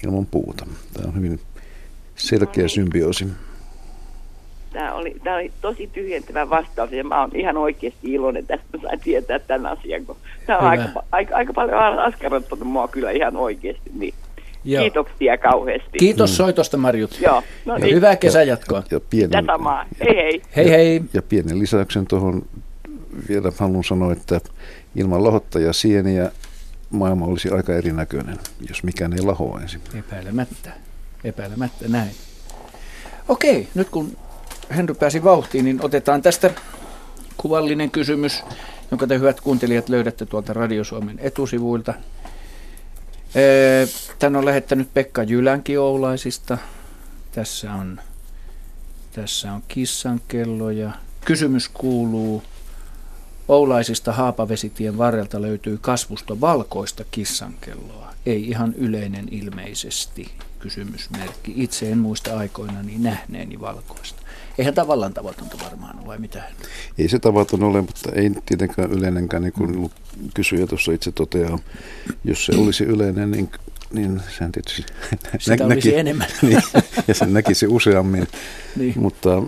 ilman 0.05 0.27
puuta. 0.27 0.67
Tämä 0.93 1.09
on 1.09 1.17
hyvin 1.17 1.41
selkeä 2.17 2.69
symbioosi. 2.69 3.27
Tämä 4.73 4.95
oli, 4.95 5.17
tämä 5.25 5.37
oli 5.37 5.53
tosi 5.61 5.91
tyhjentävä 5.93 6.51
vastaus 6.51 6.93
ja 6.93 7.05
mä 7.05 7.21
oon 7.21 7.31
ihan 7.35 7.57
oikeasti 7.57 8.13
iloinen 8.13 8.47
tästä, 8.47 8.67
mä 8.73 8.83
sain 8.83 9.01
tietää 9.01 9.39
tämän 9.39 9.79
asian, 9.79 10.07
kun 10.07 10.17
tämä 10.47 10.59
on 10.59 10.67
aika, 10.67 11.03
aika, 11.13 11.37
aika 11.37 11.53
paljon 11.53 11.99
askarruttanut 11.99 12.69
mua 12.69 12.89
kyllä 12.89 13.11
ihan 13.11 13.37
oikeasti. 13.37 13.91
Niin. 13.95 14.15
Joo. 14.65 14.83
Kiitoksia 14.83 15.39
kauheasti. 15.39 15.99
Kiitos 15.99 16.31
mm. 16.31 16.35
soitosta, 16.35 16.77
Marjut. 16.77 17.21
Joo, 17.21 17.43
no 17.65 17.79
niin. 17.79 17.95
Hyvää 17.95 18.17
kesänjatkoa. 18.17 18.79
Ja, 18.79 18.85
ja 18.91 19.01
pienen, 19.11 19.45
samaa. 19.47 19.87
Hei 20.01 20.17
hei. 20.17 20.43
Hei 20.57 20.71
hei. 20.71 20.97
Ja, 20.97 21.03
ja 21.15 21.23
pienen 21.23 21.59
lisäyksen 21.59 22.07
tuohon 22.07 22.43
vielä 23.29 23.53
haluan 23.59 23.85
sanoa, 23.85 24.13
että 24.13 24.41
ilman 24.97 25.25
lahottaja 25.25 25.73
sieniä 25.73 26.31
maailma 26.91 27.27
olisi 27.27 27.51
aika 27.51 27.75
erinäköinen, 27.75 28.39
jos 28.69 28.83
mikään 28.83 29.13
ei 29.13 29.23
lahoaisi. 29.23 29.79
Epäilemättä. 29.99 30.71
Epäilemättä 31.25 31.89
näin. 31.89 32.11
Okei, 33.29 33.69
nyt 33.75 33.89
kun 33.89 34.17
Henry 34.77 34.95
pääsi 34.95 35.25
vauhtiin, 35.25 35.65
niin 35.65 35.85
otetaan 35.85 36.23
tästä 36.23 36.51
kuvallinen 37.37 37.91
kysymys, 37.91 38.45
jonka 38.91 39.07
te 39.07 39.19
hyvät 39.19 39.41
kuuntelijat 39.41 39.89
löydätte 39.89 40.27
tuolta 40.27 40.53
Radio 40.53 40.85
Suomen 40.85 41.19
etusivuilta. 41.19 41.95
Tän 44.19 44.37
on 44.37 44.45
lähettänyt 44.45 44.95
Pekka 44.95 45.23
Jylänki 45.23 45.79
Oulaisista. 45.79 46.59
Tässä 47.33 47.75
on, 47.75 48.01
tässä 49.13 49.53
on 49.53 49.63
kissankello 49.69 50.71
ja 50.71 50.91
kysymys 51.25 51.69
kuuluu, 51.69 52.43
Oulaisista 53.49 54.13
Haapavesitien 54.13 54.99
varrelta 54.99 55.43
löytyy 55.43 55.79
kasvusto 55.79 56.41
valkoista 56.41 57.05
kissankelloa. 57.11 58.15
Ei 58.27 58.49
ihan 58.49 58.75
yleinen 58.75 59.29
ilmeisesti 59.31 60.33
kysymysmerkki. 60.59 61.53
Itse 61.57 61.93
en 61.93 61.99
muista 61.99 62.39
aikoina 62.39 62.83
niin 62.83 63.03
nähneeni 63.03 63.61
valkoista. 63.61 64.22
Eihän 64.59 64.75
tavallaan 64.75 65.15
tavatonta 65.15 65.57
varmaan 65.65 65.99
ole, 65.99 66.07
vai 66.07 66.19
mitä? 66.19 66.43
Ei 66.99 67.09
se 67.09 67.19
tavaton 67.19 67.63
ole, 67.63 67.81
mutta 67.81 68.13
ei 68.13 68.31
tietenkään 68.47 68.93
yleinenkään, 68.93 69.43
niin 69.43 69.53
kuin 69.53 69.91
kysyjä 70.35 70.67
tuossa 70.67 70.93
itse 70.93 71.13
toteaa. 71.13 71.59
Jos 72.25 72.47
se 72.47 72.53
olisi 72.57 72.85
yleinen, 72.85 73.31
niin 73.31 73.51
niin 73.93 74.21
sehän 74.39 74.53
tietysti 74.53 74.85
Sitä 75.39 75.57
näki, 75.57 75.75
olisi 75.75 75.97
enemmän. 75.97 76.27
Niin, 76.43 76.63
ja 77.09 77.15
sen 77.15 77.33
näkisi 77.33 77.67
useammin. 77.67 78.29
niin. 78.77 78.95
Mutta 78.97 79.39
äh, 79.39 79.45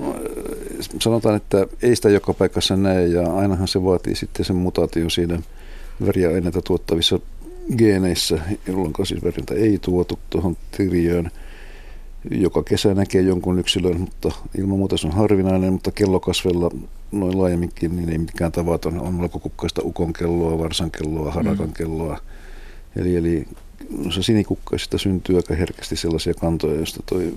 sanotaan, 1.00 1.36
että 1.36 1.66
ei 1.82 1.96
sitä 1.96 2.10
joka 2.10 2.34
paikassa 2.34 2.76
näe 2.76 3.06
ja 3.06 3.32
ainahan 3.32 3.68
se 3.68 3.84
vaatii 3.84 4.14
sitten 4.14 4.44
sen 4.44 4.56
mutaatio 4.56 5.10
siinä 5.10 5.42
väriaineita 6.06 6.62
tuottavissa 6.62 7.18
geeneissä, 7.78 8.38
jolloin 8.66 8.92
siis 9.04 9.24
värintä 9.24 9.54
ei 9.54 9.78
tuotu 9.82 10.18
tuohon 10.30 10.56
tiriöön. 10.76 11.30
Joka 12.30 12.62
kesä 12.62 12.94
näkee 12.94 13.22
jonkun 13.22 13.58
yksilön, 13.58 14.00
mutta 14.00 14.30
ilman 14.58 14.78
muuta 14.78 14.96
se 14.96 15.06
on 15.06 15.12
harvinainen, 15.12 15.72
mutta 15.72 15.90
kellokasvella 15.92 16.70
noin 17.12 17.38
laajemminkin, 17.38 17.96
niin 17.96 18.08
ei 18.08 18.18
mikään 18.18 18.52
tavaton. 18.52 19.00
On 19.00 19.14
melko 19.14 19.38
kukkaista 19.38 19.82
ukon 19.84 20.12
kelloa, 20.12 20.58
varsan 20.58 20.90
kelloa, 20.90 21.30
harakan 21.30 21.66
mm. 21.66 21.72
kelloa. 21.72 22.18
Eli, 22.96 23.16
eli 23.16 23.48
se 24.10 24.22
sinikukkaisista 24.22 24.98
syntyy 24.98 25.36
aika 25.36 25.54
herkästi 25.54 25.96
sellaisia 25.96 26.34
kantoja, 26.34 26.76
joista 26.76 27.02
toi 27.06 27.34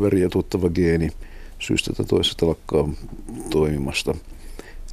väriä 0.00 0.28
tuottava 0.28 0.68
geeni 0.68 1.10
syystä 1.58 1.92
tai 1.92 2.06
toisesta 2.06 2.48
lakkaa 2.48 2.88
toimimasta. 3.50 4.14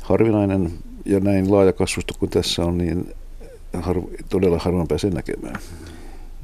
Harvinainen 0.02 0.72
ja 1.06 1.20
näin 1.20 1.52
laaja 1.52 1.74
kasvusto 1.74 2.14
kuin 2.20 2.30
tässä 2.30 2.66
on, 2.66 2.78
niin 2.78 3.14
harv, 3.74 4.04
todella 4.30 4.60
harvoin 4.60 4.88
pääsee 4.88 5.10
näkemään. 5.10 5.62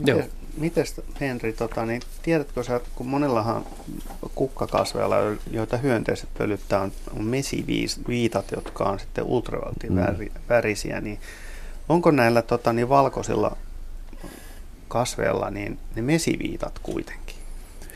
Joo. 0.06 0.22
Mites 0.57 1.02
Henri, 1.22 1.53
tota, 1.53 1.86
niin 1.86 2.02
tiedätkö 2.23 2.64
sä, 2.64 2.82
kun 2.95 3.07
monellahan 3.07 3.65
kukkakasveilla, 4.36 5.15
joita 5.52 5.77
hyönteiset 5.77 6.30
pölyttää, 6.38 6.82
on, 6.82 6.91
on 7.18 7.23
mesiviitat, 7.23 8.52
jotka 8.52 8.84
on 8.84 8.99
sitten 8.99 9.23
ultraviolettivärisiä, 9.23 11.02
niin 11.02 11.19
onko 11.90 12.11
näillä 12.11 12.41
tota, 12.41 12.73
niin 12.73 12.90
valkoisilla 12.90 13.57
kasveilla 14.88 15.49
niin 15.49 15.80
ne 15.95 16.02
mesiviitat 16.02 16.80
kuitenkin? 16.80 17.36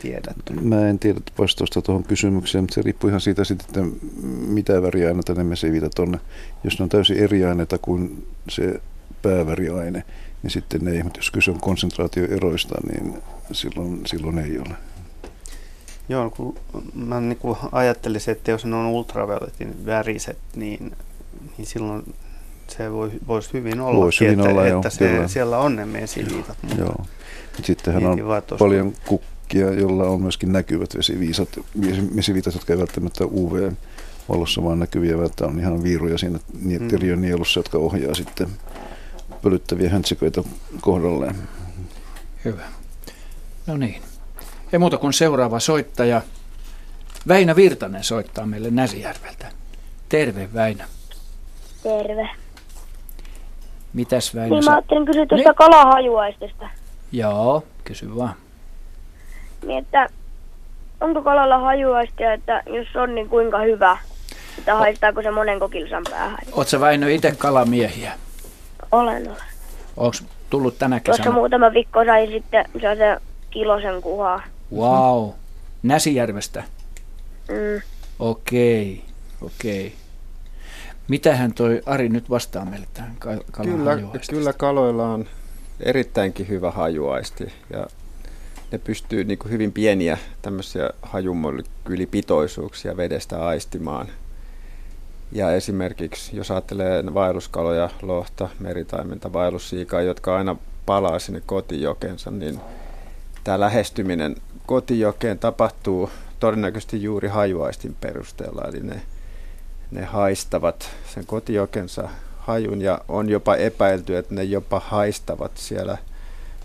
Tiedätkö? 0.02 0.54
Mä 0.60 0.88
en 0.88 0.98
tiedä 0.98 1.20
vastausta 1.38 1.82
tuohon 1.82 2.04
kysymykseen, 2.04 2.64
mutta 2.64 2.74
se 2.74 2.82
riippuu 2.82 3.08
ihan 3.08 3.20
siitä 3.20 3.44
sitten, 3.44 3.66
että 3.68 4.06
mitä 4.46 4.82
väriaineita 4.82 5.34
ne 5.34 5.44
mesiviitat 5.44 5.98
on. 5.98 6.20
Jos 6.64 6.78
ne 6.78 6.82
on 6.82 6.88
täysin 6.88 7.16
eri 7.16 7.44
aineita 7.44 7.78
kuin 7.78 8.26
se 8.48 8.80
pääväriaine, 9.22 10.04
niin 10.42 10.50
sitten 10.50 10.84
ne, 10.84 11.02
mutta 11.02 11.18
jos 11.18 11.30
kyse 11.30 11.50
on 11.50 11.60
konsentraatioeroista, 11.60 12.74
niin 12.92 13.22
silloin, 13.52 14.00
silloin 14.06 14.38
ei 14.38 14.58
ole. 14.58 14.74
Joo, 16.08 16.30
kun 16.30 16.54
mä 16.94 17.20
niin 17.20 17.38
kuin 17.38 17.58
ajattelisin, 17.72 18.32
että 18.32 18.50
jos 18.50 18.64
ne 18.64 18.76
on 18.76 18.86
ultravioletin 18.86 19.86
väriset, 19.86 20.38
niin, 20.56 20.92
niin 21.58 21.66
silloin 21.66 22.14
se 22.68 22.92
voi, 22.92 23.10
voisi 23.26 23.52
hyvin 23.52 23.80
olla, 23.80 23.98
voisi 23.98 24.24
hyvin 24.24 24.40
että, 24.40 24.50
olla 24.50 24.66
että 24.66 24.86
jo, 24.86 24.90
se, 24.90 25.08
kyllä. 25.08 25.28
siellä 25.28 25.58
on 25.58 25.76
ne 25.76 25.86
mesiliitat. 25.86 26.56
Mutta 26.62 26.80
Joo. 26.80 27.04
Mut 27.56 27.64
Sittenhän 27.64 28.06
on 28.06 28.18
paljon 28.58 28.92
kukkia, 29.06 29.70
joilla 29.70 30.04
on 30.04 30.22
myöskin 30.22 30.52
näkyvät 30.52 30.96
vesiviisat, 30.96 31.48
vesiviitat, 32.16 32.54
jotka 32.54 32.72
ei 32.72 32.78
välttämättä 32.78 33.24
UV-valossa 33.24 34.64
vaan 34.64 34.78
näkyviä, 34.78 35.24
että 35.24 35.46
on 35.46 35.58
ihan 35.58 35.82
viiruja 35.82 36.18
siinä 36.18 36.38
Mm. 36.52 36.78
mm. 37.14 37.20
nielussa, 37.20 37.58
jotka 37.58 37.78
ohjaa 37.78 38.14
sitten 38.14 38.48
pölyttäviä 39.42 39.90
häntsiköitä 39.90 40.42
kohdalleen. 40.80 41.36
Hyvä. 42.44 42.62
No 43.66 43.76
niin. 43.76 44.02
Ei 44.72 44.78
muuta 44.78 44.98
kuin 44.98 45.12
seuraava 45.12 45.60
soittaja. 45.60 46.22
Väinö 47.28 47.56
Virtanen 47.56 48.04
soittaa 48.04 48.46
meille 48.46 48.70
Näsijärveltä. 48.70 49.46
Terve 50.08 50.48
Väinö. 50.54 50.84
Terve. 51.82 52.28
Mitäs 53.92 54.34
Väinö? 54.34 54.54
Niin 54.54 54.64
mä 54.64 54.72
ajattelin 54.72 55.06
kysyä 55.06 55.26
tuosta 55.26 55.54
kalahajuaistesta. 55.54 56.68
Joo, 57.12 57.64
kysy 57.84 58.16
vaan. 58.16 58.34
Niin 59.66 59.78
että 59.84 60.08
onko 61.00 61.22
kalalla 61.22 61.58
hajuaistia, 61.58 62.32
että 62.32 62.62
jos 62.66 62.96
on, 62.96 63.14
niin 63.14 63.28
kuinka 63.28 63.58
hyvä? 63.58 63.98
Että 64.58 64.74
haistaako 64.74 65.22
se 65.22 65.30
monen 65.30 65.60
kokilsan 65.60 66.02
päähän? 66.10 66.38
Oletko 66.52 66.80
Väinö 66.80 67.10
itse 67.10 67.34
kalamiehiä? 67.38 68.12
Olen, 68.92 69.28
olen. 69.28 69.42
Onko 69.96 70.16
tullut 70.50 70.78
tänä 70.78 71.00
Tuossa 71.00 71.22
kesänä? 71.22 71.34
muutama 71.34 71.72
viikko 71.72 72.04
sai 72.04 72.26
sitten 72.26 72.64
se 72.82 73.16
kilosen 73.50 74.02
kuhaa. 74.02 74.42
Wow. 74.74 75.30
Näsijärvestä? 75.82 76.64
Mm. 77.48 77.82
Okei, 78.18 79.04
okei. 79.42 79.94
Mitähän 81.08 81.54
toi 81.54 81.82
Ari 81.86 82.08
nyt 82.08 82.30
vastaa 82.30 82.64
meille 82.64 82.86
tähän 82.94 83.16
kalan 83.18 83.42
Kyllä, 83.52 83.96
kyllä 84.30 84.52
kaloilla 84.52 85.12
on 85.12 85.26
erittäinkin 85.80 86.48
hyvä 86.48 86.70
hajuaisti 86.70 87.52
ja 87.72 87.86
ne 88.72 88.78
pystyy 88.78 89.24
niin 89.24 89.38
hyvin 89.48 89.72
pieniä 89.72 90.18
tämmöisiä 90.42 90.90
hajumolekyylipitoisuuksia 91.02 92.96
vedestä 92.96 93.46
aistimaan. 93.46 94.08
Ja 95.32 95.52
esimerkiksi 95.52 96.36
jos 96.36 96.50
ajattelee 96.50 97.14
vaelluskaloja, 97.14 97.90
lohta, 98.02 98.48
meritaimenta, 98.58 99.32
vaellussiikaa, 99.32 100.02
jotka 100.02 100.36
aina 100.36 100.56
palaa 100.86 101.18
sinne 101.18 101.42
kotijokensa, 101.46 102.30
niin 102.30 102.60
tämä 103.44 103.60
lähestyminen 103.60 104.36
kotijokeen 104.66 105.38
tapahtuu 105.38 106.10
todennäköisesti 106.40 107.02
juuri 107.02 107.28
hajuaistin 107.28 107.96
perusteella. 108.00 108.62
Eli 108.68 108.80
ne, 108.80 109.02
ne 109.90 110.04
haistavat 110.04 110.90
sen 111.14 111.26
kotijokensa 111.26 112.08
hajun 112.38 112.82
ja 112.82 113.00
on 113.08 113.28
jopa 113.28 113.56
epäilty, 113.56 114.16
että 114.16 114.34
ne 114.34 114.44
jopa 114.44 114.80
haistavat 114.84 115.52
siellä 115.54 115.98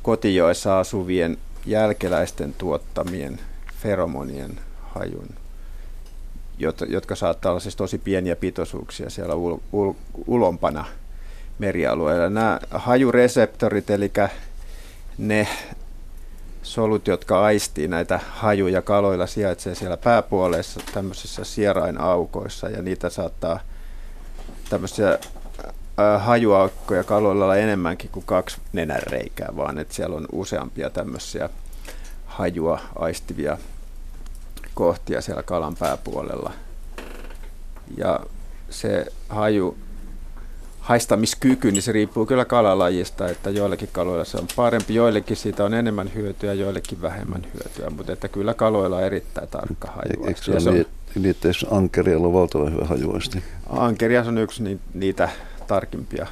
kotijoissa 0.03 0.79
asuvien 0.79 1.37
jälkeläisten 1.65 2.53
tuottamien 2.57 3.39
feromonien 3.81 4.59
hajun, 4.81 5.29
jotka 6.89 7.15
saattaa 7.15 7.51
olla 7.51 7.59
siis 7.59 7.75
tosi 7.75 7.97
pieniä 7.97 8.35
pitoisuuksia 8.35 9.09
siellä 9.09 9.33
ul- 9.33 9.59
ul- 9.73 9.95
ulompana 10.27 10.85
merialueella. 11.59 12.29
Nämä 12.29 12.59
hajureseptorit, 12.71 13.89
eli 13.89 14.11
ne 15.17 15.47
solut, 16.63 17.07
jotka 17.07 17.43
aistii 17.45 17.87
näitä 17.87 18.19
hajuja 18.29 18.81
kaloilla, 18.81 19.27
sijaitsee 19.27 19.75
siellä 19.75 19.97
pääpuoleissa 19.97 20.79
tämmöisissä 20.93 21.43
sierainaukoissa 21.43 22.69
ja 22.69 22.81
niitä 22.81 23.09
saattaa 23.09 23.59
tämmöisiä 24.69 25.19
hajuaukkoja 26.19 27.03
kaloilla 27.03 27.45
olla 27.45 27.55
enemmänkin 27.55 28.09
kuin 28.09 28.25
kaksi 28.25 28.57
nenänreikää, 28.73 29.49
vaan 29.55 29.79
että 29.79 29.93
siellä 29.93 30.15
on 30.15 30.25
useampia 30.31 30.89
tämmöisiä 30.89 31.49
hajua 32.25 32.79
aistivia 32.95 33.57
kohtia 34.75 35.21
siellä 35.21 35.43
kalan 35.43 35.75
pääpuolella. 35.79 36.51
Ja 37.97 38.19
se 38.69 39.05
haju 39.29 39.77
haistamiskyky, 40.79 41.71
niin 41.71 41.81
se 41.81 41.91
riippuu 41.91 42.25
kyllä 42.25 42.45
kalalajista, 42.45 43.29
että 43.29 43.49
joillekin 43.49 43.89
kaloilla 43.91 44.25
se 44.25 44.37
on 44.37 44.47
parempi, 44.55 44.95
joillekin 44.95 45.37
siitä 45.37 45.63
on 45.63 45.73
enemmän 45.73 46.11
hyötyä, 46.15 46.53
joillekin 46.53 47.01
vähemmän 47.01 47.47
hyötyä, 47.53 47.89
mutta 47.89 48.11
että 48.11 48.27
kyllä 48.27 48.53
kaloilla 48.53 48.97
on 48.97 49.03
erittäin 49.03 49.47
tarkka 49.47 49.87
haju. 49.87 50.27
Eikö 50.27 50.41
se 50.41 50.71
niin, 50.71 50.85
niin, 51.15 51.29
että 51.29 51.47
jos 51.47 51.65
ankerialla 51.71 52.27
on 52.27 52.33
valtavan 52.33 52.73
hyvä 52.73 52.85
hajuaisti? 52.85 53.43
Ankerias 53.69 54.27
on 54.27 54.37
yksi 54.37 54.63
ni, 54.63 54.79
niitä 54.93 55.29
tarkimpia. 55.67 56.27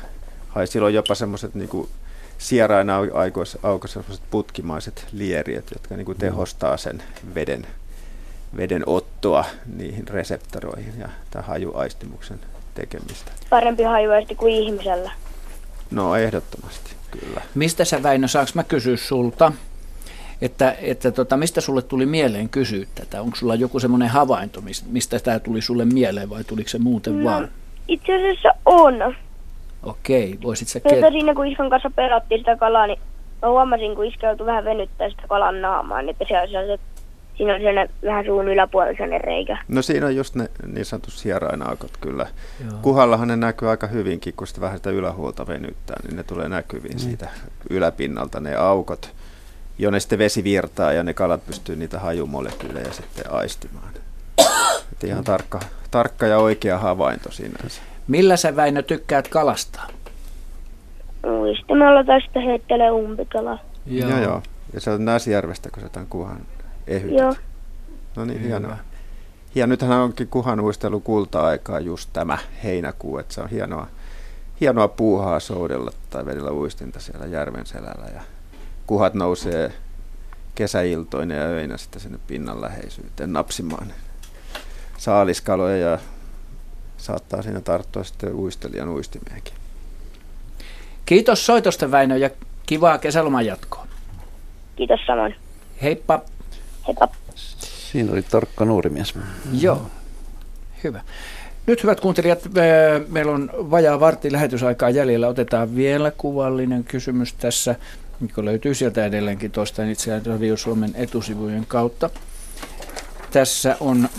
Hai, 0.48 0.68
sillä 0.68 0.86
on 0.86 0.94
jopa 0.94 1.16
semmoiset 1.16 1.56
niinku 1.56 1.90
sierain 2.38 2.90
aukoissa 2.90 3.60
semmoiset 3.88 4.24
putkimaiset 4.32 5.08
lieriöt, 5.12 5.72
jotka 5.74 5.96
niinku 5.96 6.14
tehostaa 6.14 6.78
sen 6.78 7.04
veden, 7.36 7.68
veden 8.58 8.84
ottoa 8.86 9.46
niihin 9.76 10.08
reseptoroihin 10.08 10.94
ja 11.00 11.10
tämän 11.32 11.48
hajuaistimuksen 11.48 12.40
tekemistä. 12.74 13.32
Parempi 13.50 13.84
hajuaisti 13.84 14.36
kuin 14.36 14.54
ihmisellä. 14.54 15.12
No 15.92 16.16
ehdottomasti, 16.16 16.92
kyllä. 17.12 17.42
Mistä 17.56 17.86
sä 17.86 18.04
Väinö, 18.04 18.28
saanko 18.28 18.52
mä 18.56 18.64
kysyä 18.64 18.98
sulta, 18.98 19.52
että, 20.42 20.76
että 20.82 21.12
tota, 21.12 21.38
mistä 21.38 21.62
sulle 21.62 21.82
tuli 21.82 22.06
mieleen 22.06 22.50
kysyä 22.50 22.86
tätä? 22.96 23.22
Onko 23.22 23.36
sulla 23.36 23.56
joku 23.56 23.80
semmoinen 23.80 24.08
havainto, 24.10 24.62
mis- 24.62 24.86
mistä 24.88 25.20
tämä 25.20 25.40
tuli 25.40 25.62
sulle 25.62 25.86
mieleen 25.86 26.30
vai 26.30 26.44
tuliko 26.44 26.70
se 26.70 26.78
muuten 26.80 27.24
No, 27.24 27.30
vaan? 27.32 27.50
Itse 27.88 28.16
asiassa 28.16 28.50
on. 28.66 29.16
Okei, 29.84 30.40
voisit 30.44 30.68
sä 30.68 30.80
Mutta 30.80 30.90
kertoa? 30.90 31.12
siinä 31.12 31.34
kun 31.34 31.48
iskan 31.48 31.70
kanssa 31.70 31.92
pelattiin 31.96 32.40
sitä 32.40 32.56
kalaa, 32.56 32.88
niin 32.88 33.00
mä 33.42 33.50
huomasin, 33.50 33.96
kun 33.96 34.06
iskä 34.06 34.28
joutui 34.28 34.46
vähän 34.46 34.66
venyttää 34.66 35.10
sitä 35.10 35.24
kalan 35.28 35.62
naamaa, 35.62 36.02
niin 36.02 36.10
että 36.10 36.26
siellä, 36.28 36.48
sellaiset, 36.48 36.82
siinä 37.38 37.54
on 37.54 37.60
sellainen 37.60 37.90
vähän 38.06 38.26
suun 38.26 38.48
yläpuolella 38.48 38.94
sellainen 38.98 39.22
reikä. 39.22 39.58
No 39.68 39.82
siinä 39.82 40.06
on 40.06 40.16
just 40.16 40.36
ne 40.36 40.50
niin 40.74 40.86
sanotut 40.86 41.14
sierainaukot 41.14 41.92
kyllä. 42.02 42.28
Joo. 42.66 42.80
Kuhallahan 42.82 43.28
ne 43.28 43.36
näkyy 43.36 43.70
aika 43.70 43.88
hyvinkin, 43.88 44.34
kun 44.38 44.48
sitä 44.48 44.62
vähän 44.62 44.78
sitä 44.78 44.90
ylähuolta 44.90 45.48
venyttää, 45.48 45.96
niin 46.04 46.16
ne 46.16 46.24
tulee 46.24 46.50
näkyviin 46.50 46.94
Mm. 46.94 47.00
siitä 47.00 47.28
yläpinnalta 47.70 48.40
ne 48.40 48.56
aukot, 48.56 49.12
jonne 49.80 50.00
sitten 50.00 50.20
vesi 50.20 50.44
virtaa 50.44 50.94
ja 50.94 51.04
ne 51.04 51.14
kalat 51.14 51.46
pystyy 51.46 51.76
niitä 51.76 52.00
hajumolekyylejä 52.00 52.92
sitten 52.92 53.34
aistimaan. 53.34 53.90
Et 54.94 55.04
ihan 55.04 55.24
tarkka, 55.24 55.60
tarkka 55.92 56.28
ja 56.28 56.38
oikea 56.38 56.78
havainto 56.78 57.32
sinänsä. 57.32 57.82
Millä 58.08 58.38
sä 58.38 58.56
Väinö 58.56 58.82
tykkäät 58.82 59.28
kalastaa? 59.28 59.88
Uistimella 61.28 62.04
tai 62.04 62.22
sitten 62.22 62.44
heittelee 62.44 62.92
umpikalaa. 62.92 63.58
Joo. 63.86 64.10
joo, 64.10 64.20
joo. 64.20 64.42
Ja 64.74 64.82
se 64.82 64.90
on 64.92 65.06
Näsjärvestä, 65.06 65.70
kun 65.70 65.84
se 65.84 65.90
tämän 65.90 66.08
kuhan 66.10 66.38
ehytät. 66.88 67.18
Joo. 67.18 67.36
No 68.16 68.26
niin, 68.26 68.40
Hyvä. 68.40 68.48
hienoa. 68.48 68.78
Ja 69.56 69.68
nythän 69.68 70.00
onkin 70.00 70.28
kuhan 70.28 70.60
uistelu 70.60 71.00
kulta-aikaa 71.00 71.80
just 71.80 72.10
tämä 72.14 72.38
heinäkuu, 72.64 73.18
että 73.18 73.34
se 73.34 73.42
on 73.42 73.50
hienoa, 73.50 73.88
hienoa 74.62 74.88
puuhaa 74.88 75.40
soudella 75.40 75.92
tai 76.10 76.26
vedellä 76.26 76.52
uistinta 76.52 77.00
siellä 77.00 77.26
järven 77.26 77.66
selällä. 77.66 78.06
Ja 78.14 78.22
kuhat 78.88 79.14
nousee 79.14 79.74
kesäiltoina 80.56 81.36
ja 81.36 81.44
öinä 81.44 81.78
sitten 81.78 82.02
sinne 82.02 82.20
pinnan 82.28 82.62
läheisyyteen 82.62 83.34
napsimaan 83.34 83.94
saaliskaloja 84.98 85.78
ja 85.78 86.00
saattaa 86.98 87.42
siinä 87.42 87.62
tarttua 87.62 88.04
sitten 88.04 88.36
uistelijan 88.36 88.90
uistimiakin. 88.90 89.54
Kiitos 91.06 91.46
soitosta 91.46 91.92
Väinö 91.92 92.18
ja 92.18 92.30
Kivaa 92.66 92.98
kesäloman 92.98 93.46
jatkoa. 93.46 93.88
Kiitos 94.76 95.00
samoin. 95.08 95.36
Heippa. 95.82 96.22
Heippa. 96.88 97.08
Siinä 97.92 98.12
oli 98.12 98.22
tarkka 98.22 98.66
nuori 98.66 98.90
mies. 98.90 99.14
Joo, 99.52 99.92
hyvä. 100.84 101.02
Nyt 101.68 101.84
hyvät 101.84 102.00
kuuntelijat, 102.00 102.40
meillä 103.08 103.32
on 103.32 103.50
vajaa 103.56 104.00
vartti 104.00 104.32
lähetysaikaa 104.32 104.90
jäljellä. 104.90 105.28
Otetaan 105.28 105.76
vielä 105.76 106.12
kuvallinen 106.12 106.84
kysymys 106.84 107.34
tässä, 107.34 107.76
mikä 108.20 108.46
löytyy 108.46 108.74
sieltä 108.76 109.06
edelleenkin 109.06 109.52
tuosta 109.52 109.84
itse 109.84 110.22
Radio 110.26 110.58
Suomen 110.58 110.92
etusivujen 110.96 111.66
kautta. 111.66 112.10
Tässä 113.32 113.78
on 113.80 114.10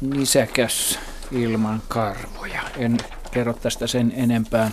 nisäkäs 0.00 0.98
ilman 1.32 1.82
karvoja. 1.88 2.62
En 2.76 2.98
kerro 3.30 3.52
tästä 3.52 3.86
sen 3.86 4.12
enempää. 4.16 4.70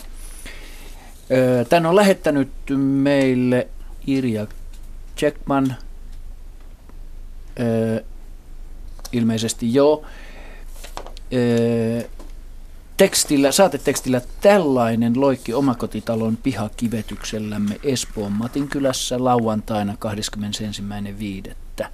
Tän 1.70 1.86
on 1.86 1.96
lähettänyt 1.96 2.50
meille 2.78 3.68
Irja 4.08 4.48
Checkman. 5.18 5.76
Ilmeisesti 9.12 9.74
joo. 9.74 10.06
Tekstillä, 12.98 13.52
saatetekstillä 13.52 14.22
tällainen 14.42 15.22
loikki 15.22 15.54
omakotitalon 15.54 16.38
pihakivetyksellämme 16.38 17.80
Espoon 17.84 18.32
Matinkylässä 18.32 19.24
lauantaina 19.24 19.98
21.5 21.48 21.88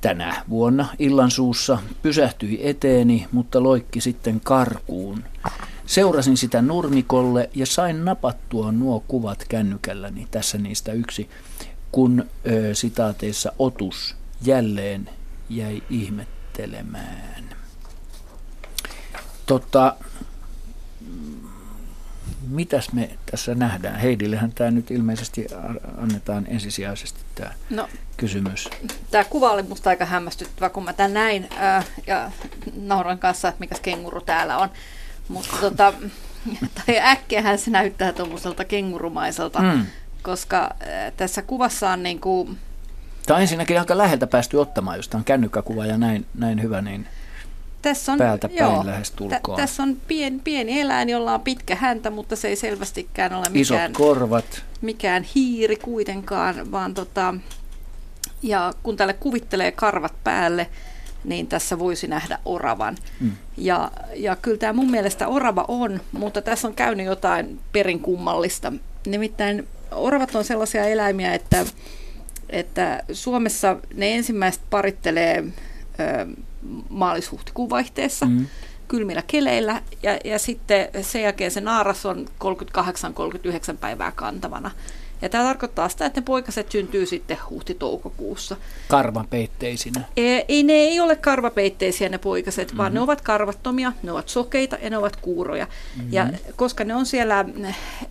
tänä 0.00 0.44
vuonna 0.48 0.88
illansuussa 0.98 1.78
pysähtyi 2.02 2.68
eteeni, 2.68 3.26
mutta 3.32 3.62
loikki 3.62 4.00
sitten 4.00 4.40
karkuun. 4.40 5.24
Seurasin 5.86 6.36
sitä 6.36 6.62
nurmikolle 6.62 7.50
ja 7.54 7.66
sain 7.66 8.04
napattua 8.04 8.72
nuo 8.72 9.04
kuvat 9.08 9.44
kännykälläni. 9.48 10.28
Tässä 10.30 10.58
niistä 10.58 10.92
yksi, 10.92 11.28
kun 11.94 12.30
ö, 12.46 12.74
sitaateissa 12.74 13.52
otus 13.58 14.16
jälleen 14.42 15.10
jäi 15.50 15.82
ihmettelemään. 15.90 17.44
Tota, 19.46 19.96
mitäs 22.48 22.92
me 22.92 23.10
tässä 23.30 23.54
nähdään? 23.54 24.00
Heidillehän 24.00 24.52
tämä 24.52 24.70
nyt 24.70 24.90
ilmeisesti 24.90 25.46
annetaan 25.98 26.44
ensisijaisesti 26.48 27.20
tämä 27.34 27.50
no, 27.70 27.88
kysymys. 28.16 28.68
Tämä 29.10 29.24
kuva 29.24 29.50
oli 29.50 29.62
musta 29.62 29.90
aika 29.90 30.04
hämmästyttävä, 30.04 30.68
kun 30.68 30.84
mä 30.84 30.92
tämän 30.92 31.14
näin 31.14 31.48
ää, 31.56 31.82
ja 32.06 32.30
nauran 32.76 33.18
kanssa, 33.18 33.48
että 33.48 33.60
mikä 33.60 33.74
kenguru 33.82 34.20
täällä 34.20 34.58
on. 34.58 34.68
Mutta 35.28 35.56
tota, 35.60 35.92
tai 36.86 36.98
äkkiähän 36.98 37.58
se 37.58 37.70
näyttää 37.70 38.12
tuommoiselta 38.12 38.64
kengurumaiselta, 38.64 39.62
mm. 39.62 39.86
Koska 40.24 40.56
ää, 40.56 41.10
tässä 41.10 41.42
kuvassa 41.42 41.90
on 41.90 42.02
niin 42.02 42.20
kuin... 42.20 42.58
Tämä 43.26 43.36
on 43.36 43.42
ensinnäkin 43.42 43.78
aika 43.80 43.98
läheltä 43.98 44.26
päästy 44.26 44.56
ottamaan, 44.56 44.96
jos 44.96 45.08
tämä 45.08 45.20
on 45.20 45.24
kännykkäkuva 45.24 45.86
ja 45.86 45.98
näin, 45.98 46.26
näin 46.34 46.62
hyvä, 46.62 46.82
niin 46.82 47.06
tässä 47.82 48.12
on, 48.12 48.18
päältä 48.18 48.48
päin 48.48 48.58
joo, 48.58 48.86
lähes 48.86 49.10
tulkoon. 49.10 49.58
T- 49.58 49.60
tässä 49.60 49.82
on 49.82 49.96
pieni, 50.08 50.40
pieni 50.44 50.80
eläin, 50.80 51.08
jolla 51.08 51.34
on 51.34 51.40
pitkä 51.40 51.74
häntä, 51.74 52.10
mutta 52.10 52.36
se 52.36 52.48
ei 52.48 52.56
selvästikään 52.56 53.32
ole 53.32 53.48
mikään, 53.48 53.90
Isot 53.90 53.96
korvat. 53.96 54.64
mikään 54.80 55.22
hiiri 55.34 55.76
kuitenkaan, 55.76 56.72
vaan 56.72 56.94
tota, 56.94 57.34
ja 58.42 58.72
kun 58.82 58.96
tälle 58.96 59.12
kuvittelee 59.12 59.72
karvat 59.72 60.14
päälle, 60.24 60.66
niin 61.24 61.46
tässä 61.46 61.78
voisi 61.78 62.06
nähdä 62.06 62.38
oravan. 62.44 62.96
Mm. 63.20 63.32
Ja, 63.56 63.90
ja 64.14 64.36
kyllä 64.36 64.58
tämä 64.58 64.72
mun 64.72 64.90
mielestä 64.90 65.28
orava 65.28 65.64
on, 65.68 66.00
mutta 66.12 66.42
tässä 66.42 66.68
on 66.68 66.74
käynyt 66.74 67.06
jotain 67.06 67.60
perinkummallista. 67.72 68.72
Nimittäin 69.06 69.68
oravat 69.94 70.34
on 70.34 70.44
sellaisia 70.44 70.84
eläimiä, 70.84 71.34
että, 71.34 71.64
että 72.50 73.02
Suomessa 73.12 73.76
ne 73.94 74.14
ensimmäiset 74.14 74.62
parittelee 74.70 75.44
maalis-huhtikuun 76.88 77.70
vaihteessa 77.70 78.26
mm. 78.26 78.46
kylmillä 78.88 79.22
keleillä 79.26 79.82
ja, 80.02 80.18
ja 80.24 80.38
sitten 80.38 80.88
sen 81.02 81.22
jälkeen 81.22 81.50
se 81.50 81.60
naaras 81.60 82.06
on 82.06 82.26
38-39 82.44 83.76
päivää 83.80 84.12
kantavana. 84.12 84.70
Ja 85.24 85.28
tämä 85.28 85.44
tarkoittaa 85.44 85.88
sitä, 85.88 86.06
että 86.06 86.20
ne 86.20 86.24
poikaset 86.24 86.72
syntyy 86.72 87.06
sitten 87.06 87.38
huhti-toukokuussa. 87.50 88.56
Karvapeitteisinä? 88.88 90.00
Ei, 90.16 90.44
ei, 90.48 90.62
ne 90.62 90.72
ei 90.72 91.00
ole 91.00 91.16
karvapeitteisiä 91.16 92.08
ne 92.08 92.18
poikaset, 92.18 92.68
mm-hmm. 92.68 92.78
vaan 92.78 92.94
ne 92.94 93.00
mhm. 93.00 93.04
ovat 93.04 93.20
karvattomia, 93.20 93.92
ne 94.02 94.12
ovat 94.12 94.28
sokeita 94.28 94.76
ja 94.82 94.90
ne 94.90 94.98
ovat 94.98 95.16
kuuroja. 95.16 95.66
Mm-hmm. 95.66 96.12
Ja 96.12 96.28
koska 96.56 96.84
ne 96.84 96.94
on 96.94 97.06
siellä 97.06 97.44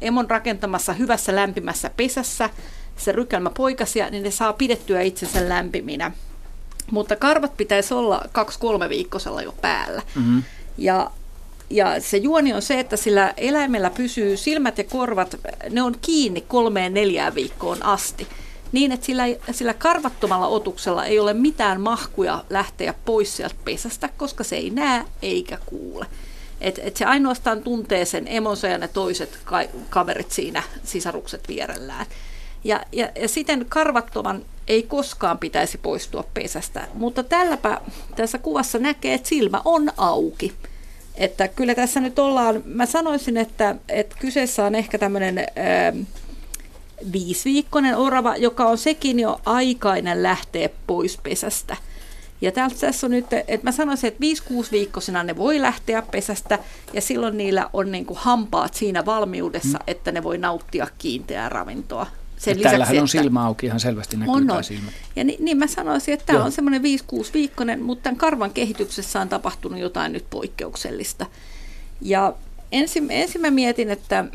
emon 0.02 0.30
rakentamassa 0.30 0.94
hyvässä 0.94 1.36
lämpimässä 1.36 1.92
pesässä, 1.98 2.50
se 2.98 3.12
rykelmä 3.12 3.50
poikasia, 3.50 4.10
niin 4.10 4.24
ne 4.24 4.32
saa 4.32 4.54
pidettyä 4.54 5.02
itsensä 5.02 5.50
lämpiminä. 5.50 6.12
Mutta 6.92 7.16
karvat 7.16 7.58
pitäisi 7.58 7.94
olla 7.94 8.26
kaksi-kolme 8.32 8.90
viikkosella 8.90 9.42
jo 9.42 9.52
päällä. 9.62 10.02
Mm-hmm. 10.16 10.44
Ja, 10.78 11.12
ja 11.74 12.02
se 12.02 12.18
juoni 12.18 12.54
on 12.54 12.62
se, 12.62 12.80
että 12.80 12.98
sillä 12.98 13.34
eläimellä 13.38 13.90
pysyy 13.90 14.38
silmät 14.38 14.78
ja 14.78 14.84
korvat, 14.84 15.38
ne 15.70 15.82
on 15.82 15.96
kiinni 16.02 16.42
kolmeen 16.42 16.94
neljään 16.94 17.36
viikkoon 17.36 17.86
asti. 17.86 18.28
Niin, 18.72 18.92
että 18.92 19.06
sillä, 19.06 19.24
sillä 19.52 19.74
karvattomalla 19.74 20.48
otuksella 20.48 21.06
ei 21.06 21.20
ole 21.20 21.34
mitään 21.34 21.82
mahkuja 21.82 22.44
lähteä 22.50 22.94
pois 23.06 23.38
sieltä 23.38 23.56
pesästä, 23.66 24.10
koska 24.18 24.44
se 24.44 24.56
ei 24.56 24.70
näe 24.70 25.06
eikä 25.22 25.58
kuule. 25.66 26.06
Et, 26.62 26.80
et 26.84 26.98
se 26.98 27.06
ainoastaan 27.06 27.64
tuntee 27.64 28.06
sen 28.06 28.28
emonsa 28.28 28.68
ja 28.68 28.78
ne 28.78 28.88
toiset 28.88 29.40
ka- 29.44 29.64
kaverit 29.90 30.32
siinä, 30.32 30.64
sisarukset 30.84 31.48
vierellään. 31.48 32.06
Ja, 32.64 32.86
ja, 32.92 33.10
ja 33.22 33.28
siten 33.28 33.66
karvattoman 33.70 34.46
ei 34.68 34.84
koskaan 34.84 35.38
pitäisi 35.38 35.78
poistua 35.78 36.24
pesästä, 36.34 36.88
mutta 36.94 37.24
tälläpä 37.24 37.82
tässä 38.16 38.38
kuvassa 38.38 38.80
näkee, 38.80 39.14
että 39.14 39.30
silmä 39.30 39.62
on 39.66 39.92
auki. 39.98 40.54
Että 41.16 41.48
kyllä 41.48 41.76
tässä 41.76 42.00
nyt 42.00 42.20
ollaan, 42.20 42.62
mä 42.66 42.86
sanoisin, 42.86 43.38
että, 43.38 43.76
että 43.90 44.16
kyseessä 44.20 44.66
on 44.66 44.76
ehkä 44.76 44.98
tämmöinen 44.98 45.38
ää, 45.38 45.94
viisiviikkoinen 47.12 47.98
orava, 47.98 48.36
joka 48.36 48.66
on 48.66 48.78
sekin 48.78 49.20
jo 49.20 49.42
aikainen 49.46 50.24
lähteä 50.24 50.70
pois 50.88 51.20
pesästä. 51.24 51.78
Ja 52.42 52.52
tässä 52.52 53.08
on 53.08 53.12
nyt, 53.12 53.26
että 53.34 53.68
mä 53.68 53.72
sanoisin, 53.72 54.08
että 54.08 54.26
5-6 54.50 54.72
viikkoisena 54.72 55.24
ne 55.24 55.38
voi 55.38 55.62
lähteä 55.62 56.02
pesästä 56.02 56.60
ja 56.94 57.02
silloin 57.02 57.38
niillä 57.38 57.70
on 57.74 57.92
niin 57.92 58.06
kuin 58.06 58.20
hampaat 58.22 58.74
siinä 58.74 59.06
valmiudessa, 59.06 59.78
mm. 59.78 59.84
että 59.88 60.12
ne 60.12 60.24
voi 60.24 60.38
nauttia 60.38 60.88
kiinteää 60.98 61.50
ravintoa 61.50 62.08
sen 62.38 62.58
lisäksi, 62.58 62.64
Täällähän 62.64 63.00
on 63.00 63.08
silmä 63.08 63.46
auki 63.46 63.66
ihan 63.66 63.80
selvästi 63.80 64.18
näkyy 64.18 64.34
on, 64.34 64.52
on. 64.52 64.64
silmät. 64.64 64.94
Ja 65.16 65.24
niin, 65.24 65.46
niin 65.46 65.58
mä 65.58 65.68
sanoisin, 65.68 66.14
että 66.14 66.26
tämä 66.26 66.44
on 66.44 66.52
semmoinen 66.52 66.82
5-6 66.82 66.86
viikkoinen, 67.34 67.84
mutta 67.84 68.04
tämän 68.04 68.18
karvan 68.18 68.52
kehityksessä 68.52 69.22
on 69.22 69.30
tapahtunut 69.30 69.80
jotain 69.80 70.14
nyt 70.14 70.26
poikkeuksellista. 70.30 71.26
Ja 72.02 72.34
ensin, 72.72 73.12
ensin 73.12 73.42
mä 73.42 73.52
mietin, 73.52 73.90
että 73.90 74.26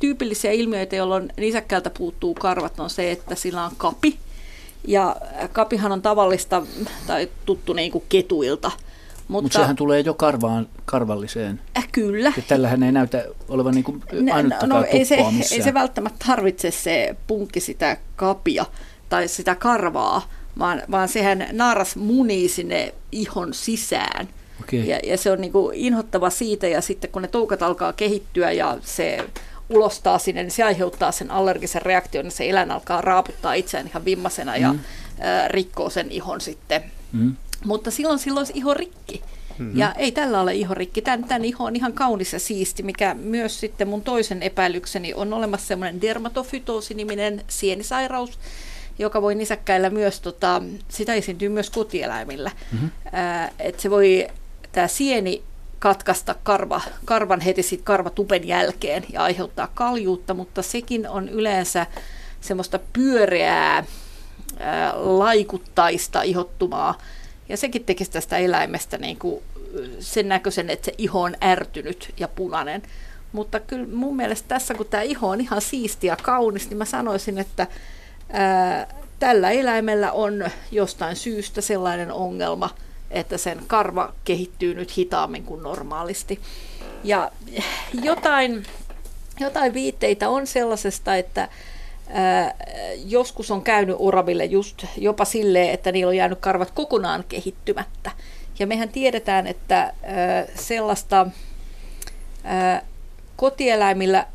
tyypillisiä 0.00 0.52
ilmiöitä, 0.52 0.96
jolloin 0.96 1.32
nisäkkäältä 1.36 1.90
puuttuu 1.90 2.34
karvat, 2.34 2.80
on 2.80 2.90
se, 2.90 3.10
että 3.10 3.34
sillä 3.34 3.64
on 3.64 3.72
kapi. 3.76 4.18
Ja 4.86 5.16
kapihan 5.52 5.92
on 5.92 6.02
tavallista 6.02 6.62
tai 7.06 7.28
tuttu 7.46 7.72
niin 7.72 7.92
kuin 7.92 8.04
ketuilta– 8.08 8.70
mutta 9.28 9.42
Mut 9.42 9.52
sehän 9.52 9.76
tulee 9.76 10.00
jo 10.00 10.14
karvaan, 10.14 10.68
karvalliseen. 10.84 11.60
Äh, 11.78 11.88
kyllä. 11.92 12.32
Ja 12.36 12.42
tällähän 12.48 12.82
ei 12.82 12.92
näytä 12.92 13.24
olevan 13.48 13.74
niin 13.74 13.84
kuin 13.84 14.02
no, 14.12 14.66
no, 14.66 14.84
ei, 14.84 15.04
se, 15.04 15.14
ei 15.52 15.62
se 15.62 15.74
välttämättä 15.74 16.24
tarvitse 16.26 16.70
se 16.70 17.16
punkki 17.26 17.60
sitä 17.60 17.96
kapia 18.16 18.64
tai 19.08 19.28
sitä 19.28 19.54
karvaa, 19.54 20.22
vaan, 20.58 20.82
vaan 20.90 21.08
sehän 21.08 21.46
naaras 21.52 21.96
munii 21.96 22.48
sinne 22.48 22.94
ihon 23.12 23.54
sisään. 23.54 24.28
Okay. 24.60 24.78
Ja, 24.78 25.00
ja 25.04 25.18
se 25.18 25.30
on 25.30 25.40
niin 25.40 25.52
kuin 25.52 25.76
inhottava 25.76 26.30
siitä, 26.30 26.66
ja 26.66 26.80
sitten 26.80 27.10
kun 27.10 27.22
ne 27.22 27.28
toukat 27.28 27.62
alkaa 27.62 27.92
kehittyä 27.92 28.52
ja 28.52 28.78
se 28.82 29.24
ulostaa 29.70 30.18
sinne, 30.18 30.42
niin 30.42 30.50
se 30.50 30.62
aiheuttaa 30.62 31.12
sen 31.12 31.30
allergisen 31.30 31.82
reaktion, 31.82 32.24
ja 32.24 32.30
se 32.30 32.50
eläin 32.50 32.70
alkaa 32.70 33.00
raaputtaa 33.00 33.54
itseään 33.54 33.86
ihan 33.86 34.04
vimmasena 34.04 34.56
ja 34.56 34.72
mm. 34.72 34.78
ä, 34.78 35.48
rikkoo 35.48 35.90
sen 35.90 36.10
ihon 36.10 36.40
sitten. 36.40 36.82
Mm. 37.12 37.36
Mutta 37.64 37.90
silloin 37.90 38.18
silloin 38.18 38.40
olisi 38.40 38.52
iho 38.56 38.74
rikki. 38.74 39.22
Mm-hmm. 39.58 39.78
Ja 39.78 39.92
ei 39.92 40.12
tällä 40.12 40.40
ole 40.40 40.54
iho 40.54 40.74
rikki. 40.74 41.02
Tämän, 41.02 41.24
tämän 41.24 41.44
iho 41.44 41.64
on 41.64 41.76
ihan 41.76 41.92
kaunis 41.92 42.32
ja 42.32 42.38
siisti, 42.38 42.82
mikä 42.82 43.14
myös 43.14 43.60
sitten 43.60 43.88
mun 43.88 44.02
toisen 44.02 44.42
epäilykseni 44.42 45.14
on 45.14 45.32
olemassa 45.32 45.66
semmoinen 45.66 46.00
dermatofytoosi-niminen 46.00 47.44
sienisairaus, 47.48 48.38
joka 48.98 49.22
voi 49.22 49.34
nisäkkäillä 49.34 49.90
myös, 49.90 50.20
tota, 50.20 50.62
sitä 50.88 51.14
esiintyy 51.14 51.48
myös 51.48 51.70
kotieläimillä. 51.70 52.50
Mm-hmm. 52.72 52.90
Että 53.58 53.82
se 53.82 53.90
voi, 53.90 54.28
tämä 54.72 54.88
sieni 54.88 55.42
katkaista 55.78 56.34
karva, 56.42 56.80
karvan 57.04 57.40
heti 57.40 57.62
sit 57.62 57.82
karvatupen 57.82 58.48
jälkeen 58.48 59.04
ja 59.12 59.22
aiheuttaa 59.22 59.68
kaljuutta, 59.74 60.34
mutta 60.34 60.62
sekin 60.62 61.08
on 61.08 61.28
yleensä 61.28 61.86
semmoista 62.40 62.78
pyöreää, 62.92 63.84
ää, 64.58 64.92
laikuttaista 64.94 66.22
ihottumaa, 66.22 66.98
ja 67.48 67.56
sekin 67.56 67.84
tekisi 67.84 68.10
tästä 68.10 68.38
eläimestä 68.38 68.98
niin 68.98 69.18
kuin 69.18 69.42
sen 70.00 70.28
näköisen, 70.28 70.70
että 70.70 70.84
se 70.84 70.94
iho 70.98 71.22
on 71.22 71.36
ärtynyt 71.44 72.14
ja 72.18 72.28
punainen. 72.28 72.82
Mutta 73.32 73.60
kyllä 73.60 73.86
mun 73.92 74.16
mielestä 74.16 74.48
tässä, 74.48 74.74
kun 74.74 74.86
tämä 74.86 75.02
iho 75.02 75.28
on 75.28 75.40
ihan 75.40 75.60
siisti 75.60 76.06
ja 76.06 76.16
kaunis, 76.22 76.68
niin 76.68 76.78
mä 76.78 76.84
sanoisin, 76.84 77.38
että 77.38 77.66
ää, 78.32 78.94
tällä 79.18 79.50
eläimellä 79.50 80.12
on 80.12 80.50
jostain 80.70 81.16
syystä 81.16 81.60
sellainen 81.60 82.12
ongelma, 82.12 82.70
että 83.10 83.38
sen 83.38 83.60
karva 83.66 84.12
kehittyy 84.24 84.74
nyt 84.74 84.96
hitaammin 84.96 85.44
kuin 85.44 85.62
normaalisti. 85.62 86.40
Ja 87.04 87.30
jotain, 88.02 88.66
jotain 89.40 89.74
viitteitä 89.74 90.28
on 90.28 90.46
sellaisesta, 90.46 91.16
että 91.16 91.48
joskus 93.06 93.50
on 93.50 93.62
käynyt 93.62 93.96
oraville 93.98 94.44
just 94.44 94.84
jopa 94.96 95.24
silleen, 95.24 95.70
että 95.70 95.92
niillä 95.92 96.10
on 96.10 96.16
jäänyt 96.16 96.38
karvat 96.38 96.70
kokonaan 96.70 97.24
kehittymättä. 97.28 98.10
Ja 98.58 98.66
mehän 98.66 98.88
tiedetään, 98.88 99.46
että 99.46 99.92
sellaista 100.54 101.26
kotieläimillä 103.36 104.26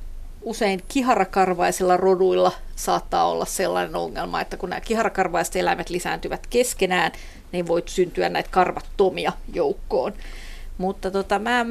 usein 0.41 0.83
kiharakarvaisilla 0.87 1.97
roduilla 1.97 2.51
saattaa 2.75 3.29
olla 3.29 3.45
sellainen 3.45 3.95
ongelma, 3.95 4.41
että 4.41 4.57
kun 4.57 4.69
nämä 4.69 4.81
kiharakarvaiset 4.81 5.55
eläimet 5.55 5.89
lisääntyvät 5.89 6.47
keskenään, 6.47 7.11
niin 7.51 7.67
voi 7.67 7.83
syntyä 7.85 8.29
näitä 8.29 8.49
karvattomia 8.51 9.31
joukkoon. 9.53 10.13
Mutta 10.77 11.11
tota, 11.11 11.39
mä, 11.39 11.65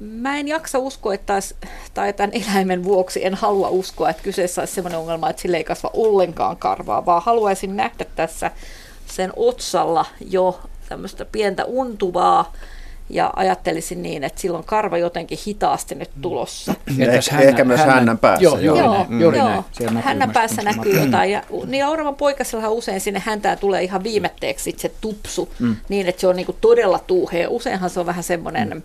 mä 0.00 0.38
en 0.38 0.48
jaksa 0.48 0.78
uskoa, 0.78 1.14
että 1.14 1.26
taas, 1.26 1.54
tai 1.94 2.12
tämän 2.12 2.30
eläimen 2.32 2.84
vuoksi 2.84 3.26
en 3.26 3.34
halua 3.34 3.68
uskoa, 3.68 4.10
että 4.10 4.22
kyseessä 4.22 4.62
olisi 4.62 4.74
sellainen 4.74 5.00
ongelma, 5.00 5.30
että 5.30 5.42
sille 5.42 5.56
ei 5.56 5.64
kasva 5.64 5.90
ollenkaan 5.92 6.56
karvaa, 6.56 7.06
vaan 7.06 7.22
haluaisin 7.22 7.76
nähdä 7.76 8.04
tässä 8.16 8.50
sen 9.06 9.32
otsalla 9.36 10.06
jo 10.30 10.60
tämmöistä 10.88 11.24
pientä 11.24 11.64
untuvaa, 11.64 12.52
ja 13.12 13.32
ajattelisin 13.36 14.02
niin, 14.02 14.24
että 14.24 14.40
silloin 14.40 14.64
karva 14.64 14.98
jotenkin 14.98 15.38
hitaasti 15.46 15.94
nyt 15.94 16.10
tulossa. 16.20 16.74
Ja 16.96 17.12
ehkä, 17.12 17.30
hännän, 17.30 17.48
ehkä 17.48 17.64
myös 17.64 17.80
hännän, 17.80 17.96
hännän 17.96 18.18
päässä. 18.18 18.44
Joo, 18.44 18.58
juuri 18.58 18.80
joo, 18.80 18.94
näin. 18.94 19.20
Juuri 19.20 19.38
joo. 19.38 19.64
näin. 19.80 20.04
hännän 20.04 20.30
päässä 20.30 20.62
näkyy 20.62 21.00
jotain. 21.00 21.30
Ja 21.30 21.42
niin 21.66 21.86
oravan 21.86 22.14
poikasellahan 22.14 22.72
usein 22.72 23.00
sinne 23.00 23.22
häntään 23.26 23.58
tulee 23.58 23.82
ihan 23.82 24.02
viimetteeksi 24.02 24.74
se 24.76 24.92
tupsu, 25.00 25.48
mm. 25.58 25.76
niin 25.88 26.08
että 26.08 26.20
se 26.20 26.26
on 26.26 26.36
niinku 26.36 26.56
todella 26.60 26.98
tuuhea. 26.98 27.50
Useinhan 27.50 27.90
se 27.90 28.00
on 28.00 28.06
vähän 28.06 28.24
semmoinen, 28.24 28.68
mm. 28.68 28.82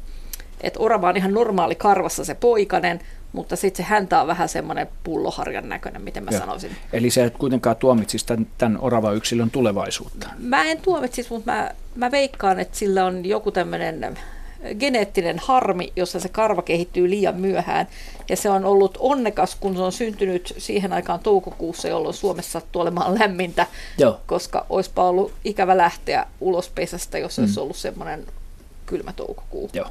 Että 0.61 0.79
orava 0.79 1.09
on 1.09 1.17
ihan 1.17 1.34
normaali 1.34 1.75
karvassa 1.75 2.25
se 2.25 2.35
poikanen, 2.35 2.99
mutta 3.34 3.55
sitten 3.55 3.85
se 3.85 3.89
häntä 3.89 4.21
on 4.21 4.27
vähän 4.27 4.49
semmoinen 4.49 4.88
pulloharjan 5.03 5.69
näköinen, 5.69 6.01
miten 6.01 6.23
mä 6.23 6.31
Joo. 6.31 6.39
sanoisin. 6.39 6.71
Eli 6.93 7.09
sä 7.09 7.25
et 7.25 7.38
kuitenkaan 7.38 7.75
tuomitsisi 7.75 8.25
tämän, 8.25 8.47
tämän 8.57 8.77
orava 8.81 9.11
yksilön 9.11 9.51
tulevaisuutta. 9.51 10.29
Mä 10.38 10.63
en 10.63 10.81
tuomitsis, 10.81 11.29
mutta 11.29 11.51
mä, 11.51 11.71
mä 11.95 12.11
veikkaan, 12.11 12.59
että 12.59 12.77
sillä 12.77 13.05
on 13.05 13.25
joku 13.25 13.51
tämmöinen 13.51 14.17
geneettinen 14.79 15.39
harmi, 15.39 15.93
jossa 15.95 16.19
se 16.19 16.29
karva 16.29 16.61
kehittyy 16.61 17.09
liian 17.09 17.35
myöhään. 17.35 17.88
Ja 18.29 18.38
se 18.38 18.49
on 18.49 18.65
ollut 18.65 18.97
onnekas, 18.99 19.55
kun 19.55 19.75
se 19.75 19.81
on 19.81 19.91
syntynyt 19.91 20.53
siihen 20.57 20.93
aikaan 20.93 21.19
toukokuussa, 21.19 21.88
jolloin 21.88 22.13
Suomessa 22.13 22.51
sattuu 22.51 22.81
olemaan 22.81 23.19
lämmintä, 23.19 23.67
Joo. 23.97 24.19
koska 24.25 24.65
olisipa 24.69 25.09
ollut 25.09 25.31
ikävä 25.45 25.77
lähteä 25.77 26.25
ulos 26.41 26.69
pesästä, 26.69 27.17
jos 27.17 27.38
mm. 27.38 27.43
olisi 27.43 27.59
ollut 27.59 27.77
semmoinen 27.77 28.25
kylmä 28.85 29.13
toukokuu. 29.13 29.69
Joo. 29.73 29.88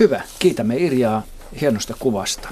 Hyvä. 0.00 0.20
Kiitämme 0.38 0.76
Irjaa 0.76 1.22
hienosta 1.60 1.94
kuvasta 1.98 2.48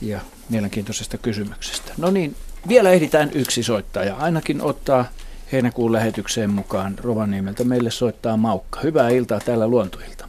ja 0.00 0.20
mielenkiintoisesta 0.48 1.18
kysymyksestä. 1.18 1.92
No 1.98 2.10
niin, 2.10 2.36
vielä 2.68 2.90
ehditään 2.90 3.30
yksi 3.34 3.62
soittaja. 3.62 4.16
Ainakin 4.16 4.62
ottaa 4.62 5.04
heinäkuun 5.52 5.92
lähetykseen 5.92 6.50
mukaan 6.50 6.98
Rovaniemeltä. 6.98 7.64
Meille 7.64 7.90
soittaa 7.90 8.36
Maukka. 8.36 8.80
Hyvää 8.80 9.08
iltaa 9.08 9.40
täällä 9.40 9.68
Luontoilta. 9.68 10.28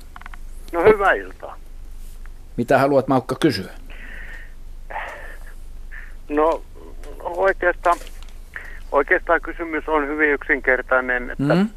No 0.74 0.84
hyvää 0.84 1.14
iltaa. 1.14 1.58
Mitä 2.58 2.78
haluat 2.78 3.08
Maukka 3.08 3.36
kysyä? 3.40 3.72
No 6.30 6.64
oikeastaan, 7.20 7.98
oikeastaan 8.92 9.42
kysymys 9.42 9.88
on 9.88 10.08
hyvin 10.08 10.30
yksinkertainen, 10.34 11.30
että 11.30 11.56
Mm? 11.56 11.70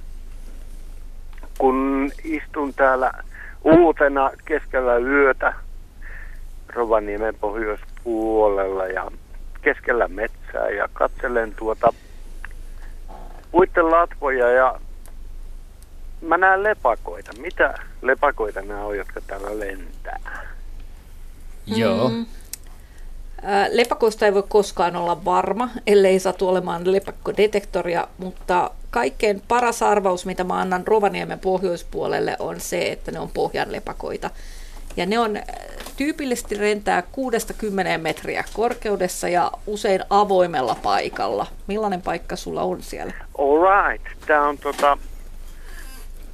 kun 1.59 2.11
istun 2.25 2.75
täällä 2.75 3.13
uutena 3.65 4.31
keskellä 4.45 4.97
yötä 4.97 5.55
Rovaniemen 6.69 7.35
pohjoispuolella 7.41 8.87
ja 8.87 9.11
keskellä 9.63 10.09
metsää 10.09 10.69
ja 10.69 10.89
katselen 10.93 11.55
tuota 11.55 11.93
puitten 13.51 13.91
latvoja 13.91 14.51
ja 14.51 14.81
mä 16.21 16.37
näen 16.37 16.63
lepakoita. 16.63 17.33
Mitä 17.41 17.75
lepakoita 18.03 18.63
nämä 18.63 18.85
on, 18.85 18.97
jotka 18.97 19.21
täällä 19.21 19.59
lentää? 19.59 20.21
Joo. 21.67 22.09
Mm. 22.09 22.27
Ää, 23.43 23.69
Lepakoista 23.71 24.27
ei 24.27 24.35
voi 24.35 24.45
koskaan 24.49 24.97
olla 24.97 25.25
varma, 25.25 25.69
ellei 25.87 26.19
satu 26.19 26.49
olemaan 26.49 26.93
lepakkodetektoria, 26.93 28.09
mutta 28.19 28.71
kaikkein 28.91 29.43
paras 29.49 29.83
arvaus, 29.83 30.27
mitä 30.27 30.45
mä 30.45 30.55
annan 30.55 30.87
Rovaniemen 30.87 31.39
pohjoispuolelle, 31.39 32.37
on 32.39 32.61
se, 32.61 32.93
että 32.93 33.13
ne 33.13 33.21
on 33.21 33.31
pohjanlepakoita. 33.35 34.31
Ja 34.97 35.07
ne 35.07 35.19
on 35.19 35.37
äh, 35.37 35.43
tyypillisesti 35.97 36.55
rentää 36.55 37.03
6-10 37.97 37.99
metriä 37.99 38.45
korkeudessa 38.53 39.29
ja 39.29 39.51
usein 39.67 40.01
avoimella 40.11 40.77
paikalla. 40.83 41.47
Millainen 41.67 42.03
paikka 42.03 42.37
sulla 42.37 42.63
on 42.63 42.83
siellä? 42.83 43.13
All 43.39 43.59
right. 43.61 44.07
Tämä 44.27 44.49
on 44.49 44.59
tota, 44.59 44.99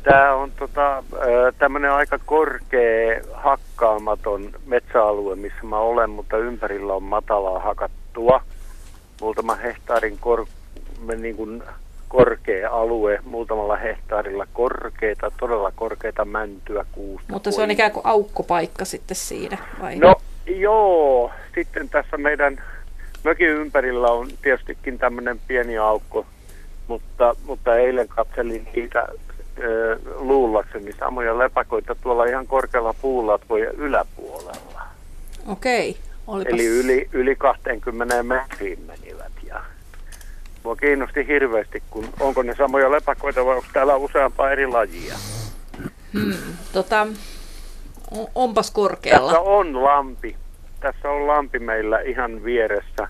Tämä 0.06 0.34
on 0.34 0.50
tota, 0.50 1.04
tämmöinen 1.58 1.92
aika 1.92 2.18
korkea 2.26 3.20
hakkaamaton 3.32 4.52
metsäalue, 4.66 5.36
missä 5.36 5.62
mä 5.62 5.78
olen, 5.78 6.10
mutta 6.10 6.36
ympärillä 6.38 6.94
on 6.94 7.02
matalaa 7.02 7.58
hakattua. 7.58 8.42
Muutama 9.20 9.54
hehtaarin 9.54 10.18
kor, 10.18 10.46
niin 11.18 11.36
kuin 11.36 11.62
korkea 12.08 12.70
alue, 12.70 13.20
muutamalla 13.24 13.76
hehtaarilla 13.76 14.46
korkeita, 14.52 15.32
todella 15.40 15.72
korkeita 15.76 16.24
mäntyä, 16.24 16.84
kuusta. 16.92 17.32
Mutta 17.32 17.50
se 17.50 17.62
on 17.62 17.70
ikään 17.70 17.92
kuin 17.92 18.06
aukkopaikka 18.06 18.84
sitten 18.84 19.16
siinä, 19.16 19.58
vai? 19.80 19.96
No 19.96 20.14
joo, 20.46 21.30
sitten 21.54 21.88
tässä 21.88 22.16
meidän 22.16 22.62
mökin 23.24 23.48
ympärillä 23.48 24.08
on 24.08 24.28
tietystikin 24.42 24.98
tämmöinen 24.98 25.40
pieni 25.48 25.78
aukko, 25.78 26.26
mutta, 26.88 27.36
mutta 27.44 27.76
eilen 27.76 28.08
katselin 28.08 28.68
niitä 28.76 29.08
ö, 29.58 29.98
luullakseni 30.16 30.92
samoja 30.92 31.38
lepakoita 31.38 31.94
tuolla 31.94 32.24
ihan 32.24 32.46
korkealla 32.46 32.94
puulatvojen 33.02 33.74
yläpuolella. 33.74 34.82
Okei. 35.46 35.96
Olipas... 36.26 36.52
Eli 36.52 36.66
yli, 36.66 37.08
yli 37.12 37.36
20 37.36 38.22
metriin 38.22 38.78
menivät. 38.86 39.32
Mua 40.66 40.76
kiinnosti 40.76 41.26
hirveästi, 41.26 41.82
kun 41.90 42.08
onko 42.20 42.42
ne 42.42 42.54
samoja 42.56 42.90
lepakoita 42.90 43.44
vai 43.44 43.56
onko 43.56 43.68
täällä 43.72 43.96
useampaa 43.96 44.50
eri 44.50 44.66
lajia. 44.66 45.14
Hmm, 46.12 46.32
tota, 46.72 47.06
on- 48.10 48.28
onpas 48.34 48.70
korkealla. 48.70 49.30
Tässä 49.30 49.40
on 49.40 49.84
lampi. 49.84 50.36
Tässä 50.80 51.10
on 51.10 51.26
lampi 51.26 51.58
meillä 51.58 52.00
ihan 52.00 52.44
vieressä, 52.44 53.08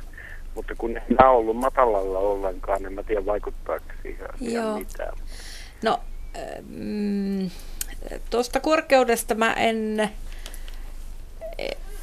mutta 0.55 0.75
kun 0.79 0.97
en 0.97 1.03
mä 1.23 1.31
ollut 1.31 1.57
matalalla 1.57 2.19
ollenkaan, 2.19 2.87
en 2.87 2.93
mä 2.93 3.03
tiedä 3.03 3.27
vaikuttaako 3.27 3.85
siihen 4.03 4.29
Joo. 4.41 4.79
mitään. 4.79 5.19
No, 5.83 6.01
mm, 6.69 7.51
tuosta 8.31 8.61
korkeudesta 8.61 9.35
mä 9.35 9.53
en, 9.53 10.11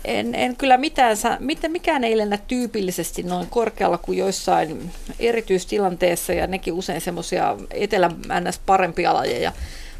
en, 0.05 0.35
en 0.35 0.55
kyllä 0.55 0.77
mitään, 0.77 1.17
mitä, 1.39 1.67
mikään 1.67 2.03
ei 2.03 2.17
lennä 2.17 2.37
tyypillisesti 2.37 3.23
noin 3.23 3.47
korkealla 3.49 3.97
kuin 3.97 4.17
joissain 4.17 4.91
erityistilanteessa 5.19 6.33
ja 6.33 6.47
nekin 6.47 6.73
usein 6.73 7.01
semmoisia 7.01 7.57
etelän 7.71 8.15
ns. 8.41 8.59
parempia 8.65 9.13
lajeja. 9.13 9.51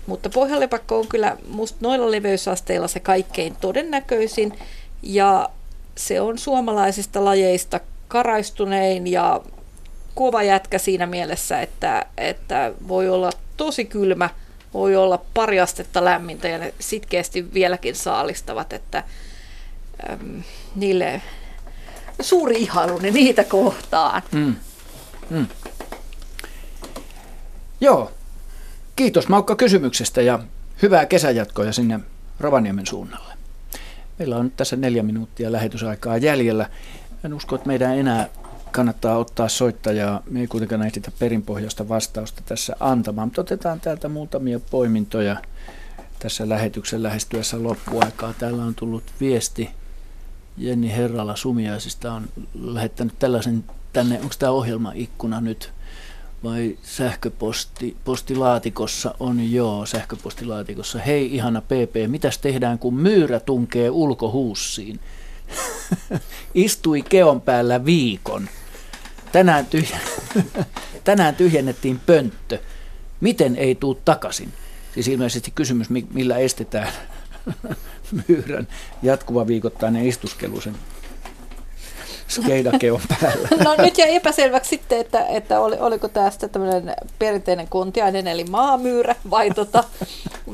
Mutta 0.08 0.30
pohjalepakko 0.30 1.00
on 1.00 1.08
kyllä 1.08 1.38
musta 1.48 1.78
noilla 1.82 2.12
leveysasteilla 2.12 2.88
se 2.88 3.00
kaikkein 3.00 3.56
todennäköisin 3.62 4.54
ja 5.04 5.50
se 5.96 6.22
on 6.22 6.38
suomalaisista 6.38 7.26
lajeista 7.26 7.80
karaistunein 8.08 9.08
ja 9.08 9.42
kova 10.16 10.44
jätkä 10.44 10.78
siinä 10.78 11.06
mielessä, 11.06 11.62
että, 11.62 12.06
että 12.18 12.74
voi 12.88 13.10
olla 13.10 13.30
tosi 13.58 13.86
kylmä, 13.86 14.30
voi 14.74 14.96
olla 14.96 15.22
pari 15.34 15.60
astetta 15.60 16.06
lämmintä 16.06 16.48
ja 16.48 16.58
ne 16.58 16.74
sitkeästi 16.80 17.54
vieläkin 17.54 17.96
saalistavat, 17.96 18.74
että 18.74 19.04
äm, 20.10 20.44
niille 20.76 21.22
suuri 22.22 22.56
ihailuni 22.56 23.12
niitä 23.12 23.44
kohtaan. 23.44 24.22
Mm. 24.32 24.56
Mm. 25.30 25.48
Joo. 27.82 28.12
Kiitos 28.96 29.28
Maukka 29.28 29.56
kysymyksestä 29.56 30.22
ja 30.22 30.40
hyvää 30.82 31.06
kesäjatkoa 31.06 31.72
sinne 31.72 32.00
Rovaniemen 32.40 32.88
suunnalle. 32.88 33.34
Meillä 34.20 34.38
on 34.38 34.46
nyt 34.46 34.56
tässä 34.56 34.76
neljä 34.76 35.04
minuuttia 35.04 35.52
lähetysaikaa 35.52 36.18
jäljellä. 36.18 36.70
En 37.26 37.34
usko, 37.34 37.56
että 37.56 37.68
meidän 37.68 37.98
enää 37.98 38.30
kannattaa 38.72 39.18
ottaa 39.18 39.50
soittajaa. 39.50 40.24
Me 40.30 40.40
ei 40.40 40.48
kuitenkaan 40.48 40.82
ehditä 40.82 41.12
perinpohjaista 41.20 41.90
vastausta 41.90 42.42
tässä 42.46 42.76
antamaan, 42.80 43.28
mutta 43.28 43.42
otetaan 43.42 43.80
täältä 43.80 44.10
muutamia 44.10 44.60
poimintoja. 44.60 45.36
tässä 46.20 46.50
lähetyksen 46.50 47.04
lähestyessä 47.04 47.64
loppuaikaa. 47.64 48.34
Täällä 48.40 48.64
on 48.64 48.76
tullut 48.76 49.04
viesti. 49.20 49.70
Jenni 50.58 50.92
Herrala 50.92 51.36
Sumiaisista 51.36 52.14
on 52.14 52.30
lähettänyt 52.54 53.20
tällaisen 53.20 53.64
tänne, 53.94 54.22
onko 54.22 54.36
tämä 54.40 54.52
ohjelmaikkuna 54.52 55.42
nyt 55.42 55.72
vai 56.44 56.78
sähköposti, 56.84 57.98
postilaatikossa 58.06 59.16
on 59.20 59.52
joo, 59.52 59.86
sähköpostilaatikossa. 59.86 61.00
Hei 61.00 61.36
ihana 61.36 61.62
PP, 61.62 61.96
mitäs 62.08 62.38
tehdään 62.38 62.80
kun 62.80 62.94
myyrä 62.94 63.40
tunkee 63.40 63.90
ulkohuussiin? 63.90 65.00
Istui 66.54 67.02
keon 67.02 67.42
päällä 67.42 67.86
viikon. 67.86 68.50
Tänään, 69.32 69.68
tyhj- 69.76 70.42
Tänään 71.04 71.36
tyhjennettiin 71.36 72.00
pönttö. 72.06 72.60
Miten 73.22 73.56
ei 73.56 73.76
tuu 73.76 73.96
takaisin? 73.96 74.54
Siis 74.94 75.08
ilmeisesti 75.08 75.52
kysymys, 75.52 75.88
millä 76.14 76.38
estetään 76.38 76.94
myyrän 78.28 78.68
jatkuva 79.04 79.48
viikoittainen 79.48 80.06
istuskelu 80.08 80.62
sen 80.62 80.76
skeidakeon 82.34 83.02
päällä. 83.10 83.48
No 83.64 83.76
nyt 83.78 83.98
jäi 83.98 84.16
epäselväksi 84.16 84.70
sitten, 84.70 85.00
että, 85.00 85.26
että 85.26 85.60
oli, 85.60 85.76
oliko 85.80 86.08
tästä 86.08 86.48
tämmöinen 86.48 86.94
perinteinen 87.20 87.68
kontiainen 87.68 88.28
eli 88.28 88.44
maamyyrä 88.44 89.16
vai, 89.30 89.52
tota, 89.52 89.84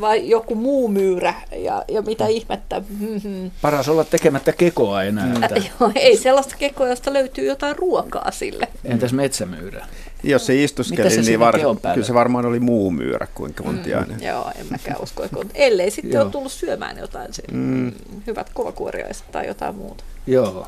vai 0.01 0.29
joku 0.29 0.55
muu 0.55 0.87
myyrä 0.87 1.33
ja, 1.55 1.83
ja 1.87 2.01
mitä 2.01 2.27
ihmettä. 2.27 2.81
Mm-hmm. 2.99 3.51
Paras 3.61 3.89
olla 3.89 4.03
tekemättä 4.03 4.51
kekoa 4.51 5.03
enää. 5.03 5.25
Mm. 5.25 5.41
Joo, 5.79 5.91
ei 5.95 6.17
sellaista 6.17 6.55
kekoa, 6.59 6.87
josta 6.87 7.13
löytyy 7.13 7.45
jotain 7.45 7.75
ruokaa 7.75 8.31
sille. 8.31 8.67
Entäs 8.85 9.13
metsämyyrä? 9.13 9.85
Jos 10.23 10.45
se 10.45 10.63
istuskeli, 10.63 11.09
se 11.09 11.21
niin 11.21 11.39
var, 11.39 11.55
kyllä 11.93 12.07
se 12.07 12.13
varmaan 12.13 12.45
oli 12.45 12.59
muu 12.59 12.91
myyrä 12.91 13.27
kuin 13.35 13.53
kontiainen. 13.53 14.17
Mm, 14.17 14.23
joo, 14.23 14.51
en 14.59 14.65
mäkään 14.69 15.01
usko. 15.01 15.23
Ellei 15.53 15.91
sitten 15.91 16.21
ole 16.21 16.31
tullut 16.31 16.51
syömään 16.51 16.97
jotain, 16.97 17.33
se, 17.33 17.43
mm. 17.51 17.91
hyvät 18.27 18.49
kovakuoriaiset 18.53 19.31
tai 19.31 19.47
jotain 19.47 19.75
muuta. 19.75 20.03
Joo. 20.27 20.67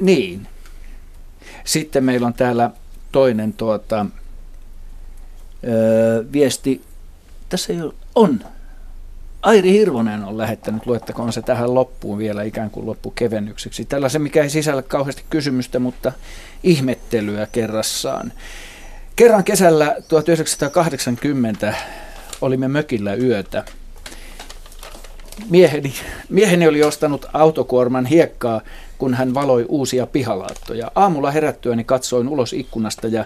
Niin. 0.00 0.46
Sitten 1.64 2.04
meillä 2.04 2.26
on 2.26 2.34
täällä 2.34 2.70
toinen 3.12 3.52
tuota, 3.52 4.06
öö, 5.64 6.24
viesti. 6.32 6.82
Tässä 7.48 7.72
ei 7.72 7.82
ole, 7.82 7.94
on. 8.14 8.40
Airi 9.42 9.72
Hirvonen 9.72 10.24
on 10.24 10.38
lähettänyt, 10.38 10.86
luettakoon 10.86 11.32
se 11.32 11.42
tähän 11.42 11.74
loppuun 11.74 12.18
vielä 12.18 12.42
ikään 12.42 12.70
kuin 12.70 12.86
loppukevennykseksi. 12.86 13.84
Tällaisen, 13.84 14.22
mikä 14.22 14.42
ei 14.42 14.50
sisällä 14.50 14.82
kauheasti 14.82 15.24
kysymystä, 15.30 15.78
mutta 15.78 16.12
ihmettelyä 16.62 17.46
kerrassaan. 17.52 18.32
Kerran 19.16 19.44
kesällä 19.44 19.96
1980 20.08 21.74
olimme 22.40 22.68
mökillä 22.68 23.14
yötä. 23.14 23.64
Mieheni, 25.50 25.94
mieheni 26.28 26.68
oli 26.68 26.82
ostanut 26.82 27.26
autokuorman 27.32 28.06
hiekkaa 28.06 28.60
kun 28.98 29.14
hän 29.14 29.34
valoi 29.34 29.66
uusia 29.68 30.06
pihalaattoja. 30.06 30.90
Aamulla 30.94 31.30
herättyäni 31.30 31.84
katsoin 31.84 32.28
ulos 32.28 32.52
ikkunasta 32.52 33.06
ja 33.06 33.24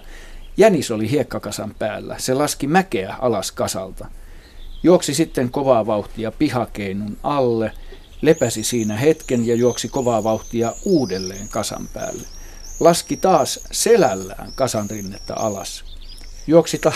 jänis 0.57 0.91
oli 0.91 1.11
hiekkakasan 1.11 1.75
päällä. 1.79 2.17
Se 2.19 2.35
laski 2.35 2.67
mäkeä 2.67 3.15
alas 3.21 3.53
kasalta. 3.53 4.07
Juoksi 4.83 5.15
sitten 5.15 5.51
kovaa 5.51 5.87
vauhtia 5.87 6.33
pihakeinun 6.33 7.17
alle, 7.23 7.73
lepäsi 8.23 8.65
siinä 8.65 8.97
hetken 8.97 9.47
ja 9.47 9.55
juoksi 9.55 9.89
kovaa 9.89 10.25
vauhtia 10.25 10.73
uudelleen 10.85 11.49
kasan 11.49 11.89
päälle. 11.95 12.23
Laski 12.81 13.17
taas 13.17 13.61
selällään 13.73 14.53
kasan 14.55 14.91
rinnetta 14.91 15.35
alas. 15.37 15.85
Juoksi, 16.47 16.79
ta- 16.79 16.93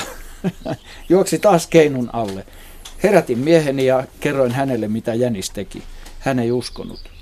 juoksi 1.08 1.38
taas 1.38 1.66
keinun 1.66 2.10
alle. 2.12 2.46
Herätin 3.02 3.38
mieheni 3.38 3.86
ja 3.86 4.04
kerroin 4.20 4.52
hänelle, 4.52 4.88
mitä 4.88 5.14
jänis 5.14 5.50
teki. 5.50 5.82
Hän 6.18 6.38
ei 6.38 6.52
uskonut. 6.52 7.13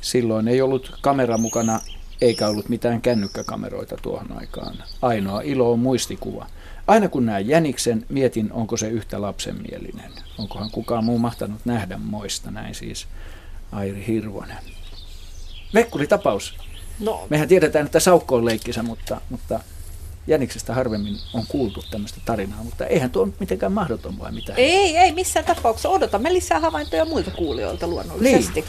Silloin 0.00 0.48
ei 0.48 0.62
ollut 0.62 0.98
kamera 1.00 1.38
mukana 1.38 1.80
eikä 2.20 2.48
ollut 2.48 2.68
mitään 2.68 3.02
kännykkäkameroita 3.02 3.96
tuohon 4.02 4.32
aikaan. 4.38 4.76
Ainoa 5.02 5.40
ilo 5.40 5.72
on 5.72 5.78
muistikuva. 5.78 6.46
Aina 6.86 7.08
kun 7.08 7.26
näen 7.26 7.48
jäniksen, 7.48 8.06
mietin, 8.08 8.52
onko 8.52 8.76
se 8.76 8.88
yhtä 8.88 9.22
lapsenmielinen. 9.22 10.12
Onkohan 10.38 10.70
kukaan 10.70 11.04
muu 11.04 11.18
mahtanut 11.18 11.60
nähdä 11.64 11.98
moista, 11.98 12.50
näin 12.50 12.74
siis 12.74 13.06
Airi 13.72 14.04
Hirvonen. 14.06 14.58
Vekkuli 15.74 16.06
tapaus. 16.06 16.54
No. 17.00 17.26
Mehän 17.30 17.48
tiedetään, 17.48 17.86
että 17.86 18.00
Saukko 18.00 18.36
on 18.36 18.44
leikkisä, 18.44 18.82
mutta, 18.82 19.20
mutta 19.30 19.60
Jäniksestä 20.26 20.74
harvemmin 20.74 21.16
on 21.34 21.44
kuultu 21.48 21.84
tämmöistä 21.90 22.20
tarinaa, 22.24 22.64
mutta 22.64 22.86
eihän 22.86 23.10
tuo 23.10 23.28
mitenkään 23.40 23.72
mahdoton 23.72 24.18
vai 24.18 24.32
mitä? 24.32 24.54
Ei, 24.56 24.96
ei 24.96 25.12
missään 25.12 25.44
tapauksessa. 25.44 25.88
Odotamme 25.88 26.32
lisää 26.32 26.60
havaintoja 26.60 27.04
muilta 27.04 27.30
kuulijoilta 27.30 27.86
luonnollisesti. 27.86 28.60
Niin. 28.60 28.64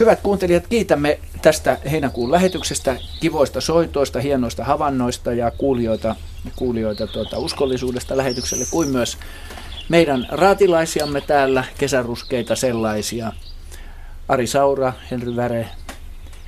Hyvät 0.00 0.20
kuuntelijat, 0.20 0.66
kiitämme 0.66 1.18
tästä 1.42 1.78
heinäkuun 1.90 2.30
lähetyksestä, 2.30 2.96
kivoista 3.20 3.60
soitoista, 3.60 4.20
hienoista 4.20 4.64
havainnoista 4.64 5.32
ja 5.32 5.50
kuulijoita, 5.50 6.16
kuulijoita 6.56 7.06
tuota, 7.06 7.38
uskollisuudesta 7.38 8.16
lähetykselle, 8.16 8.64
kuin 8.70 8.88
myös 8.88 9.18
meidän 9.88 10.26
raatilaisiamme 10.30 11.20
täällä, 11.20 11.64
kesäruskeita 11.78 12.56
sellaisia. 12.56 13.32
Ari 14.28 14.46
Saura, 14.46 14.92
Henry 15.10 15.36
Väre, 15.36 15.68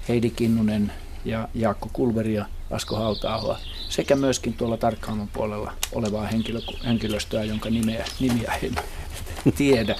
Heidi 0.08 0.30
Kinnunen 0.30 0.92
ja 1.24 1.48
Jaakko 1.54 1.90
Kulveri 1.92 2.34
ja 2.34 2.44
Asko 2.70 2.96
Hautaahoa 2.96 3.58
sekä 3.90 4.16
myöskin 4.16 4.54
tuolla 4.54 4.76
tarkkaamon 4.76 5.28
puolella 5.28 5.72
olevaa 5.92 6.26
henkilö, 6.26 6.60
henkilöstöä, 6.84 7.44
jonka 7.44 7.70
nimeä, 7.70 8.04
nimiä 8.20 8.52
en 8.62 9.52
tiedä. 9.52 9.96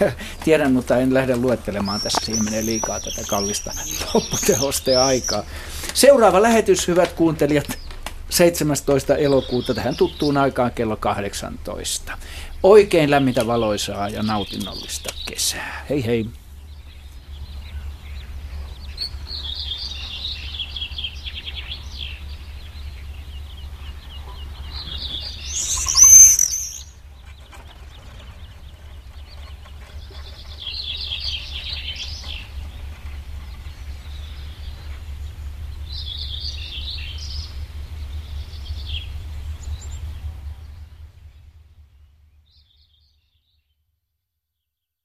Tiedän, 0.44 0.72
mutta 0.72 0.96
en 0.96 1.14
lähde 1.14 1.36
luettelemaan 1.36 2.00
tässä. 2.00 2.20
Siihen 2.24 2.44
menee 2.44 2.64
liikaa 2.64 3.00
tätä 3.00 3.22
kallista 3.28 3.72
lopputehosta 4.14 5.04
aikaa. 5.04 5.42
Seuraava 5.94 6.42
lähetys, 6.42 6.88
hyvät 6.88 7.12
kuuntelijat, 7.12 7.78
17. 8.30 9.16
elokuuta 9.16 9.74
tähän 9.74 9.96
tuttuun 9.96 10.36
aikaan 10.36 10.72
kello 10.72 10.96
18. 10.96 12.18
Oikein 12.62 13.10
lämmintä 13.10 13.46
valoisaa 13.46 14.08
ja 14.08 14.22
nautinnollista 14.22 15.14
kesää. 15.26 15.84
Hei 15.90 16.06
hei! 16.06 16.39